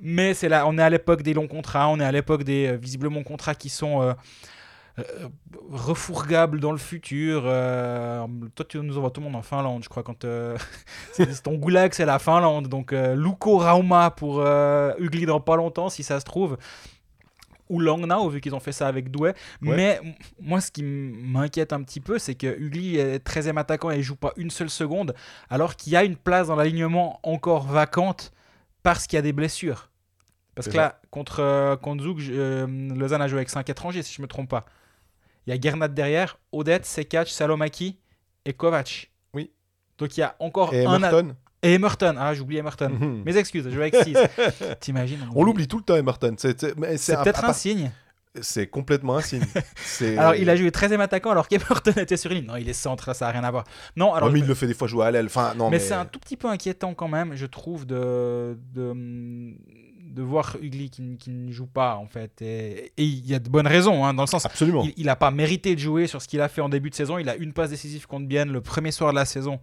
Mais 0.00 0.34
c'est 0.34 0.48
là, 0.48 0.66
on 0.66 0.76
est 0.78 0.82
à 0.82 0.90
l'époque 0.90 1.22
des 1.22 1.32
longs 1.32 1.46
contrats, 1.46 1.88
on 1.88 2.00
est 2.00 2.04
à 2.04 2.10
l'époque 2.10 2.42
des 2.42 2.66
euh, 2.66 2.76
visiblement 2.76 3.22
contrats 3.22 3.54
qui 3.54 3.68
sont 3.68 4.14
refourgables 5.70 6.58
dans 6.58 6.72
le 6.72 6.78
futur. 6.78 7.42
toi, 7.42 8.64
tu 8.68 8.78
nous 8.78 8.98
envoies 8.98 9.12
tout 9.12 9.20
le 9.20 9.26
monde 9.26 9.36
en 9.36 9.42
Finlande, 9.42 9.84
je 9.84 9.88
crois, 9.88 10.02
quand 10.02 10.26
c'est 11.12 11.42
ton 11.44 11.54
goulag, 11.54 11.92
c'est 11.94 12.04
la 12.04 12.18
Finlande. 12.18 12.66
Donc, 12.66 12.90
Luko 12.90 13.58
Rauma 13.58 14.10
pour 14.10 14.42
Ugly 14.42 15.26
dans 15.26 15.38
pas 15.38 15.54
longtemps, 15.54 15.88
si 15.88 16.02
ça 16.02 16.18
se 16.18 16.24
trouve 16.24 16.58
ou 17.68 17.80
Langnau, 17.80 18.28
vu 18.28 18.40
qu'ils 18.40 18.54
ont 18.54 18.60
fait 18.60 18.72
ça 18.72 18.86
avec 18.88 19.10
Douai. 19.10 19.34
Mais 19.60 20.00
moi, 20.40 20.60
ce 20.60 20.70
qui 20.70 20.82
m'inquiète 20.82 21.72
un 21.72 21.82
petit 21.82 22.00
peu, 22.00 22.18
c'est 22.18 22.34
que 22.34 22.58
Ugly 22.58 22.98
est 22.98 23.26
13e 23.26 23.58
attaquant 23.58 23.90
et 23.90 23.96
il 23.96 24.02
joue 24.02 24.16
pas 24.16 24.32
une 24.36 24.50
seule 24.50 24.70
seconde, 24.70 25.14
alors 25.50 25.76
qu'il 25.76 25.92
y 25.92 25.96
a 25.96 26.04
une 26.04 26.16
place 26.16 26.48
dans 26.48 26.56
l'alignement 26.56 27.20
encore 27.22 27.66
vacante 27.66 28.32
parce 28.82 29.06
qu'il 29.06 29.16
y 29.16 29.20
a 29.20 29.22
des 29.22 29.32
blessures. 29.32 29.90
Parce 30.54 30.68
que 30.68 30.76
là, 30.76 31.00
contre, 31.10 31.40
euh, 31.40 31.76
contre 31.76 32.02
Zug, 32.02 32.20
euh, 32.30 32.66
Lausanne 32.66 33.22
a 33.22 33.28
joué 33.28 33.38
avec 33.38 33.48
5 33.48 33.68
étrangers, 33.70 34.02
si 34.02 34.14
je 34.14 34.22
me 34.22 34.26
trompe 34.26 34.50
pas. 34.50 34.66
Il 35.46 35.54
y 35.54 35.56
a 35.56 35.60
Gernat 35.60 35.88
derrière, 35.88 36.38
Odette, 36.50 36.84
Sekac, 36.84 37.28
Salomaki 37.28 37.96
et 38.44 38.52
Kovac. 38.52 39.12
Oui. 39.34 39.52
Donc 39.98 40.16
il 40.16 40.20
y 40.20 40.22
a 40.24 40.34
encore 40.40 40.74
et 40.74 40.84
un. 40.84 40.96
Emerton. 40.96 41.36
Et 41.62 41.74
Emerton, 41.74 42.14
ah 42.18 42.34
j'oublie 42.34 42.58
Emerton. 42.58 42.90
Mhm. 42.90 43.22
Mes 43.24 43.36
excuses, 43.36 43.64
je 43.64 43.70
joue 43.70 43.80
avec 43.80 43.96
6. 43.96 44.16
T'imagines 44.80 45.18
On, 45.34 45.42
l'oublie 45.44 45.66
tout 45.66 45.78
le 45.78 45.82
temps, 45.82 45.96
Emerton. 45.96 46.34
C'est 46.38 46.54
peut-être 46.54 47.44
un, 47.44 47.52
signe. 47.52 47.90
C'est 48.40 48.68
complètement 48.68 49.16
un 49.16 49.20
signe. 49.20 49.42
alors 50.18 50.36
il 50.36 50.48
a 50.50 50.54
joué 50.54 50.70
13e 50.70 51.00
attaquant 51.00 51.30
alors 51.30 51.48
qu'Emerton 51.48 51.92
était 51.96 52.16
sur 52.16 52.30
une 52.30 52.38
ligne. 52.38 52.46
Non, 52.46 52.56
il 52.56 52.68
est 52.68 52.74
centre, 52.74 53.14
ça 53.14 53.26
n'a 53.26 53.32
rien 53.32 53.44
à 53.44 53.50
voir. 53.50 53.64
Non, 53.96 54.14
alors. 54.14 54.30
mais 54.30 54.38
il 54.38 54.46
le 54.46 54.54
fait 54.54 54.68
des 54.68 54.74
fois 54.74 54.86
jouer 54.86 55.06
à 55.06 55.10
l'aile. 55.10 55.26
Enfin, 55.26 55.54
non, 55.56 55.70
mais, 55.70 55.80
c'est 55.80 55.94
un 55.94 56.04
tout 56.04 56.20
petit 56.20 56.36
peu 56.36 56.48
inquiétant 56.48 56.94
quand 56.94 57.08
même, 57.08 57.34
je 57.34 57.46
trouve, 57.46 57.86
de, 57.86 58.56
de, 58.72 58.94
de 60.18 60.22
voir 60.22 60.56
Ugly 60.62 60.90
qui, 60.90 61.16
qui, 61.18 61.30
ne 61.30 61.50
joue 61.50 61.66
pas 61.66 61.96
en 61.96 62.06
fait. 62.06 62.40
Et 62.40 62.92
il 62.98 63.26
y 63.26 63.34
a 63.34 63.40
de 63.40 63.48
bonnes 63.48 63.66
raisons, 63.66 64.04
hein, 64.04 64.14
dans 64.14 64.22
le 64.22 64.28
sens. 64.28 64.46
Absolument. 64.46 64.86
Il 64.96 65.06
n'a 65.06 65.16
pas 65.16 65.32
mérité 65.32 65.74
de 65.74 65.80
jouer 65.80 66.06
sur 66.06 66.22
ce 66.22 66.28
qu'il 66.28 66.40
a 66.40 66.48
fait 66.48 66.60
en 66.60 66.68
début 66.68 66.90
de 66.90 66.94
saison. 66.94 67.18
Il 67.18 67.28
a 67.28 67.34
une 67.34 67.52
passe 67.52 67.70
décisive 67.70 68.06
contre 68.06 68.26
Bienne 68.26 68.52
le 68.52 68.60
premier 68.60 68.92
soir 68.92 69.10
de 69.10 69.16
la 69.16 69.24
saison 69.24 69.58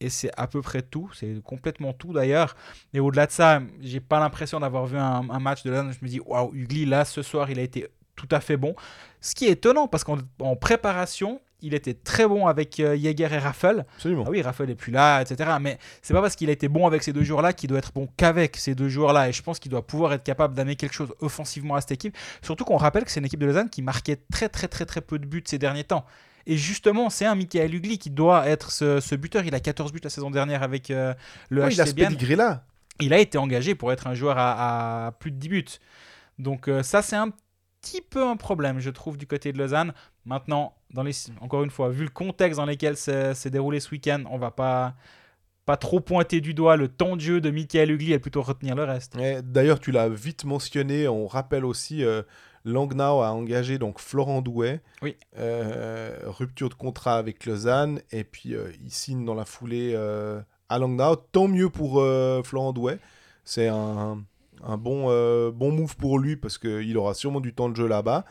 et 0.00 0.10
c'est 0.10 0.30
à 0.36 0.46
peu 0.46 0.62
près 0.62 0.82
tout. 0.82 1.10
C'est 1.14 1.42
complètement 1.42 1.92
tout 1.92 2.12
d'ailleurs. 2.12 2.56
Et 2.94 3.00
au-delà 3.00 3.26
de 3.26 3.32
ça, 3.32 3.60
j'ai 3.80 4.00
pas 4.00 4.20
l'impression 4.20 4.60
d'avoir 4.60 4.86
vu 4.86 4.96
un, 4.96 5.22
match 5.40 5.62
de 5.64 5.70
là. 5.70 5.84
Je 5.90 5.98
me 6.02 6.08
dis, 6.08 6.20
waouh, 6.20 6.54
Ugly, 6.54 6.86
là, 6.86 7.04
ce 7.04 7.22
soir, 7.22 7.50
il 7.50 7.58
a 7.58 7.62
été 7.62 7.88
tout 8.16 8.28
à 8.30 8.40
fait 8.40 8.56
bon. 8.56 8.74
Ce 9.20 9.34
qui 9.34 9.46
est 9.46 9.52
étonnant 9.52 9.88
parce 9.88 10.04
qu'en 10.04 10.18
préparation, 10.56 11.40
il 11.60 11.74
était 11.74 11.94
très 11.94 12.26
bon 12.26 12.46
avec 12.46 12.78
euh, 12.78 12.96
Jäger 12.96 13.28
et 13.32 13.38
Raffel. 13.38 13.84
Absolument. 13.96 14.24
Ah 14.26 14.30
oui, 14.30 14.42
Raffel 14.42 14.70
est 14.70 14.74
plus 14.76 14.92
là, 14.92 15.20
etc. 15.22 15.50
Mais 15.60 15.78
c'est 16.02 16.14
pas 16.14 16.20
parce 16.20 16.36
qu'il 16.36 16.48
a 16.50 16.52
été 16.52 16.68
bon 16.68 16.86
avec 16.86 17.02
ces 17.02 17.12
deux 17.12 17.24
joueurs-là 17.24 17.52
qu'il 17.52 17.68
doit 17.68 17.78
être 17.78 17.92
bon 17.92 18.08
qu'avec 18.16 18.56
ces 18.56 18.74
deux 18.74 18.88
joueurs-là. 18.88 19.28
Et 19.28 19.32
je 19.32 19.42
pense 19.42 19.58
qu'il 19.58 19.70
doit 19.70 19.86
pouvoir 19.86 20.12
être 20.12 20.22
capable 20.22 20.54
d'amener 20.54 20.76
quelque 20.76 20.94
chose 20.94 21.12
offensivement 21.20 21.74
à 21.74 21.80
cette 21.80 21.92
équipe. 21.92 22.16
Surtout 22.42 22.64
qu'on 22.64 22.76
rappelle 22.76 23.04
que 23.04 23.10
c'est 23.10 23.20
une 23.20 23.26
équipe 23.26 23.40
de 23.40 23.46
Lausanne 23.46 23.70
qui 23.70 23.82
marquait 23.82 24.20
très 24.30 24.48
très 24.48 24.68
très 24.68 24.86
très 24.86 25.00
peu 25.00 25.18
de 25.18 25.26
buts 25.26 25.42
ces 25.44 25.58
derniers 25.58 25.84
temps. 25.84 26.04
Et 26.48 26.56
justement, 26.56 27.10
c'est 27.10 27.26
un 27.26 27.34
Michael 27.34 27.74
Ugly 27.74 27.98
qui 27.98 28.08
doit 28.08 28.48
être 28.48 28.72
ce, 28.72 29.14
buteur. 29.14 29.44
Il 29.44 29.54
a 29.54 29.60
14 29.60 29.92
buts 29.92 30.00
la 30.02 30.10
saison 30.10 30.30
dernière 30.30 30.62
avec 30.62 30.90
euh, 30.90 31.14
le 31.50 31.62
oui, 31.64 31.76
HC 31.76 31.92
Il 31.96 32.32
a 32.32 32.36
là. 32.36 32.64
Il 33.00 33.12
a 33.12 33.18
été 33.18 33.36
engagé 33.38 33.74
pour 33.74 33.92
être 33.92 34.06
un 34.06 34.14
joueur 34.14 34.36
à, 34.38 35.14
plus 35.20 35.30
de 35.30 35.36
10 35.36 35.48
buts. 35.50 35.64
Donc 36.38 36.66
euh, 36.66 36.82
ça, 36.82 37.02
c'est 37.02 37.16
un 37.16 37.30
petit 37.82 38.00
peu 38.00 38.26
un 38.26 38.36
problème, 38.36 38.80
je 38.80 38.88
trouve, 38.88 39.18
du 39.18 39.26
côté 39.26 39.52
de 39.52 39.58
Lausanne. 39.58 39.92
Maintenant, 40.24 40.74
dans 40.90 41.02
les, 41.02 41.12
encore 41.42 41.62
une 41.64 41.70
fois, 41.70 41.90
vu 41.90 42.04
le 42.04 42.10
contexte 42.10 42.56
dans 42.58 42.66
lequel 42.66 42.96
s'est 42.96 43.50
déroulé 43.50 43.78
ce 43.78 43.90
week-end, 43.90 44.24
on 44.30 44.38
va 44.38 44.50
pas 44.50 44.94
pas 45.68 45.76
trop 45.76 46.00
pointer 46.00 46.40
du 46.40 46.54
doigt 46.54 46.78
le 46.78 46.88
temps 46.88 47.14
de 47.14 47.20
jeu 47.20 47.42
de 47.42 47.50
Michael 47.50 47.90
Ugly 47.90 48.14
et 48.14 48.18
plutôt 48.18 48.40
retenir 48.40 48.74
le 48.74 48.84
reste. 48.84 49.18
D'ailleurs, 49.42 49.80
tu 49.80 49.92
l'as 49.92 50.08
vite 50.08 50.46
mentionné, 50.46 51.08
on 51.08 51.26
rappelle 51.26 51.66
aussi 51.66 52.02
euh, 52.02 52.22
Langnau 52.68 53.22
a 53.22 53.32
engagé 53.32 53.78
donc 53.78 53.98
Florent 53.98 54.42
Douet. 54.42 54.80
Oui. 55.02 55.16
Euh, 55.38 56.16
rupture 56.26 56.68
de 56.68 56.74
contrat 56.74 57.16
avec 57.16 57.46
Lausanne. 57.46 58.00
Et 58.12 58.24
puis 58.24 58.54
euh, 58.54 58.70
il 58.84 58.90
signe 58.90 59.24
dans 59.24 59.34
la 59.34 59.44
foulée 59.44 59.92
euh, 59.94 60.40
à 60.68 60.78
Langnau. 60.78 61.16
Tant 61.16 61.48
mieux 61.48 61.70
pour 61.70 62.04
Florent 62.44 62.72
Douet. 62.72 62.98
C'est 63.44 63.68
un, 63.68 64.22
un, 64.62 64.76
bon, 64.76 65.06
bon 65.50 65.72
move 65.72 65.96
pour 65.96 66.18
lui 66.18 66.36
parce 66.36 66.58
qu'il 66.58 66.96
aura 66.96 67.14
sûrement 67.14 67.40
du 67.40 67.54
temps 67.54 67.68
de 67.68 67.76
jeu 67.76 67.86
là-bas. 67.86 68.24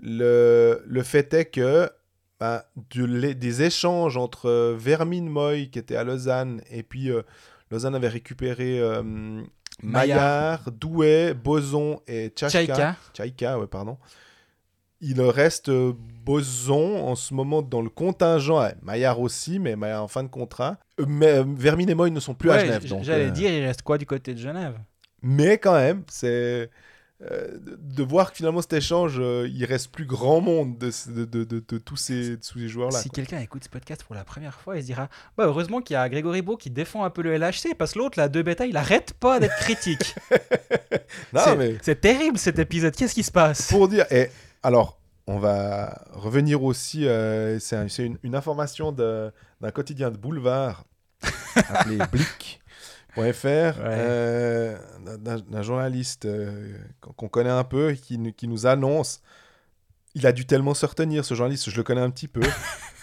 Le, 0.00 0.82
le 0.86 1.02
fait 1.02 1.32
est 1.34 1.46
que 1.46 1.90
bah, 2.38 2.66
de 2.94 3.32
des 3.32 3.62
échanges 3.62 4.16
entre 4.16 4.76
Vermin 4.78 5.22
Moy, 5.22 5.70
qui 5.70 5.78
était 5.78 5.96
à 5.96 6.04
Lausanne, 6.04 6.60
et 6.70 6.84
puis 6.84 7.10
Lausanne 7.70 7.94
avait 7.94 8.08
récupéré 8.08 8.80
euh, 9.84 9.86
Maillard, 9.88 10.70
Douai, 10.72 11.34
Boson 11.34 12.00
et 12.06 12.28
Tchaïka. 12.28 12.96
Tchaïka, 13.14 13.58
ouais, 13.58 13.66
pardon. 13.66 13.96
Il 15.00 15.20
reste 15.20 15.68
euh, 15.68 15.92
Boson 16.24 16.96
en 16.96 17.14
ce 17.14 17.32
moment 17.32 17.62
dans 17.62 17.82
le 17.82 17.88
contingent, 17.88 18.60
ouais, 18.60 18.74
Maillard 18.82 19.20
aussi, 19.20 19.60
mais 19.60 19.76
Maillard 19.76 20.02
en 20.02 20.08
fin 20.08 20.24
de 20.24 20.28
contrat. 20.28 20.78
Euh, 20.98 21.04
Mais 21.06 21.38
euh, 21.38 21.44
Vermin 21.46 21.86
et 21.86 21.94
Moy 21.94 22.10
ne 22.10 22.20
sont 22.20 22.34
plus 22.34 22.50
à 22.50 22.58
Genève. 22.58 22.84
J'allais 23.02 23.26
euh, 23.26 23.30
dire, 23.30 23.52
il 23.52 23.64
reste 23.64 23.82
quoi 23.82 23.96
du 23.96 24.06
côté 24.06 24.34
de 24.34 24.38
Genève? 24.40 24.76
Mais 25.22 25.58
quand 25.58 25.74
même, 25.74 26.02
c'est 26.08 26.70
euh, 27.22 27.58
de- 27.58 27.76
de 27.80 28.02
voir 28.04 28.30
que 28.30 28.36
finalement 28.36 28.60
cet 28.62 28.74
échange, 28.74 29.16
euh, 29.18 29.48
il 29.52 29.64
reste 29.64 29.90
plus 29.90 30.04
grand 30.06 30.40
monde 30.40 30.78
de, 30.78 30.90
de, 31.24 31.42
de, 31.44 31.78
tous 31.78 31.96
ces, 31.96 32.38
tous 32.38 32.58
ces 32.60 32.68
joueurs-là. 32.68 33.00
Si 33.00 33.10
quelqu'un 33.10 33.40
écoute 33.40 33.64
ce 33.64 33.68
podcast 33.68 34.04
pour 34.04 34.14
la 34.14 34.22
première 34.24 34.54
fois, 34.54 34.76
il 34.76 34.82
se 34.82 34.86
dira 34.86 35.08
bah, 35.36 35.44
heureusement 35.46 35.80
qu'il 35.80 35.94
y 35.94 35.96
a 35.96 36.08
Grégory 36.08 36.42
Beau 36.42 36.56
qui 36.56 36.70
défend 36.70 37.04
un 37.04 37.10
peu 37.10 37.22
le 37.22 37.36
LHC, 37.36 37.74
parce 37.76 37.94
que 37.94 37.98
l'autre, 37.98 38.18
là, 38.18 38.28
deux 38.28 38.42
bêta, 38.44 38.66
il 38.66 38.76
arrête 38.76 39.14
pas 39.14 39.40
d'être 39.40 39.56
critique. 39.60 40.14
Non, 41.32 41.40
C'est- 41.44 41.56
mais 41.56 41.78
C'est 41.82 42.00
terrible 42.00 42.38
cet 42.38 42.58
épisode. 42.58 42.94
Qu'est-ce 42.94 43.14
qui 43.14 43.22
se 43.22 43.32
passe? 43.32 43.68
Pour 43.68 43.88
dire. 43.88 44.06
Et 44.12 44.30
alors, 44.62 44.98
on 45.26 45.38
va 45.38 46.02
revenir 46.12 46.62
aussi. 46.62 47.06
euh, 47.06 47.58
c'est 47.58 47.76
un- 47.76 47.88
c'est 47.88 48.04
une, 48.06 48.18
une 48.22 48.34
information 48.34 48.92
de- 48.92 49.30
d'un 49.60 49.70
quotidien 49.70 50.10
de 50.10 50.16
boulevard 50.16 50.84
appelé 51.56 51.98
Blick.fr, 53.16 53.78
euh, 53.80 54.76
d'un 55.18 55.62
journaliste 55.62 56.24
euh, 56.26 56.76
qu'on 57.00 57.28
connaît 57.28 57.50
un 57.50 57.64
peu 57.64 57.90
et 57.92 57.96
qui, 57.96 58.18
nous- 58.18 58.32
qui 58.32 58.48
nous 58.48 58.66
annonce. 58.66 59.22
Il 60.14 60.26
a 60.26 60.32
dû 60.32 60.46
tellement 60.46 60.74
se 60.74 60.86
retenir, 60.86 61.24
ce 61.24 61.34
journaliste, 61.34 61.70
je 61.70 61.76
le 61.76 61.82
connais 61.82 62.00
un 62.00 62.10
petit 62.10 62.28
peu. 62.28 62.40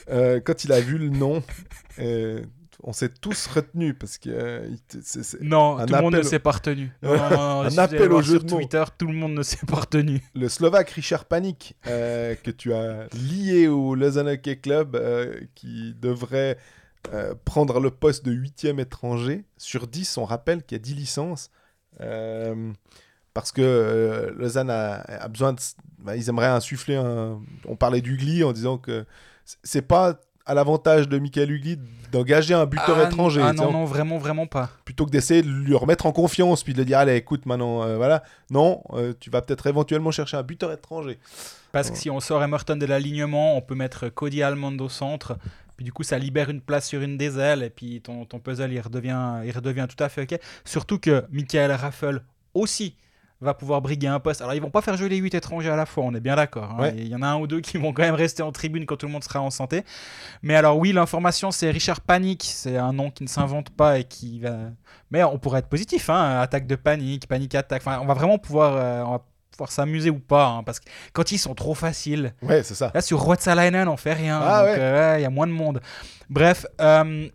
Euh, 0.07 0.39
quand 0.39 0.63
il 0.65 0.71
a 0.71 0.79
vu 0.81 0.99
le 0.99 1.09
nom, 1.09 1.41
euh, 1.97 2.43
on 2.83 2.93
s'est 2.93 3.09
tous 3.09 3.47
retenus 3.47 3.95
parce 3.99 4.19
que 4.19 4.29
euh, 4.29 4.69
c'est- 5.01 5.41
Non, 5.41 5.79
Un 5.79 5.87
tout 5.87 5.95
le 5.95 6.01
monde 6.01 6.15
ne 6.17 6.21
s'est 6.21 6.37
pas 6.37 6.51
retenu. 6.51 6.91
Non, 7.01 7.13
Un 7.13 7.29
non, 7.31 7.63
non, 7.63 7.69
si 7.71 7.75
vous 7.75 7.81
appel 7.81 8.11
au 8.13 8.21
jeu 8.21 8.33
sur 8.33 8.43
de 8.43 8.51
mots. 8.51 8.57
Twitter, 8.59 8.83
tout 8.99 9.07
le 9.07 9.13
monde 9.15 9.33
ne 9.33 9.41
s'est 9.41 9.65
pas 9.65 9.77
retenu. 9.77 10.21
le 10.35 10.47
Slovaque 10.47 10.91
Richard 10.91 11.25
Panik, 11.25 11.75
euh, 11.87 12.35
que 12.35 12.51
tu 12.51 12.71
as 12.71 13.07
lié 13.15 13.67
au 13.67 13.95
Lausanne 13.95 14.27
Hockey 14.27 14.57
Club, 14.57 14.95
euh, 14.95 15.39
qui 15.55 15.95
devrait 15.99 16.59
euh, 17.13 17.33
prendre 17.45 17.79
le 17.79 17.91
poste 17.91 18.25
de 18.25 18.31
huitième 18.31 18.79
étranger. 18.79 19.45
Sur 19.57 19.87
10, 19.87 20.17
on 20.17 20.25
rappelle 20.25 20.63
qu'il 20.63 20.77
y 20.77 20.79
a 20.81 20.83
10 20.83 20.95
licences. 20.95 21.49
Euh, 22.01 22.71
parce 23.33 23.51
que 23.51 23.61
euh, 23.61 24.31
Lausanne 24.37 24.69
a, 24.69 25.01
a 25.01 25.27
besoin 25.27 25.53
de... 25.53 25.59
bah, 25.99 26.15
ils 26.15 26.29
aimeraient 26.29 26.45
insuffler 26.47 26.95
un... 26.95 27.39
On 27.67 27.75
parlait 27.75 28.01
d'Ugly 28.01 28.43
en 28.43 28.53
disant 28.53 28.77
que 28.77 29.05
c'est 29.63 29.81
pas 29.81 30.19
à 30.47 30.53
l'avantage 30.53 31.09
de 31.09 31.17
Michael 31.17 31.51
Ugly 31.51 31.79
d'engager 32.11 32.53
un 32.53 32.65
buteur 32.65 32.97
ah, 32.99 33.07
étranger. 33.07 33.41
Ah 33.43 33.51
non, 33.53 33.69
on- 33.69 33.71
non, 33.71 33.85
vraiment, 33.85 34.17
vraiment 34.17 34.45
pas. 34.47 34.69
plutôt 34.85 35.05
que 35.05 35.09
d'essayer 35.11 35.41
de 35.41 35.49
lui 35.49 35.73
remettre 35.75 36.05
en 36.05 36.11
confiance 36.11 36.63
puis 36.63 36.73
de 36.73 36.77
lui 36.79 36.85
dire 36.85 36.99
allez 36.99 37.15
écoute 37.15 37.45
maintenant 37.47 37.81
euh, 37.83 37.97
voilà 37.97 38.23
non 38.51 38.83
euh, 38.93 39.13
tu 39.19 39.31
vas 39.31 39.41
peut-être 39.41 39.65
éventuellement 39.67 40.11
chercher 40.11 40.37
un 40.37 40.43
buteur 40.43 40.71
étranger 40.71 41.17
Parce 41.71 41.89
que 41.89 41.97
si 41.97 42.09
on 42.11 42.19
sort 42.19 42.43
Emerton 42.43 42.75
de 42.77 42.85
l'alignement, 42.85 43.57
on 43.57 43.61
peut 43.61 43.75
mettre 43.75 44.07
Cody 44.09 44.43
Almond 44.43 44.77
au 44.79 44.87
centre. 44.87 45.37
Puis 45.77 45.83
du 45.85 45.91
coup, 45.91 46.03
ça 46.03 46.17
libère 46.17 46.49
une 46.49 46.61
place 46.61 46.87
sur 46.87 47.01
une 47.01 47.17
des 47.17 47.37
ailes. 47.39 47.63
Et 47.63 47.69
puis 47.69 48.01
ton, 48.01 48.25
ton 48.25 48.39
puzzle, 48.39 48.71
il 48.71 48.79
redevient, 48.79 49.41
il 49.45 49.51
redevient 49.51 49.87
tout 49.89 50.01
à 50.03 50.09
fait 50.09 50.23
OK. 50.23 50.39
Surtout 50.63 50.99
que 50.99 51.25
Michael 51.31 51.71
Raffel 51.71 52.21
aussi 52.53 52.95
va 53.41 53.53
pouvoir 53.53 53.81
briguer 53.81 54.07
un 54.07 54.19
poste. 54.21 54.41
Alors, 54.41 54.53
ils 54.53 54.61
vont 54.61 54.69
pas 54.69 54.81
faire 54.81 54.95
jouer 54.95 55.09
les 55.09 55.17
8 55.17 55.35
étrangers 55.35 55.69
à 55.69 55.75
la 55.75 55.85
fois, 55.85 56.05
on 56.05 56.13
est 56.15 56.21
bien 56.21 56.37
d'accord. 56.37 56.71
hein. 56.71 56.81
Ouais. 56.83 56.93
Il 56.95 57.07
y 57.09 57.15
en 57.15 57.21
a 57.21 57.27
un 57.27 57.37
ou 57.37 57.47
deux 57.47 57.59
qui 57.59 57.77
vont 57.77 57.91
quand 57.91 58.01
même 58.03 58.15
rester 58.15 58.41
en 58.41 58.51
tribune 58.53 58.85
quand 58.85 58.95
tout 58.95 59.05
le 59.07 59.11
monde 59.11 59.25
sera 59.25 59.41
en 59.41 59.49
santé. 59.49 59.83
Mais 60.41 60.55
alors, 60.55 60.77
oui, 60.77 60.93
l'information, 60.93 61.51
c'est 61.51 61.69
Richard 61.69 61.99
Panic. 61.99 62.43
C'est 62.43 62.77
un 62.77 62.93
nom 62.93 63.11
qui 63.11 63.23
ne 63.23 63.27
s'invente 63.27 63.69
pas 63.71 63.99
et 63.99 64.05
qui 64.05 64.39
va. 64.39 64.55
Mais 65.11 65.23
on 65.23 65.37
pourrait 65.37 65.59
être 65.59 65.67
positif. 65.67 66.09
Hein. 66.09 66.39
Attaque 66.39 66.65
de 66.65 66.75
panique, 66.75 67.27
panique 67.27 67.55
attaque. 67.55 67.81
Enfin, 67.85 67.99
on 68.01 68.05
va 68.05 68.13
vraiment 68.13 68.37
pouvoir, 68.37 68.75
euh, 68.77 69.03
on 69.03 69.11
va 69.11 69.25
pouvoir 69.55 69.71
s'amuser 69.71 70.09
ou 70.09 70.19
pas. 70.19 70.47
hein, 70.47 70.63
parce 70.63 70.79
que 70.79 70.85
quand 71.13 71.31
ils 71.31 71.37
sont 71.37 71.55
trop 71.55 71.73
faciles. 71.75 72.33
ouais 72.41 72.63
c'est 72.63 72.75
ça 72.75 72.91
Là, 72.93 73.01
sur 73.01 73.23
Ruotsalainen, 73.25 73.87
on 73.87 73.97
fait 73.97 74.13
rien. 74.13 74.39
Ah 74.41 74.61
donc, 74.61 74.69
ouais. 74.69 74.79
euh, 74.79 75.13
ouais, 75.13 75.19
il 75.19 75.23
y 75.23 75.25
a 75.25 75.29
moins 75.29 75.47
de 75.47 75.51
monde. 75.51 75.81
Bref, 76.29 76.65
euh, 76.81 77.27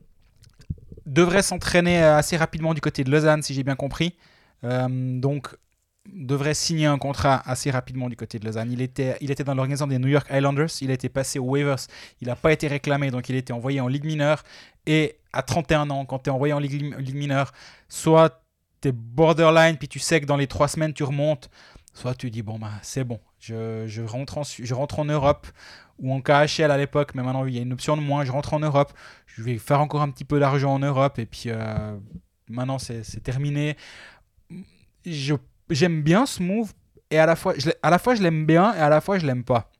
devrait 1.06 1.42
s'entraîner 1.42 2.02
euh, 2.02 2.16
assez 2.16 2.36
rapidement 2.36 2.74
du 2.74 2.80
côté 2.80 3.04
de 3.04 3.10
Lausanne, 3.10 3.42
si 3.42 3.54
j'ai 3.54 3.62
bien 3.64 3.76
compris. 3.76 4.16
Euh, 4.64 4.86
donc, 4.90 5.48
devrait 6.12 6.54
signer 6.54 6.86
un 6.86 6.98
contrat 6.98 7.42
assez 7.44 7.70
rapidement 7.70 8.08
du 8.08 8.16
côté 8.16 8.38
de 8.38 8.44
Lausanne. 8.46 8.70
Il 8.72 8.80
était, 8.82 9.16
il 9.20 9.30
était 9.30 9.44
dans 9.44 9.54
l'organisation 9.54 9.86
des 9.86 9.98
New 9.98 10.08
York 10.08 10.26
Islanders. 10.32 10.68
Il 10.80 10.90
a 10.90 10.94
été 10.94 11.08
passé 11.08 11.38
aux 11.38 11.44
waivers. 11.44 11.76
Il 12.20 12.28
n'a 12.28 12.36
pas 12.36 12.52
été 12.52 12.66
réclamé, 12.68 13.10
donc 13.10 13.28
il 13.28 13.34
a 13.36 13.38
été 13.38 13.52
envoyé 13.52 13.80
en 13.80 13.86
Ligue 13.88 14.04
mineure. 14.04 14.42
Et 14.86 15.18
à 15.32 15.42
31 15.42 15.90
ans, 15.90 16.04
quand 16.04 16.20
tu 16.20 16.30
es 16.30 16.32
envoyé 16.32 16.52
en 16.52 16.58
Ligue, 16.58 16.94
Ligue 16.98 17.14
mineure, 17.16 17.52
soit 17.88 18.42
tu 18.80 18.88
es 18.88 18.92
borderline, 18.92 19.76
puis 19.76 19.88
tu 19.88 19.98
sais 19.98 20.20
que 20.20 20.26
dans 20.26 20.36
les 20.38 20.46
trois 20.46 20.68
semaines, 20.68 20.92
tu 20.94 21.04
remontes. 21.04 21.50
Soit 21.92 22.14
tu 22.14 22.30
dis, 22.30 22.42
bon, 22.42 22.58
bah, 22.58 22.70
c'est 22.82 23.04
bon, 23.04 23.20
je, 23.40 23.84
je, 23.86 24.02
rentre 24.02 24.38
en, 24.38 24.42
je 24.44 24.74
rentre 24.74 25.00
en 25.00 25.04
Europe 25.04 25.46
ou 25.98 26.12
en 26.12 26.20
KHL 26.20 26.70
à 26.70 26.76
l'époque, 26.76 27.14
mais 27.14 27.22
maintenant 27.22 27.44
il 27.44 27.54
y 27.54 27.58
a 27.58 27.62
une 27.62 27.72
option 27.72 27.96
de 27.96 28.02
moins, 28.02 28.24
je 28.24 28.32
rentre 28.32 28.54
en 28.54 28.60
Europe, 28.60 28.92
je 29.26 29.42
vais 29.42 29.58
faire 29.58 29.80
encore 29.80 30.02
un 30.02 30.10
petit 30.10 30.24
peu 30.24 30.40
d'argent 30.40 30.72
en 30.74 30.78
Europe, 30.78 31.18
et 31.18 31.26
puis 31.26 31.44
euh, 31.46 31.96
maintenant 32.48 32.78
c'est 32.78 33.02
terminé. 33.22 33.76
J'aime 35.04 36.02
bien 36.02 36.26
ce 36.26 36.42
move, 36.42 36.72
et 37.10 37.18
à 37.18 37.26
la 37.26 37.36
fois 37.36 37.54
je, 37.58 37.70
à 37.82 37.90
la 37.90 37.98
fois 37.98 38.14
je 38.14 38.22
l'aime 38.22 38.46
bien, 38.46 38.74
et 38.74 38.78
à 38.78 38.88
la 38.88 39.00
fois 39.00 39.18
je 39.18 39.26
l'aime 39.26 39.44
pas. 39.44 39.70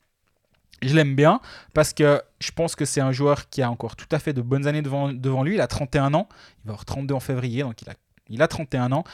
Je 0.82 0.94
l'aime 0.94 1.14
bien 1.14 1.40
parce 1.74 1.92
que 1.92 2.22
je 2.40 2.50
pense 2.52 2.74
que 2.74 2.86
c'est 2.86 3.02
un 3.02 3.12
joueur 3.12 3.50
qui 3.50 3.60
a 3.60 3.70
encore 3.70 3.96
tout 3.96 4.08
à 4.12 4.18
fait 4.18 4.32
de 4.32 4.40
bonnes 4.40 4.66
années 4.66 4.80
devant, 4.80 5.12
devant 5.12 5.42
lui. 5.42 5.54
Il 5.54 5.60
a 5.60 5.66
31 5.66 6.14
ans, 6.14 6.26
il 6.64 6.68
va 6.68 6.72
avoir 6.72 6.86
32 6.86 7.14
en 7.14 7.20
février, 7.20 7.62
donc 7.62 7.82
il 7.82 7.90
a, 7.90 7.94
il 8.30 8.40
a 8.40 8.48
31 8.48 8.92
ans. 8.92 9.04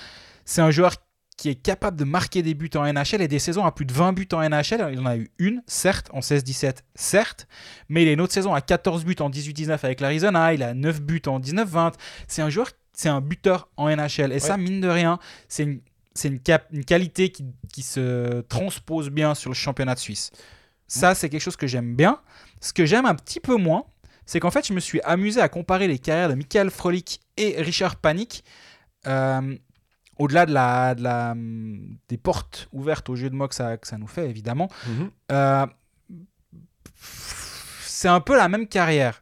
C'est 0.44 0.60
un 0.60 0.70
joueur 0.70 0.94
qui 1.36 1.50
est 1.50 1.54
capable 1.54 1.98
de 1.98 2.04
marquer 2.04 2.42
des 2.42 2.54
buts 2.54 2.70
en 2.74 2.90
NHL 2.90 3.20
et 3.20 3.28
des 3.28 3.38
saisons 3.38 3.64
à 3.64 3.72
plus 3.72 3.84
de 3.84 3.92
20 3.92 4.12
buts 4.14 4.28
en 4.32 4.48
NHL. 4.48 4.88
Il 4.92 5.00
en 5.00 5.06
a 5.06 5.16
eu 5.16 5.30
une, 5.38 5.62
certes, 5.66 6.08
en 6.12 6.20
16-17, 6.20 6.78
certes, 6.94 7.46
mais 7.88 8.02
il 8.02 8.08
a 8.08 8.12
une 8.12 8.20
autre 8.20 8.32
saison 8.32 8.54
à 8.54 8.60
14 8.60 9.04
buts 9.04 9.16
en 9.20 9.28
18-19 9.28 9.78
avec 9.82 10.00
l'Arizona, 10.00 10.54
il 10.54 10.62
a 10.62 10.72
9 10.72 11.02
buts 11.02 11.22
en 11.26 11.38
19-20. 11.38 11.92
C'est 12.26 12.42
un 12.42 12.48
joueur, 12.48 12.70
c'est 12.94 13.10
un 13.10 13.20
buteur 13.20 13.68
en 13.76 13.94
NHL. 13.94 14.32
Et 14.32 14.40
ça, 14.40 14.56
mine 14.56 14.80
de 14.80 14.88
rien, 14.88 15.18
c'est 15.48 15.64
une, 15.64 15.80
c'est 16.14 16.28
une, 16.28 16.40
une 16.72 16.84
qualité 16.84 17.30
qui, 17.30 17.44
qui 17.72 17.82
se 17.82 18.40
transpose 18.42 19.10
bien 19.10 19.34
sur 19.34 19.50
le 19.50 19.54
championnat 19.54 19.94
de 19.94 20.00
Suisse. 20.00 20.30
Ça, 20.88 21.14
c'est 21.14 21.28
quelque 21.28 21.42
chose 21.42 21.56
que 21.56 21.66
j'aime 21.66 21.96
bien. 21.96 22.20
Ce 22.60 22.72
que 22.72 22.86
j'aime 22.86 23.04
un 23.06 23.14
petit 23.14 23.40
peu 23.40 23.56
moins, 23.56 23.84
c'est 24.24 24.40
qu'en 24.40 24.50
fait, 24.50 24.66
je 24.66 24.72
me 24.72 24.80
suis 24.80 25.00
amusé 25.02 25.40
à 25.40 25.48
comparer 25.48 25.86
les 25.86 25.98
carrières 25.98 26.28
de 26.28 26.34
Michael 26.34 26.70
Frolik 26.70 27.20
et 27.36 27.60
Richard 27.60 27.96
Panik. 27.96 28.44
Euh, 29.06 29.56
au-delà 30.18 30.46
de 30.46 30.52
la, 30.52 30.94
de 30.94 31.02
la, 31.02 31.32
hum, 31.32 31.96
des 32.08 32.16
portes 32.16 32.68
ouvertes 32.72 33.08
au 33.10 33.16
jeu 33.16 33.28
de 33.30 33.34
mots 33.34 33.48
que 33.48 33.54
ça, 33.54 33.76
que 33.76 33.86
ça 33.86 33.98
nous 33.98 34.06
fait, 34.06 34.28
évidemment, 34.28 34.68
Mhm. 34.86 35.10
euh, 35.32 35.66
c'est 37.84 38.08
un 38.08 38.20
peu 38.20 38.36
la 38.36 38.48
même 38.48 38.66
carrière. 38.66 39.20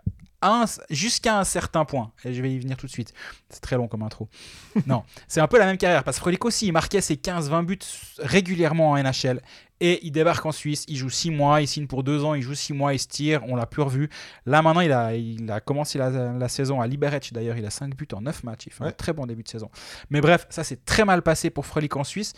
Jusqu'à 0.91 1.39
un 1.39 1.45
certain 1.45 1.85
point. 1.85 2.13
Et 2.25 2.35
je 2.35 2.43
vais 2.43 2.53
y 2.53 2.59
venir 2.59 2.77
tout 2.77 2.87
de 2.87 2.91
suite. 2.91 3.13
C'est 3.51 3.61
très 3.61 3.77
long 3.77 3.89
comme 3.89 4.03
intro. 4.03 4.29
non, 4.87 5.05
c'est 5.29 5.41
un 5.41 5.49
peu 5.49 5.59
la 5.59 5.67
même 5.67 5.79
carrière. 5.79 6.05
Parce 6.05 6.17
que 6.19 6.21
Frolik 6.21 6.45
aussi, 6.45 6.67
il 6.67 6.73
marquait 6.73 7.01
ses 7.01 7.17
15-20 7.17 7.65
buts 7.65 7.79
régulièrement 8.19 8.91
en 8.91 9.03
NHL. 9.03 9.41
Et 9.81 10.07
il 10.07 10.13
débarque 10.13 10.47
en 10.47 10.53
Suisse, 10.53 10.85
il 10.89 10.97
joue 10.97 11.11
6 11.11 11.31
mois, 11.31 11.61
il 11.61 11.67
signe 11.67 11.87
pour 11.87 12.05
2 12.05 12.25
ans, 12.25 12.35
il 12.35 12.43
joue 12.43 12.55
6 12.55 12.73
mois, 12.73 12.95
il 12.95 12.99
se 12.99 13.09
tire, 13.09 13.43
on 13.49 13.57
l'a 13.57 13.67
plus 13.67 13.83
revu. 13.83 14.09
Là 14.47 14.63
maintenant, 14.63 14.81
il 14.81 14.93
a, 14.93 15.15
il 15.15 15.51
a 15.51 15.61
commencé 15.61 15.99
la, 15.99 16.11
la 16.11 16.49
saison 16.49 16.81
à 16.81 16.87
Liberec 16.87 17.33
d'ailleurs, 17.33 17.57
il 17.57 17.67
a 17.67 17.71
5 17.71 17.95
buts 17.95 18.09
en 18.13 18.21
9 18.21 18.45
matchs, 18.45 18.67
il 18.67 18.73
fait 18.73 18.85
un 18.85 18.93
très 18.93 19.13
bon 19.13 19.27
début 19.27 19.43
de 19.43 19.49
saison. 19.49 19.71
Mais 20.11 20.21
bref, 20.21 20.47
ça 20.49 20.63
s'est 20.63 20.79
très 20.87 21.05
mal 21.05 21.23
passé 21.23 21.51
pour 21.51 21.67
Frolik 21.67 21.97
en 21.97 22.05
Suisse. 22.05 22.35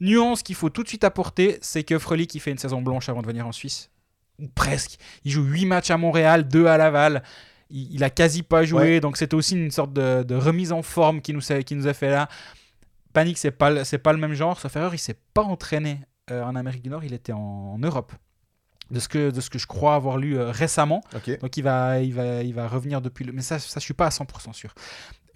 Nuance 0.00 0.42
qu'il 0.42 0.54
faut 0.54 0.70
tout 0.70 0.82
de 0.82 0.88
suite 0.88 1.04
apporter, 1.04 1.58
c'est 1.60 1.84
que 1.84 1.98
Frolik 1.98 2.34
il 2.34 2.40
fait 2.40 2.50
une 2.50 2.58
saison 2.58 2.82
blanche 2.82 3.08
avant 3.08 3.22
de 3.22 3.26
venir 3.26 3.46
en 3.46 3.52
Suisse. 3.52 3.90
Ou 4.40 4.48
presque. 4.54 4.96
Il 5.24 5.30
joue 5.32 5.42
8 5.44 5.66
matchs 5.66 5.90
à 5.90 5.96
Montréal, 5.96 6.48
2 6.48 6.66
à 6.66 6.76
Laval. 6.76 7.22
Il, 7.70 7.94
il 7.94 8.04
a 8.04 8.10
quasi 8.10 8.42
pas 8.42 8.64
joué, 8.64 8.82
Ouais. 8.82 9.00
donc 9.00 9.16
c'était 9.16 9.34
aussi 9.34 9.54
une 9.54 9.70
sorte 9.70 9.92
de, 9.92 10.22
de 10.22 10.34
remise 10.34 10.72
en 10.72 10.82
forme 10.82 11.20
qui 11.20 11.32
nous, 11.32 11.52
a- 11.52 11.62
qui 11.62 11.74
nous 11.76 11.86
a 11.86 11.92
fait 11.92 12.10
là. 12.10 12.28
Panique, 13.12 13.38
c'est 13.38 13.50
pas, 13.50 13.84
c'est 13.84 13.98
pas 13.98 14.12
le 14.12 14.18
même 14.18 14.34
genre. 14.34 14.58
Sauf 14.60 14.74
erreur, 14.76 14.94
il 14.94 14.98
s'est 14.98 15.18
pas 15.34 15.42
entraîné 15.42 16.00
euh, 16.30 16.42
en 16.44 16.54
Amérique 16.56 16.82
du 16.82 16.90
Nord, 16.90 17.04
il 17.04 17.12
était 17.12 17.32
en, 17.32 17.38
en 17.74 17.78
Europe. 17.78 18.12
De 18.90 18.98
ce, 18.98 19.06
que, 19.08 19.30
de 19.30 19.40
ce 19.40 19.50
que 19.50 19.58
je 19.60 19.68
crois 19.68 19.94
avoir 19.94 20.16
lu 20.18 20.36
euh, 20.36 20.50
récemment. 20.50 21.00
Donc 21.40 21.56
il 21.56 21.62
va, 21.62 22.00
il 22.00 22.12
va, 22.12 22.42
il 22.42 22.52
va 22.52 22.66
revenir 22.66 23.00
depuis 23.00 23.24
le... 23.24 23.30
Mais 23.32 23.42
ça, 23.42 23.60
ça 23.60 23.78
je 23.78 23.84
suis 23.84 23.94
pas 23.94 24.06
à 24.06 24.08
100% 24.08 24.52
sûr. 24.52 24.74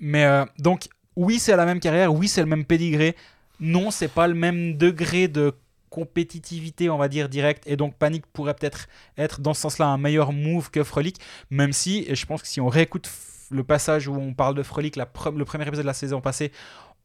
Mais 0.01 0.25
euh, 0.25 0.45
donc, 0.59 0.89
oui, 1.15 1.39
c'est 1.39 1.55
la 1.55 1.65
même 1.65 1.79
carrière, 1.79 2.13
oui, 2.13 2.27
c'est 2.27 2.41
le 2.41 2.49
même 2.49 2.65
pédigré. 2.65 3.15
Non, 3.61 3.93
c'est 3.93 4.09
pas 4.09 4.27
le 4.27 4.35
même 4.35 4.77
degré 4.77 5.29
de 5.29 5.55
compétitivité, 5.95 6.91
on 6.91 6.99
va 6.99 7.07
dire, 7.07 7.29
direct. 7.29 7.63
Et 7.69 7.77
donc, 7.77 7.95
Panic 7.95 8.27
pourrait 8.27 8.55
peut-être 8.55 8.89
être 9.17 9.41
dans 9.41 9.55
ce 9.55 9.61
sens-là 9.61 9.87
un 9.87 9.97
meilleur 9.97 10.33
move 10.33 10.73
que 10.73 10.83
Frolic. 10.83 11.21
Même 11.51 11.73
si, 11.73 12.05
et 12.09 12.17
je 12.17 12.27
pense 12.27 12.43
que 12.43 12.49
si 12.49 12.61
on 12.61 12.67
réécoute 12.67 13.09
le 13.51 13.63
passage 13.63 14.09
où 14.09 14.15
on 14.17 14.35
parle 14.35 14.57
de 14.57 14.65
Frolic, 14.65 14.97
le 14.97 15.05
premier 15.45 15.69
épisode 15.69 15.85
de 15.85 15.87
la 15.87 15.95
saison 15.95 16.21
passée, 16.21 16.51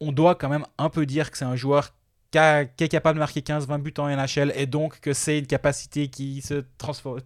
on 0.00 0.10
doit 0.10 0.34
quand 0.34 0.48
même 0.48 0.66
un 0.76 0.88
peu 0.88 1.06
dire 1.06 1.30
que 1.30 1.38
c'est 1.38 1.44
un 1.44 1.54
joueur 1.54 1.90
qui, 2.32 2.38
est 2.38 2.88
capable 2.88 3.18
de 3.18 3.20
marquer 3.20 3.40
15-20 3.40 3.78
buts 3.80 3.94
en 3.98 4.08
NHL 4.08 4.52
et 4.56 4.66
donc 4.66 4.98
que 5.00 5.12
c'est 5.12 5.38
une 5.38 5.46
capacité 5.46 6.08
qui 6.08 6.42
se 6.42 6.64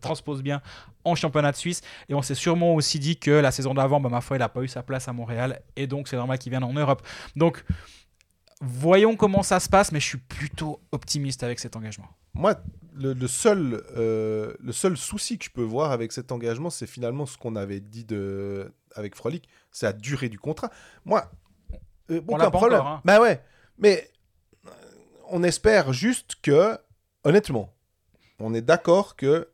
transpose 0.00 0.42
bien 0.42 0.60
en 1.04 1.14
championnat 1.14 1.52
de 1.52 1.56
Suisse. 1.56 1.80
Et 2.10 2.14
on 2.14 2.20
s'est 2.20 2.34
sûrement 2.34 2.74
aussi 2.74 2.98
dit 2.98 3.16
que 3.16 3.30
la 3.30 3.52
saison 3.52 3.72
d'avant, 3.72 4.00
bah, 4.00 4.10
ma 4.10 4.20
foi, 4.20 4.36
il 4.36 4.40
n'a 4.40 4.50
pas 4.50 4.60
eu 4.60 4.68
sa 4.68 4.82
place 4.82 5.08
à 5.08 5.14
Montréal 5.14 5.62
et 5.76 5.86
donc 5.86 6.08
c'est 6.08 6.16
normal 6.16 6.38
qu'il 6.38 6.50
vienne 6.50 6.64
en 6.64 6.74
Europe. 6.74 7.06
Donc 7.36 7.64
voyons 8.60 9.16
comment 9.16 9.42
ça 9.42 9.60
se 9.60 9.68
passe, 9.68 9.92
mais 9.92 10.00
je 10.00 10.06
suis 10.06 10.18
plutôt 10.18 10.80
optimiste 10.92 11.42
avec 11.42 11.58
cet 11.58 11.76
engagement. 11.76 12.08
Moi, 12.34 12.54
le, 12.94 13.12
le 13.12 13.28
seul, 13.28 13.82
euh, 13.96 14.54
le 14.60 14.72
seul 14.72 14.96
souci 14.96 15.38
que 15.38 15.44
je 15.44 15.50
peux 15.50 15.62
voir 15.62 15.92
avec 15.92 16.12
cet 16.12 16.32
engagement, 16.32 16.70
c'est 16.70 16.86
finalement 16.86 17.26
ce 17.26 17.36
qu'on 17.38 17.56
avait 17.56 17.80
dit 17.80 18.04
de, 18.04 18.72
avec 18.94 19.14
Frolic, 19.14 19.48
c'est 19.70 19.86
la 19.86 19.92
durée 19.92 20.28
du 20.28 20.38
contrat. 20.38 20.70
Moi, 21.04 21.30
euh, 22.10 22.20
On 22.28 22.34
aucun 22.36 22.50
problème. 22.50 22.80
encore, 22.80 22.92
hein. 22.92 23.02
Bah 23.04 23.20
ouais, 23.20 23.42
mais 23.78 24.10
euh, 24.66 24.70
on 25.30 25.42
espère 25.42 25.92
juste 25.92 26.36
que, 26.42 26.76
honnêtement, 27.24 27.72
on 28.40 28.52
est 28.54 28.62
d'accord 28.62 29.16
que 29.16 29.48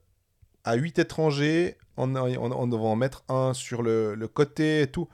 à 0.65 0.75
8 0.75 0.99
étrangers, 0.99 1.77
on, 1.97 2.15
on, 2.17 2.53
on 2.53 2.67
devant 2.67 2.93
en 2.93 2.97
mettre 2.97 3.25
un 3.29 3.55
sur 3.55 3.83
le, 3.83 4.15
le 4.15 4.29
côté 4.29 4.83
et 4.83 4.87
tout. 4.87 5.09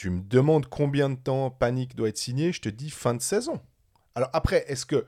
Tu 0.00 0.08
me 0.08 0.22
demandes 0.22 0.64
combien 0.64 1.10
de 1.10 1.14
temps 1.16 1.50
Panic 1.50 1.94
doit 1.94 2.08
être 2.08 2.16
signé, 2.16 2.52
je 2.54 2.62
te 2.62 2.70
dis 2.70 2.88
fin 2.88 3.12
de 3.12 3.20
saison. 3.20 3.60
Alors 4.14 4.30
après, 4.32 4.64
est-ce 4.66 4.86
que 4.86 5.04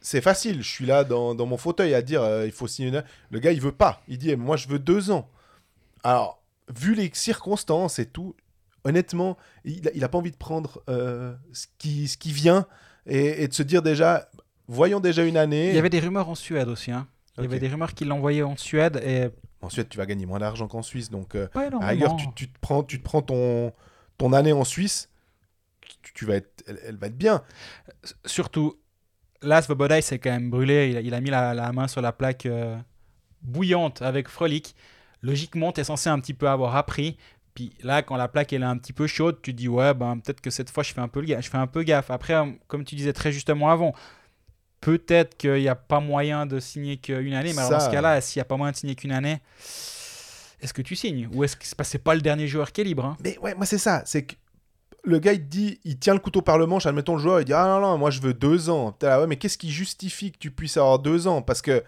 c'est 0.00 0.22
facile? 0.22 0.62
Je 0.62 0.68
suis 0.70 0.86
là 0.86 1.04
dans, 1.04 1.34
dans 1.34 1.44
mon 1.44 1.58
fauteuil 1.58 1.92
à 1.92 2.00
dire 2.00 2.22
euh, 2.22 2.46
il 2.46 2.52
faut 2.52 2.66
signer. 2.66 2.88
une- 2.88 3.04
Le 3.28 3.38
gars, 3.38 3.52
il 3.52 3.60
veut 3.60 3.70
pas. 3.72 4.00
Il 4.08 4.16
dit 4.16 4.34
moi, 4.34 4.56
je 4.56 4.66
veux 4.66 4.78
deux 4.78 5.10
ans. 5.10 5.28
Alors, 6.04 6.42
vu 6.74 6.94
les 6.94 7.10
circonstances 7.12 7.98
et 7.98 8.06
tout, 8.06 8.34
honnêtement, 8.84 9.36
il, 9.66 9.88
a- 9.88 9.90
il 9.94 10.02
a 10.02 10.08
pas 10.08 10.16
envie 10.16 10.30
de 10.30 10.38
prendre 10.38 10.82
euh, 10.88 11.34
ce, 11.52 11.66
qui, 11.76 12.08
ce 12.08 12.16
qui 12.16 12.32
vient 12.32 12.66
et, 13.04 13.42
et 13.42 13.48
de 13.48 13.52
se 13.52 13.62
dire 13.62 13.82
déjà, 13.82 14.30
voyons 14.68 15.00
déjà 15.00 15.22
une 15.22 15.36
année. 15.36 15.68
Il 15.68 15.74
y 15.74 15.78
avait 15.78 15.90
des 15.90 16.00
rumeurs 16.00 16.30
en 16.30 16.34
Suède 16.34 16.68
aussi. 16.68 16.90
hein. 16.92 17.06
Il 17.36 17.42
y 17.42 17.46
avait 17.46 17.58
des 17.58 17.68
rumeurs 17.68 17.92
qu'il 17.92 18.08
l'envoyait 18.08 18.42
en 18.42 18.56
Suède 18.56 19.02
et 19.04 19.28
Ensuite, 19.60 19.90
tu 19.90 19.98
vas 19.98 20.06
gagner 20.06 20.24
moins 20.24 20.38
d'argent 20.38 20.66
qu'en 20.66 20.80
Suisse, 20.82 21.10
donc 21.10 21.34
euh, 21.34 21.46
pas 21.48 21.60
à 21.60 21.62
la 21.64 21.68
énormément. 21.68 21.90
rigueur, 21.92 22.16
tu, 22.16 22.26
tu 22.34 22.48
te 22.50 22.58
prends, 22.60 22.82
tu 22.82 22.98
te 23.00 23.04
prends 23.04 23.20
ton, 23.20 23.72
ton 24.18 24.32
année 24.32 24.52
en 24.52 24.64
Suisse, 24.64 25.08
tu, 26.02 26.12
tu 26.14 26.24
vas 26.26 26.36
être, 26.36 26.62
elle, 26.66 26.80
elle 26.86 26.96
va 26.96 27.08
être 27.08 27.18
bien. 27.18 27.42
Surtout, 28.24 28.78
là, 29.42 29.62
Svoboda, 29.62 29.98
il 29.98 30.02
s'est 30.02 30.18
quand 30.18 30.30
même 30.30 30.50
brûlé. 30.50 30.90
Il 30.90 30.96
a, 30.96 31.00
il 31.00 31.14
a 31.14 31.20
mis 31.20 31.30
la, 31.30 31.54
la 31.54 31.72
main 31.72 31.88
sur 31.88 32.00
la 32.00 32.12
plaque 32.12 32.46
euh, 32.46 32.76
bouillante 33.42 34.02
avec 34.02 34.28
Frolic. 34.28 34.74
Logiquement, 35.22 35.72
tu 35.72 35.80
es 35.80 35.84
censé 35.84 36.08
un 36.10 36.20
petit 36.20 36.34
peu 36.34 36.48
avoir 36.48 36.76
appris. 36.76 37.16
Puis 37.54 37.72
là, 37.82 38.02
quand 38.02 38.16
la 38.16 38.28
plaque 38.28 38.52
elle 38.52 38.62
est 38.62 38.66
un 38.66 38.76
petit 38.76 38.92
peu 38.92 39.06
chaude, 39.06 39.40
tu 39.40 39.52
te 39.52 39.56
dis 39.56 39.68
ouais, 39.68 39.94
ben 39.94 40.18
peut-être 40.18 40.40
que 40.40 40.50
cette 40.50 40.70
fois 40.70 40.82
je 40.82 40.92
fais 40.92 41.00
un 41.00 41.08
peu 41.08 41.20
le 41.20 41.40
je 41.40 41.48
fais 41.48 41.56
un 41.56 41.68
peu 41.68 41.84
gaffe. 41.84 42.10
Après, 42.10 42.34
euh, 42.34 42.50
comme 42.66 42.84
tu 42.84 42.96
disais 42.96 43.12
très 43.12 43.30
justement 43.30 43.70
avant, 43.70 43.94
peut-être 44.80 45.36
qu'il 45.36 45.60
n'y 45.60 45.68
a 45.68 45.76
pas 45.76 46.00
moyen 46.00 46.46
de 46.46 46.58
signer 46.58 46.96
qu'une 46.96 47.32
année. 47.32 47.52
Mais 47.52 47.60
alors, 47.60 47.70
dans 47.70 47.80
ce 47.80 47.90
cas-là, 47.90 48.20
s'il 48.20 48.40
n'y 48.40 48.42
a 48.42 48.44
pas 48.46 48.56
moyen 48.56 48.72
de 48.72 48.76
signer 48.76 48.96
qu'une 48.96 49.12
année, 49.12 49.40
est-ce 50.64 50.72
que 50.72 50.82
tu 50.82 50.96
signes 50.96 51.28
ou 51.32 51.44
est-ce 51.44 51.56
que 51.56 51.64
c'est 51.84 51.98
pas, 51.98 52.14
le 52.14 52.22
dernier 52.22 52.48
joueur 52.48 52.72
qui 52.72 52.80
est 52.80 52.84
libre 52.84 53.04
hein? 53.04 53.16
Mais 53.22 53.38
ouais, 53.38 53.54
moi, 53.54 53.66
c'est 53.66 53.78
ça. 53.78 54.02
C'est 54.06 54.22
que 54.22 54.34
le 55.04 55.18
gars, 55.18 55.34
il 55.34 55.46
dit, 55.46 55.78
il 55.84 55.98
tient 55.98 56.14
le 56.14 56.20
couteau 56.20 56.40
par 56.40 56.56
le 56.56 56.66
manche. 56.66 56.86
Admettons, 56.86 57.16
le 57.16 57.20
joueur, 57.20 57.40
il 57.40 57.44
dit 57.44 57.52
Ah 57.52 57.66
non, 57.66 57.80
non, 57.80 57.98
moi, 57.98 58.10
je 58.10 58.20
veux 58.20 58.32
deux 58.32 58.70
ans. 58.70 58.96
Mais 59.28 59.36
qu'est-ce 59.36 59.58
qui 59.58 59.70
justifie 59.70 60.32
que 60.32 60.38
tu 60.38 60.50
puisses 60.50 60.78
avoir 60.78 60.98
deux 60.98 61.26
ans? 61.26 61.42
Parce 61.42 61.60
que 61.60 61.84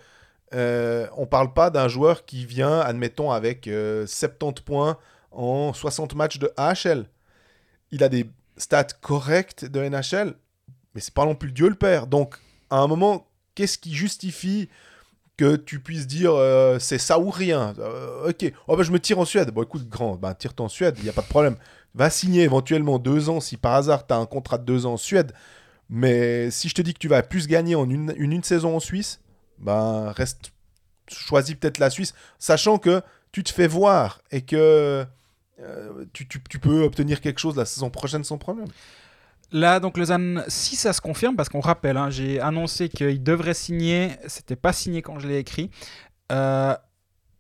euh, 0.55 1.07
on 1.17 1.27
parle 1.27 1.53
pas 1.55 1.71
d'un 1.71 1.89
joueur 1.89 2.27
qui 2.27 2.45
vient, 2.45 2.81
admettons, 2.81 3.33
avec 3.33 3.67
euh, 3.67 4.07
70 4.07 4.63
points 4.63 4.99
en 5.33 5.73
60 5.73 6.15
matchs 6.15 6.39
de 6.39 6.53
AHL. 6.57 7.07
Il 7.91 8.05
a 8.05 8.09
des 8.09 8.27
stats 8.59 8.85
correctes 9.01 9.65
de 9.65 9.81
NHL, 9.81 10.35
mais 10.95 11.01
c'est 11.01 11.15
pas 11.15 11.25
non 11.25 11.35
plus 11.35 11.53
Dieu 11.53 11.69
le 11.69 11.75
Père. 11.75 12.07
Donc, 12.07 12.37
à 12.69 12.79
un 12.79 12.87
moment, 12.87 13.27
qu'est-ce 13.55 13.79
qui 13.79 13.95
justifie 13.95 14.69
que 15.37 15.57
tu 15.57 15.81
puisses 15.81 16.07
dire 16.07 16.33
euh, 16.35 16.79
c'est 16.79 16.99
ça 16.99 17.19
ou 17.19 17.31
rien 17.31 17.75
Euh, 17.79 18.29
Ok, 18.31 18.53
oh, 18.69 18.77
bah, 18.77 18.83
je 18.83 18.91
me 18.91 18.99
tire 18.99 19.19
en 19.19 19.25
Suède. 19.25 19.51
Bon, 19.51 19.63
écoute, 19.63 19.89
grand, 19.89 20.17
bah, 20.17 20.35
tire-toi 20.35 20.67
en 20.67 20.69
Suède, 20.69 20.95
il 20.99 21.05
n'y 21.05 21.11
a 21.11 21.13
pas 21.13 21.23
de 21.23 21.29
problème. 21.29 21.57
Va 21.95 22.11
signer 22.11 22.43
éventuellement 22.43 22.99
deux 22.99 23.29
ans 23.29 23.41
si 23.41 23.57
par 23.57 23.75
hasard 23.75 24.07
tu 24.07 24.15
as 24.15 24.17
un 24.17 24.27
contrat 24.27 24.59
de 24.59 24.65
deux 24.65 24.87
ans 24.87 24.95
en 24.95 24.97
Suède. 24.97 25.33
Mais 25.89 26.51
si 26.51 26.69
je 26.69 26.75
te 26.75 26.83
dis 26.83 26.93
que 26.95 26.99
tu 26.99 27.09
vas 27.09 27.23
plus 27.23 27.47
gagner 27.47 27.75
en 27.75 27.89
une, 27.89 28.13
une, 28.17 28.43
saison 28.43 28.77
en 28.77 28.81
Suisse, 28.81 29.21
ben 29.59 30.11
reste, 30.17 30.53
choisis 31.09 31.55
peut-être 31.55 31.79
la 31.79 31.91
Suisse, 31.91 32.13
sachant 32.39 32.79
que 32.79 33.03
tu 33.31 33.45
te 33.45 33.53
fais 33.53 33.69
voir 33.69 34.21
et 34.33 34.43
que 34.43 35.07
euh, 35.61 36.05
tu- 36.13 36.27
tu 36.29 36.59
peux 36.59 36.83
obtenir 36.83 37.21
quelque 37.21 37.39
chose 37.39 37.57
la 37.57 37.65
saison 37.65 37.89
prochaine 37.89 38.25
sans 38.25 38.37
problème. 38.39 38.69
Là, 39.53 39.81
donc 39.81 39.97
Lausanne, 39.97 40.45
si 40.49 40.77
ça 40.77 40.93
se 40.93 41.01
confirme, 41.01 41.37
parce 41.37 41.49
qu'on 41.49 41.61
rappelle, 41.61 41.97
hein, 41.97 42.11
j'ai 42.11 42.41
annoncé 42.41 42.89
qu'il 42.89 43.23
devrait 43.23 43.55
signer, 43.55 44.17
c'était 44.27 44.57
pas 44.57 44.73
signé 44.73 45.03
quand 45.03 45.19
je 45.19 45.29
l'ai 45.29 45.39
écrit. 45.39 45.71
Euh, 46.33 46.75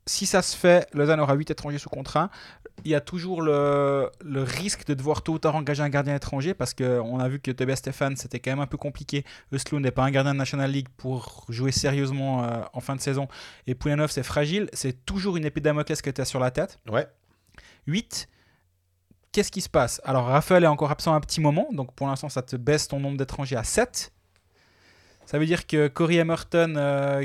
si 0.06 0.24
ça 0.24 0.40
se 0.40 0.56
fait, 0.56 0.88
Lausanne 0.92 1.18
aura 1.18 1.34
8 1.34 1.50
étrangers 1.50 1.78
sous 1.78 1.88
contrat. 1.88 2.30
Il 2.84 2.90
y 2.90 2.94
a 2.94 3.00
toujours 3.00 3.42
le, 3.42 4.10
le 4.22 4.42
risque 4.42 4.86
de 4.86 4.94
devoir 4.94 5.22
tôt 5.22 5.32
ou 5.32 5.38
tard 5.38 5.56
engager 5.56 5.82
un 5.82 5.88
gardien 5.88 6.14
étranger 6.14 6.54
parce 6.54 6.74
qu'on 6.74 7.18
a 7.18 7.28
vu 7.28 7.40
que 7.40 7.50
Tobias 7.50 7.76
Stefan, 7.76 8.14
c'était 8.16 8.38
quand 8.38 8.52
même 8.52 8.60
un 8.60 8.66
peu 8.66 8.76
compliqué. 8.76 9.24
Östlund 9.52 9.82
n'est 9.82 9.90
pas 9.90 10.04
un 10.04 10.10
gardien 10.10 10.34
de 10.34 10.38
National 10.38 10.70
League 10.70 10.88
pour 10.96 11.46
jouer 11.48 11.72
sérieusement 11.72 12.44
euh, 12.44 12.62
en 12.72 12.80
fin 12.80 12.94
de 12.94 13.00
saison. 13.00 13.26
Et 13.66 13.74
Pouyanov, 13.74 14.10
c'est 14.10 14.22
fragile. 14.22 14.68
C'est 14.74 15.04
toujours 15.04 15.36
une 15.36 15.44
épée 15.44 15.60
de 15.60 15.64
Damoclès 15.64 16.00
que 16.00 16.10
tu 16.10 16.20
as 16.20 16.26
sur 16.26 16.38
la 16.38 16.52
tête. 16.52 16.78
Ouais. 16.88 17.08
8. 17.86 18.28
Qu'est-ce 19.36 19.50
qui 19.52 19.60
se 19.60 19.68
passe 19.68 20.00
Alors, 20.06 20.24
Raphaël 20.28 20.64
est 20.64 20.66
encore 20.66 20.90
absent 20.90 21.12
un 21.12 21.20
petit 21.20 21.42
moment, 21.42 21.68
donc 21.70 21.92
pour 21.92 22.06
l'instant, 22.06 22.30
ça 22.30 22.40
te 22.40 22.56
baisse 22.56 22.88
ton 22.88 23.00
nombre 23.00 23.18
d'étrangers 23.18 23.56
à 23.56 23.64
7. 23.64 24.10
Ça 25.26 25.38
veut 25.38 25.44
dire 25.44 25.66
que 25.66 25.88
Corey 25.88 26.14
Emerton 26.14 26.72
euh, 26.78 27.22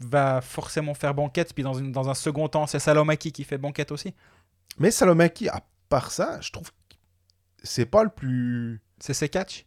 va 0.00 0.40
forcément 0.40 0.94
faire 0.94 1.12
banquette, 1.12 1.52
puis 1.52 1.62
dans, 1.62 1.74
une- 1.74 1.92
dans 1.92 2.08
un 2.08 2.14
second 2.14 2.48
temps, 2.48 2.66
c'est 2.66 2.78
Salomaki 2.78 3.30
qui 3.30 3.44
fait 3.44 3.58
banquette 3.58 3.92
aussi. 3.92 4.14
Mais 4.78 4.90
Salomaki, 4.90 5.50
à 5.50 5.60
part 5.90 6.10
ça, 6.10 6.38
je 6.40 6.50
trouve 6.50 6.70
que 6.70 6.96
c'est 7.62 7.84
pas 7.84 8.02
le 8.02 8.08
plus. 8.08 8.80
C'est 8.98 9.12
ses 9.12 9.28
catch 9.28 9.66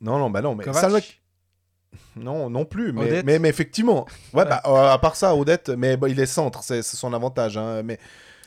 Non, 0.00 0.18
non, 0.18 0.30
bah 0.30 0.40
non, 0.40 0.54
mais 0.54 0.64
Salomaki. 0.72 1.20
Non, 2.16 2.48
non 2.48 2.64
plus. 2.64 2.92
Mais, 2.94 3.22
mais, 3.22 3.38
mais 3.38 3.50
effectivement. 3.50 4.06
Ouais, 4.32 4.46
bah, 4.46 4.62
euh, 4.64 4.90
à 4.92 4.98
part 4.98 5.14
ça, 5.14 5.36
Odette, 5.36 5.68
mais 5.68 5.98
bah, 5.98 6.08
il 6.08 6.18
est 6.18 6.24
centre, 6.26 6.62
c'est 6.62 6.82
c'est 6.82 6.96
son 6.96 7.12
avantage. 7.12 7.58
hein, 7.58 7.82
mais 7.82 7.98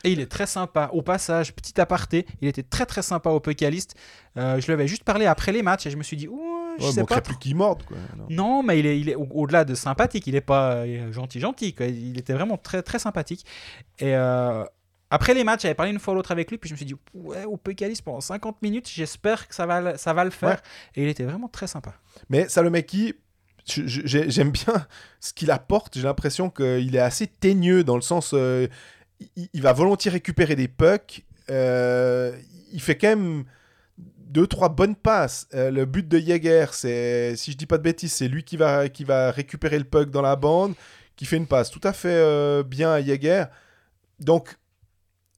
Et 0.04 0.12
il 0.12 0.20
est 0.20 0.30
très 0.30 0.46
sympa. 0.46 0.90
Au 0.92 1.02
passage, 1.02 1.52
petit 1.54 1.80
aparté, 1.80 2.24
il 2.40 2.46
était 2.48 2.62
très 2.62 2.86
très 2.86 3.02
sympa 3.02 3.30
au 3.30 3.40
Pucalist. 3.40 3.94
Euh, 4.36 4.60
je 4.60 4.66
lui 4.66 4.72
avais 4.72 4.86
juste 4.86 5.02
parlé 5.04 5.26
après 5.26 5.50
les 5.52 5.62
matchs 5.62 5.86
et 5.86 5.90
je 5.90 5.96
me 5.96 6.02
suis 6.04 6.16
dit, 6.16 6.28
ouh, 6.28 6.40
je 6.78 6.84
ouais, 6.84 6.92
sais 6.92 7.00
manquerait 7.00 7.16
pas 7.16 7.20
plus 7.22 7.38
qu'il 7.38 7.56
morde. 7.56 7.82
Quoi. 7.84 7.96
Non. 8.16 8.26
Non, 8.30 8.62
mais 8.62 8.78
il 8.78 8.86
est, 8.86 9.00
il 9.00 9.08
est 9.08 9.16
au- 9.16 9.26
au-delà 9.32 9.64
de 9.64 9.74
sympathique. 9.74 10.26
Il 10.28 10.36
est 10.36 10.40
pas 10.40 10.74
euh, 10.74 11.12
gentil, 11.12 11.40
gentil. 11.40 11.74
quoi. 11.74 11.86
Il 11.86 12.16
était 12.18 12.32
vraiment 12.32 12.56
très, 12.56 12.82
très 12.82 13.00
sympathique. 13.00 13.44
Et 13.98 14.14
euh, 14.14 14.64
après 15.10 15.34
les 15.34 15.42
matchs, 15.42 15.62
j'avais 15.62 15.74
parlé 15.74 15.90
une 15.90 15.98
fois 15.98 16.12
ou 16.12 16.16
l'autre 16.16 16.30
avec 16.30 16.50
lui, 16.52 16.58
puis 16.58 16.68
je 16.68 16.74
me 16.74 16.76
suis 16.76 16.86
dit, 16.86 16.94
ouais, 17.14 17.44
au 17.44 17.56
Pécalis 17.56 18.00
pendant 18.04 18.20
50 18.20 18.62
minutes, 18.62 18.88
j'espère 18.88 19.48
que 19.48 19.54
ça 19.54 19.66
va, 19.66 19.80
le- 19.80 19.96
ça 19.96 20.12
va 20.12 20.22
le 20.24 20.30
faire. 20.30 20.50
Ouais. 20.50 20.56
Et 20.94 21.02
il 21.02 21.08
était 21.08 21.24
vraiment 21.24 21.48
très 21.48 21.66
sympa. 21.66 21.94
Mais 22.28 22.46
j'ai- 24.06 24.30
j'aime 24.30 24.50
bien 24.52 24.86
ce 25.20 25.32
qu'il 25.32 25.50
apporte. 25.50 25.96
J'ai 25.98 26.04
l'impression 26.04 26.50
qu'il 26.50 26.94
est 26.94 27.00
assez 27.00 27.26
teigneux 27.26 27.82
dans 27.84 27.96
le 27.96 28.02
sens. 28.02 28.30
euh, 28.34 28.68
il, 29.36 29.62
va 29.62 29.72
volontiers 29.72 30.10
récupérer 30.10 30.56
des 30.56 30.68
pucks. 30.68 31.24
euh, 31.50 32.36
il 32.72 32.80
fait 32.80 32.96
quand 32.96 33.08
même 33.08 33.44
deux, 34.28 34.46
trois 34.46 34.68
bonnes 34.68 34.96
passes. 34.96 35.48
Euh, 35.54 35.70
le 35.70 35.86
but 35.86 36.06
de 36.06 36.18
Jäger, 36.18 36.66
c'est, 36.72 37.34
si 37.36 37.52
je 37.52 37.56
dis 37.56 37.66
pas 37.66 37.78
de 37.78 37.82
bêtises, 37.82 38.12
c'est 38.12 38.28
lui 38.28 38.44
qui 38.44 38.56
va, 38.56 38.88
qui 38.88 39.04
va 39.04 39.30
récupérer 39.30 39.78
le 39.78 39.84
puck 39.84 40.10
dans 40.10 40.22
la 40.22 40.36
bande, 40.36 40.74
qui 41.16 41.24
fait 41.24 41.36
une 41.36 41.46
passe 41.46 41.70
tout 41.70 41.80
à 41.82 41.92
fait 41.92 42.14
euh, 42.14 42.62
bien 42.62 42.92
à 42.92 43.02
Jäger. 43.02 43.44
Donc, 44.20 44.56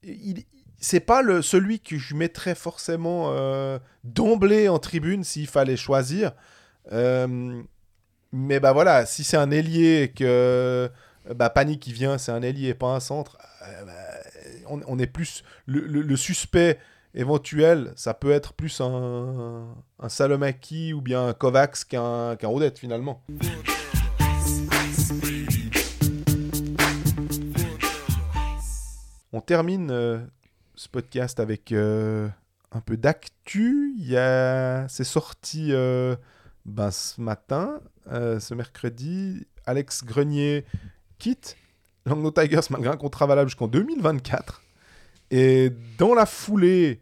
il, 0.02 0.44
c'est 0.78 1.01
pas 1.01 1.23
le, 1.23 1.43
celui 1.43 1.81
que 1.81 1.98
je 1.98 2.15
mettrais 2.15 2.55
forcément 2.55 3.31
euh, 3.31 3.78
d'emblée 4.02 4.69
en 4.69 4.78
tribune 4.78 5.24
s'il 5.24 5.47
fallait 5.47 5.77
choisir. 5.77 6.32
Mais 8.32 8.61
bah 8.61 8.73
voilà, 8.73 9.07
si 9.07 9.24
c'est 9.24 9.36
un 9.36 9.51
ailier 9.51 10.02
et 10.02 10.09
que 10.09 10.89
bah, 11.35 11.51
Panic 11.51 11.81
qui 11.81 11.93
vient, 11.93 12.19
c'est 12.19 12.32
un 12.32 12.43
ailier 12.43 12.69
et 12.69 12.74
pas 12.74 12.94
un 12.94 13.01
centre, 13.01 13.39
euh, 13.62 13.85
bah, 13.85 13.93
on, 14.69 14.98
est 14.98 15.07
plus. 15.07 15.43
Le, 15.66 15.81
le- 15.81 16.16
suspect 16.16 16.78
éventuel, 17.15 17.93
ça 17.97 18.15
peut 18.15 18.31
être 18.31 18.52
plus 18.52 18.81
un, 18.81 19.66
un 19.98 20.09
Salomaki 20.09 20.93
ou 20.93 21.01
bien 21.01 21.27
un 21.27 21.32
Kovacs 21.32 21.85
qu'un 21.89 22.36
qu'un 22.36 22.48
Odette 22.48 22.78
finalement. 22.78 23.24
On 29.32 29.40
termine 29.40 29.90
euh, 29.90 30.19
ce 30.74 30.89
podcast 30.89 31.39
avec 31.40 31.73
euh, 31.73 32.28
un 32.73 32.81
peu 32.81 32.97
d'actu. 32.97 33.94
A... 34.16 34.89
C'est 34.89 35.05
sorti 35.05 35.69
euh, 35.70 36.16
ben, 36.65 36.90
ce 36.90 37.20
matin, 37.20 37.81
euh, 38.11 38.40
ce 38.40 38.55
mercredi. 38.55 39.47
Alex 39.66 40.05
Grenier 40.05 40.65
quitte 41.21 41.57
Langnau 42.07 42.31
Tigers 42.33 42.69
malgré 42.71 42.91
un 42.91 42.97
contrat 42.97 43.27
valable 43.27 43.51
jusqu'en 43.51 43.69
2024. 43.69 44.63
Et 45.31 45.71
dans 45.99 46.15
la 46.15 46.27
foulée, 46.27 47.01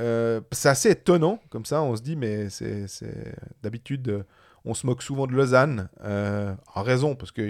Euh, 0.00 0.42
c'est 0.52 0.68
assez 0.68 0.90
étonnant, 0.90 1.40
comme 1.48 1.64
ça, 1.64 1.80
on 1.80 1.96
se 1.96 2.02
dit, 2.02 2.16
mais 2.16 2.50
c'est 2.50 2.86
d'habitude, 3.62 4.08
euh, 4.08 4.22
on 4.66 4.74
se 4.74 4.86
moque 4.86 5.02
souvent 5.02 5.26
de 5.26 5.32
Lausanne, 5.32 5.88
euh, 6.04 6.54
en 6.74 6.82
raison, 6.82 7.14
parce 7.14 7.32
que 7.32 7.42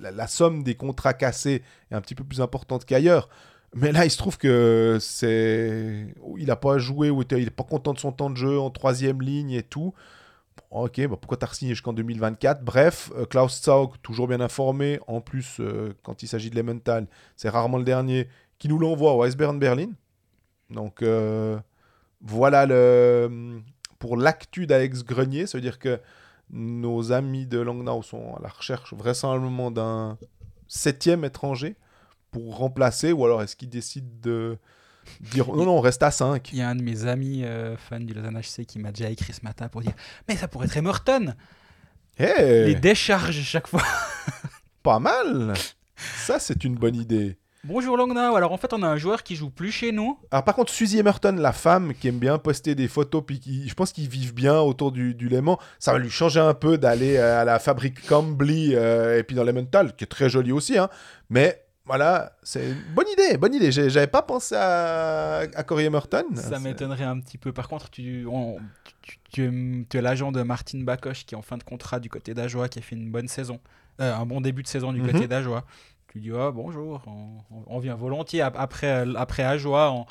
la 0.00 0.26
somme 0.26 0.64
des 0.64 0.74
contrats 0.74 1.14
cassés 1.14 1.62
est 1.90 1.94
un 1.94 2.00
petit 2.00 2.16
peu 2.16 2.24
plus 2.24 2.40
importante 2.40 2.84
qu'ailleurs. 2.84 3.28
Mais 3.74 3.92
là, 3.92 4.04
il 4.04 4.10
se 4.10 4.18
trouve 4.18 4.38
que 4.38 4.98
c'est, 5.00 6.14
il 6.36 6.46
n'a 6.46 6.56
pas 6.56 6.78
joué 6.78 7.10
ou 7.10 7.22
il 7.22 7.44
n'est 7.44 7.50
pas 7.50 7.62
content 7.62 7.94
de 7.94 8.00
son 8.00 8.10
temps 8.10 8.28
de 8.28 8.36
jeu 8.36 8.58
en 8.58 8.70
troisième 8.70 9.22
ligne 9.22 9.52
et 9.52 9.62
tout. 9.62 9.94
Ok, 10.74 11.06
bah 11.06 11.18
pourquoi 11.20 11.36
t'as 11.36 11.48
signé 11.48 11.74
jusqu'en 11.74 11.92
2024 11.92 12.64
Bref, 12.64 13.12
euh, 13.14 13.26
Klaus 13.26 13.62
Zaug, 13.62 13.92
toujours 14.02 14.26
bien 14.26 14.40
informé. 14.40 14.98
En 15.06 15.20
plus, 15.20 15.58
euh, 15.60 15.92
quand 16.02 16.22
il 16.22 16.28
s'agit 16.28 16.48
de 16.48 16.56
Lemental, 16.56 17.08
c'est 17.36 17.50
rarement 17.50 17.76
le 17.76 17.84
dernier 17.84 18.26
qui 18.58 18.68
nous 18.68 18.78
l'envoie 18.78 19.12
au 19.12 19.22
Eisbären 19.26 19.58
Berlin. 19.58 19.90
Donc 20.70 21.02
euh, 21.02 21.58
voilà 22.22 22.64
le 22.64 23.60
pour 23.98 24.16
l'actu 24.16 24.66
d'Alex 24.66 25.04
Grenier, 25.04 25.46
ça 25.46 25.58
veut 25.58 25.62
dire 25.62 25.78
que 25.78 26.00
nos 26.48 27.12
amis 27.12 27.46
de 27.46 27.58
Langnau 27.60 28.02
sont 28.02 28.34
à 28.36 28.40
la 28.42 28.48
recherche 28.48 28.94
vraisemblablement 28.94 29.70
d'un 29.70 30.16
septième 30.68 31.24
étranger 31.26 31.76
pour 32.30 32.56
remplacer, 32.56 33.12
ou 33.12 33.26
alors 33.26 33.42
est-ce 33.42 33.56
qu'ils 33.56 33.68
décident 33.68 34.08
de 34.22 34.56
dire 35.20 35.48
non, 35.48 35.64
non, 35.64 35.78
on 35.78 35.80
reste 35.80 36.02
à 36.02 36.10
5 36.10 36.52
Il 36.52 36.58
y 36.58 36.62
a 36.62 36.68
un 36.68 36.74
de 36.74 36.82
mes 36.82 37.06
amis 37.06 37.44
euh, 37.44 37.76
fans 37.76 38.00
du 38.00 38.14
Lausanne 38.14 38.38
HC 38.38 38.64
qui 38.66 38.78
m'a 38.78 38.92
déjà 38.92 39.10
écrit 39.10 39.32
ce 39.32 39.42
matin 39.42 39.68
pour 39.68 39.80
dire 39.80 39.92
Mais 40.28 40.36
ça 40.36 40.48
pourrait 40.48 40.66
être 40.66 40.76
Emerton 40.76 41.34
Les 42.18 42.74
décharges 42.74 43.42
chaque 43.42 43.66
fois. 43.66 43.82
Pas 44.82 44.98
mal 44.98 45.54
Ça, 45.96 46.38
c'est 46.38 46.64
une 46.64 46.74
bonne 46.74 46.96
idée. 46.96 47.36
Bonjour 47.64 47.96
Langnau. 47.96 48.34
Alors 48.34 48.50
en 48.50 48.56
fait, 48.56 48.72
on 48.72 48.82
a 48.82 48.88
un 48.88 48.96
joueur 48.96 49.22
qui 49.22 49.36
joue 49.36 49.48
plus 49.48 49.70
chez 49.70 49.92
nous. 49.92 50.18
Alors 50.32 50.42
par 50.42 50.56
contre, 50.56 50.72
Suzy 50.72 50.98
Emerton, 50.98 51.36
la 51.38 51.52
femme 51.52 51.94
qui 51.94 52.08
aime 52.08 52.18
bien 52.18 52.36
poster 52.36 52.74
des 52.74 52.88
photos, 52.88 53.22
puis 53.24 53.38
qui, 53.38 53.68
je 53.68 53.74
pense 53.74 53.92
qu'ils 53.92 54.08
vivent 54.08 54.34
bien 54.34 54.58
autour 54.58 54.90
du, 54.90 55.14
du 55.14 55.28
Léman, 55.28 55.60
ça 55.78 55.92
va 55.92 55.98
lui 55.98 56.10
changer 56.10 56.40
un 56.40 56.54
peu 56.54 56.76
d'aller 56.76 57.18
euh, 57.18 57.40
à 57.40 57.44
la 57.44 57.60
fabrique 57.60 58.04
Cambly 58.04 58.74
euh, 58.74 59.16
et 59.16 59.22
puis 59.22 59.36
dans 59.36 59.44
Lemental, 59.44 59.94
qui 59.94 60.02
est 60.02 60.08
très 60.08 60.28
jolie 60.28 60.50
aussi, 60.50 60.76
hein. 60.76 60.88
mais 61.30 61.61
voilà, 61.84 62.32
c'est 62.42 62.70
une 62.70 62.94
bonne 62.94 63.08
idée, 63.12 63.36
bonne 63.36 63.54
idée. 63.54 63.72
J'avais 63.72 64.06
pas 64.06 64.22
pensé 64.22 64.54
à, 64.54 65.38
à 65.54 65.62
Corey 65.64 65.84
Emerton. 65.84 66.24
Ça 66.36 66.58
m'étonnerait 66.60 67.04
un 67.04 67.18
petit 67.20 67.38
peu. 67.38 67.52
Par 67.52 67.68
contre, 67.68 67.90
tu, 67.90 68.26
on- 68.30 68.58
tu, 69.02 69.18
tu 69.32 69.44
es, 69.44 69.84
tu 69.88 69.96
es 69.98 70.00
l'agent 70.02 70.30
de 70.32 70.42
Martin 70.42 70.80
Bakoche 70.82 71.26
qui 71.26 71.34
est 71.34 71.38
en 71.38 71.42
fin 71.42 71.56
de 71.58 71.64
contrat 71.64 71.98
du 71.98 72.08
côté 72.08 72.34
d'Ajoie, 72.34 72.68
qui 72.68 72.78
a 72.78 72.82
fait 72.82 72.94
une 72.96 73.10
bonne 73.10 73.28
saison, 73.28 73.58
Euh, 74.00 74.14
un 74.14 74.24
bon 74.24 74.40
début 74.40 74.62
de 74.62 74.68
saison 74.68 74.92
du 74.92 75.02
Mhm. 75.02 75.12
côté 75.12 75.26
d'Ajoie. 75.28 75.64
Tu 76.08 76.20
dis 76.20 76.30
oh, 76.32 76.52
bonjour, 76.52 77.02
on, 77.06 77.38
on- 77.54 77.64
on 77.66 77.78
vient 77.78 77.94
volontiers 77.94 78.42
Ap- 78.42 78.56
après, 78.58 79.04
après 79.16 79.42
Ajoie, 79.42 79.90
on, 79.92 80.06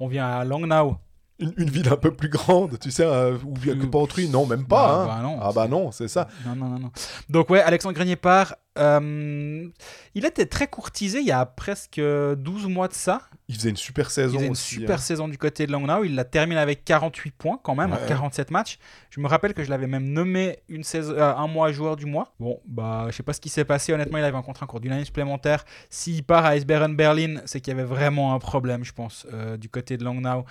on 0.00 0.06
vient 0.08 0.26
à 0.26 0.44
Langnau. 0.44 0.96
Une, 1.40 1.52
une 1.56 1.68
ville 1.70 1.88
un 1.88 1.96
peu 1.96 2.12
plus 2.12 2.28
grande, 2.28 2.78
tu 2.78 2.92
sais, 2.92 3.04
euh, 3.04 3.36
où 3.44 3.54
il 3.62 3.68
y 3.68 3.70
a 3.72 3.74
que 3.74 3.86
pas 3.86 3.98
autrui. 3.98 4.28
Non, 4.28 4.46
même 4.46 4.66
pas. 4.66 4.86
Bah, 4.86 5.02
hein. 5.02 5.06
bah 5.16 5.22
non, 5.22 5.38
ah 5.42 5.52
bah 5.52 5.66
non, 5.68 5.90
c'est 5.90 6.06
ça. 6.06 6.28
Non, 6.46 6.54
non, 6.54 6.78
non. 6.78 6.90
Donc, 7.28 7.50
ouais, 7.50 7.60
Alexandre 7.60 7.94
Grenier 7.94 8.16
part. 8.16 8.54
Euh, 8.76 9.68
il 10.16 10.24
était 10.24 10.46
très 10.46 10.66
courtisé 10.66 11.20
il 11.20 11.26
y 11.26 11.30
a 11.32 11.46
presque 11.46 12.00
12 12.00 12.66
mois 12.66 12.88
de 12.88 12.92
ça. 12.92 13.22
Il 13.48 13.54
faisait 13.54 13.70
une 13.70 13.76
super 13.76 14.06
Il 14.08 14.10
saison 14.10 14.34
faisait 14.34 14.46
une 14.46 14.52
aussi. 14.52 14.74
super 14.76 14.96
hein. 14.96 14.98
saison 14.98 15.28
du 15.28 15.38
côté 15.38 15.66
de 15.66 15.72
Langnau. 15.72 16.02
Il 16.04 16.14
la 16.16 16.24
termine 16.24 16.58
avec 16.58 16.84
48 16.84 17.30
points 17.32 17.60
quand 17.62 17.74
même, 17.76 17.92
en 17.92 17.96
Ouais. 17.96 18.06
47 18.08 18.50
matchs. 18.50 18.78
Je 19.10 19.20
me 19.20 19.28
rappelle 19.28 19.54
que 19.54 19.62
je 19.62 19.70
l'avais 19.70 19.86
même 19.86 20.06
nommé 20.12 20.58
une 20.68 20.82
saison, 20.82 21.12
euh, 21.12 21.34
un 21.36 21.46
mois 21.46 21.70
joueur 21.72 21.94
du 21.96 22.06
mois. 22.06 22.32
Bon, 22.40 22.60
bah, 22.66 23.06
je 23.10 23.16
sais 23.16 23.22
pas 23.22 23.32
ce 23.32 23.40
qui 23.40 23.48
s'est 23.48 23.64
passé. 23.64 23.92
Honnêtement, 23.92 24.18
il 24.18 24.24
avait 24.24 24.36
un 24.36 24.42
contrat 24.42 24.64
encore 24.64 24.80
d'une 24.80 24.92
année 24.92 25.04
supplémentaire. 25.04 25.64
S'il 25.90 26.24
part 26.24 26.44
à 26.44 26.56
Eisbären 26.56 26.96
Berlin, 26.96 27.42
c'est 27.44 27.60
qu'il 27.60 27.72
y 27.72 27.74
avait 27.78 27.88
vraiment 27.88 28.34
un 28.34 28.38
problème, 28.40 28.82
je 28.84 28.92
pense, 28.92 29.24
euh, 29.32 29.56
du 29.56 29.68
côté 29.68 29.96
de 29.96 30.04
Langnau. 30.04 30.44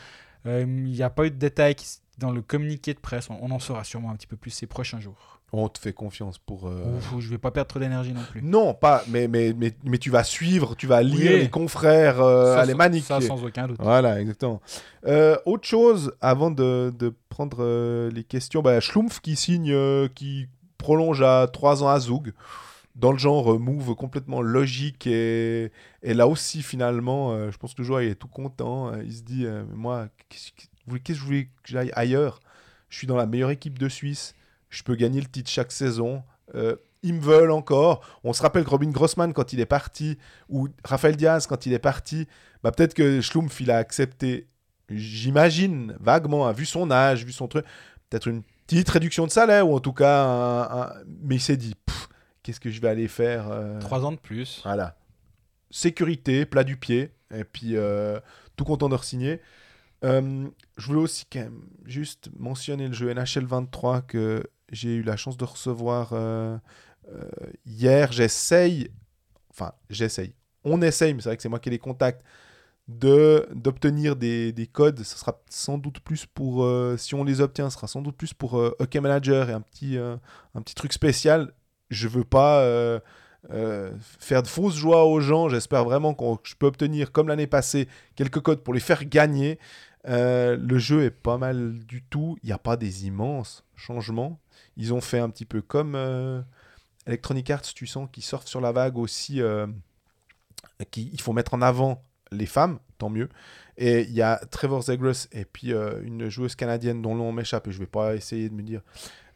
Euh, 0.45 0.61
Il 0.68 0.91
n'y 0.91 1.03
a 1.03 1.10
pas 1.10 1.26
eu 1.26 1.32
de 1.32 1.36
détails 1.38 1.76
qui- 1.76 1.99
dans 2.20 2.32
le 2.32 2.41
communiqué 2.41 2.94
de 2.94 2.99
presse. 2.99 3.30
On, 3.30 3.38
on 3.41 3.52
en 3.52 3.60
saura 3.60 3.84
sûrement 3.84 4.11
un 4.11 4.15
petit 4.15 4.28
peu 4.28 4.36
plus 4.38 4.52
ces 4.52 4.68
prochains 4.68 4.99
jours. 4.99 5.40
On 5.56 5.70
te 5.70 5.78
fait 5.78 5.94
confiance 5.94 6.40
pour. 6.40 6.68
euh, 6.68 6.98
Ouf, 6.98 7.14
je 7.20 7.30
vais 7.30 7.38
pas 7.38 7.52
perdre 7.52 7.68
trop 7.70 7.80
d'énergie 7.80 8.11
non 8.11 8.24
plus. 8.32 8.41
Non, 8.41 8.74
pas, 8.74 9.03
mais, 9.07 9.28
mais, 9.28 9.53
mais, 9.56 9.72
mais 9.84 9.99
tu 9.99 10.10
vas 10.10 10.24
suivre, 10.24 10.76
tu 10.76 10.88
vas 10.88 11.03
lire 11.03 11.32
Oui. 11.34 11.40
les 11.41 11.49
confrères 11.49 12.22
euh, 12.22 12.57
alémaniques. 12.57 13.06
ça, 13.06 13.22
sans 13.22 13.44
aucun 13.44 13.68
doute. 13.68 13.78
Voilà, 13.80 14.20
exactement. 14.20 14.61
Euh, 15.06 15.38
autre 15.45 15.68
chose, 15.68 16.11
avant 16.22 16.49
de, 16.49 16.91
de 16.98 17.14
prendre 17.30 17.57
euh, 17.60 18.10
les 18.10 18.24
questions, 18.24 18.64
bah, 18.64 18.80
Schlumpf 18.80 19.20
qui 19.20 19.36
signe, 19.36 19.72
euh, 19.72 20.07
qui 20.15 20.48
prolonge 20.80 21.22
à 21.22 21.48
3 21.48 21.84
ans 21.84 21.88
à 21.90 21.99
Zug, 21.99 22.34
dans 22.95 23.11
le 23.11 23.18
genre 23.18 23.53
euh, 23.53 23.57
move 23.60 23.95
complètement 23.95 24.41
logique, 24.41 25.07
et, 25.07 25.72
et 26.03 26.14
là 26.14 26.28
aussi, 26.28 26.61
finalement, 26.61 27.32
euh, 27.34 27.52
je 27.52 27.57
pense 27.57 27.74
que 27.74 27.82
le 27.82 27.86
joueur 27.88 28.02
il 28.02 28.10
est 28.10 28.15
tout 28.15 28.28
content. 28.28 28.94
euh, 28.94 29.03
il 29.03 29.14
se 29.14 29.22
dit, 29.24 29.45
euh, 29.45 29.64
moi, 29.74 30.07
qu'est-ce 30.30 30.52
que 30.52 31.14
je 31.14 31.24
voulais 31.24 31.45
que 31.45 31.49
j'aille 31.65 31.91
ailleurs? 31.95 32.40
Je 32.90 32.98
suis 32.98 33.07
dans 33.07 33.18
la 33.18 33.26
meilleure 33.26 33.49
équipe 33.52 33.80
de 33.80 33.90
Suisse, 33.90 34.36
je 34.70 34.84
peux 34.84 34.95
gagner 34.95 35.20
le 35.22 35.28
titre 35.28 35.49
chaque 35.49 35.72
saison. 35.72 36.24
ils 37.03 37.14
me 37.14 37.20
veulent 37.22 37.52
encore. 37.52 38.02
On 38.24 38.32
se 38.34 38.41
rappelle 38.41 38.64
que 38.64 38.70
Robin 38.70 38.90
Grossman, 38.91 39.34
quand 39.34 39.53
il 39.53 39.60
est 39.60 39.65
parti, 39.65 40.18
ou 40.49 40.70
Rafael 40.86 41.15
Diaz, 41.15 41.48
quand 41.48 41.65
il 41.65 41.74
est 41.74 41.80
parti, 41.80 42.28
bah, 42.64 42.72
peut-être 42.72 42.94
que 42.94 43.20
Schlumpf, 43.22 43.60
il 43.60 43.72
a 43.72 43.78
accepté, 43.78 44.48
j'imagine, 44.90 45.95
vaguement, 45.99 46.48
hein, 46.48 46.52
vu 46.53 46.65
son 46.65 46.91
âge, 46.91 47.26
vu 47.26 47.32
son 47.32 47.48
truc, 47.48 47.65
peut-être 48.10 48.28
une 48.28 48.44
petite 48.68 48.90
réduction 48.90 49.26
de 49.26 49.32
salaire, 49.32 49.68
ou 49.68 49.76
en 49.76 49.80
tout 49.80 49.94
cas, 49.94 50.24
un- 50.24 50.94
mais 51.24 51.36
il 51.36 51.41
s'est 51.41 51.57
dit, 51.57 51.76
Pff, 51.86 52.07
qu'est-ce 52.44 52.60
que 52.60 52.70
je 52.70 52.82
vais 52.82 52.90
aller 52.90 53.07
faire 53.07 53.49
euh, 53.49 53.80
Trois 53.80 54.06
ans 54.06 54.11
de 54.11 54.18
plus. 54.18 54.61
Voilà. 54.64 54.95
Sécurité, 55.72 56.45
plat 56.45 56.64
du 56.64 56.78
pied, 56.78 57.11
et 57.34 57.44
puis 57.44 57.76
euh, 57.76 58.20
tout 58.56 58.64
content 58.65 58.90
de 58.90 58.95
re-signer. 58.95 59.41
Euh, 60.06 60.48
je 60.78 60.86
voulais 60.86 60.99
aussi 60.99 61.26
quand 61.32 61.40
même 61.40 61.64
juste 61.86 62.30
mentionner 62.38 62.88
le 62.88 62.94
jeu 62.94 63.11
NHL 63.14 63.45
23 63.45 64.02
que 64.02 64.44
j'ai 64.72 64.95
eu 64.95 65.03
la 65.03 65.15
chance 65.15 65.38
de 65.38 65.45
recevoir 65.45 66.14
hier. 67.65 68.11
J'essaye, 68.11 68.90
enfin 69.49 69.72
j'essaye, 69.90 70.36
on 70.64 70.82
essaye, 70.82 71.14
mais 71.14 71.22
c'est 71.22 71.30
vrai 71.30 71.38
que 71.38 71.44
c'est 71.44 71.49
moi 71.49 71.60
qui 71.60 71.70
ai 71.70 71.72
les 71.72 71.80
contacts, 71.80 72.24
de 72.88 73.48
d'obtenir 73.53 74.15
des, 74.15 74.52
des 74.52 74.68
codes. 74.68 75.03
Ce 75.03 75.18
sera 75.18 75.41
sans 75.49 75.78
doute 75.78 75.99
plus 75.99 76.26
pour, 76.26 76.64
euh, 76.64 76.98
si 76.98 77.15
on 77.15 77.24
les 77.24 77.41
obtient, 77.41 77.70
ce 77.70 77.78
sera 77.78 77.88
sans 77.88 78.02
doute 78.02 78.18
plus 78.18 78.34
pour 78.34 78.60
euh, 78.60 78.76
Hockey 78.80 78.99
Manager 78.99 79.49
et 79.49 79.53
un 79.53 79.61
petit, 79.61 79.98
euh, 79.98 80.18
un 80.56 80.61
petit 80.61 80.76
truc 80.76 80.94
spécial. 80.94 81.53
Je 81.89 82.07
veux 82.07 82.23
pas 82.23 82.61
euh, 82.61 82.99
euh, 83.51 83.91
faire 84.19 84.43
de 84.43 84.47
fausses 84.47 84.76
joies 84.76 85.05
aux 85.05 85.19
gens. 85.19 85.49
J'espère 85.49 85.84
vraiment 85.84 86.14
que 86.14 86.23
je 86.43 86.55
peux 86.55 86.65
obtenir, 86.65 87.11
comme 87.11 87.27
l'année 87.27 87.47
passée, 87.47 87.88
quelques 88.15 88.39
codes 88.39 88.64
pour 88.64 88.73
les 88.73 88.80
faire 88.80 89.05
gagner. 89.05 89.60
Euh, 90.07 90.57
le 90.57 90.77
jeu 90.80 91.03
est 91.03 91.11
pas 91.11 91.38
mal 91.38 91.73
du 91.85 92.03
tout. 92.03 92.38
Il 92.43 92.47
n'y 92.47 92.53
a 92.53 92.57
pas 92.57 92.77
des 92.77 93.05
immenses 93.05 93.64
changements. 93.76 94.39
Ils 94.76 94.93
ont 94.93 95.01
fait 95.01 95.19
un 95.19 95.30
petit 95.30 95.45
peu 95.45 95.61
comme 95.61 95.95
Electronic 97.05 97.49
Arts, 97.49 97.61
tu 97.61 97.85
sens, 97.85 98.10
qui 98.11 98.22
sortent 98.22 98.47
sur 98.47 98.61
la 98.61 98.72
vague 98.72 98.97
aussi. 98.97 99.41
il 100.95 101.22
faut 101.22 101.34
mettre 101.34 101.53
en 101.53 101.61
avant 101.61 102.03
les 102.31 102.47
femmes, 102.47 102.80
tant 102.97 103.10
mieux. 103.10 103.30
Et 103.77 104.01
il 104.01 104.14
y 104.14 104.22
a 104.22 104.38
Trevor 104.51 104.81
Zegras 104.81 105.27
et 105.31 105.45
puis 105.45 105.72
une 105.72 106.30
joueuse 106.30 106.55
canadienne 106.55 107.01
dont 107.01 107.15
nom 107.15 107.31
m'échappe 107.31 107.68
et 107.68 107.72
je 107.72 107.80
vais 107.80 107.85
pas 107.85 108.15
essayer 108.15 108.49
de 108.49 108.55
me 108.55 108.64
dire, 108.64 108.81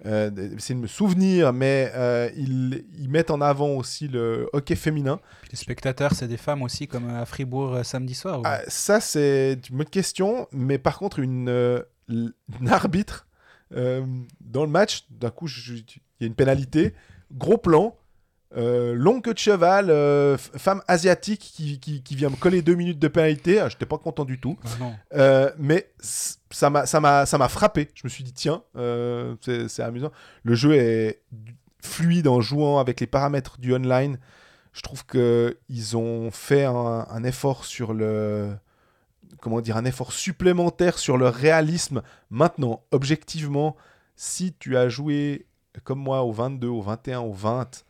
euh, 0.06 0.30
d'essayer 0.30 0.76
de 0.76 0.80
me 0.82 0.88
souvenir, 0.88 1.54
mais 1.54 1.92
euh, 1.96 2.30
ils, 2.36 2.86
ils 2.98 3.10
mettent 3.10 3.32
en 3.32 3.42
avant 3.42 3.70
aussi 3.70 4.08
le 4.08 4.48
hockey 4.54 4.76
féminin. 4.76 5.20
Puis 5.42 5.50
les 5.54 5.58
spectateurs, 5.58 6.14
c'est 6.14 6.28
des 6.28 6.38
femmes 6.38 6.62
aussi, 6.62 6.88
comme 6.88 7.10
à 7.10 7.26
Fribourg 7.26 7.74
euh, 7.76 7.84
samedi 7.84 8.14
soir. 8.14 8.40
ou- 8.40 8.44
Ah, 8.46 8.62
ça, 8.68 9.00
c'est 9.02 9.60
une 9.70 9.78
bonne 9.78 9.86
question, 9.90 10.48
mais 10.52 10.78
par 10.78 11.00
contre, 11.00 11.20
une, 11.20 11.50
euh, 11.50 11.82
une 12.10 12.34
arbitre 12.70 13.28
euh, 13.76 14.06
dans 14.40 14.64
le 14.64 14.70
match, 14.72 15.06
d'un 15.10 15.30
coup, 15.32 15.48
il 15.48 15.84
y 16.22 16.24
a 16.24 16.28
une 16.28 16.36
pénalité, 16.36 16.94
gros 17.34 17.58
plan. 17.58 17.96
Euh, 18.56 18.94
longue 18.94 19.24
queue 19.24 19.34
de 19.34 19.40
cheval, 19.40 19.90
euh, 19.90 20.38
femme 20.38 20.82
asiatique 20.88 21.42
qui, 21.42 21.80
qui, 21.80 22.02
qui 22.02 22.16
vient 22.16 22.30
me 22.30 22.36
coller 22.36 22.62
deux 22.62 22.76
minutes 22.76 23.00
de 23.00 23.08
pénalité. 23.08 23.60
Ah, 23.60 23.70
J'étais 23.70 23.86
pas 23.86 23.98
content 23.98 24.26
du 24.26 24.40
tout. 24.40 24.58
Ah. 24.82 24.92
Euh, 25.16 25.52
mais 25.58 25.90
ça 26.50 26.70
m'a 26.70 27.50
frappé. 27.50 27.90
Je 27.94 28.02
me 28.06 28.10
suis 28.10 28.24
dit 28.24 28.34
tiens, 28.34 28.64
euh, 28.78 29.36
c'est 29.42 29.84
amusant. 29.84 30.12
Le 30.44 30.56
jeu 30.56 30.74
est 30.76 31.22
fluide 31.82 32.28
en 32.28 32.42
jouant 32.42 32.80
avec 32.80 33.00
les 33.02 33.08
paramètres 33.08 33.60
du 33.60 33.74
online. 33.74 34.18
Je 34.72 34.82
trouve 34.82 35.06
que 35.06 35.58
ils 35.70 35.98
ont 35.98 36.32
fait 36.32 36.64
un, 36.66 37.08
un 37.10 37.24
effort 37.24 37.66
sur 37.66 37.94
le 37.94 38.54
comment 39.42 39.62
dire 39.62 39.78
un 39.78 39.86
effort 39.86 40.14
supplémentaire 40.14 41.00
sur 41.00 41.18
le 41.18 41.28
réalisme. 41.28 42.02
Maintenant, 42.30 42.84
objectivement, 42.92 43.76
si 44.16 44.54
tu 44.54 44.78
as 44.78 44.88
joué 44.90 45.48
comme 45.84 46.00
moi 46.00 46.24
au 46.24 46.32
22, 46.32 46.68
au 46.68 46.82
21, 46.82 47.20
au 47.20 47.34
20 47.34 47.86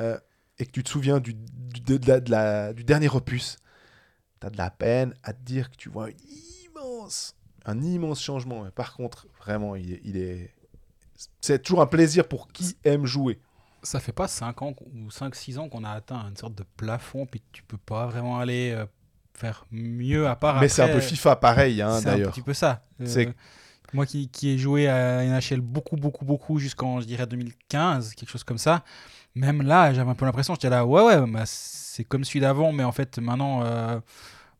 euh, 0.00 0.18
et 0.58 0.66
que 0.66 0.70
tu 0.70 0.82
te 0.82 0.88
souviens 0.88 1.20
du, 1.20 1.34
du, 1.34 1.80
de- 1.80 1.96
de 1.98 2.08
la- 2.08 2.20
de 2.20 2.30
la- 2.30 2.72
du 2.72 2.84
dernier 2.84 3.08
opus, 3.08 3.56
tu 4.40 4.46
as 4.46 4.50
de 4.50 4.58
la 4.58 4.70
peine 4.70 5.14
à 5.22 5.32
te 5.32 5.42
dire 5.42 5.70
que 5.70 5.76
tu 5.76 5.88
vois 5.88 6.10
une 6.10 6.16
immense, 6.66 7.34
un 7.64 7.80
immense 7.82 8.22
changement. 8.22 8.62
Mais 8.64 8.70
par 8.70 8.94
contre, 8.94 9.26
vraiment, 9.38 9.76
il 9.76 9.92
est, 9.94 10.00
il 10.04 10.16
est... 10.16 10.50
c'est 11.40 11.62
toujours 11.62 11.82
un 11.82 11.86
plaisir 11.86 12.26
pour 12.28 12.48
qui 12.48 12.76
aime 12.84 13.06
jouer. 13.06 13.38
Ça 13.84 13.98
fait 13.98 14.12
pas 14.12 14.28
5 14.28 14.62
ans 14.62 14.74
ou 14.94 15.08
5-6 15.10 15.58
ans 15.58 15.68
qu'on 15.68 15.82
a 15.84 15.90
atteint 15.90 16.28
une 16.28 16.36
sorte 16.36 16.54
de 16.54 16.64
plafond, 16.76 17.26
puis 17.26 17.42
tu 17.52 17.62
peux 17.64 17.78
pas 17.78 18.06
vraiment 18.06 18.38
aller 18.38 18.70
euh, 18.70 18.86
faire 19.34 19.66
mieux 19.72 20.28
à 20.28 20.36
part. 20.36 20.60
Mais 20.60 20.68
c'est 20.68 20.82
un 20.82 20.88
peu 20.88 21.00
FIFA 21.00 21.36
pareil, 21.36 21.82
hein, 21.82 21.98
c'est 22.00 22.08
un 22.08 22.12
d'ailleurs. 22.12 22.32
petit 22.32 22.42
peu 22.42 22.54
ça. 22.54 22.84
Euh, 23.00 23.06
C'est- 23.06 23.34
moi 23.92 24.06
qui, 24.06 24.28
qui 24.28 24.50
ai 24.50 24.58
joué 24.58 24.88
à 24.88 25.22
NHL 25.24 25.60
beaucoup, 25.60 25.96
beaucoup, 25.96 26.24
beaucoup 26.24 26.58
jusqu'en, 26.58 27.00
je 27.00 27.06
dirais, 27.06 27.26
2015, 27.26 28.14
quelque 28.14 28.30
chose 28.30 28.44
comme 28.44 28.58
ça. 28.58 28.82
Même 29.34 29.62
là, 29.62 29.92
j'avais 29.94 30.10
un 30.10 30.14
peu 30.14 30.24
l'impression, 30.26 30.54
j'étais 30.54 30.68
là, 30.70 30.84
ouais, 30.84 31.02
ouais, 31.02 31.26
bah, 31.26 31.42
c'est 31.46 32.04
comme 32.04 32.24
celui 32.24 32.40
d'avant, 32.40 32.72
mais 32.72 32.84
en 32.84 32.92
fait, 32.92 33.18
maintenant, 33.18 33.62
euh, 33.64 33.98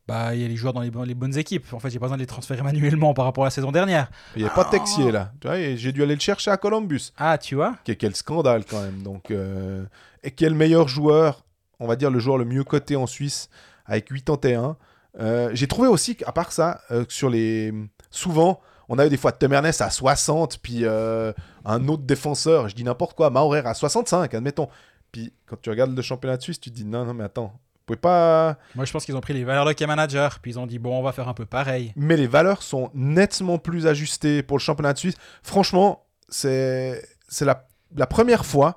bah, 0.08 0.34
il 0.34 0.40
y 0.40 0.44
a 0.44 0.48
les 0.48 0.56
joueurs 0.56 0.72
dans 0.72 0.80
les, 0.80 0.90
les 1.06 1.14
bonnes 1.14 1.36
équipes. 1.36 1.72
En 1.72 1.78
fait, 1.78 1.90
j'ai 1.90 1.98
pas 1.98 2.06
besoin 2.06 2.16
de 2.16 2.22
les 2.22 2.26
transférer 2.26 2.62
manuellement 2.64 3.14
par 3.14 3.24
rapport 3.26 3.44
à 3.44 3.48
la 3.48 3.50
saison 3.50 3.70
dernière. 3.72 4.10
Il 4.36 4.42
n'y 4.42 4.48
a 4.48 4.50
pas 4.50 4.64
de 4.64 4.68
Ah. 4.68 4.78
Texier 4.78 5.12
là. 5.12 5.32
Tu 5.40 5.46
vois, 5.46 5.56
j'ai 5.76 5.92
dû 5.92 6.02
aller 6.02 6.14
le 6.14 6.20
chercher 6.20 6.50
à 6.50 6.56
Columbus. 6.56 7.12
Ah, 7.16 7.38
tu 7.38 7.54
vois? 7.54 7.76
Quel, 7.84 7.96
quel 7.96 8.16
scandale 8.16 8.64
quand 8.64 8.80
même. 8.82 9.02
Donc, 9.02 9.30
euh, 9.30 9.84
Et 10.22 10.30
quel 10.30 10.54
meilleur 10.54 10.88
joueur, 10.88 11.44
on 11.80 11.86
va 11.86 11.96
dire 11.96 12.10
le 12.10 12.18
joueur 12.18 12.38
le 12.38 12.44
mieux 12.44 12.64
coté 12.64 12.96
en 12.96 13.06
Suisse, 13.06 13.48
avec 13.86 14.06
81. 14.06 14.76
Euh, 15.20 15.50
j'ai 15.52 15.66
trouvé 15.68 15.88
aussi 15.88 16.16
qu'à 16.16 16.32
part 16.32 16.52
ça, 16.52 16.80
euh, 16.90 17.04
sur 17.08 17.28
les. 17.28 17.72
Souvent, 18.10 18.60
on 18.92 18.98
avait 18.98 19.08
des 19.08 19.16
fois 19.16 19.32
Tom 19.32 19.54
Ernest 19.54 19.80
à 19.80 19.88
60, 19.88 20.58
puis 20.58 20.80
euh, 20.82 21.32
un 21.64 21.88
autre 21.88 22.02
défenseur, 22.02 22.68
je 22.68 22.74
dis 22.74 22.84
n'importe 22.84 23.16
quoi, 23.16 23.30
Maurer 23.30 23.62
à 23.64 23.72
65, 23.72 24.34
admettons. 24.34 24.68
Puis 25.10 25.32
quand 25.46 25.56
tu 25.62 25.70
regardes 25.70 25.96
le 25.96 26.02
championnat 26.02 26.36
de 26.36 26.42
Suisse, 26.42 26.60
tu 26.60 26.70
te 26.70 26.74
dis 26.76 26.84
non, 26.84 27.06
non, 27.06 27.14
mais 27.14 27.24
attends, 27.24 27.54
vous 27.54 27.80
pouvez 27.86 27.96
pas. 27.96 28.58
Moi, 28.74 28.84
je 28.84 28.92
pense 28.92 29.06
qu'ils 29.06 29.16
ont 29.16 29.22
pris 29.22 29.32
les 29.32 29.44
valeurs 29.44 29.64
de 29.64 29.72
K-Manager, 29.72 30.40
puis 30.40 30.50
ils 30.50 30.58
ont 30.58 30.66
dit, 30.66 30.78
bon, 30.78 30.98
on 30.98 31.02
va 31.02 31.12
faire 31.12 31.26
un 31.26 31.32
peu 31.32 31.46
pareil. 31.46 31.94
mais 31.96 32.18
les 32.18 32.26
valeurs 32.26 32.62
sont 32.62 32.90
nettement 32.92 33.56
plus 33.56 33.86
ajustées 33.86 34.42
pour 34.42 34.58
le 34.58 34.62
championnat 34.62 34.92
de 34.92 34.98
Suisse. 34.98 35.16
Franchement, 35.42 36.04
c'est 36.28 37.02
c'est 37.28 37.46
la, 37.46 37.66
la 37.96 38.06
première 38.06 38.44
fois. 38.44 38.76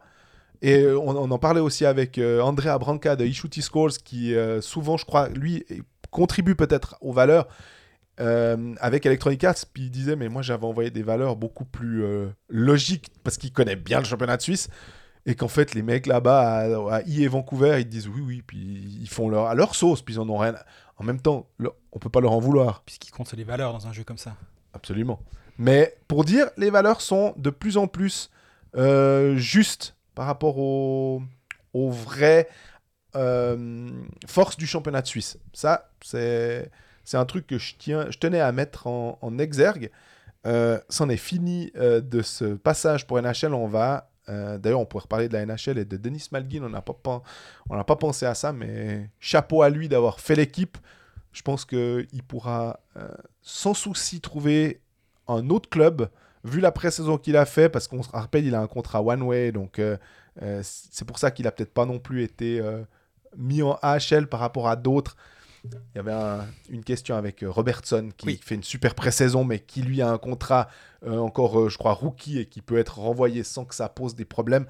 Et 0.61 0.87
on, 0.87 1.09
on 1.09 1.29
en 1.29 1.37
parlait 1.37 1.59
aussi 1.59 1.85
avec 1.85 2.17
euh, 2.17 2.39
Andrea 2.39 2.79
Branca 2.79 3.17
de 3.17 3.25
Ishuti 3.25 3.61
Scores, 3.61 3.97
qui 4.01 4.33
euh, 4.33 4.61
souvent, 4.61 4.95
je 4.95 5.03
crois, 5.03 5.27
lui, 5.27 5.65
contribue 6.09 6.55
peut-être 6.55 6.95
aux 7.01 7.11
valeurs 7.11 7.49
euh, 8.19 8.75
avec 8.79 9.05
Electronic 9.05 9.43
Arts. 9.43 9.65
Puis 9.73 9.83
il 9.83 9.91
disait, 9.91 10.15
mais 10.15 10.29
moi, 10.29 10.41
j'avais 10.41 10.65
envoyé 10.65 10.89
des 10.89 11.03
valeurs 11.03 11.35
beaucoup 11.35 11.65
plus 11.65 12.03
euh, 12.03 12.27
logiques, 12.49 13.11
parce 13.23 13.37
qu'il 13.37 13.51
connaît 13.51 13.75
bien 13.75 13.99
le 13.99 14.05
championnat 14.05 14.37
de 14.37 14.41
Suisse. 14.41 14.69
Et 15.25 15.35
qu'en 15.35 15.47
fait, 15.47 15.73
les 15.73 15.81
mecs 15.81 16.05
là-bas, 16.05 16.41
à, 16.41 16.97
à 16.97 17.01
I 17.03 17.23
et 17.23 17.27
Vancouver, 17.27 17.77
ils 17.79 17.89
disent 17.89 18.07
oui, 18.07 18.21
oui, 18.21 18.43
puis 18.45 18.57
ils 19.01 19.09
font 19.09 19.27
leur, 19.27 19.47
à 19.47 19.55
leur 19.55 19.73
sauce, 19.73 20.01
puis 20.01 20.15
ils 20.15 20.19
en 20.19 20.29
ont 20.29 20.37
rien. 20.37 20.55
En 20.97 21.03
même 21.03 21.19
temps, 21.19 21.47
on 21.91 21.99
peut 21.99 22.09
pas 22.09 22.21
leur 22.21 22.31
en 22.31 22.39
vouloir. 22.39 22.83
Puis 22.85 22.95
ce 22.95 22.99
qui 22.99 23.11
compte, 23.11 23.27
c'est 23.27 23.35
les 23.35 23.43
valeurs 23.43 23.73
dans 23.73 23.87
un 23.87 23.91
jeu 23.91 24.03
comme 24.03 24.17
ça. 24.17 24.35
Absolument. 24.73 25.19
Mais 25.57 25.97
pour 26.07 26.25
dire, 26.25 26.49
les 26.57 26.69
valeurs 26.69 27.01
sont 27.01 27.33
de 27.37 27.49
plus 27.49 27.77
en 27.77 27.87
plus 27.87 28.29
euh, 28.75 29.35
justes 29.37 29.95
par 30.13 30.27
rapport 30.27 30.57
aux, 30.57 31.21
vraies 31.73 32.47
forces 34.27 34.57
du 34.57 34.67
championnat 34.67 35.01
de 35.01 35.07
Suisse. 35.07 35.37
Ça, 35.53 35.89
c'est, 36.01 36.69
c'est 37.05 37.17
un 37.17 37.25
truc 37.25 37.47
que 37.47 37.57
je, 37.59 37.75
tiens, 37.77 38.07
je 38.09 38.17
tenais 38.17 38.41
à 38.41 38.51
mettre 38.51 38.87
en, 38.87 39.37
exergue. 39.37 39.91
Euh, 40.45 40.79
c'en 40.89 41.07
est 41.09 41.17
fini 41.17 41.71
euh, 41.77 42.01
de 42.01 42.21
ce 42.21 42.55
passage 42.55 43.07
pour 43.07 43.21
NHL. 43.21 43.53
On 43.53 43.67
va. 43.67 44.09
euh, 44.27 44.57
D'ailleurs, 44.57 44.79
on 44.79 44.85
pourrait 44.85 45.03
reparler 45.03 45.29
de 45.29 45.33
la 45.33 45.45
NHL 45.45 45.77
et 45.77 45.85
de 45.85 45.97
Denis 45.97 46.27
Malgin. 46.31 46.63
On 46.63 46.69
n'a 46.69 46.81
pas, 46.81 46.95
n'a 47.69 47.83
pas 47.83 47.95
pensé 47.95 48.25
à 48.25 48.33
ça, 48.33 48.51
mais 48.53 49.09
chapeau 49.19 49.61
à 49.61 49.69
lui 49.69 49.87
d'avoir 49.87 50.19
fait 50.19 50.35
l'équipe. 50.35 50.77
Je 51.31 51.41
pense 51.41 51.63
qu'il 51.65 52.23
pourra 52.27 52.79
sans 53.41 53.73
souci 53.73 54.21
trouver 54.21 54.81
un 55.27 55.49
autre 55.49 55.69
club, 55.69 56.09
vu 56.43 56.61
la 56.61 56.71
pré-saison 56.71 57.17
qu'il 57.17 57.35
a 57.35 57.45
fait, 57.45 57.67
parce 57.67 57.87
qu'on 57.87 58.03
se 58.03 58.09
rappelle, 58.09 58.45
il 58.45 58.55
a 58.55 58.61
un 58.61 58.67
contrat 58.67 59.03
one-way, 59.03 59.51
donc 59.51 59.81
c'est 60.61 61.05
pour 61.05 61.19
ça 61.19 61.31
qu'il 61.31 61.45
a 61.45 61.51
peut-être 61.51 61.73
pas 61.73 61.85
non 61.85 61.99
plus 61.99 62.23
été 62.23 62.61
mis 63.35 63.61
en 63.61 63.77
AHL 63.81 64.27
par 64.29 64.39
rapport 64.39 64.69
à 64.69 64.77
d'autres. 64.77 65.17
Il 65.93 65.97
y 65.97 65.99
avait 65.99 66.11
un- 66.13 66.45
une 66.69 66.83
question 66.83 67.15
avec 67.15 67.43
euh, 67.43 67.49
Robertson 67.49 68.09
qui 68.17 68.27
Oui. 68.27 68.39
fait 68.43 68.55
une 68.55 68.63
super 68.63 68.95
pré-saison, 68.95 69.43
mais 69.43 69.59
qui 69.59 69.81
lui 69.81 70.01
a 70.01 70.09
un 70.09 70.17
contrat 70.17 70.67
euh, 71.05 71.17
encore, 71.17 71.59
euh, 71.59 71.69
je 71.69 71.77
crois, 71.77 71.93
rookie 71.93 72.39
et 72.39 72.45
qui 72.47 72.61
peut 72.61 72.77
être 72.77 72.99
renvoyé 72.99 73.43
sans 73.43 73.65
que 73.65 73.75
ça 73.75 73.89
pose 73.89 74.15
des 74.15 74.25
problèmes. 74.25 74.65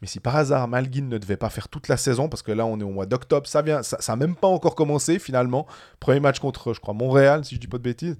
Mais 0.00 0.06
si 0.06 0.20
par 0.20 0.36
hasard 0.36 0.68
Malguin 0.68 1.06
ne 1.06 1.18
devait 1.18 1.36
pas 1.36 1.50
faire 1.50 1.68
toute 1.68 1.88
la 1.88 1.96
saison, 1.96 2.28
parce 2.28 2.42
que 2.42 2.52
là 2.52 2.64
on 2.66 2.78
est 2.78 2.84
au 2.84 2.90
mois 2.90 3.06
d'octobre, 3.06 3.46
ça 3.48 3.62
vient, 3.62 3.82
ça, 3.82 3.96
ça 4.00 4.12
a 4.12 4.16
même 4.16 4.36
pas 4.36 4.46
encore 4.48 4.74
commencé 4.74 5.18
finalement. 5.18 5.66
Premier 5.98 6.20
match 6.20 6.38
contre, 6.38 6.72
je 6.72 6.80
crois, 6.80 6.94
Montréal, 6.94 7.44
si 7.44 7.54
je 7.56 7.60
dis 7.60 7.66
pas 7.68 7.78
de 7.78 7.82
bêtises. 7.82 8.16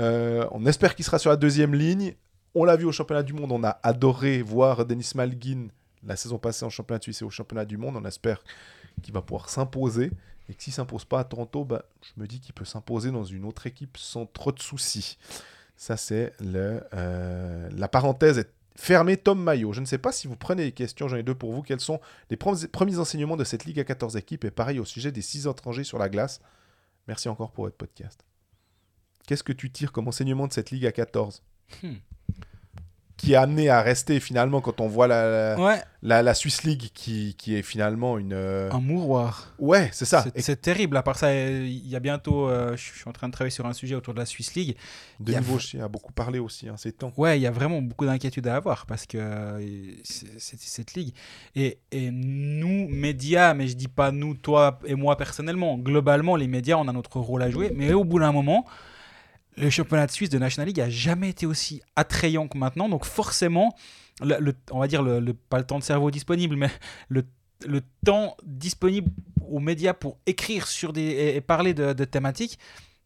Euh, 0.00 0.46
on 0.50 0.66
espère 0.66 0.94
qu'il 0.96 1.04
sera 1.04 1.18
sur 1.18 1.30
la 1.30 1.36
deuxième 1.36 1.74
ligne. 1.74 2.14
On 2.54 2.64
l'a 2.64 2.76
vu 2.76 2.84
au 2.84 2.92
championnat 2.92 3.22
du 3.22 3.32
monde, 3.32 3.52
on 3.52 3.62
a 3.64 3.78
adoré 3.82 4.42
voir 4.42 4.84
Denis 4.86 5.10
Malguin 5.14 5.68
la 6.06 6.16
saison 6.16 6.38
passée 6.38 6.64
en 6.64 6.70
championnat 6.70 7.00
suisse 7.00 7.22
et 7.22 7.24
au 7.24 7.30
championnat 7.30 7.64
du 7.64 7.76
monde. 7.78 7.96
On 7.96 8.04
espère 8.04 8.42
qu'il 9.02 9.14
va 9.14 9.22
pouvoir 9.22 9.48
s'imposer. 9.48 10.10
Et 10.48 10.54
que 10.54 10.62
s'il 10.62 10.72
s'impose 10.72 11.04
pas 11.04 11.20
à 11.20 11.24
Toronto, 11.24 11.64
bah, 11.64 11.84
je 12.02 12.20
me 12.20 12.26
dis 12.26 12.38
qu'il 12.40 12.52
peut 12.54 12.64
s'imposer 12.66 13.10
dans 13.10 13.24
une 13.24 13.44
autre 13.44 13.66
équipe 13.66 13.96
sans 13.96 14.26
trop 14.26 14.52
de 14.52 14.60
soucis. 14.60 15.16
Ça, 15.76 15.96
c'est 15.96 16.32
le, 16.40 16.82
euh, 16.92 17.68
la 17.72 17.88
parenthèse 17.88 18.38
est 18.38 18.50
fermée. 18.76 19.16
Tom 19.16 19.42
Maillot. 19.42 19.72
Je 19.72 19.80
ne 19.80 19.86
sais 19.86 19.98
pas 19.98 20.12
si 20.12 20.26
vous 20.28 20.36
prenez 20.36 20.64
les 20.64 20.72
questions, 20.72 21.08
j'en 21.08 21.16
ai 21.16 21.22
deux 21.22 21.34
pour 21.34 21.52
vous. 21.52 21.62
Quels 21.62 21.80
sont 21.80 22.00
les 22.30 22.36
pre- 22.36 22.66
premiers 22.68 22.98
enseignements 22.98 23.36
de 23.36 23.44
cette 23.44 23.64
Ligue 23.64 23.80
à 23.80 23.84
14 23.84 24.16
équipes? 24.16 24.44
Et 24.44 24.50
pareil 24.50 24.78
au 24.78 24.84
sujet 24.84 25.10
des 25.12 25.22
6 25.22 25.46
étrangers 25.46 25.84
sur 25.84 25.98
la 25.98 26.08
glace. 26.08 26.40
Merci 27.08 27.28
encore 27.28 27.50
pour 27.50 27.64
votre 27.64 27.76
podcast. 27.76 28.22
Qu'est-ce 29.26 29.42
que 29.42 29.52
tu 29.52 29.70
tires 29.72 29.92
comme 29.92 30.06
enseignement 30.08 30.46
de 30.46 30.52
cette 30.52 30.70
Ligue 30.70 30.86
à 30.86 30.92
14 30.92 31.42
Hmm. 31.82 31.94
Qui 33.16 33.34
est 33.34 33.36
amené 33.36 33.68
à 33.68 33.80
rester 33.80 34.18
finalement 34.18 34.60
quand 34.60 34.80
on 34.80 34.88
voit 34.88 35.06
la, 35.06 35.54
la, 35.54 35.60
Ouais, 35.64 35.80
la- 36.02 36.20
la 36.22 36.34
Swiss 36.34 36.64
League 36.64 36.90
qui, 36.92 37.36
qui 37.38 37.54
est 37.54 37.62
finalement 37.62 38.18
une. 38.18 38.32
euh, 38.32 38.68
un 38.72 38.80
mouroir. 38.80 39.54
Ouais, 39.60 39.88
c'est 39.92 40.04
ça. 40.04 40.22
C'est- 40.24 40.40
C'est 40.42 40.60
terrible. 40.60 40.96
À 40.96 41.02
part 41.04 41.16
ça, 41.16 41.32
il 41.32 41.86
y 41.88 41.94
a 41.94 42.00
bientôt. 42.00 42.48
euh, 42.48 42.76
je 42.76 42.82
suis 42.82 43.08
en 43.08 43.12
train 43.12 43.28
de 43.28 43.32
travailler 43.32 43.52
sur 43.52 43.66
un 43.66 43.72
sujet 43.72 43.94
autour 43.94 44.14
de 44.14 44.18
la 44.18 44.26
Swiss 44.26 44.54
League. 44.56 44.76
il 45.20 45.28
y 45.30 45.32
Denis 45.32 45.46
a- 45.80 45.86
beaucoup 45.88 46.12
parlé 46.12 46.40
aussi 46.40 46.68
hein, 46.68 46.74
ces 46.76 46.90
temps. 46.90 47.12
Ouais, 47.16 47.38
il 47.38 47.42
y 47.42 47.46
a 47.46 47.52
vraiment 47.52 47.80
beaucoup 47.80 48.04
d'inquiétudes 48.04 48.48
à 48.48 48.56
avoir 48.56 48.84
parce 48.84 49.06
que 49.06 49.16
euh, 49.16 49.60
c'est 50.02 50.40
c'est- 50.40 50.60
cette 50.60 50.94
ligue. 50.94 51.14
Et, 51.54 51.78
et 51.92 52.10
nous, 52.10 52.88
médias, 52.88 53.54
mais 53.54 53.68
je 53.68 53.76
dis 53.76 53.88
pas 53.88 54.10
nous, 54.10 54.34
toi 54.34 54.80
et 54.86 54.96
moi 54.96 55.16
personnellement, 55.16 55.78
globalement, 55.78 56.34
les 56.34 56.48
médias, 56.48 56.76
on 56.78 56.88
a 56.88 56.92
notre 56.92 57.20
rôle 57.20 57.42
à 57.42 57.50
jouer. 57.50 57.72
Mais 57.76 57.92
au 57.92 58.02
bout 58.02 58.18
d'un 58.18 58.32
moment, 58.32 58.64
le 59.56 59.70
championnat 59.70 60.06
de 60.06 60.12
Suisse 60.12 60.30
de 60.30 60.38
National 60.38 60.68
League 60.68 60.80
a 60.80 60.90
jamais 60.90 61.30
été 61.30 61.46
aussi 61.46 61.82
attrayant 61.96 62.48
que 62.48 62.58
maintenant. 62.58 62.88
Donc 62.88 63.04
forcément, 63.04 63.74
on 64.20 64.78
va 64.78 64.88
dire, 64.88 65.02
le, 65.02 65.32
pas 65.34 65.58
le 65.58 65.64
temps 65.64 65.78
de 65.78 65.84
cerveau 65.84 66.10
disponible, 66.10 66.56
mais 66.56 66.70
le, 67.08 67.24
temps 68.04 68.36
disponible 68.44 69.10
aux 69.48 69.60
médias 69.60 69.94
pour 69.94 70.18
écrire 70.26 70.66
sur 70.66 70.92
des, 70.92 71.34
et, 71.36 71.40
parler 71.40 71.72
de, 71.72 71.92
thématiques, 72.04 72.58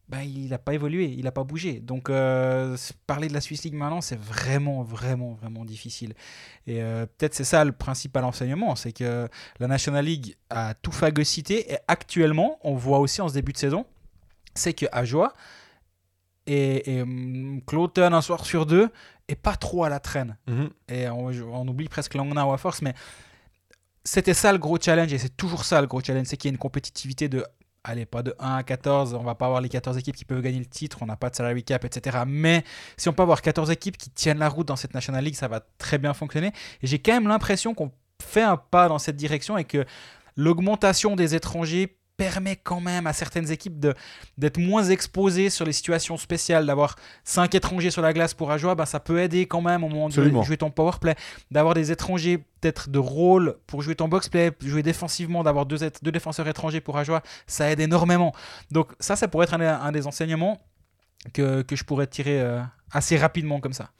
ben, 0.08 0.22
il 0.22 0.48
n'a 0.48 0.58
pas 0.58 0.72
évolué, 0.72 1.04
il 1.04 1.24
n'a 1.24 1.32
pas 1.32 1.44
bougé. 1.44 1.80
Donc 1.80 2.08
euh, 2.08 2.76
parler 3.06 3.28
de 3.28 3.34
la 3.34 3.42
Swiss 3.42 3.64
League 3.64 3.74
maintenant, 3.74 4.00
c'est 4.00 4.18
vraiment, 4.18 4.82
vraiment, 4.82 5.34
vraiment 5.34 5.66
difficile. 5.66 6.14
Et 6.66 6.82
euh, 6.82 7.04
peut-être 7.04 7.34
c'est 7.34 7.44
ça 7.44 7.62
le 7.64 7.72
principal 7.72 8.24
enseignement, 8.24 8.74
c'est 8.74 8.92
que 8.92 9.28
la 9.60 9.66
National 9.66 10.06
League 10.06 10.36
a 10.48 10.72
tout 10.74 10.92
phagocyté. 10.92 11.72
Et 11.72 11.76
actuellement, 11.88 12.58
on 12.64 12.74
voit 12.74 13.00
aussi 13.00 13.20
en 13.20 13.28
ce 13.28 13.34
début 13.34 13.52
de 13.52 13.58
saison, 13.58 13.84
c'est 14.54 14.72
que 14.72 14.86
Ajoie 14.92 15.34
et, 16.48 16.98
et 16.98 17.04
Cloton 17.66 18.12
un 18.12 18.22
soir 18.22 18.44
sur 18.44 18.66
deux 18.66 18.90
est 19.28 19.36
pas 19.36 19.54
trop 19.56 19.84
à 19.84 19.88
la 19.88 20.00
traîne. 20.00 20.36
Mhm. 20.46 20.70
Et 20.88 21.08
on, 21.08 21.26
on 21.26 21.68
oublie 21.68 21.88
presque 21.88 22.14
Langnau 22.14 22.52
à 22.52 22.58
force, 22.58 22.82
mais 22.82 22.94
c'était 24.04 24.34
ça 24.34 24.52
le 24.52 24.58
gros 24.58 24.78
challenge, 24.80 25.12
et 25.12 25.18
c'est 25.18 25.36
toujours 25.36 25.64
ça 25.64 25.80
le 25.80 25.86
gros 25.86 26.00
challenge, 26.00 26.26
c'est 26.26 26.36
qu'il 26.36 26.48
y 26.48 26.52
a 26.52 26.54
une 26.54 26.58
compétitivité 26.58 27.28
de, 27.28 27.44
allez, 27.84 28.06
pas 28.06 28.22
de 28.22 28.34
1 28.38 28.56
à 28.56 28.62
14, 28.62 29.14
on 29.14 29.22
va 29.22 29.34
pas 29.34 29.46
avoir 29.46 29.60
les 29.60 29.68
14 29.68 29.98
équipes 29.98 30.16
qui 30.16 30.24
peuvent 30.24 30.40
gagner 30.40 30.58
le 30.58 30.66
titre, 30.66 30.98
on 31.02 31.06
n'a 31.06 31.16
pas 31.16 31.28
de 31.28 31.36
salary 31.36 31.62
cap, 31.62 31.84
etc. 31.84 32.18
Mais 32.26 32.64
si 32.96 33.08
on 33.10 33.12
peut 33.12 33.22
avoir 33.22 33.42
14 33.42 33.70
équipes 33.70 33.98
qui 33.98 34.08
tiennent 34.08 34.38
la 34.38 34.48
route 34.48 34.66
dans 34.66 34.76
cette 34.76 34.94
National 34.94 35.22
League, 35.22 35.34
ça 35.34 35.48
va 35.48 35.60
très 35.76 35.98
bien 35.98 36.14
fonctionner. 36.14 36.52
Et 36.82 36.86
j'ai 36.86 36.98
quand 36.98 37.12
même 37.12 37.28
l'impression 37.28 37.74
qu'on 37.74 37.92
fait 38.22 38.42
un 38.42 38.56
pas 38.56 38.88
dans 38.88 38.98
cette 38.98 39.16
direction 39.16 39.58
et 39.58 39.64
que 39.64 39.84
l'augmentation 40.36 41.16
des 41.16 41.34
étrangers 41.34 41.97
permet 42.18 42.56
quand 42.56 42.80
même 42.80 43.06
à 43.06 43.12
certaines 43.12 43.50
équipes 43.50 43.86
d'être 44.36 44.58
moins 44.58 44.82
exposées 44.84 45.50
sur 45.50 45.64
les 45.64 45.72
situations 45.72 46.16
spéciales, 46.16 46.66
d'avoir 46.66 46.96
5 47.22 47.54
étrangers 47.54 47.92
sur 47.92 48.02
la 48.02 48.12
glace 48.12 48.34
pour 48.34 48.50
Ajoie, 48.50 48.74
ben 48.74 48.84
ça 48.86 48.98
peut 48.98 49.20
aider 49.20 49.46
quand 49.46 49.60
même 49.62 49.84
au 49.84 49.88
moment 49.88 50.06
Absolument. 50.08 50.40
de 50.40 50.44
jouer 50.44 50.56
ton 50.56 50.70
power 50.70 50.90
play, 51.00 51.14
d'avoir 51.52 51.74
des 51.74 51.92
étrangers 51.92 52.38
peut-être 52.60 52.90
de 52.90 52.98
rôle 52.98 53.56
pour 53.68 53.82
jouer 53.82 53.94
ton 53.94 54.08
box 54.08 54.28
play, 54.28 54.50
jouer 54.60 54.82
défensivement, 54.82 55.44
d'avoir 55.44 55.64
deux, 55.64 55.78
deux 56.02 56.10
défenseurs 56.10 56.48
étrangers 56.48 56.80
pour 56.80 56.98
Ajoie, 56.98 57.22
ça 57.46 57.70
aide 57.70 57.78
énormément. 57.78 58.34
Donc 58.72 58.92
ça, 58.98 59.14
ça 59.14 59.28
pourrait 59.28 59.44
être 59.44 59.54
un, 59.54 59.58
des- 59.58 59.64
un 59.66 59.92
des 59.92 60.08
enseignements 60.08 60.60
que, 61.32 61.62
que 61.62 61.76
je 61.76 61.84
pourrais 61.84 62.08
tirer 62.08 62.40
euh, 62.40 62.60
assez 62.90 63.16
rapidement 63.16 63.60
comme 63.60 63.72
ça. 63.74 63.90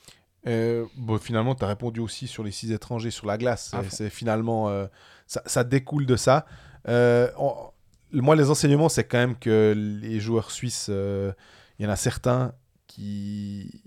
Euh, 0.48 0.86
bon, 0.96 1.18
finalement, 1.18 1.54
tu 1.54 1.64
as 1.64 1.68
répondu 1.68 2.00
aussi 2.00 2.26
sur 2.26 2.42
les 2.42 2.50
six 2.50 2.72
étrangers 2.72 3.12
sur 3.12 3.26
la 3.26 3.38
glace. 3.38 3.72
C'est- 3.90 4.10
finalement. 4.10 4.68
euh, 4.70 4.86
ça, 5.28 5.40
ça 5.46 5.62
découle 5.62 6.04
de 6.06 6.16
ça. 6.16 6.46
On- 6.88 7.54
moi, 8.12 8.36
les 8.36 8.50
enseignements, 8.50 8.88
c'est 8.88 9.04
quand 9.04 9.18
même 9.18 9.36
que 9.36 9.74
les 9.76 10.20
joueurs 10.20 10.50
suisses, 10.50 10.86
euh, 10.90 11.32
il 11.78 11.84
y 11.84 11.88
en 11.88 11.90
a 11.90 11.96
certains 11.96 12.52
qui, 12.86 13.82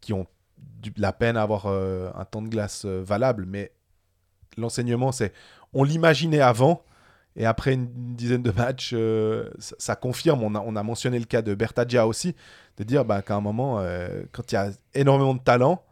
qui 0.00 0.12
ont 0.12 0.26
du- 0.58 0.92
la 0.96 1.12
peine 1.12 1.36
à 1.36 1.42
avoir 1.42 1.66
euh, 1.66 2.10
un 2.14 2.24
temps 2.24 2.42
de 2.42 2.48
glace 2.48 2.84
euh, 2.84 3.02
valable. 3.04 3.44
Mais 3.46 3.72
l'enseignement, 4.56 5.12
c'est. 5.12 5.32
On 5.72 5.84
l'imaginait 5.84 6.40
avant. 6.40 6.82
Et 7.38 7.44
après 7.44 7.74
une 7.74 8.14
dizaine 8.14 8.42
de 8.42 8.50
matchs, 8.50 8.94
ça, 9.58 9.94
confirme. 9.94 10.42
On 10.42 10.54
a, 10.54 10.60
on 10.60 10.74
a 10.74 10.82
mentionné 10.82 11.18
le 11.18 11.26
cas 11.26 11.42
de 11.42 11.54
Bertagia 11.54 12.06
aussi, 12.06 12.34
de 12.78 12.84
dire 12.84 13.04
bah, 13.04 13.20
qu'à 13.20 13.34
un 13.34 13.42
moment, 13.42 13.84
quand 14.32 14.52
il 14.52 14.54
y 14.54 14.58
a 14.58 14.70
énormément 14.94 15.34
de 15.34 15.40
talent, 15.40 15.84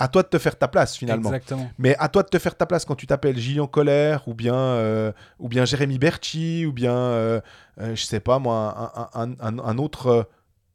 à 0.00 0.08
toi 0.08 0.22
de 0.22 0.28
te 0.28 0.38
faire 0.38 0.58
ta 0.58 0.66
place 0.66 0.96
finalement. 0.96 1.28
Exactement. 1.28 1.70
Mais 1.78 1.94
à 1.98 2.08
toi 2.08 2.22
de 2.22 2.28
te 2.28 2.38
faire 2.38 2.56
ta 2.56 2.66
place 2.66 2.84
quand 2.84 2.96
tu 2.96 3.06
t'appelles 3.06 3.38
Gillian 3.38 3.66
Colère 3.66 4.26
ou 4.26 4.34
bien, 4.34 4.54
euh, 4.54 5.12
ou 5.38 5.48
bien 5.48 5.64
Jérémy 5.64 5.98
Berchi 5.98 6.64
ou 6.66 6.72
bien, 6.72 6.94
euh, 6.96 7.40
euh, 7.80 7.94
je 7.94 8.04
sais 8.04 8.18
pas 8.20 8.38
moi, 8.38 9.10
un, 9.14 9.22
un- 9.22 9.34
un- 9.40 9.58
un 9.58 9.78
autre 9.78 10.06
euh, 10.08 10.22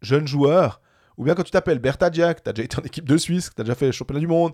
jeune 0.01 0.27
joueur. 0.27 0.79
Ou 1.17 1.23
bien 1.23 1.33
quand 1.33 1.43
tu 1.43 1.51
t'appelles 1.51 1.79
Bertadia, 1.79 2.33
que 2.33 2.41
tu 2.43 2.49
as 2.49 2.53
déjà 2.53 2.65
été 2.65 2.77
en 2.79 2.83
équipe 2.83 3.07
de 3.09 3.17
Suisse, 3.17 3.49
que 3.49 3.55
tu 3.55 3.61
as 3.61 3.63
déjà 3.63 3.75
fait 3.75 3.85
le 3.87 3.91
championnat 3.91 4.19
du 4.19 4.27
monde 4.27 4.53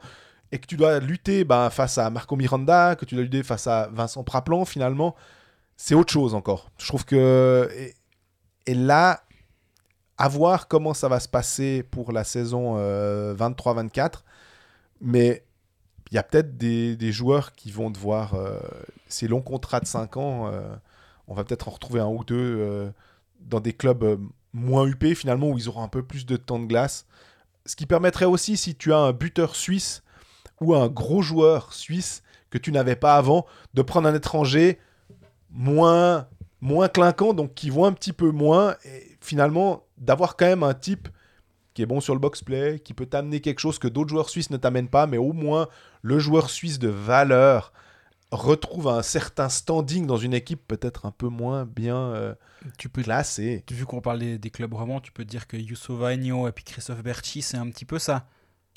et 0.51 0.59
que 0.59 0.67
tu 0.67 0.77
dois 0.77 0.99
lutter 0.99 1.43
bah, 1.43 1.69
face 1.71 1.97
à 1.97 2.09
Marco 2.09 2.35
Miranda, 2.35 2.95
que 2.95 3.05
tu 3.05 3.15
dois 3.15 3.23
lutter 3.23 3.43
face 3.43 3.67
à 3.67 3.89
Vincent 3.91 4.23
Praplan 4.23 4.63
finalement, 4.65 5.15
c'est 5.75 5.95
autre 5.95 6.13
chose 6.13 6.33
encore. 6.35 6.69
Je 6.77 6.87
trouve 6.87 7.03
que. 7.05 7.69
Et, 7.75 7.93
et 8.67 8.73
là, 8.75 9.21
à 10.17 10.27
voir 10.27 10.67
comment 10.67 10.93
ça 10.93 11.07
va 11.07 11.19
se 11.19 11.27
passer 11.27 11.81
pour 11.89 12.11
la 12.11 12.23
saison 12.23 12.75
euh, 12.77 13.33
23-24. 13.35 14.21
Mais 15.01 15.43
il 16.11 16.15
y 16.15 16.17
a 16.17 16.23
peut-être 16.23 16.57
des, 16.57 17.11
joueurs 17.11 17.53
qui 17.53 17.71
vont 17.71 17.89
devoir. 17.89 18.35
euh, 18.35 18.59
ces 19.07 19.27
longs 19.27 19.41
contrats 19.41 19.79
de 19.79 19.85
5 19.85 20.17
ans, 20.17 20.47
euh, 20.47 20.75
on 21.27 21.33
va 21.33 21.43
peut-être 21.43 21.67
en 21.67 21.71
retrouver 21.71 21.99
un 21.99 22.07
ou 22.07 22.23
deux 22.23 22.57
euh, 22.59 22.89
dans 23.39 23.59
des 23.59 23.73
clubs 23.73 24.19
moins 24.53 24.85
huppés 24.85 25.15
finalement, 25.15 25.49
où 25.49 25.57
ils 25.57 25.69
auront 25.69 25.83
un 25.83 25.87
peu 25.87 26.03
plus 26.03 26.25
de 26.25 26.37
temps 26.37 26.59
de 26.59 26.65
glace. 26.65 27.05
Ce 27.65 27.75
qui 27.75 27.85
permettrait 27.85 28.25
aussi, 28.25 28.57
si 28.57 28.75
tu 28.75 28.93
as 28.93 28.97
un 28.97 29.13
buteur 29.13 29.55
suisse 29.55 30.03
ou 30.59 30.75
un 30.75 30.87
gros 30.87 31.21
joueur 31.21 31.73
suisse 31.73 32.23
que 32.49 32.57
tu 32.57 32.71
n'avais 32.71 32.95
pas 32.95 33.15
avant, 33.15 33.45
de 33.73 33.81
prendre 33.81 34.07
un 34.07 34.15
étranger 34.15 34.79
moins, 35.49 36.27
moins 36.59 36.89
clinquant, 36.89 37.33
donc 37.33 37.53
qui 37.53 37.69
voit 37.69 37.87
un 37.87 37.93
petit 37.93 38.13
peu 38.13 38.31
moins, 38.31 38.75
et 38.85 39.17
finalement 39.21 39.83
d'avoir 39.97 40.35
quand 40.35 40.45
même 40.45 40.63
un 40.63 40.73
type 40.73 41.07
qui 41.73 41.81
est 41.81 41.85
bon 41.85 42.01
sur 42.01 42.13
le 42.13 42.19
box-play, 42.19 42.79
qui 42.79 42.93
peut 42.93 43.05
t'amener 43.05 43.41
quelque 43.41 43.59
chose 43.59 43.79
que 43.79 43.87
d'autres 43.87 44.09
joueurs 44.09 44.29
suisses 44.29 44.49
ne 44.49 44.57
t'amènent 44.57 44.89
pas, 44.89 45.07
mais 45.07 45.17
au 45.17 45.33
moins 45.33 45.67
le 46.01 46.19
joueur 46.19 46.49
suisse 46.49 46.79
de 46.79 46.89
valeur 46.89 47.71
retrouve 48.31 48.87
un 48.87 49.01
certain 49.01 49.49
standing 49.49 50.07
dans 50.07 50.17
une 50.17 50.33
équipe 50.33 50.65
peut-être 50.67 51.05
un 51.05 51.11
peu 51.11 51.27
moins 51.27 51.65
bien 51.65 51.97
euh, 51.97 52.33
Tu 52.77 52.87
peux, 52.89 53.03
classée. 53.03 53.63
vu 53.69 53.85
qu'on 53.85 54.01
parle 54.01 54.19
des, 54.19 54.37
des 54.37 54.49
clubs 54.49 54.73
romans, 54.73 55.01
tu 55.01 55.11
peux 55.11 55.25
te 55.25 55.29
dire 55.29 55.47
que 55.47 55.57
Youssou 55.57 56.03
Agno 56.03 56.47
et 56.47 56.51
puis 56.51 56.63
Christophe 56.63 57.03
Berchi, 57.03 57.41
c'est 57.41 57.57
un 57.57 57.69
petit 57.69 57.85
peu 57.85 57.99
ça. 57.99 58.27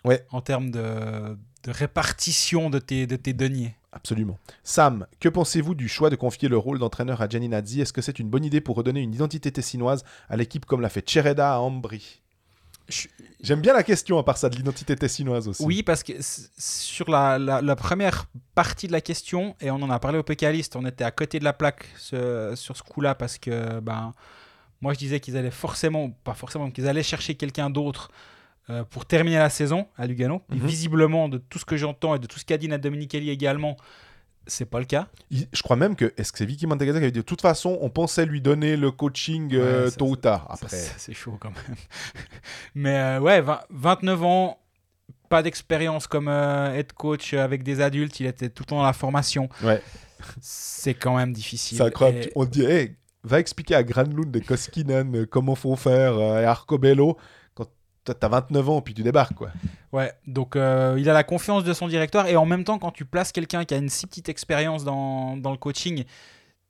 Ouais. 0.05 0.27
En 0.31 0.41
termes 0.41 0.71
de, 0.71 1.39
de 1.62 1.71
répartition 1.71 2.69
de 2.69 2.79
tes, 2.79 3.07
de 3.07 3.16
tes 3.16 3.33
deniers. 3.33 3.77
Absolument. 3.93 4.39
Sam, 4.65 5.07
que 5.21 5.29
pensez-vous 5.29 5.75
du 5.77 5.89
choix 5.89 6.11
de 6.11 6.16
confier 6.16 6.49
le 6.49 6.59
rôle 6.59 6.81
d'entraîneur 6.81 7.23
à 7.23 7.29
Gianni 7.29 7.49
Nazzi 7.49 7.81
Est-ce 7.81 7.93
que 7.93 8.03
c'est 8.03 8.19
une 8.19 8.29
bonne 8.29 8.45
idée 8.45 8.61
pour 8.61 8.77
redonner 8.77 9.01
une 9.01 9.15
identité 9.15 9.53
tessinoise 9.53 10.05
à 10.29 10.37
l'équipe 10.37 10.66
comme 10.66 10.81
l'a 10.81 10.89
fait 10.89 11.09
Chereda 11.09 11.55
à 11.55 11.59
Ambry? 11.59 12.24
J'aime 13.43 13.61
bien 13.61 13.73
la 13.73 13.82
question 13.82 14.19
à 14.19 14.23
part 14.23 14.36
ça 14.36 14.48
de 14.48 14.56
l'identité 14.56 14.94
tessinoise 14.97 15.48
aussi. 15.48 15.62
Oui, 15.65 15.82
parce 15.82 16.02
que 16.02 16.12
sur 16.20 17.11
la, 17.11 17.39
la- 17.39 17.61
la 17.62 17.77
première 17.77 18.27
partie 18.55 18.86
de 18.86 18.93
la 18.93 19.01
question, 19.01 19.55
et 19.61 19.70
on 19.70 19.77
en 19.77 19.90
a 19.90 19.98
parlé 19.98 20.19
au 20.19 20.23
Pécaliste, 20.23 20.77
on 20.77 20.85
était 20.86 21.05
à 21.05 21.11
côté 21.11 21.39
de 21.39 21.44
la 21.44 21.52
plaque 21.52 21.86
ce- 21.98 22.52
sur 22.56 22.77
ce 22.77 22.82
coup-là 22.82 23.15
parce 23.15 23.39
que 23.39 23.81
ben, 23.81 24.12
moi 24.81 24.93
je 24.93 24.98
disais 24.98 25.20
qu'ils 25.20 25.36
allaient 25.36 25.51
forcément, 25.51 26.11
pas 26.11 26.35
forcément, 26.35 26.70
qu'ils 26.70 26.86
allaient 26.89 27.02
chercher 27.02 27.35
quelqu'un 27.35 27.70
d'autre 27.70 28.11
euh, 28.70 28.82
pour 28.85 29.05
terminer 29.06 29.36
la 29.39 29.51
saison 29.51 29.86
à 29.97 30.06
Lugano. 30.06 30.43
Mhm. 30.51 30.66
visiblement, 30.66 31.28
de 31.28 31.39
tout 31.39 31.59
ce 31.59 31.65
que 31.66 31.77
j'entends 31.77 32.15
et 32.15 32.19
de 32.19 32.27
tout 32.27 32.39
ce 32.39 32.44
qu'a 32.44 32.56
dit 32.59 32.69
Nat 32.69 32.78
Dominichelli 32.78 33.28
également, 33.31 33.77
c'est 34.47 34.65
pas 34.66 34.79
le 34.79 34.85
cas. 34.85 35.09
Il- 35.31 35.47
je 35.53 35.62
crois 35.62 35.77
même 35.77 35.97
que, 35.97 36.12
est-ce 36.16 36.33
que 36.33 36.39
c'est 36.39 36.45
Vicky 36.47 36.66
Montagazza 36.66 36.99
qui 36.99 37.05
avait 37.05 37.12
dit, 37.12 37.19
de 37.19 37.25
toute 37.25 37.41
façon, 37.41 37.79
on 37.81 37.91
pensait 37.91 38.27
lui 38.27 38.41
donner 38.41 38.77
le 38.77 38.91
coaching 38.91 39.55
euh, 39.55 39.85
Ouais, 39.85 39.91
ça- 39.91 39.97
tôt 39.97 40.09
ou 40.09 40.16
tard. 40.16 40.47
Après, 40.51 40.77
c'est 40.97 41.15
chaud 41.15 41.37
quand 41.41 41.51
même. 41.51 41.77
Mais 42.75 42.97
euh, 42.97 43.21
ouais, 43.21 43.41
20 43.41 43.61
29 43.71 44.23
ans, 44.25 44.59
pas 45.29 45.43
d'expérience 45.43 46.07
comme 46.07 46.29
euh, 46.29 46.75
head 46.75 46.93
coach 46.93 47.35
avec 47.35 47.62
des 47.62 47.81
adultes, 47.81 48.21
il 48.21 48.27
était 48.27 48.49
tout 48.51 48.62
le 48.62 48.66
temps 48.69 48.77
dans 48.77 48.83
la 48.85 48.93
formation. 48.93 49.49
Ouais. 49.62 49.81
C'est 50.41 50.95
quand 50.95 51.16
même 51.16 51.33
difficile. 51.33 51.79
c'est 51.79 51.85
incroyable. 51.85 52.21
Et- 52.27 52.33
On 52.37 52.45
dit, 52.45 52.65
hey, 52.65 52.97
va 53.23 53.41
expliquer 53.41 53.75
à 53.75 53.83
Granlund 53.83 54.35
et 54.37 54.41
Koskinen 54.41 55.27
comment 55.27 55.55
faut 55.55 55.77
faire 55.77 56.15
et 56.19 56.45
Arcobello 56.45 57.16
toi, 58.05 58.15
t'as 58.15 58.29
29 58.29 58.69
ans 58.69 58.81
puis 58.83 58.95
tu 58.95 59.03
débarques, 59.03 59.35
quoi. 59.35 59.51
Ouais, 59.93 60.13
donc 60.27 60.57
euh, 60.57 60.97
il 60.99 61.09
a 61.09 61.13
la 61.13 61.25
confiance 61.25 61.65
de 61.65 61.73
son 61.73 61.89
directeur 61.89 62.27
et 62.27 62.37
en 62.37 62.47
même 62.47 62.65
temps, 62.65 62.79
quand 62.79 62.91
tu 62.91 63.05
places 63.05 63.33
quelqu'un 63.33 63.65
qui 63.65 63.75
a 63.75 63.79
une 63.79 63.89
si 63.89 64.07
petite 64.07 64.29
expérience 64.29 64.85
dans, 64.85 65.37
dans 65.37 65.51
le 65.51 65.57
coaching, 65.57 66.05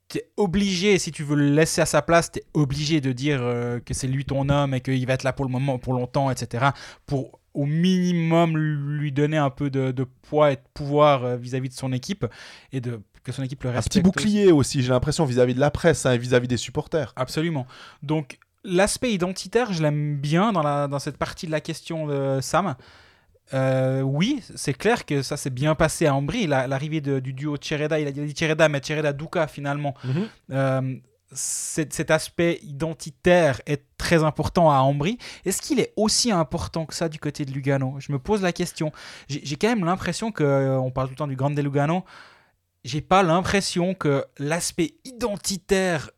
tu 0.09 0.19
es 0.19 0.29
obligé, 0.37 0.99
si 0.99 1.11
tu 1.13 1.25
veux 1.25 1.37
le 1.37 1.51
laisser 1.51 1.81
à 1.81 1.87
sa 1.87 2.03
place, 2.03 2.31
tu 2.31 2.41
es 2.41 2.45
obligé 2.55 3.01
de 3.01 3.13
dire 3.13 3.41
euh, 3.43 3.81
que 3.81 3.95
c'est 3.95 4.07
lui 4.07 4.25
ton 4.25 4.49
homme 4.49 4.75
et 4.75 4.81
qu'il 4.81 5.07
va 5.07 5.15
être 5.15 5.23
là 5.23 5.33
pour 5.33 5.45
le 5.45 5.51
moment, 5.51 5.79
pour 5.79 5.95
longtemps, 5.95 6.31
etc. 6.31 6.67
Pour 7.07 7.41
au 7.55 7.67
minimum 7.67 8.59
lui 8.59 9.13
donner 9.13 9.37
un 9.37 9.51
peu 9.51 9.71
de, 9.71 9.93
de 9.93 10.05
poids 10.23 10.53
et 10.53 10.57
de 10.57 10.63
pouvoir 10.75 11.25
euh, 11.25 11.37
vis-à-vis 11.37 11.69
de 11.69 11.75
son 11.75 11.93
équipe 11.93 12.27
et 12.73 12.81
de 12.81 13.01
que 13.23 13.33
son 13.33 13.43
équipe 13.43 13.65
le 13.65 13.71
Un 13.71 13.75
respecte. 13.75 13.95
petit 13.95 14.03
bouclier 14.03 14.53
aussi, 14.53 14.83
j'ai 14.83 14.91
l'impression, 14.91 15.25
vis-à-vis 15.25 15.55
de 15.55 15.61
la 15.61 15.71
presse 15.71 16.05
hein, 16.05 16.13
et 16.13 16.19
vis-à-vis 16.19 16.47
des 16.47 16.59
supporters. 16.59 17.13
Absolument. 17.17 17.67
Donc 18.03 18.39
l'aspect 18.65 19.13
identitaire, 19.13 19.73
je 19.73 19.83
l'aime 19.83 20.17
bien 20.17 20.53
dans, 20.53 20.63
la, 20.63 20.89
dans 20.89 20.99
cette 20.99 21.17
partie 21.19 21.47
de 21.47 21.53
la 21.53 21.61
question 21.61 22.07
de 22.07 22.41
Sam. 22.41 22.75
Euh, 23.53 24.01
oui, 24.01 24.43
c'est 24.57 24.73
clair 24.73 25.05
que 25.05 25.21
ça 25.23 25.37
s'est 25.37 25.51
bien 25.51 25.75
passé 25.75 26.07
à 26.07 26.15
Ambry. 26.15 26.47
La- 26.47 26.67
L'arrivée 26.67 27.01
du 27.03 27.33
duo 27.35 27.57
Chereda, 27.61 28.01
il 28.01 28.07
a 28.09 28.13
dit 28.13 28.35
Chereda, 28.37 28.69
mais 28.69 28.81
Chereda 28.83 29.13
Duka 29.13 29.47
finalement. 29.47 29.95
Euh, 30.51 30.97
cet, 31.37 32.11
aspect 32.11 32.61
identitaire 32.63 33.61
est 33.67 33.83
très 33.99 34.23
important 34.23 34.71
à 34.71 34.77
Ambry. 34.77 35.19
Est-ce 35.45 35.61
qu'il 35.61 35.81
est 35.81 35.93
aussi 35.97 36.31
important 36.31 36.87
que 36.87 36.95
ça 36.95 37.09
du 37.09 37.19
côté 37.19 37.45
de 37.45 37.51
Lugano? 37.51 37.97
Je 37.99 38.13
me 38.13 38.19
pose 38.19 38.41
la 38.41 38.53
question. 38.53 38.93
J'ai 39.29 39.41
j'ai 39.45 39.57
quand 39.57 39.69
même 39.69 39.85
l'impression 39.85 40.31
que, 40.33 40.45
euh, 40.45 40.79
on 40.79 40.91
parle 40.91 41.09
tout 41.09 41.13
le 41.15 41.17
temps 41.19 41.27
du 41.27 41.37
Grande 41.37 41.59
Lugano, 41.59 42.05
j'ai 42.85 43.01
pas 43.01 43.23
l'impression 43.23 43.95
que 43.95 44.25
l'aspect 44.39 44.95
identitaire 45.05 46.11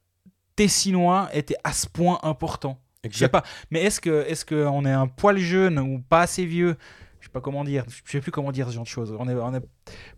tessinois 0.57 1.28
était 1.33 1.57
à 1.65 1.73
ce 1.73 1.87
point 1.87 2.19
important. 2.23 2.81
Je 3.09 3.16
sais 3.19 3.28
pas, 3.28 3.45
mais 3.70 3.83
est-ce 3.85 4.01
que 4.01 4.24
est-ce 4.28 4.45
qu'on 4.45 4.85
est 4.85 4.91
un 4.93 5.07
poil 5.07 5.39
jeune 5.39 5.78
ou 5.78 6.01
pas 6.01 6.23
assez 6.23 6.45
vieux? 6.45 6.77
Je 7.20 7.27
sais 7.28 7.33
pas 7.33 7.41
comment 7.41 7.62
dire, 7.65 7.85
je 8.05 8.11
sais 8.12 8.20
plus 8.20 8.31
comment 8.33 8.51
dire 8.53 8.69
ce 8.69 8.73
genre 8.74 8.83
de 8.85 8.89
choses. 8.89 9.15
On 9.19 9.28
est, 9.28 9.35
on 9.35 9.55
est 9.55 9.61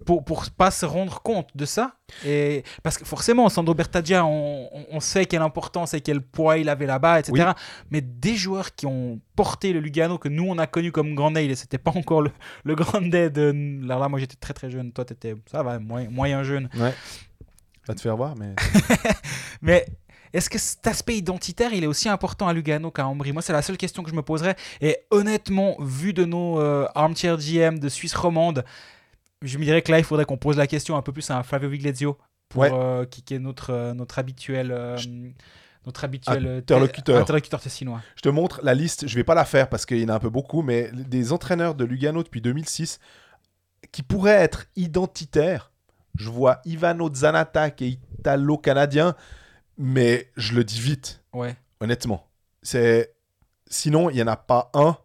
pour 0.06 0.24
pour 0.24 0.44
pas 0.50 0.70
se 0.70 0.86
rendre 0.86 1.20
compte 1.22 1.50
de 1.54 1.64
ça 1.66 1.94
et 2.24 2.64
parce 2.82 2.96
que 2.96 3.04
forcément 3.04 3.48
Sandro 3.50 3.74
Bertaggia, 3.74 4.24
on, 4.24 4.68
on- 4.72 4.86
on 4.90 5.00
sait 5.00 5.26
quelle 5.26 5.42
importance 5.42 5.92
et 5.94 6.00
quel 6.00 6.22
poids 6.22 6.56
il 6.58 6.68
avait 6.70 6.86
là-bas, 6.86 7.20
etc. 7.20 7.32
Oui. 7.48 7.52
Mais 7.90 8.00
des 8.00 8.36
joueurs 8.36 8.74
qui 8.74 8.86
ont 8.86 9.20
porté 9.36 9.72
le 9.74 9.80
Lugano 9.80 10.16
que 10.18 10.28
nous 10.30 10.44
on 10.48 10.56
a 10.58 10.66
connu 10.66 10.90
comme 10.92 11.14
Grande 11.14 11.36
et 11.38 11.54
c'était 11.56 11.78
pas 11.78 11.92
encore 11.94 12.22
le, 12.22 12.30
le 12.64 12.74
Grande 12.74 13.10
de 13.10 13.82
là, 13.86 13.98
là 13.98 14.08
moi 14.08 14.18
j'étais 14.18 14.36
très 14.36 14.54
très 14.54 14.70
jeune, 14.70 14.92
toi 14.92 15.04
t'étais 15.04 15.34
ça 15.50 15.62
va 15.62 15.78
moyen, 15.78 16.08
moyen 16.10 16.42
jeune. 16.42 16.68
Ouais. 16.74 16.94
Va 17.86 17.94
te 17.94 18.00
faire 18.02 18.16
voir, 18.16 18.34
mais. 18.36 18.54
Mais 19.62 19.86
est-ce 20.32 20.50
que 20.50 20.58
cet 20.58 20.86
aspect 20.86 21.16
identitaire, 21.16 21.72
il 21.72 21.84
est 21.84 21.86
aussi 21.88 22.08
important 22.08 22.48
à 22.48 22.52
Lugano 22.52 22.90
qu'à 22.90 23.06
Ambry? 23.06 23.32
Moi, 23.32 23.42
c'est 23.42 23.52
la 23.52 23.62
seule 23.62 23.76
question 23.76 24.02
que 24.02 24.10
je 24.10 24.14
me 24.14 24.22
poserais. 24.22 24.56
Et 24.80 24.96
honnêtement, 25.10 25.76
vu 25.80 26.12
de 26.12 26.24
nos 26.24 26.60
euh, 26.60 26.86
armchair 26.94 27.36
GM 27.38 27.78
de 27.78 27.88
Suisse 27.88 28.14
romande, 28.14 28.64
je 29.42 29.58
me 29.58 29.64
dirais 29.64 29.82
que 29.82 29.90
là, 29.92 29.98
il 29.98 30.04
faudrait 30.04 30.24
qu'on 30.24 30.36
pose 30.36 30.56
la 30.56 30.66
question 30.66 30.96
un 30.96 31.02
peu 31.02 31.12
plus 31.12 31.30
à 31.30 31.42
Flavio 31.42 31.68
Viglezio, 31.68 32.18
pour, 32.48 32.62
Ouais. 32.62 32.70
euh, 32.72 33.04
qui, 33.04 33.22
qui 33.22 33.34
est 33.34 33.38
notre, 33.38 33.70
euh, 33.72 33.94
notre 33.94 34.18
habituel... 34.18 34.70
euh, 34.72 34.96
notre 35.86 36.04
habituel 36.04 36.46
Interlocuteur. 36.58 37.16
te- 37.16 37.20
interlocuteur 37.22 37.60
tessinois. 37.60 38.02
Je 38.16 38.20
te 38.20 38.28
montre 38.28 38.60
la 38.62 38.74
liste, 38.74 39.06
je 39.08 39.14
vais 39.14 39.24
pas 39.24 39.34
la 39.34 39.46
faire 39.46 39.70
parce 39.70 39.86
qu'il 39.86 39.98
y 39.98 40.04
en 40.04 40.08
a 40.08 40.14
un 40.14 40.18
peu 40.18 40.28
beaucoup, 40.28 40.60
mais 40.60 40.90
des 40.92 41.32
entraîneurs 41.32 41.74
de 41.74 41.84
Lugano 41.84 42.22
depuis 42.22 42.42
2006 42.42 42.98
qui 43.90 44.02
pourraient 44.02 44.32
être 44.42 44.66
identitaires. 44.76 45.70
Je 46.18 46.28
vois 46.28 46.60
Ivano 46.66 47.08
Zanata 47.14 47.70
qui 47.70 47.84
est 47.86 47.98
italo-canadien, 48.18 49.14
mais 49.78 50.30
je 50.36 50.54
le 50.54 50.64
dis 50.64 50.80
vite, 50.80 51.22
Ouais. 51.32 51.56
honnêtement. 51.80 52.26
C'est 52.62 53.14
Sinon, 53.70 54.08
il 54.10 54.16
n'y 54.16 54.22
en 54.22 54.28
a 54.28 54.36
pas 54.36 54.70
un 54.74 54.96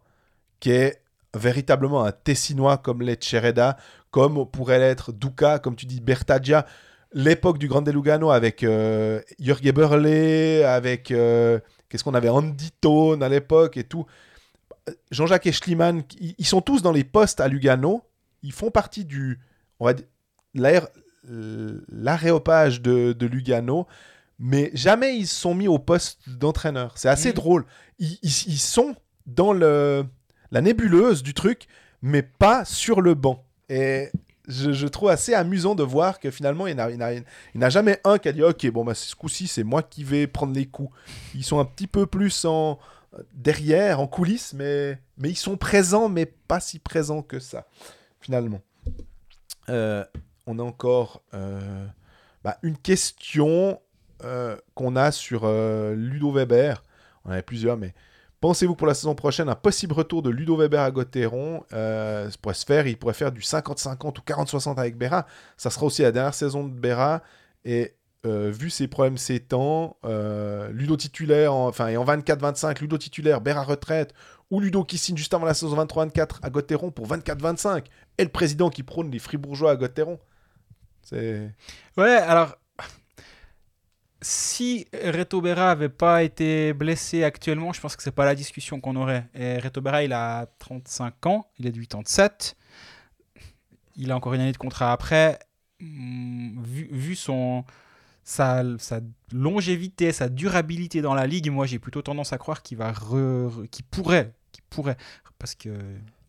qui 0.58 0.70
est 0.70 1.02
véritablement 1.34 2.04
un 2.04 2.12
Tessinois 2.12 2.78
comme 2.78 3.02
les 3.02 3.18
Chereda, 3.20 3.76
comme 4.10 4.46
pourrait 4.50 4.78
l'être 4.78 5.12
Duca, 5.12 5.58
comme 5.58 5.76
tu 5.76 5.84
dis, 5.86 6.00
Bertaggia. 6.00 6.66
L'époque 7.12 7.58
du 7.58 7.68
Grande 7.68 7.88
Lugano 7.88 8.30
avec 8.30 8.64
euh, 8.64 9.20
Jörg 9.38 9.64
Eberle, 9.66 10.64
avec... 10.64 11.10
euh, 11.10 11.60
Qu'est-ce 11.88 12.02
qu'on 12.02 12.14
avait 12.14 12.28
Andy 12.28 12.72
Tone 12.80 13.22
à 13.22 13.28
l'époque 13.28 13.76
et 13.76 13.84
tout. 13.84 14.06
Jean-Jacques 15.10 15.46
et 15.46 15.52
Schliemann, 15.52 16.02
ils, 16.18 16.46
sont 16.46 16.60
tous 16.60 16.82
dans 16.82 16.90
les 16.92 17.04
postes 17.04 17.40
à 17.40 17.48
Lugano. 17.48 18.02
Ils 18.42 18.52
font 18.52 18.70
partie 18.70 19.04
du... 19.04 19.38
On 19.78 19.84
va 19.84 19.94
dire... 19.94 20.86
L'aréopage 21.88 22.82
de, 22.82 23.12
de 23.12 23.26
Lugano 23.26 23.86
mais 24.38 24.70
jamais 24.74 25.16
ils 25.16 25.26
se 25.26 25.34
sont 25.34 25.54
mis 25.54 25.68
au 25.68 25.78
poste 25.78 26.28
d'entraîneur. 26.28 26.92
C'est 26.96 27.08
assez 27.08 27.28
Mhm. 27.30 27.34
drôle. 27.34 27.64
Ils, 27.98 28.18
ils- 28.22 28.48
ils 28.48 28.58
sont 28.58 28.96
dans 29.26 29.52
le, 29.52 30.04
la 30.50 30.60
nébuleuse 30.60 31.22
du 31.22 31.34
truc, 31.34 31.66
mais 32.02 32.22
pas 32.22 32.64
sur 32.64 33.00
le 33.00 33.14
banc. 33.14 33.44
Et 33.68 34.10
je, 34.46 34.72
je 34.72 34.86
trouve 34.86 35.08
assez 35.08 35.32
amusant 35.34 35.74
de 35.74 35.82
voir 35.82 36.20
que 36.20 36.30
finalement, 36.30 36.66
il 36.66 36.76
n'a 36.76 36.90
il 36.90 37.24
n'a 37.54 37.70
jamais 37.70 37.98
un 38.04 38.18
qui 38.18 38.28
a 38.28 38.32
dit 38.32 38.42
Ok, 38.42 38.66
bon, 38.70 38.84
bah, 38.84 38.94
ce 38.94 39.14
coup-ci, 39.14 39.46
c'est 39.46 39.64
moi 39.64 39.82
qui 39.82 40.04
vais 40.04 40.26
prendre 40.26 40.52
les 40.54 40.66
coups. 40.66 40.94
Ils 41.34 41.44
sont 41.44 41.58
un 41.60 41.64
petit 41.64 41.86
peu 41.86 42.06
plus 42.06 42.44
en 42.44 42.78
derrière, 43.32 44.00
en 44.00 44.08
coulisses, 44.08 44.52
mais, 44.54 44.98
mais 45.18 45.30
ils 45.30 45.36
sont 45.36 45.56
présents, 45.56 46.08
mais 46.08 46.26
pas 46.26 46.58
si 46.60 46.80
présents 46.80 47.22
que 47.22 47.38
ça, 47.38 47.64
finalement. 48.20 48.60
Euh, 49.70 50.04
on 50.46 50.58
a 50.58 50.62
encore 50.62 51.22
euh, 51.32 51.86
bah, 52.42 52.58
une 52.62 52.76
question 52.76 53.80
euh, 54.24 54.56
qu'on 54.74 54.96
a 54.96 55.12
sur 55.12 55.42
euh, 55.44 55.94
Ludo 55.94 56.32
Weber. 56.32 56.82
On 57.24 57.28
en 57.28 57.32
avait 57.32 57.42
plusieurs, 57.42 57.76
mais 57.76 57.94
pensez-vous 58.40 58.74
pour 58.74 58.86
la 58.86 58.94
saison 58.94 59.14
prochaine 59.14 59.48
un 59.48 59.54
possible 59.54 59.94
retour 59.94 60.22
de 60.22 60.30
Ludo 60.30 60.56
Weber 60.56 60.80
à 60.80 60.90
Gauthieron 60.90 61.64
euh, 61.72 62.30
ça 62.30 62.36
pourrait 62.40 62.54
se 62.54 62.64
faire 62.64 62.86
Il 62.86 62.98
pourrait 62.98 63.14
faire 63.14 63.32
du 63.32 63.40
50-50 63.40 64.18
ou 64.18 64.22
40-60 64.22 64.78
avec 64.78 64.96
Berra. 64.96 65.26
Ça 65.56 65.70
sera 65.70 65.86
aussi 65.86 66.02
la 66.02 66.12
dernière 66.12 66.34
saison 66.34 66.64
de 66.64 66.72
Berra. 66.72 67.22
Et 67.64 67.94
euh, 68.26 68.50
vu 68.50 68.70
ses 68.70 68.88
problèmes 68.88 69.18
ces 69.18 69.40
temps, 69.40 69.96
Ludo 70.70 70.96
titulaire, 70.96 71.54
en, 71.54 71.68
enfin, 71.68 71.88
et 71.88 71.96
en 71.96 72.04
24-25, 72.04 72.80
Ludo 72.80 72.98
titulaire, 72.98 73.40
Berra 73.40 73.62
retraite, 73.62 74.14
ou 74.50 74.60
Ludo 74.60 74.84
qui 74.84 74.98
signe 74.98 75.16
juste 75.16 75.34
avant 75.34 75.44
la 75.44 75.54
saison 75.54 75.76
23-24 75.84 76.38
à 76.42 76.50
Gauthieron 76.50 76.90
pour 76.90 77.06
24-25, 77.08 77.84
et 78.18 78.24
le 78.24 78.30
président 78.30 78.70
qui 78.70 78.82
prône 78.82 79.10
les 79.10 79.18
fribourgeois 79.18 79.72
à 79.72 79.76
Gauthieron. 79.76 80.18
C'est... 81.02 81.50
Ouais, 81.96 82.16
alors. 82.16 82.56
Si 84.26 84.86
Reto 84.94 85.42
Berra 85.42 85.70
avait 85.70 85.90
pas 85.90 86.22
été 86.22 86.72
blessé 86.72 87.24
actuellement, 87.24 87.74
je 87.74 87.80
pense 87.82 87.94
que 87.94 88.02
c'est 88.02 88.10
pas 88.10 88.24
la 88.24 88.34
discussion 88.34 88.80
qu'on 88.80 88.96
aurait. 88.96 89.26
Et 89.34 89.58
Reto 89.58 89.82
Berra, 89.82 90.02
il 90.02 90.14
a 90.14 90.46
35 90.58 91.26
ans, 91.26 91.46
il 91.58 91.66
est 91.66 91.72
de 91.72 91.78
87. 91.78 92.56
Il 93.96 94.10
a 94.10 94.16
encore 94.16 94.32
une 94.32 94.40
année 94.40 94.52
de 94.52 94.56
contrat 94.56 94.92
après. 94.92 95.38
Hum, 95.82 96.58
Vu, 96.64 97.14
son, 97.16 97.64
sa, 98.22 98.62
longévité, 99.30 100.10
sa 100.10 100.30
durabilité 100.30 101.02
dans 101.02 101.14
la 101.14 101.26
ligue, 101.26 101.50
moi 101.50 101.66
j'ai 101.66 101.78
plutôt 101.78 102.00
tendance 102.00 102.32
à 102.32 102.38
croire 102.38 102.62
qu'il 102.62 102.78
va 102.78 102.94
pourrait, 103.90 104.32
pourrait, 104.70 104.96
parce 105.38 105.54
que 105.54 105.68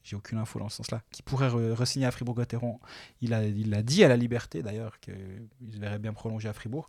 j'ai 0.03 0.17
aucune 0.17 0.37
info 0.37 0.59
dans 0.59 0.67
ce 0.69 0.77
sens-là, 0.77 1.01
qu'il 1.11 1.23
pourrait 1.23 1.47
re- 1.47 1.73
re-signer 1.73 2.05
à 2.05 2.11
Fribourg-Gotteron. 2.11 2.79
Il 3.21 3.33
a, 3.33 3.43
il 3.45 3.69
l'a 3.69 3.81
dit 3.81 4.03
à 4.03 4.09
la 4.09 4.17
Liberté 4.17 4.61
d'ailleurs 4.61 4.99
qu'il 4.99 5.47
se 5.71 5.79
verrait 5.79 5.99
bien 5.99 6.13
prolonger 6.13 6.49
à 6.49 6.53
Fribourg. 6.53 6.87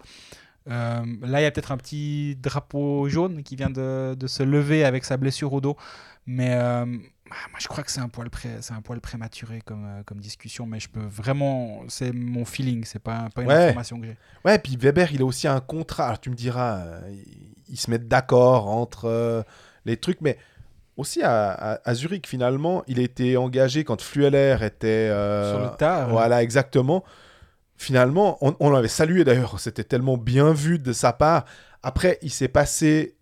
Euh, 0.69 1.05
là, 1.23 1.41
il 1.41 1.45
y 1.45 1.47
a 1.47 1.51
peut-être 1.51 1.73
un 1.73 1.77
petit 1.77 2.37
drapeau 2.37 3.09
jaune 3.09 3.43
qui 3.43 3.55
vient 3.57 3.71
de, 3.71 4.15
de 4.15 4.27
se 4.27 4.43
lever 4.43 4.85
avec 4.85 5.05
sa 5.05 5.17
blessure 5.17 5.53
au 5.53 5.61
dos, 5.61 5.77
mais 6.27 6.55
euh, 6.55 6.85
ah, 7.31 7.35
moi 7.51 7.59
je 7.61 7.69
crois 7.69 7.85
que 7.85 7.91
c'est 7.93 8.01
un 8.01 8.09
poil 8.09 8.31
pré, 8.31 8.49
c'est 8.61 8.75
un 8.75 8.81
poil 8.81 9.01
prématuré 9.01 9.61
comme, 9.65 9.85
euh, 9.87 10.03
comme 10.05 10.19
discussion, 10.19 10.67
mais 10.67 10.81
je 10.81 10.89
peux 10.89 11.05
vraiment, 11.05 11.83
c'est 11.89 12.13
mon 12.13 12.45
feeling, 12.45 12.85
c'est 12.85 12.99
pas, 12.99 13.29
pas 13.35 13.43
une 13.43 13.49
Ouais. 13.49 13.55
information 13.69 14.01
que 14.01 14.07
j'ai. 14.07 14.17
Ouais, 14.45 14.59
puis 14.59 14.77
Weber, 14.77 15.13
il 15.13 15.23
a 15.23 15.25
aussi 15.25 15.47
un 15.47 15.61
contrat. 15.61 16.07
Alors 16.07 16.21
tu 16.21 16.31
me 16.31 16.35
diras, 16.35 16.79
euh, 16.79 17.15
ils- 17.69 17.77
se 17.77 17.91
mettent 17.91 18.09
d'accord 18.09 18.69
entre 18.69 19.05
euh, 19.07 19.43
les 19.85 19.97
trucs, 19.97 20.21
mais 20.21 20.37
aussi 20.97 21.23
à, 21.23 21.51
à- 21.51 21.81
à 21.89 21.95
Zurich, 21.95 22.27
finalement, 22.27 22.83
il 22.89 22.99
a 22.99 23.03
été 23.03 23.37
engagé 23.37 23.85
quand 23.85 24.01
Flueller 24.01 24.57
était. 24.63 25.09
Sur 25.11 25.61
le 25.61 25.77
tard. 25.77 26.09
Voilà, 26.09 26.43
exactement. 26.43 27.05
Finalement, 27.79 28.39
on, 28.41 28.71
l'avait 28.71 28.89
salué 28.89 29.25
d'ailleurs, 29.25 29.61
c'était 29.61 29.85
tellement 29.85 30.17
bien 30.17 30.53
vu 30.53 30.79
de 30.79 30.93
sa 30.93 31.13
part. 31.13 31.45
Après, 31.83 32.19
il 32.23 32.31
s'est 32.31 32.49
passé 32.49 33.17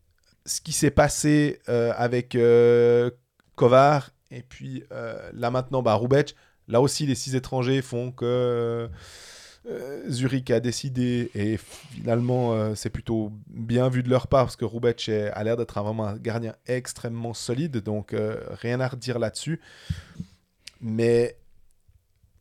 ce 0.46 0.60
qui 0.60 0.72
s'est 0.72 0.90
passé 0.90 1.58
euh, 1.68 1.92
avec 1.96 2.34
euh, 2.34 3.10
Kovar, 3.56 4.10
et 4.30 4.42
puis 4.42 4.84
euh, 4.92 5.30
là 5.32 5.50
maintenant, 5.50 5.82
bah, 5.82 5.94
Rubec. 5.94 6.34
Là 6.68 6.80
aussi, 6.80 7.06
les 7.06 7.14
six 7.14 7.34
étrangers 7.34 7.82
font 7.82 8.10
que 8.10 8.88
Zurich 10.08 10.50
a 10.50 10.60
décidé, 10.60 11.30
et 11.34 11.58
finalement, 11.58 12.74
c'est 12.74 12.90
plutôt 12.90 13.32
bien 13.48 13.88
vu 13.90 14.02
de 14.02 14.08
leur 14.08 14.28
part, 14.28 14.44
parce 14.44 14.56
que 14.56 14.64
est- 15.10 15.30
a 15.30 15.44
l'air 15.44 15.56
d'être 15.56 15.82
vraiment 15.82 16.06
un 16.06 16.16
gardien 16.16 16.54
extrêmement 16.66 17.34
solide, 17.34 17.78
donc 17.78 18.14
rien 18.62 18.80
à 18.80 18.88
redire 18.88 19.18
là-dessus. 19.18 19.60
Mais 20.80 21.36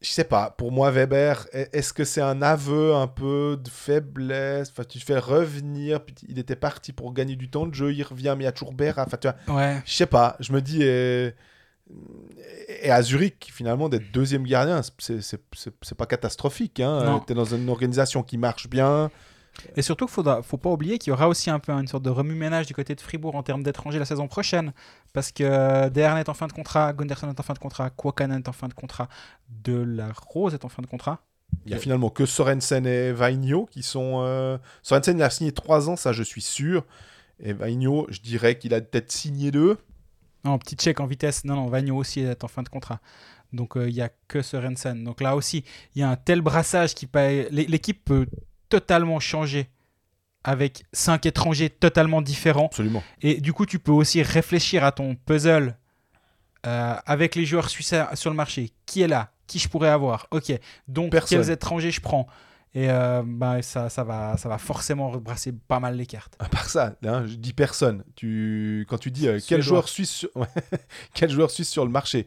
je 0.03 0.09
sais 0.09 0.25
pas, 0.25 0.49
pour 0.51 0.71
moi, 0.71 0.91
Weber, 0.91 1.47
est-ce 1.53 1.93
que 1.93 2.03
c'est 2.03 2.21
un 2.21 2.41
aveu 2.41 2.93
un 2.93 3.07
peu 3.07 3.57
de 3.63 3.69
faiblesse? 3.69 4.69
Enfin, 4.71 4.83
tu 4.83 4.99
fais 4.99 5.17
revenir, 5.17 6.01
il 6.27 6.37
était 6.39 6.55
parti 6.57 6.91
pour 6.91 7.13
gagner 7.13 7.35
du 7.37 7.49
temps 7.49 7.65
de 7.65 7.73
jeu, 7.73 7.93
il 7.93 8.03
revient, 8.03 8.35
mais 8.37 8.43
il 8.43 8.45
y 8.45 8.49
a 8.49 8.51
toujours 8.51 8.73
Berra. 8.73 9.03
Enfin, 9.07 9.17
tu 9.17 9.27
vois, 9.47 9.55
Ouais. 9.57 9.81
je 9.85 9.93
sais 9.93 10.05
pas, 10.05 10.35
je 10.41 10.51
me 10.51 10.61
dis. 10.61 10.83
Et 10.83 11.33
à 12.89 13.01
Zurich, 13.01 13.49
finalement, 13.53 13.89
d'être 13.89 14.11
deuxième 14.11 14.43
gardien, 14.43 14.81
c'est- 14.99 15.37
pas 15.97 16.05
catastrophique. 16.05 16.79
Hein. 16.79 17.21
Tu 17.25 17.33
es 17.33 17.35
dans 17.35 17.45
une 17.45 17.69
organisation 17.69 18.23
qui 18.23 18.37
marche 18.37 18.67
bien. 18.69 19.09
Et 19.75 19.81
surtout, 19.81 20.07
il 20.17 20.23
ne 20.23 20.41
faut 20.41 20.57
pas 20.57 20.69
oublier 20.69 20.97
qu'il 20.97 21.11
y 21.11 21.13
aura 21.13 21.27
aussi 21.27 21.49
un 21.49 21.59
peu 21.59 21.71
une 21.71 21.87
sorte 21.87 22.03
de 22.03 22.09
remue-ménage 22.09 22.65
du 22.65 22.73
côté 22.73 22.95
de 22.95 23.01
Fribourg 23.01 23.35
en 23.35 23.43
termes 23.43 23.63
d'étrangers 23.63 23.99
la 23.99 24.05
saison 24.05 24.27
prochaine. 24.27 24.73
Parce 25.13 25.31
que 25.31 25.43
euh, 25.43 25.89
Dern 25.89 26.17
est 26.17 26.29
en 26.29 26.33
fin 26.33 26.47
de 26.47 26.53
contrat, 26.53 26.93
Gunderson 26.93 27.29
est 27.29 27.39
en 27.39 27.43
fin 27.43 27.53
de 27.53 27.59
contrat, 27.59 27.89
Kwakanen 27.91 28.39
est 28.39 28.47
en 28.49 28.53
fin 28.53 28.67
de 28.67 28.73
contrat, 28.73 29.07
De 29.49 29.75
La 29.75 30.11
Rose 30.27 30.53
est 30.53 30.65
en 30.65 30.69
fin 30.69 30.81
de 30.81 30.87
contrat. 30.87 31.21
Il 31.65 31.71
y 31.71 31.75
a 31.75 31.77
finalement 31.77 32.09
que 32.09 32.25
Sorensen 32.25 32.85
et 32.87 33.11
Vainio 33.11 33.67
qui 33.67 33.83
sont. 33.83 34.21
euh, 34.23 34.57
Sorensen, 34.81 35.17
il 35.17 35.23
a 35.23 35.29
signé 35.29 35.51
3 35.51 35.89
ans, 35.89 35.95
ça 35.95 36.11
je 36.11 36.23
suis 36.23 36.41
sûr. 36.41 36.83
Et 37.39 37.53
Vainio, 37.53 38.07
je 38.09 38.21
dirais 38.21 38.57
qu'il 38.57 38.73
a 38.73 38.81
peut-être 38.81 39.11
signé 39.11 39.51
deux. 39.51 39.77
Non, 40.43 40.57
petit 40.57 40.75
check 40.75 40.99
en 40.99 41.05
vitesse. 41.05 41.45
Non, 41.45 41.55
non, 41.55 41.67
Vagno 41.67 41.95
aussi 41.95 42.19
est 42.21 42.43
en 42.43 42.47
fin 42.47 42.63
de 42.63 42.69
contrat. 42.69 42.99
Donc 43.53 43.77
euh, 43.77 43.87
il 43.87 43.93
y 43.93 43.97
n'y 43.97 44.01
a 44.01 44.09
que 44.27 44.41
Sorensen. 44.41 45.03
Donc 45.03 45.21
là 45.21 45.35
aussi, 45.35 45.63
il 45.95 45.99
y 46.01 46.03
a 46.03 46.09
un 46.09 46.15
tel 46.15 46.41
brassage 46.41 46.95
qui 46.95 47.05
paye. 47.07 47.47
L'équipe 47.51 48.03
peut 48.03 48.25
totalement 48.69 49.19
changer 49.19 49.69
avec 50.43 50.83
cinq 50.91 51.25
étrangers 51.25 51.69
totalement 51.69 52.21
différents. 52.21 52.65
Absolument. 52.67 53.01
Et 53.21 53.39
du 53.39 53.53
coup, 53.53 53.65
tu 53.65 53.79
peux 53.79 53.91
aussi 53.91 54.21
réfléchir 54.21 54.83
à 54.83 54.91
ton 54.91 55.15
puzzle 55.15 55.77
euh, 56.65 56.95
avec 57.05 57.35
les 57.35 57.45
joueurs 57.45 57.69
suisses 57.69 57.93
sur 58.13 58.29
le 58.29 58.35
marché. 58.35 58.71
Qui 58.85 59.01
est 59.01 59.07
là? 59.07 59.31
Qui 59.47 59.59
je 59.59 59.67
pourrais 59.69 59.89
avoir? 59.89 60.27
Ok. 60.31 60.51
Donc, 60.87 61.11
Personne. 61.11 61.39
quels 61.41 61.51
étrangers 61.51 61.91
je 61.91 62.01
prends? 62.01 62.27
Et 62.75 62.89
euh, 62.89 63.21
bah, 63.25 63.61
ça, 63.61 63.87
ça, 63.89 64.03
va, 64.03 64.35
ça 64.37 64.49
va 64.49 64.57
forcément 64.57 65.11
rebrasser 65.11 65.53
pas 65.53 65.79
mal 65.79 65.95
les 65.95 66.07
cartes. 66.07 66.35
À 66.39 66.49
part 66.49 66.67
ça, 66.69 66.95
hein, 67.05 67.25
je 67.27 67.35
dis 67.35 67.53
personne. 67.53 68.03
Tu... 68.15 68.85
Quand 68.89 68.97
tu 68.97 69.11
dis 69.11 69.27
euh, 69.27 69.39
quel, 69.47 69.61
joueur 69.61 69.87
suisse 69.87 70.09
sur... 70.09 70.29
quel 71.13 71.29
joueur 71.29 71.51
suisse 71.51 71.69
sur 71.69 71.85
le 71.85 71.91
marché, 71.91 72.25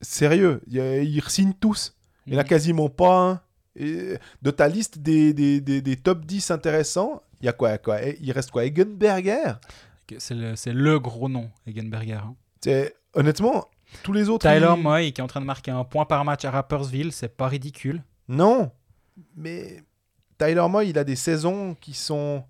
sérieux, 0.00 0.60
ils 0.68 1.22
signent 1.28 1.54
tous. 1.54 1.94
Il 2.26 2.32
n'y 2.32 2.36
en 2.36 2.40
a 2.40 2.42
Mhm. 2.42 2.48
quasiment 2.48 2.88
pas 2.88 3.16
un. 3.16 3.40
Et 3.76 4.18
de 4.42 4.50
ta 4.50 4.68
liste 4.68 4.98
des, 4.98 5.32
des, 5.34 5.60
des, 5.60 5.82
des 5.82 5.96
top 5.96 6.24
10 6.24 6.50
intéressants, 6.50 7.22
il 7.40 7.46
y 7.46 7.48
a 7.48 7.52
quoi, 7.52 7.76
quoi 7.78 8.02
Eh, 8.02 8.16
Il 8.22 8.32
reste 8.32 8.50
quoi 8.50 8.64
Egenberger? 8.64 9.54
C'est 10.18 10.34
le, 10.34 10.54
le 10.72 10.98
gros 11.00 11.28
nom, 11.28 11.50
Egenberger. 11.66 12.20
hein. 12.22 12.34
Honnêtement, 13.14 13.66
tous 14.02 14.12
les 14.12 14.28
autres. 14.28 14.48
Tyler 14.50 14.72
ils- 14.76 14.82
Moy, 14.82 15.12
qui 15.12 15.20
est 15.20 15.24
en 15.24 15.26
train 15.26 15.40
de 15.40 15.46
marquer 15.46 15.70
un 15.70 15.84
point 15.84 16.04
par 16.04 16.24
match 16.24 16.44
à 16.44 16.50
Rappersville, 16.50 17.12
c'est 17.12 17.28
pas 17.36 17.48
ridicule. 17.48 18.02
Non, 18.28 18.70
mais 19.36 19.82
Tyler 20.38 20.66
Moy, 20.68 20.88
il 20.90 20.98
a 20.98 21.04
des 21.04 21.16
saisons 21.16 21.74
qui 21.80 21.94
sont 21.94 22.44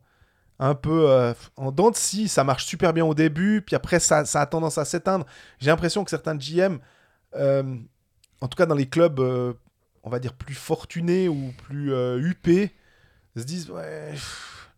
un 0.59 0.74
peu 0.74 1.11
euh, 1.11 1.35
en 1.57 1.70
dents 1.70 1.90
de 1.90 1.97
scie. 1.97 2.28
Ça 2.28 2.43
marche 2.44 2.65
super 2.66 2.93
bien 2.93 3.05
au 3.05 3.15
début, 3.15 3.62
puis 3.62 3.77
après, 3.77 4.01
ça, 4.01 4.24
ça 4.24 4.40
a 4.40 4.47
tendance 4.47 4.78
à 4.78 4.85
s'éteindre. 4.85 5.27
J'ai 5.59 5.70
l'impression 5.70 6.03
que 6.05 6.11
certains 6.11 6.36
GM, 6.36 6.78
euh, 7.35 7.77
en 8.40 8.48
tout 8.48 8.57
cas 8.57 8.66
dans 8.66 8.74
les 8.74 8.89
clubs, 8.89 9.20
euh, 9.20 9.53
on 10.06 10.10
va 10.10 10.18
dire 10.20 10.32
plus 10.32 10.54
fortunés 10.54 11.28
ou 11.28 11.52
plus 11.64 11.92
euh, 11.92 12.18
huppés, 12.20 12.72
se 13.36 13.42
disent 13.42 13.68
ouais, 13.70 14.10
pff, 14.12 14.70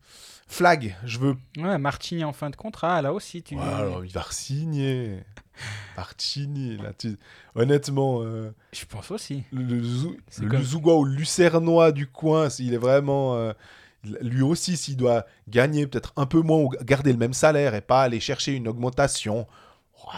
flag, 0.49 0.97
je 1.05 1.19
veux. 1.19 1.37
Ouais, 1.59 1.79
Martini 1.79 2.25
en 2.25 2.33
fin 2.33 2.51
de 2.51 2.57
contrat, 2.57 3.01
là 3.03 3.13
aussi. 3.13 3.43
Tu... 3.43 3.55
Ouais, 3.55 3.63
alors 3.63 4.05
il 4.05 4.11
va 4.11 4.23
re-signer. 4.23 5.23
Martini, 5.97 6.77
là, 6.79 6.93
tu- 6.97 7.17
honnêtement. 7.55 8.23
euh, 8.23 8.53
Je 8.73 8.85
pense 8.87 9.11
aussi. 9.11 9.45
le, 9.53 9.63
le, 9.63 9.83
Zou- 9.83 10.17
le 10.41 10.49
comme- 10.49 11.09
Lucernois 11.09 11.93
du 11.93 12.07
coin, 12.07 12.49
s'il 12.49 12.73
est 12.75 12.79
vraiment. 12.79 13.37
euh, 13.37 13.53
lui 14.23 14.43
aussi, 14.43 14.77
s'il 14.77 14.97
doit 14.97 15.27
gagner 15.49 15.87
peut-être 15.87 16.13
un 16.17 16.25
peu 16.25 16.41
moins 16.41 16.59
ou 16.59 16.71
garder 16.85 17.13
le 17.13 17.19
même 17.19 17.33
salaire 17.35 17.75
et 17.75 17.81
pas 17.81 18.03
aller 18.03 18.21
chercher 18.21 18.55
une 18.55 18.69
augmentation, 18.69 19.47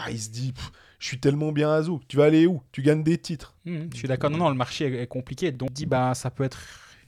il 0.09 0.21
se 0.21 0.29
dit 0.29 0.53
pff, 0.53 0.71
Je 1.01 1.07
suis 1.07 1.19
tellement 1.19 1.51
bien 1.51 1.73
à 1.73 1.81
Zou. 1.81 1.99
Tu 2.07 2.15
vas 2.15 2.25
aller 2.25 2.45
où? 2.45 2.61
Tu 2.71 2.83
gagnes 2.83 3.01
des 3.01 3.17
titres. 3.17 3.55
Mhm, 3.65 3.89
je 3.91 3.97
suis 3.97 4.07
d'accord. 4.07 4.29
Non, 4.29 4.37
non, 4.37 4.49
le 4.49 4.55
marché 4.55 5.01
est, 5.01 5.07
compliqué. 5.07 5.51
Donc, 5.51 5.73
dis, 5.73 5.87
bah, 5.87 6.13
ça 6.13 6.29
peut 6.29 6.43
être. 6.43 6.59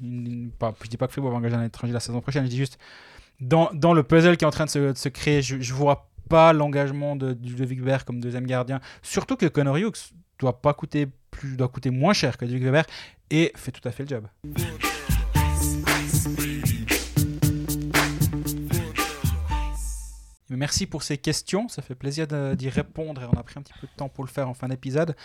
Une, 0.01 0.49
je 0.83 0.89
dis 0.89 0.97
pas 0.97 1.05
que 1.05 1.13
Fribourg 1.13 1.29
va 1.29 1.37
engager 1.37 1.55
un 1.55 1.63
étranger 1.63 1.93
la 1.93 1.99
saison 1.99 2.19
prochaine. 2.19 2.43
Je 2.43 2.49
dis 2.49 2.57
juste, 2.57 2.79
dans, 3.39 3.69
dans 3.71 3.93
le 3.93 4.01
puzzle 4.01 4.35
qui 4.35 4.45
est 4.45 4.47
en 4.47 4.51
train 4.51 4.65
de 4.65 4.93
se, 4.95 5.09
créer, 5.09 5.43
je, 5.43 5.61
je 5.61 5.73
vois 5.75 6.09
pas 6.27 6.53
l'engagement 6.53 7.15
de, 7.15 7.33
de 7.33 7.47
Ludovic 7.47 7.81
comme 8.03 8.19
deuxième 8.19 8.47
gardien. 8.47 8.81
Surtout 9.03 9.35
que 9.35 9.45
Connor 9.45 9.77
Hughes 9.77 10.11
doit 10.39 10.59
pas 10.59 10.73
coûter 10.73 11.07
plus, 11.29 11.55
doit 11.55 11.67
coûter 11.67 11.91
moins 11.91 12.13
cher 12.13 12.37
que 12.37 12.45
Ludovic 12.45 12.63
Weber 12.63 12.85
et 13.29 13.51
fait 13.55 13.71
tout 13.71 13.87
à 13.87 13.91
fait 13.91 14.03
le 14.03 14.09
job. 14.09 14.25
Merci 20.55 20.87
pour 20.87 21.03
ces 21.03 21.17
questions, 21.17 21.67
ça 21.67 21.81
fait 21.81 21.95
plaisir 21.95 22.27
d'y 22.55 22.69
répondre 22.69 23.21
et 23.21 23.25
on 23.25 23.37
a 23.37 23.43
pris 23.43 23.55
un 23.57 23.61
petit 23.61 23.73
peu 23.79 23.87
de 23.87 23.93
temps 23.95 24.09
pour 24.09 24.23
le 24.23 24.29
faire 24.29 24.49
en 24.49 24.53
fin 24.53 24.67
d'épisode. 24.67 25.15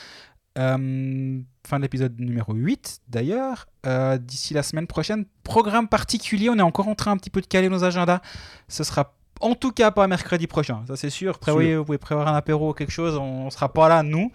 Euh, 0.59 1.41
fin 1.67 1.77
de 1.77 1.83
l'épisode 1.83 2.19
numéro 2.19 2.53
8 2.53 3.03
d'ailleurs. 3.09 3.69
Euh, 3.87 4.19
D'ici 4.19 4.55
la 4.55 4.63
semaine 4.63 4.87
prochaine, 4.87 5.25
programme 5.45 5.89
particulier. 5.89 6.51
On 6.51 6.57
est 6.57 6.63
encore 6.63 6.89
en 6.89 6.95
train 6.95 7.13
un 7.13 7.17
petit 7.17 7.31
peu 7.31 7.41
de 7.41 7.47
caler 7.47 7.69
nos 7.69 7.85
agendas. 7.85 8.21
Ce 8.67 8.83
sera 8.83 9.15
en 9.41 9.55
tout 9.55 9.73
cas 9.73 9.91
pas 9.91 10.07
mercredi 10.07 10.47
prochain, 10.47 10.83
ça 10.87 10.97
c'est 10.97 11.11
sûr. 11.11 11.39
Prévoyez, 11.39 11.77
vous 11.77 11.85
pouvez 11.85 11.99
prévoir 11.99 12.29
un 12.29 12.35
apéro 12.35 12.71
ou 12.71 12.73
quelque 12.73 12.93
chose. 12.93 13.17
On, 13.17 13.47
ne 13.47 13.51
sera 13.51 13.73
pas 13.73 13.89
là, 13.89 14.03
nous. 14.03 14.33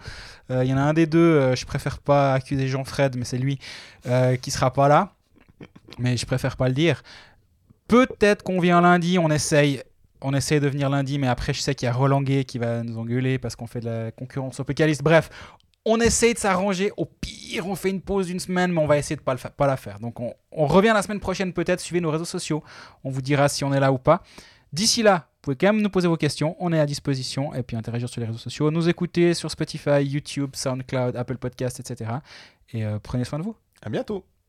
Euh, 0.50 0.64
Il 0.64 0.70
y 0.70 0.74
en 0.74 0.76
a 0.76 0.82
un 0.82 0.94
des 0.94 1.06
deux, 1.06 1.18
euh, 1.18 1.56
je 1.56 1.66
préfère 1.66 1.98
pas 1.98 2.34
accuser 2.34 2.68
Jean-Fred, 2.68 3.16
mais 3.16 3.24
c'est 3.24 3.38
lui 3.38 3.58
euh, 4.06 4.36
qui 4.36 4.50
sera 4.50 4.72
pas 4.72 4.88
là. 4.88 5.12
Mais 5.98 6.16
je 6.16 6.26
préfère 6.26 6.56
pas 6.56 6.68
le 6.68 6.74
dire. 6.74 7.02
Peut-être 7.88 8.42
qu'on 8.42 8.60
vient 8.60 8.80
lundi, 8.80 9.18
on 9.18 9.30
essaye. 9.30 9.82
On 10.20 10.32
essaye 10.32 10.60
de 10.60 10.68
venir 10.68 10.88
lundi, 10.88 11.18
mais 11.18 11.26
après, 11.26 11.52
je 11.52 11.60
sais 11.60 11.74
qu'il 11.74 11.86
y 11.86 11.88
a 11.88 11.92
Roland 11.92 12.24
qui 12.24 12.58
va 12.58 12.82
nous 12.82 12.98
engueuler 12.98 13.38
parce 13.38 13.56
qu'on 13.56 13.66
fait 13.66 13.80
de 13.80 13.86
la 13.86 14.10
concurrence 14.10 14.58
au 14.60 14.64
pécaliste. 14.64 15.02
Bref, 15.02 15.28
on 15.84 16.00
essaye 16.00 16.34
de 16.34 16.38
s'arranger. 16.38 16.92
Au 16.96 17.04
pire, 17.04 17.66
on 17.66 17.74
fait 17.74 17.90
une 17.90 18.00
pause 18.00 18.26
d'une 18.26 18.40
semaine, 18.40 18.72
mais 18.72 18.80
on 18.80 18.86
va 18.86 18.96
essayer 18.96 19.16
de 19.16 19.20
pas, 19.20 19.36
pas 19.36 19.66
la 19.66 19.76
faire. 19.76 20.00
Donc, 20.00 20.20
on, 20.20 20.32
on 20.50 20.66
revient 20.66 20.92
la 20.94 21.02
semaine 21.02 21.20
prochaine 21.20 21.52
peut-être. 21.52 21.80
Suivez 21.80 22.00
nos 22.00 22.10
réseaux 22.10 22.24
sociaux. 22.24 22.62
On 23.02 23.10
vous 23.10 23.22
dira 23.22 23.48
si 23.48 23.64
on 23.64 23.72
est 23.72 23.80
là 23.80 23.92
ou 23.92 23.98
pas. 23.98 24.22
D'ici 24.72 25.02
là, 25.02 25.28
vous 25.34 25.40
pouvez 25.42 25.56
quand 25.56 25.72
même 25.72 25.82
nous 25.82 25.90
poser 25.90 26.08
vos 26.08 26.16
questions. 26.16 26.56
On 26.58 26.72
est 26.72 26.80
à 26.80 26.86
disposition. 26.86 27.54
Et 27.54 27.62
puis 27.62 27.76
interagir 27.76 28.08
sur 28.08 28.20
les 28.20 28.26
réseaux 28.26 28.38
sociaux. 28.38 28.70
Nous 28.70 28.88
écouter 28.88 29.34
sur 29.34 29.50
Spotify, 29.50 30.02
YouTube, 30.02 30.50
SoundCloud, 30.54 31.16
Apple 31.16 31.36
Podcast, 31.36 31.80
etc. 31.80 32.10
Et 32.72 32.84
euh, 32.84 32.98
prenez 33.02 33.24
soin 33.24 33.38
de 33.38 33.44
vous. 33.44 33.56
À 33.82 33.90
bientôt. 33.90 34.24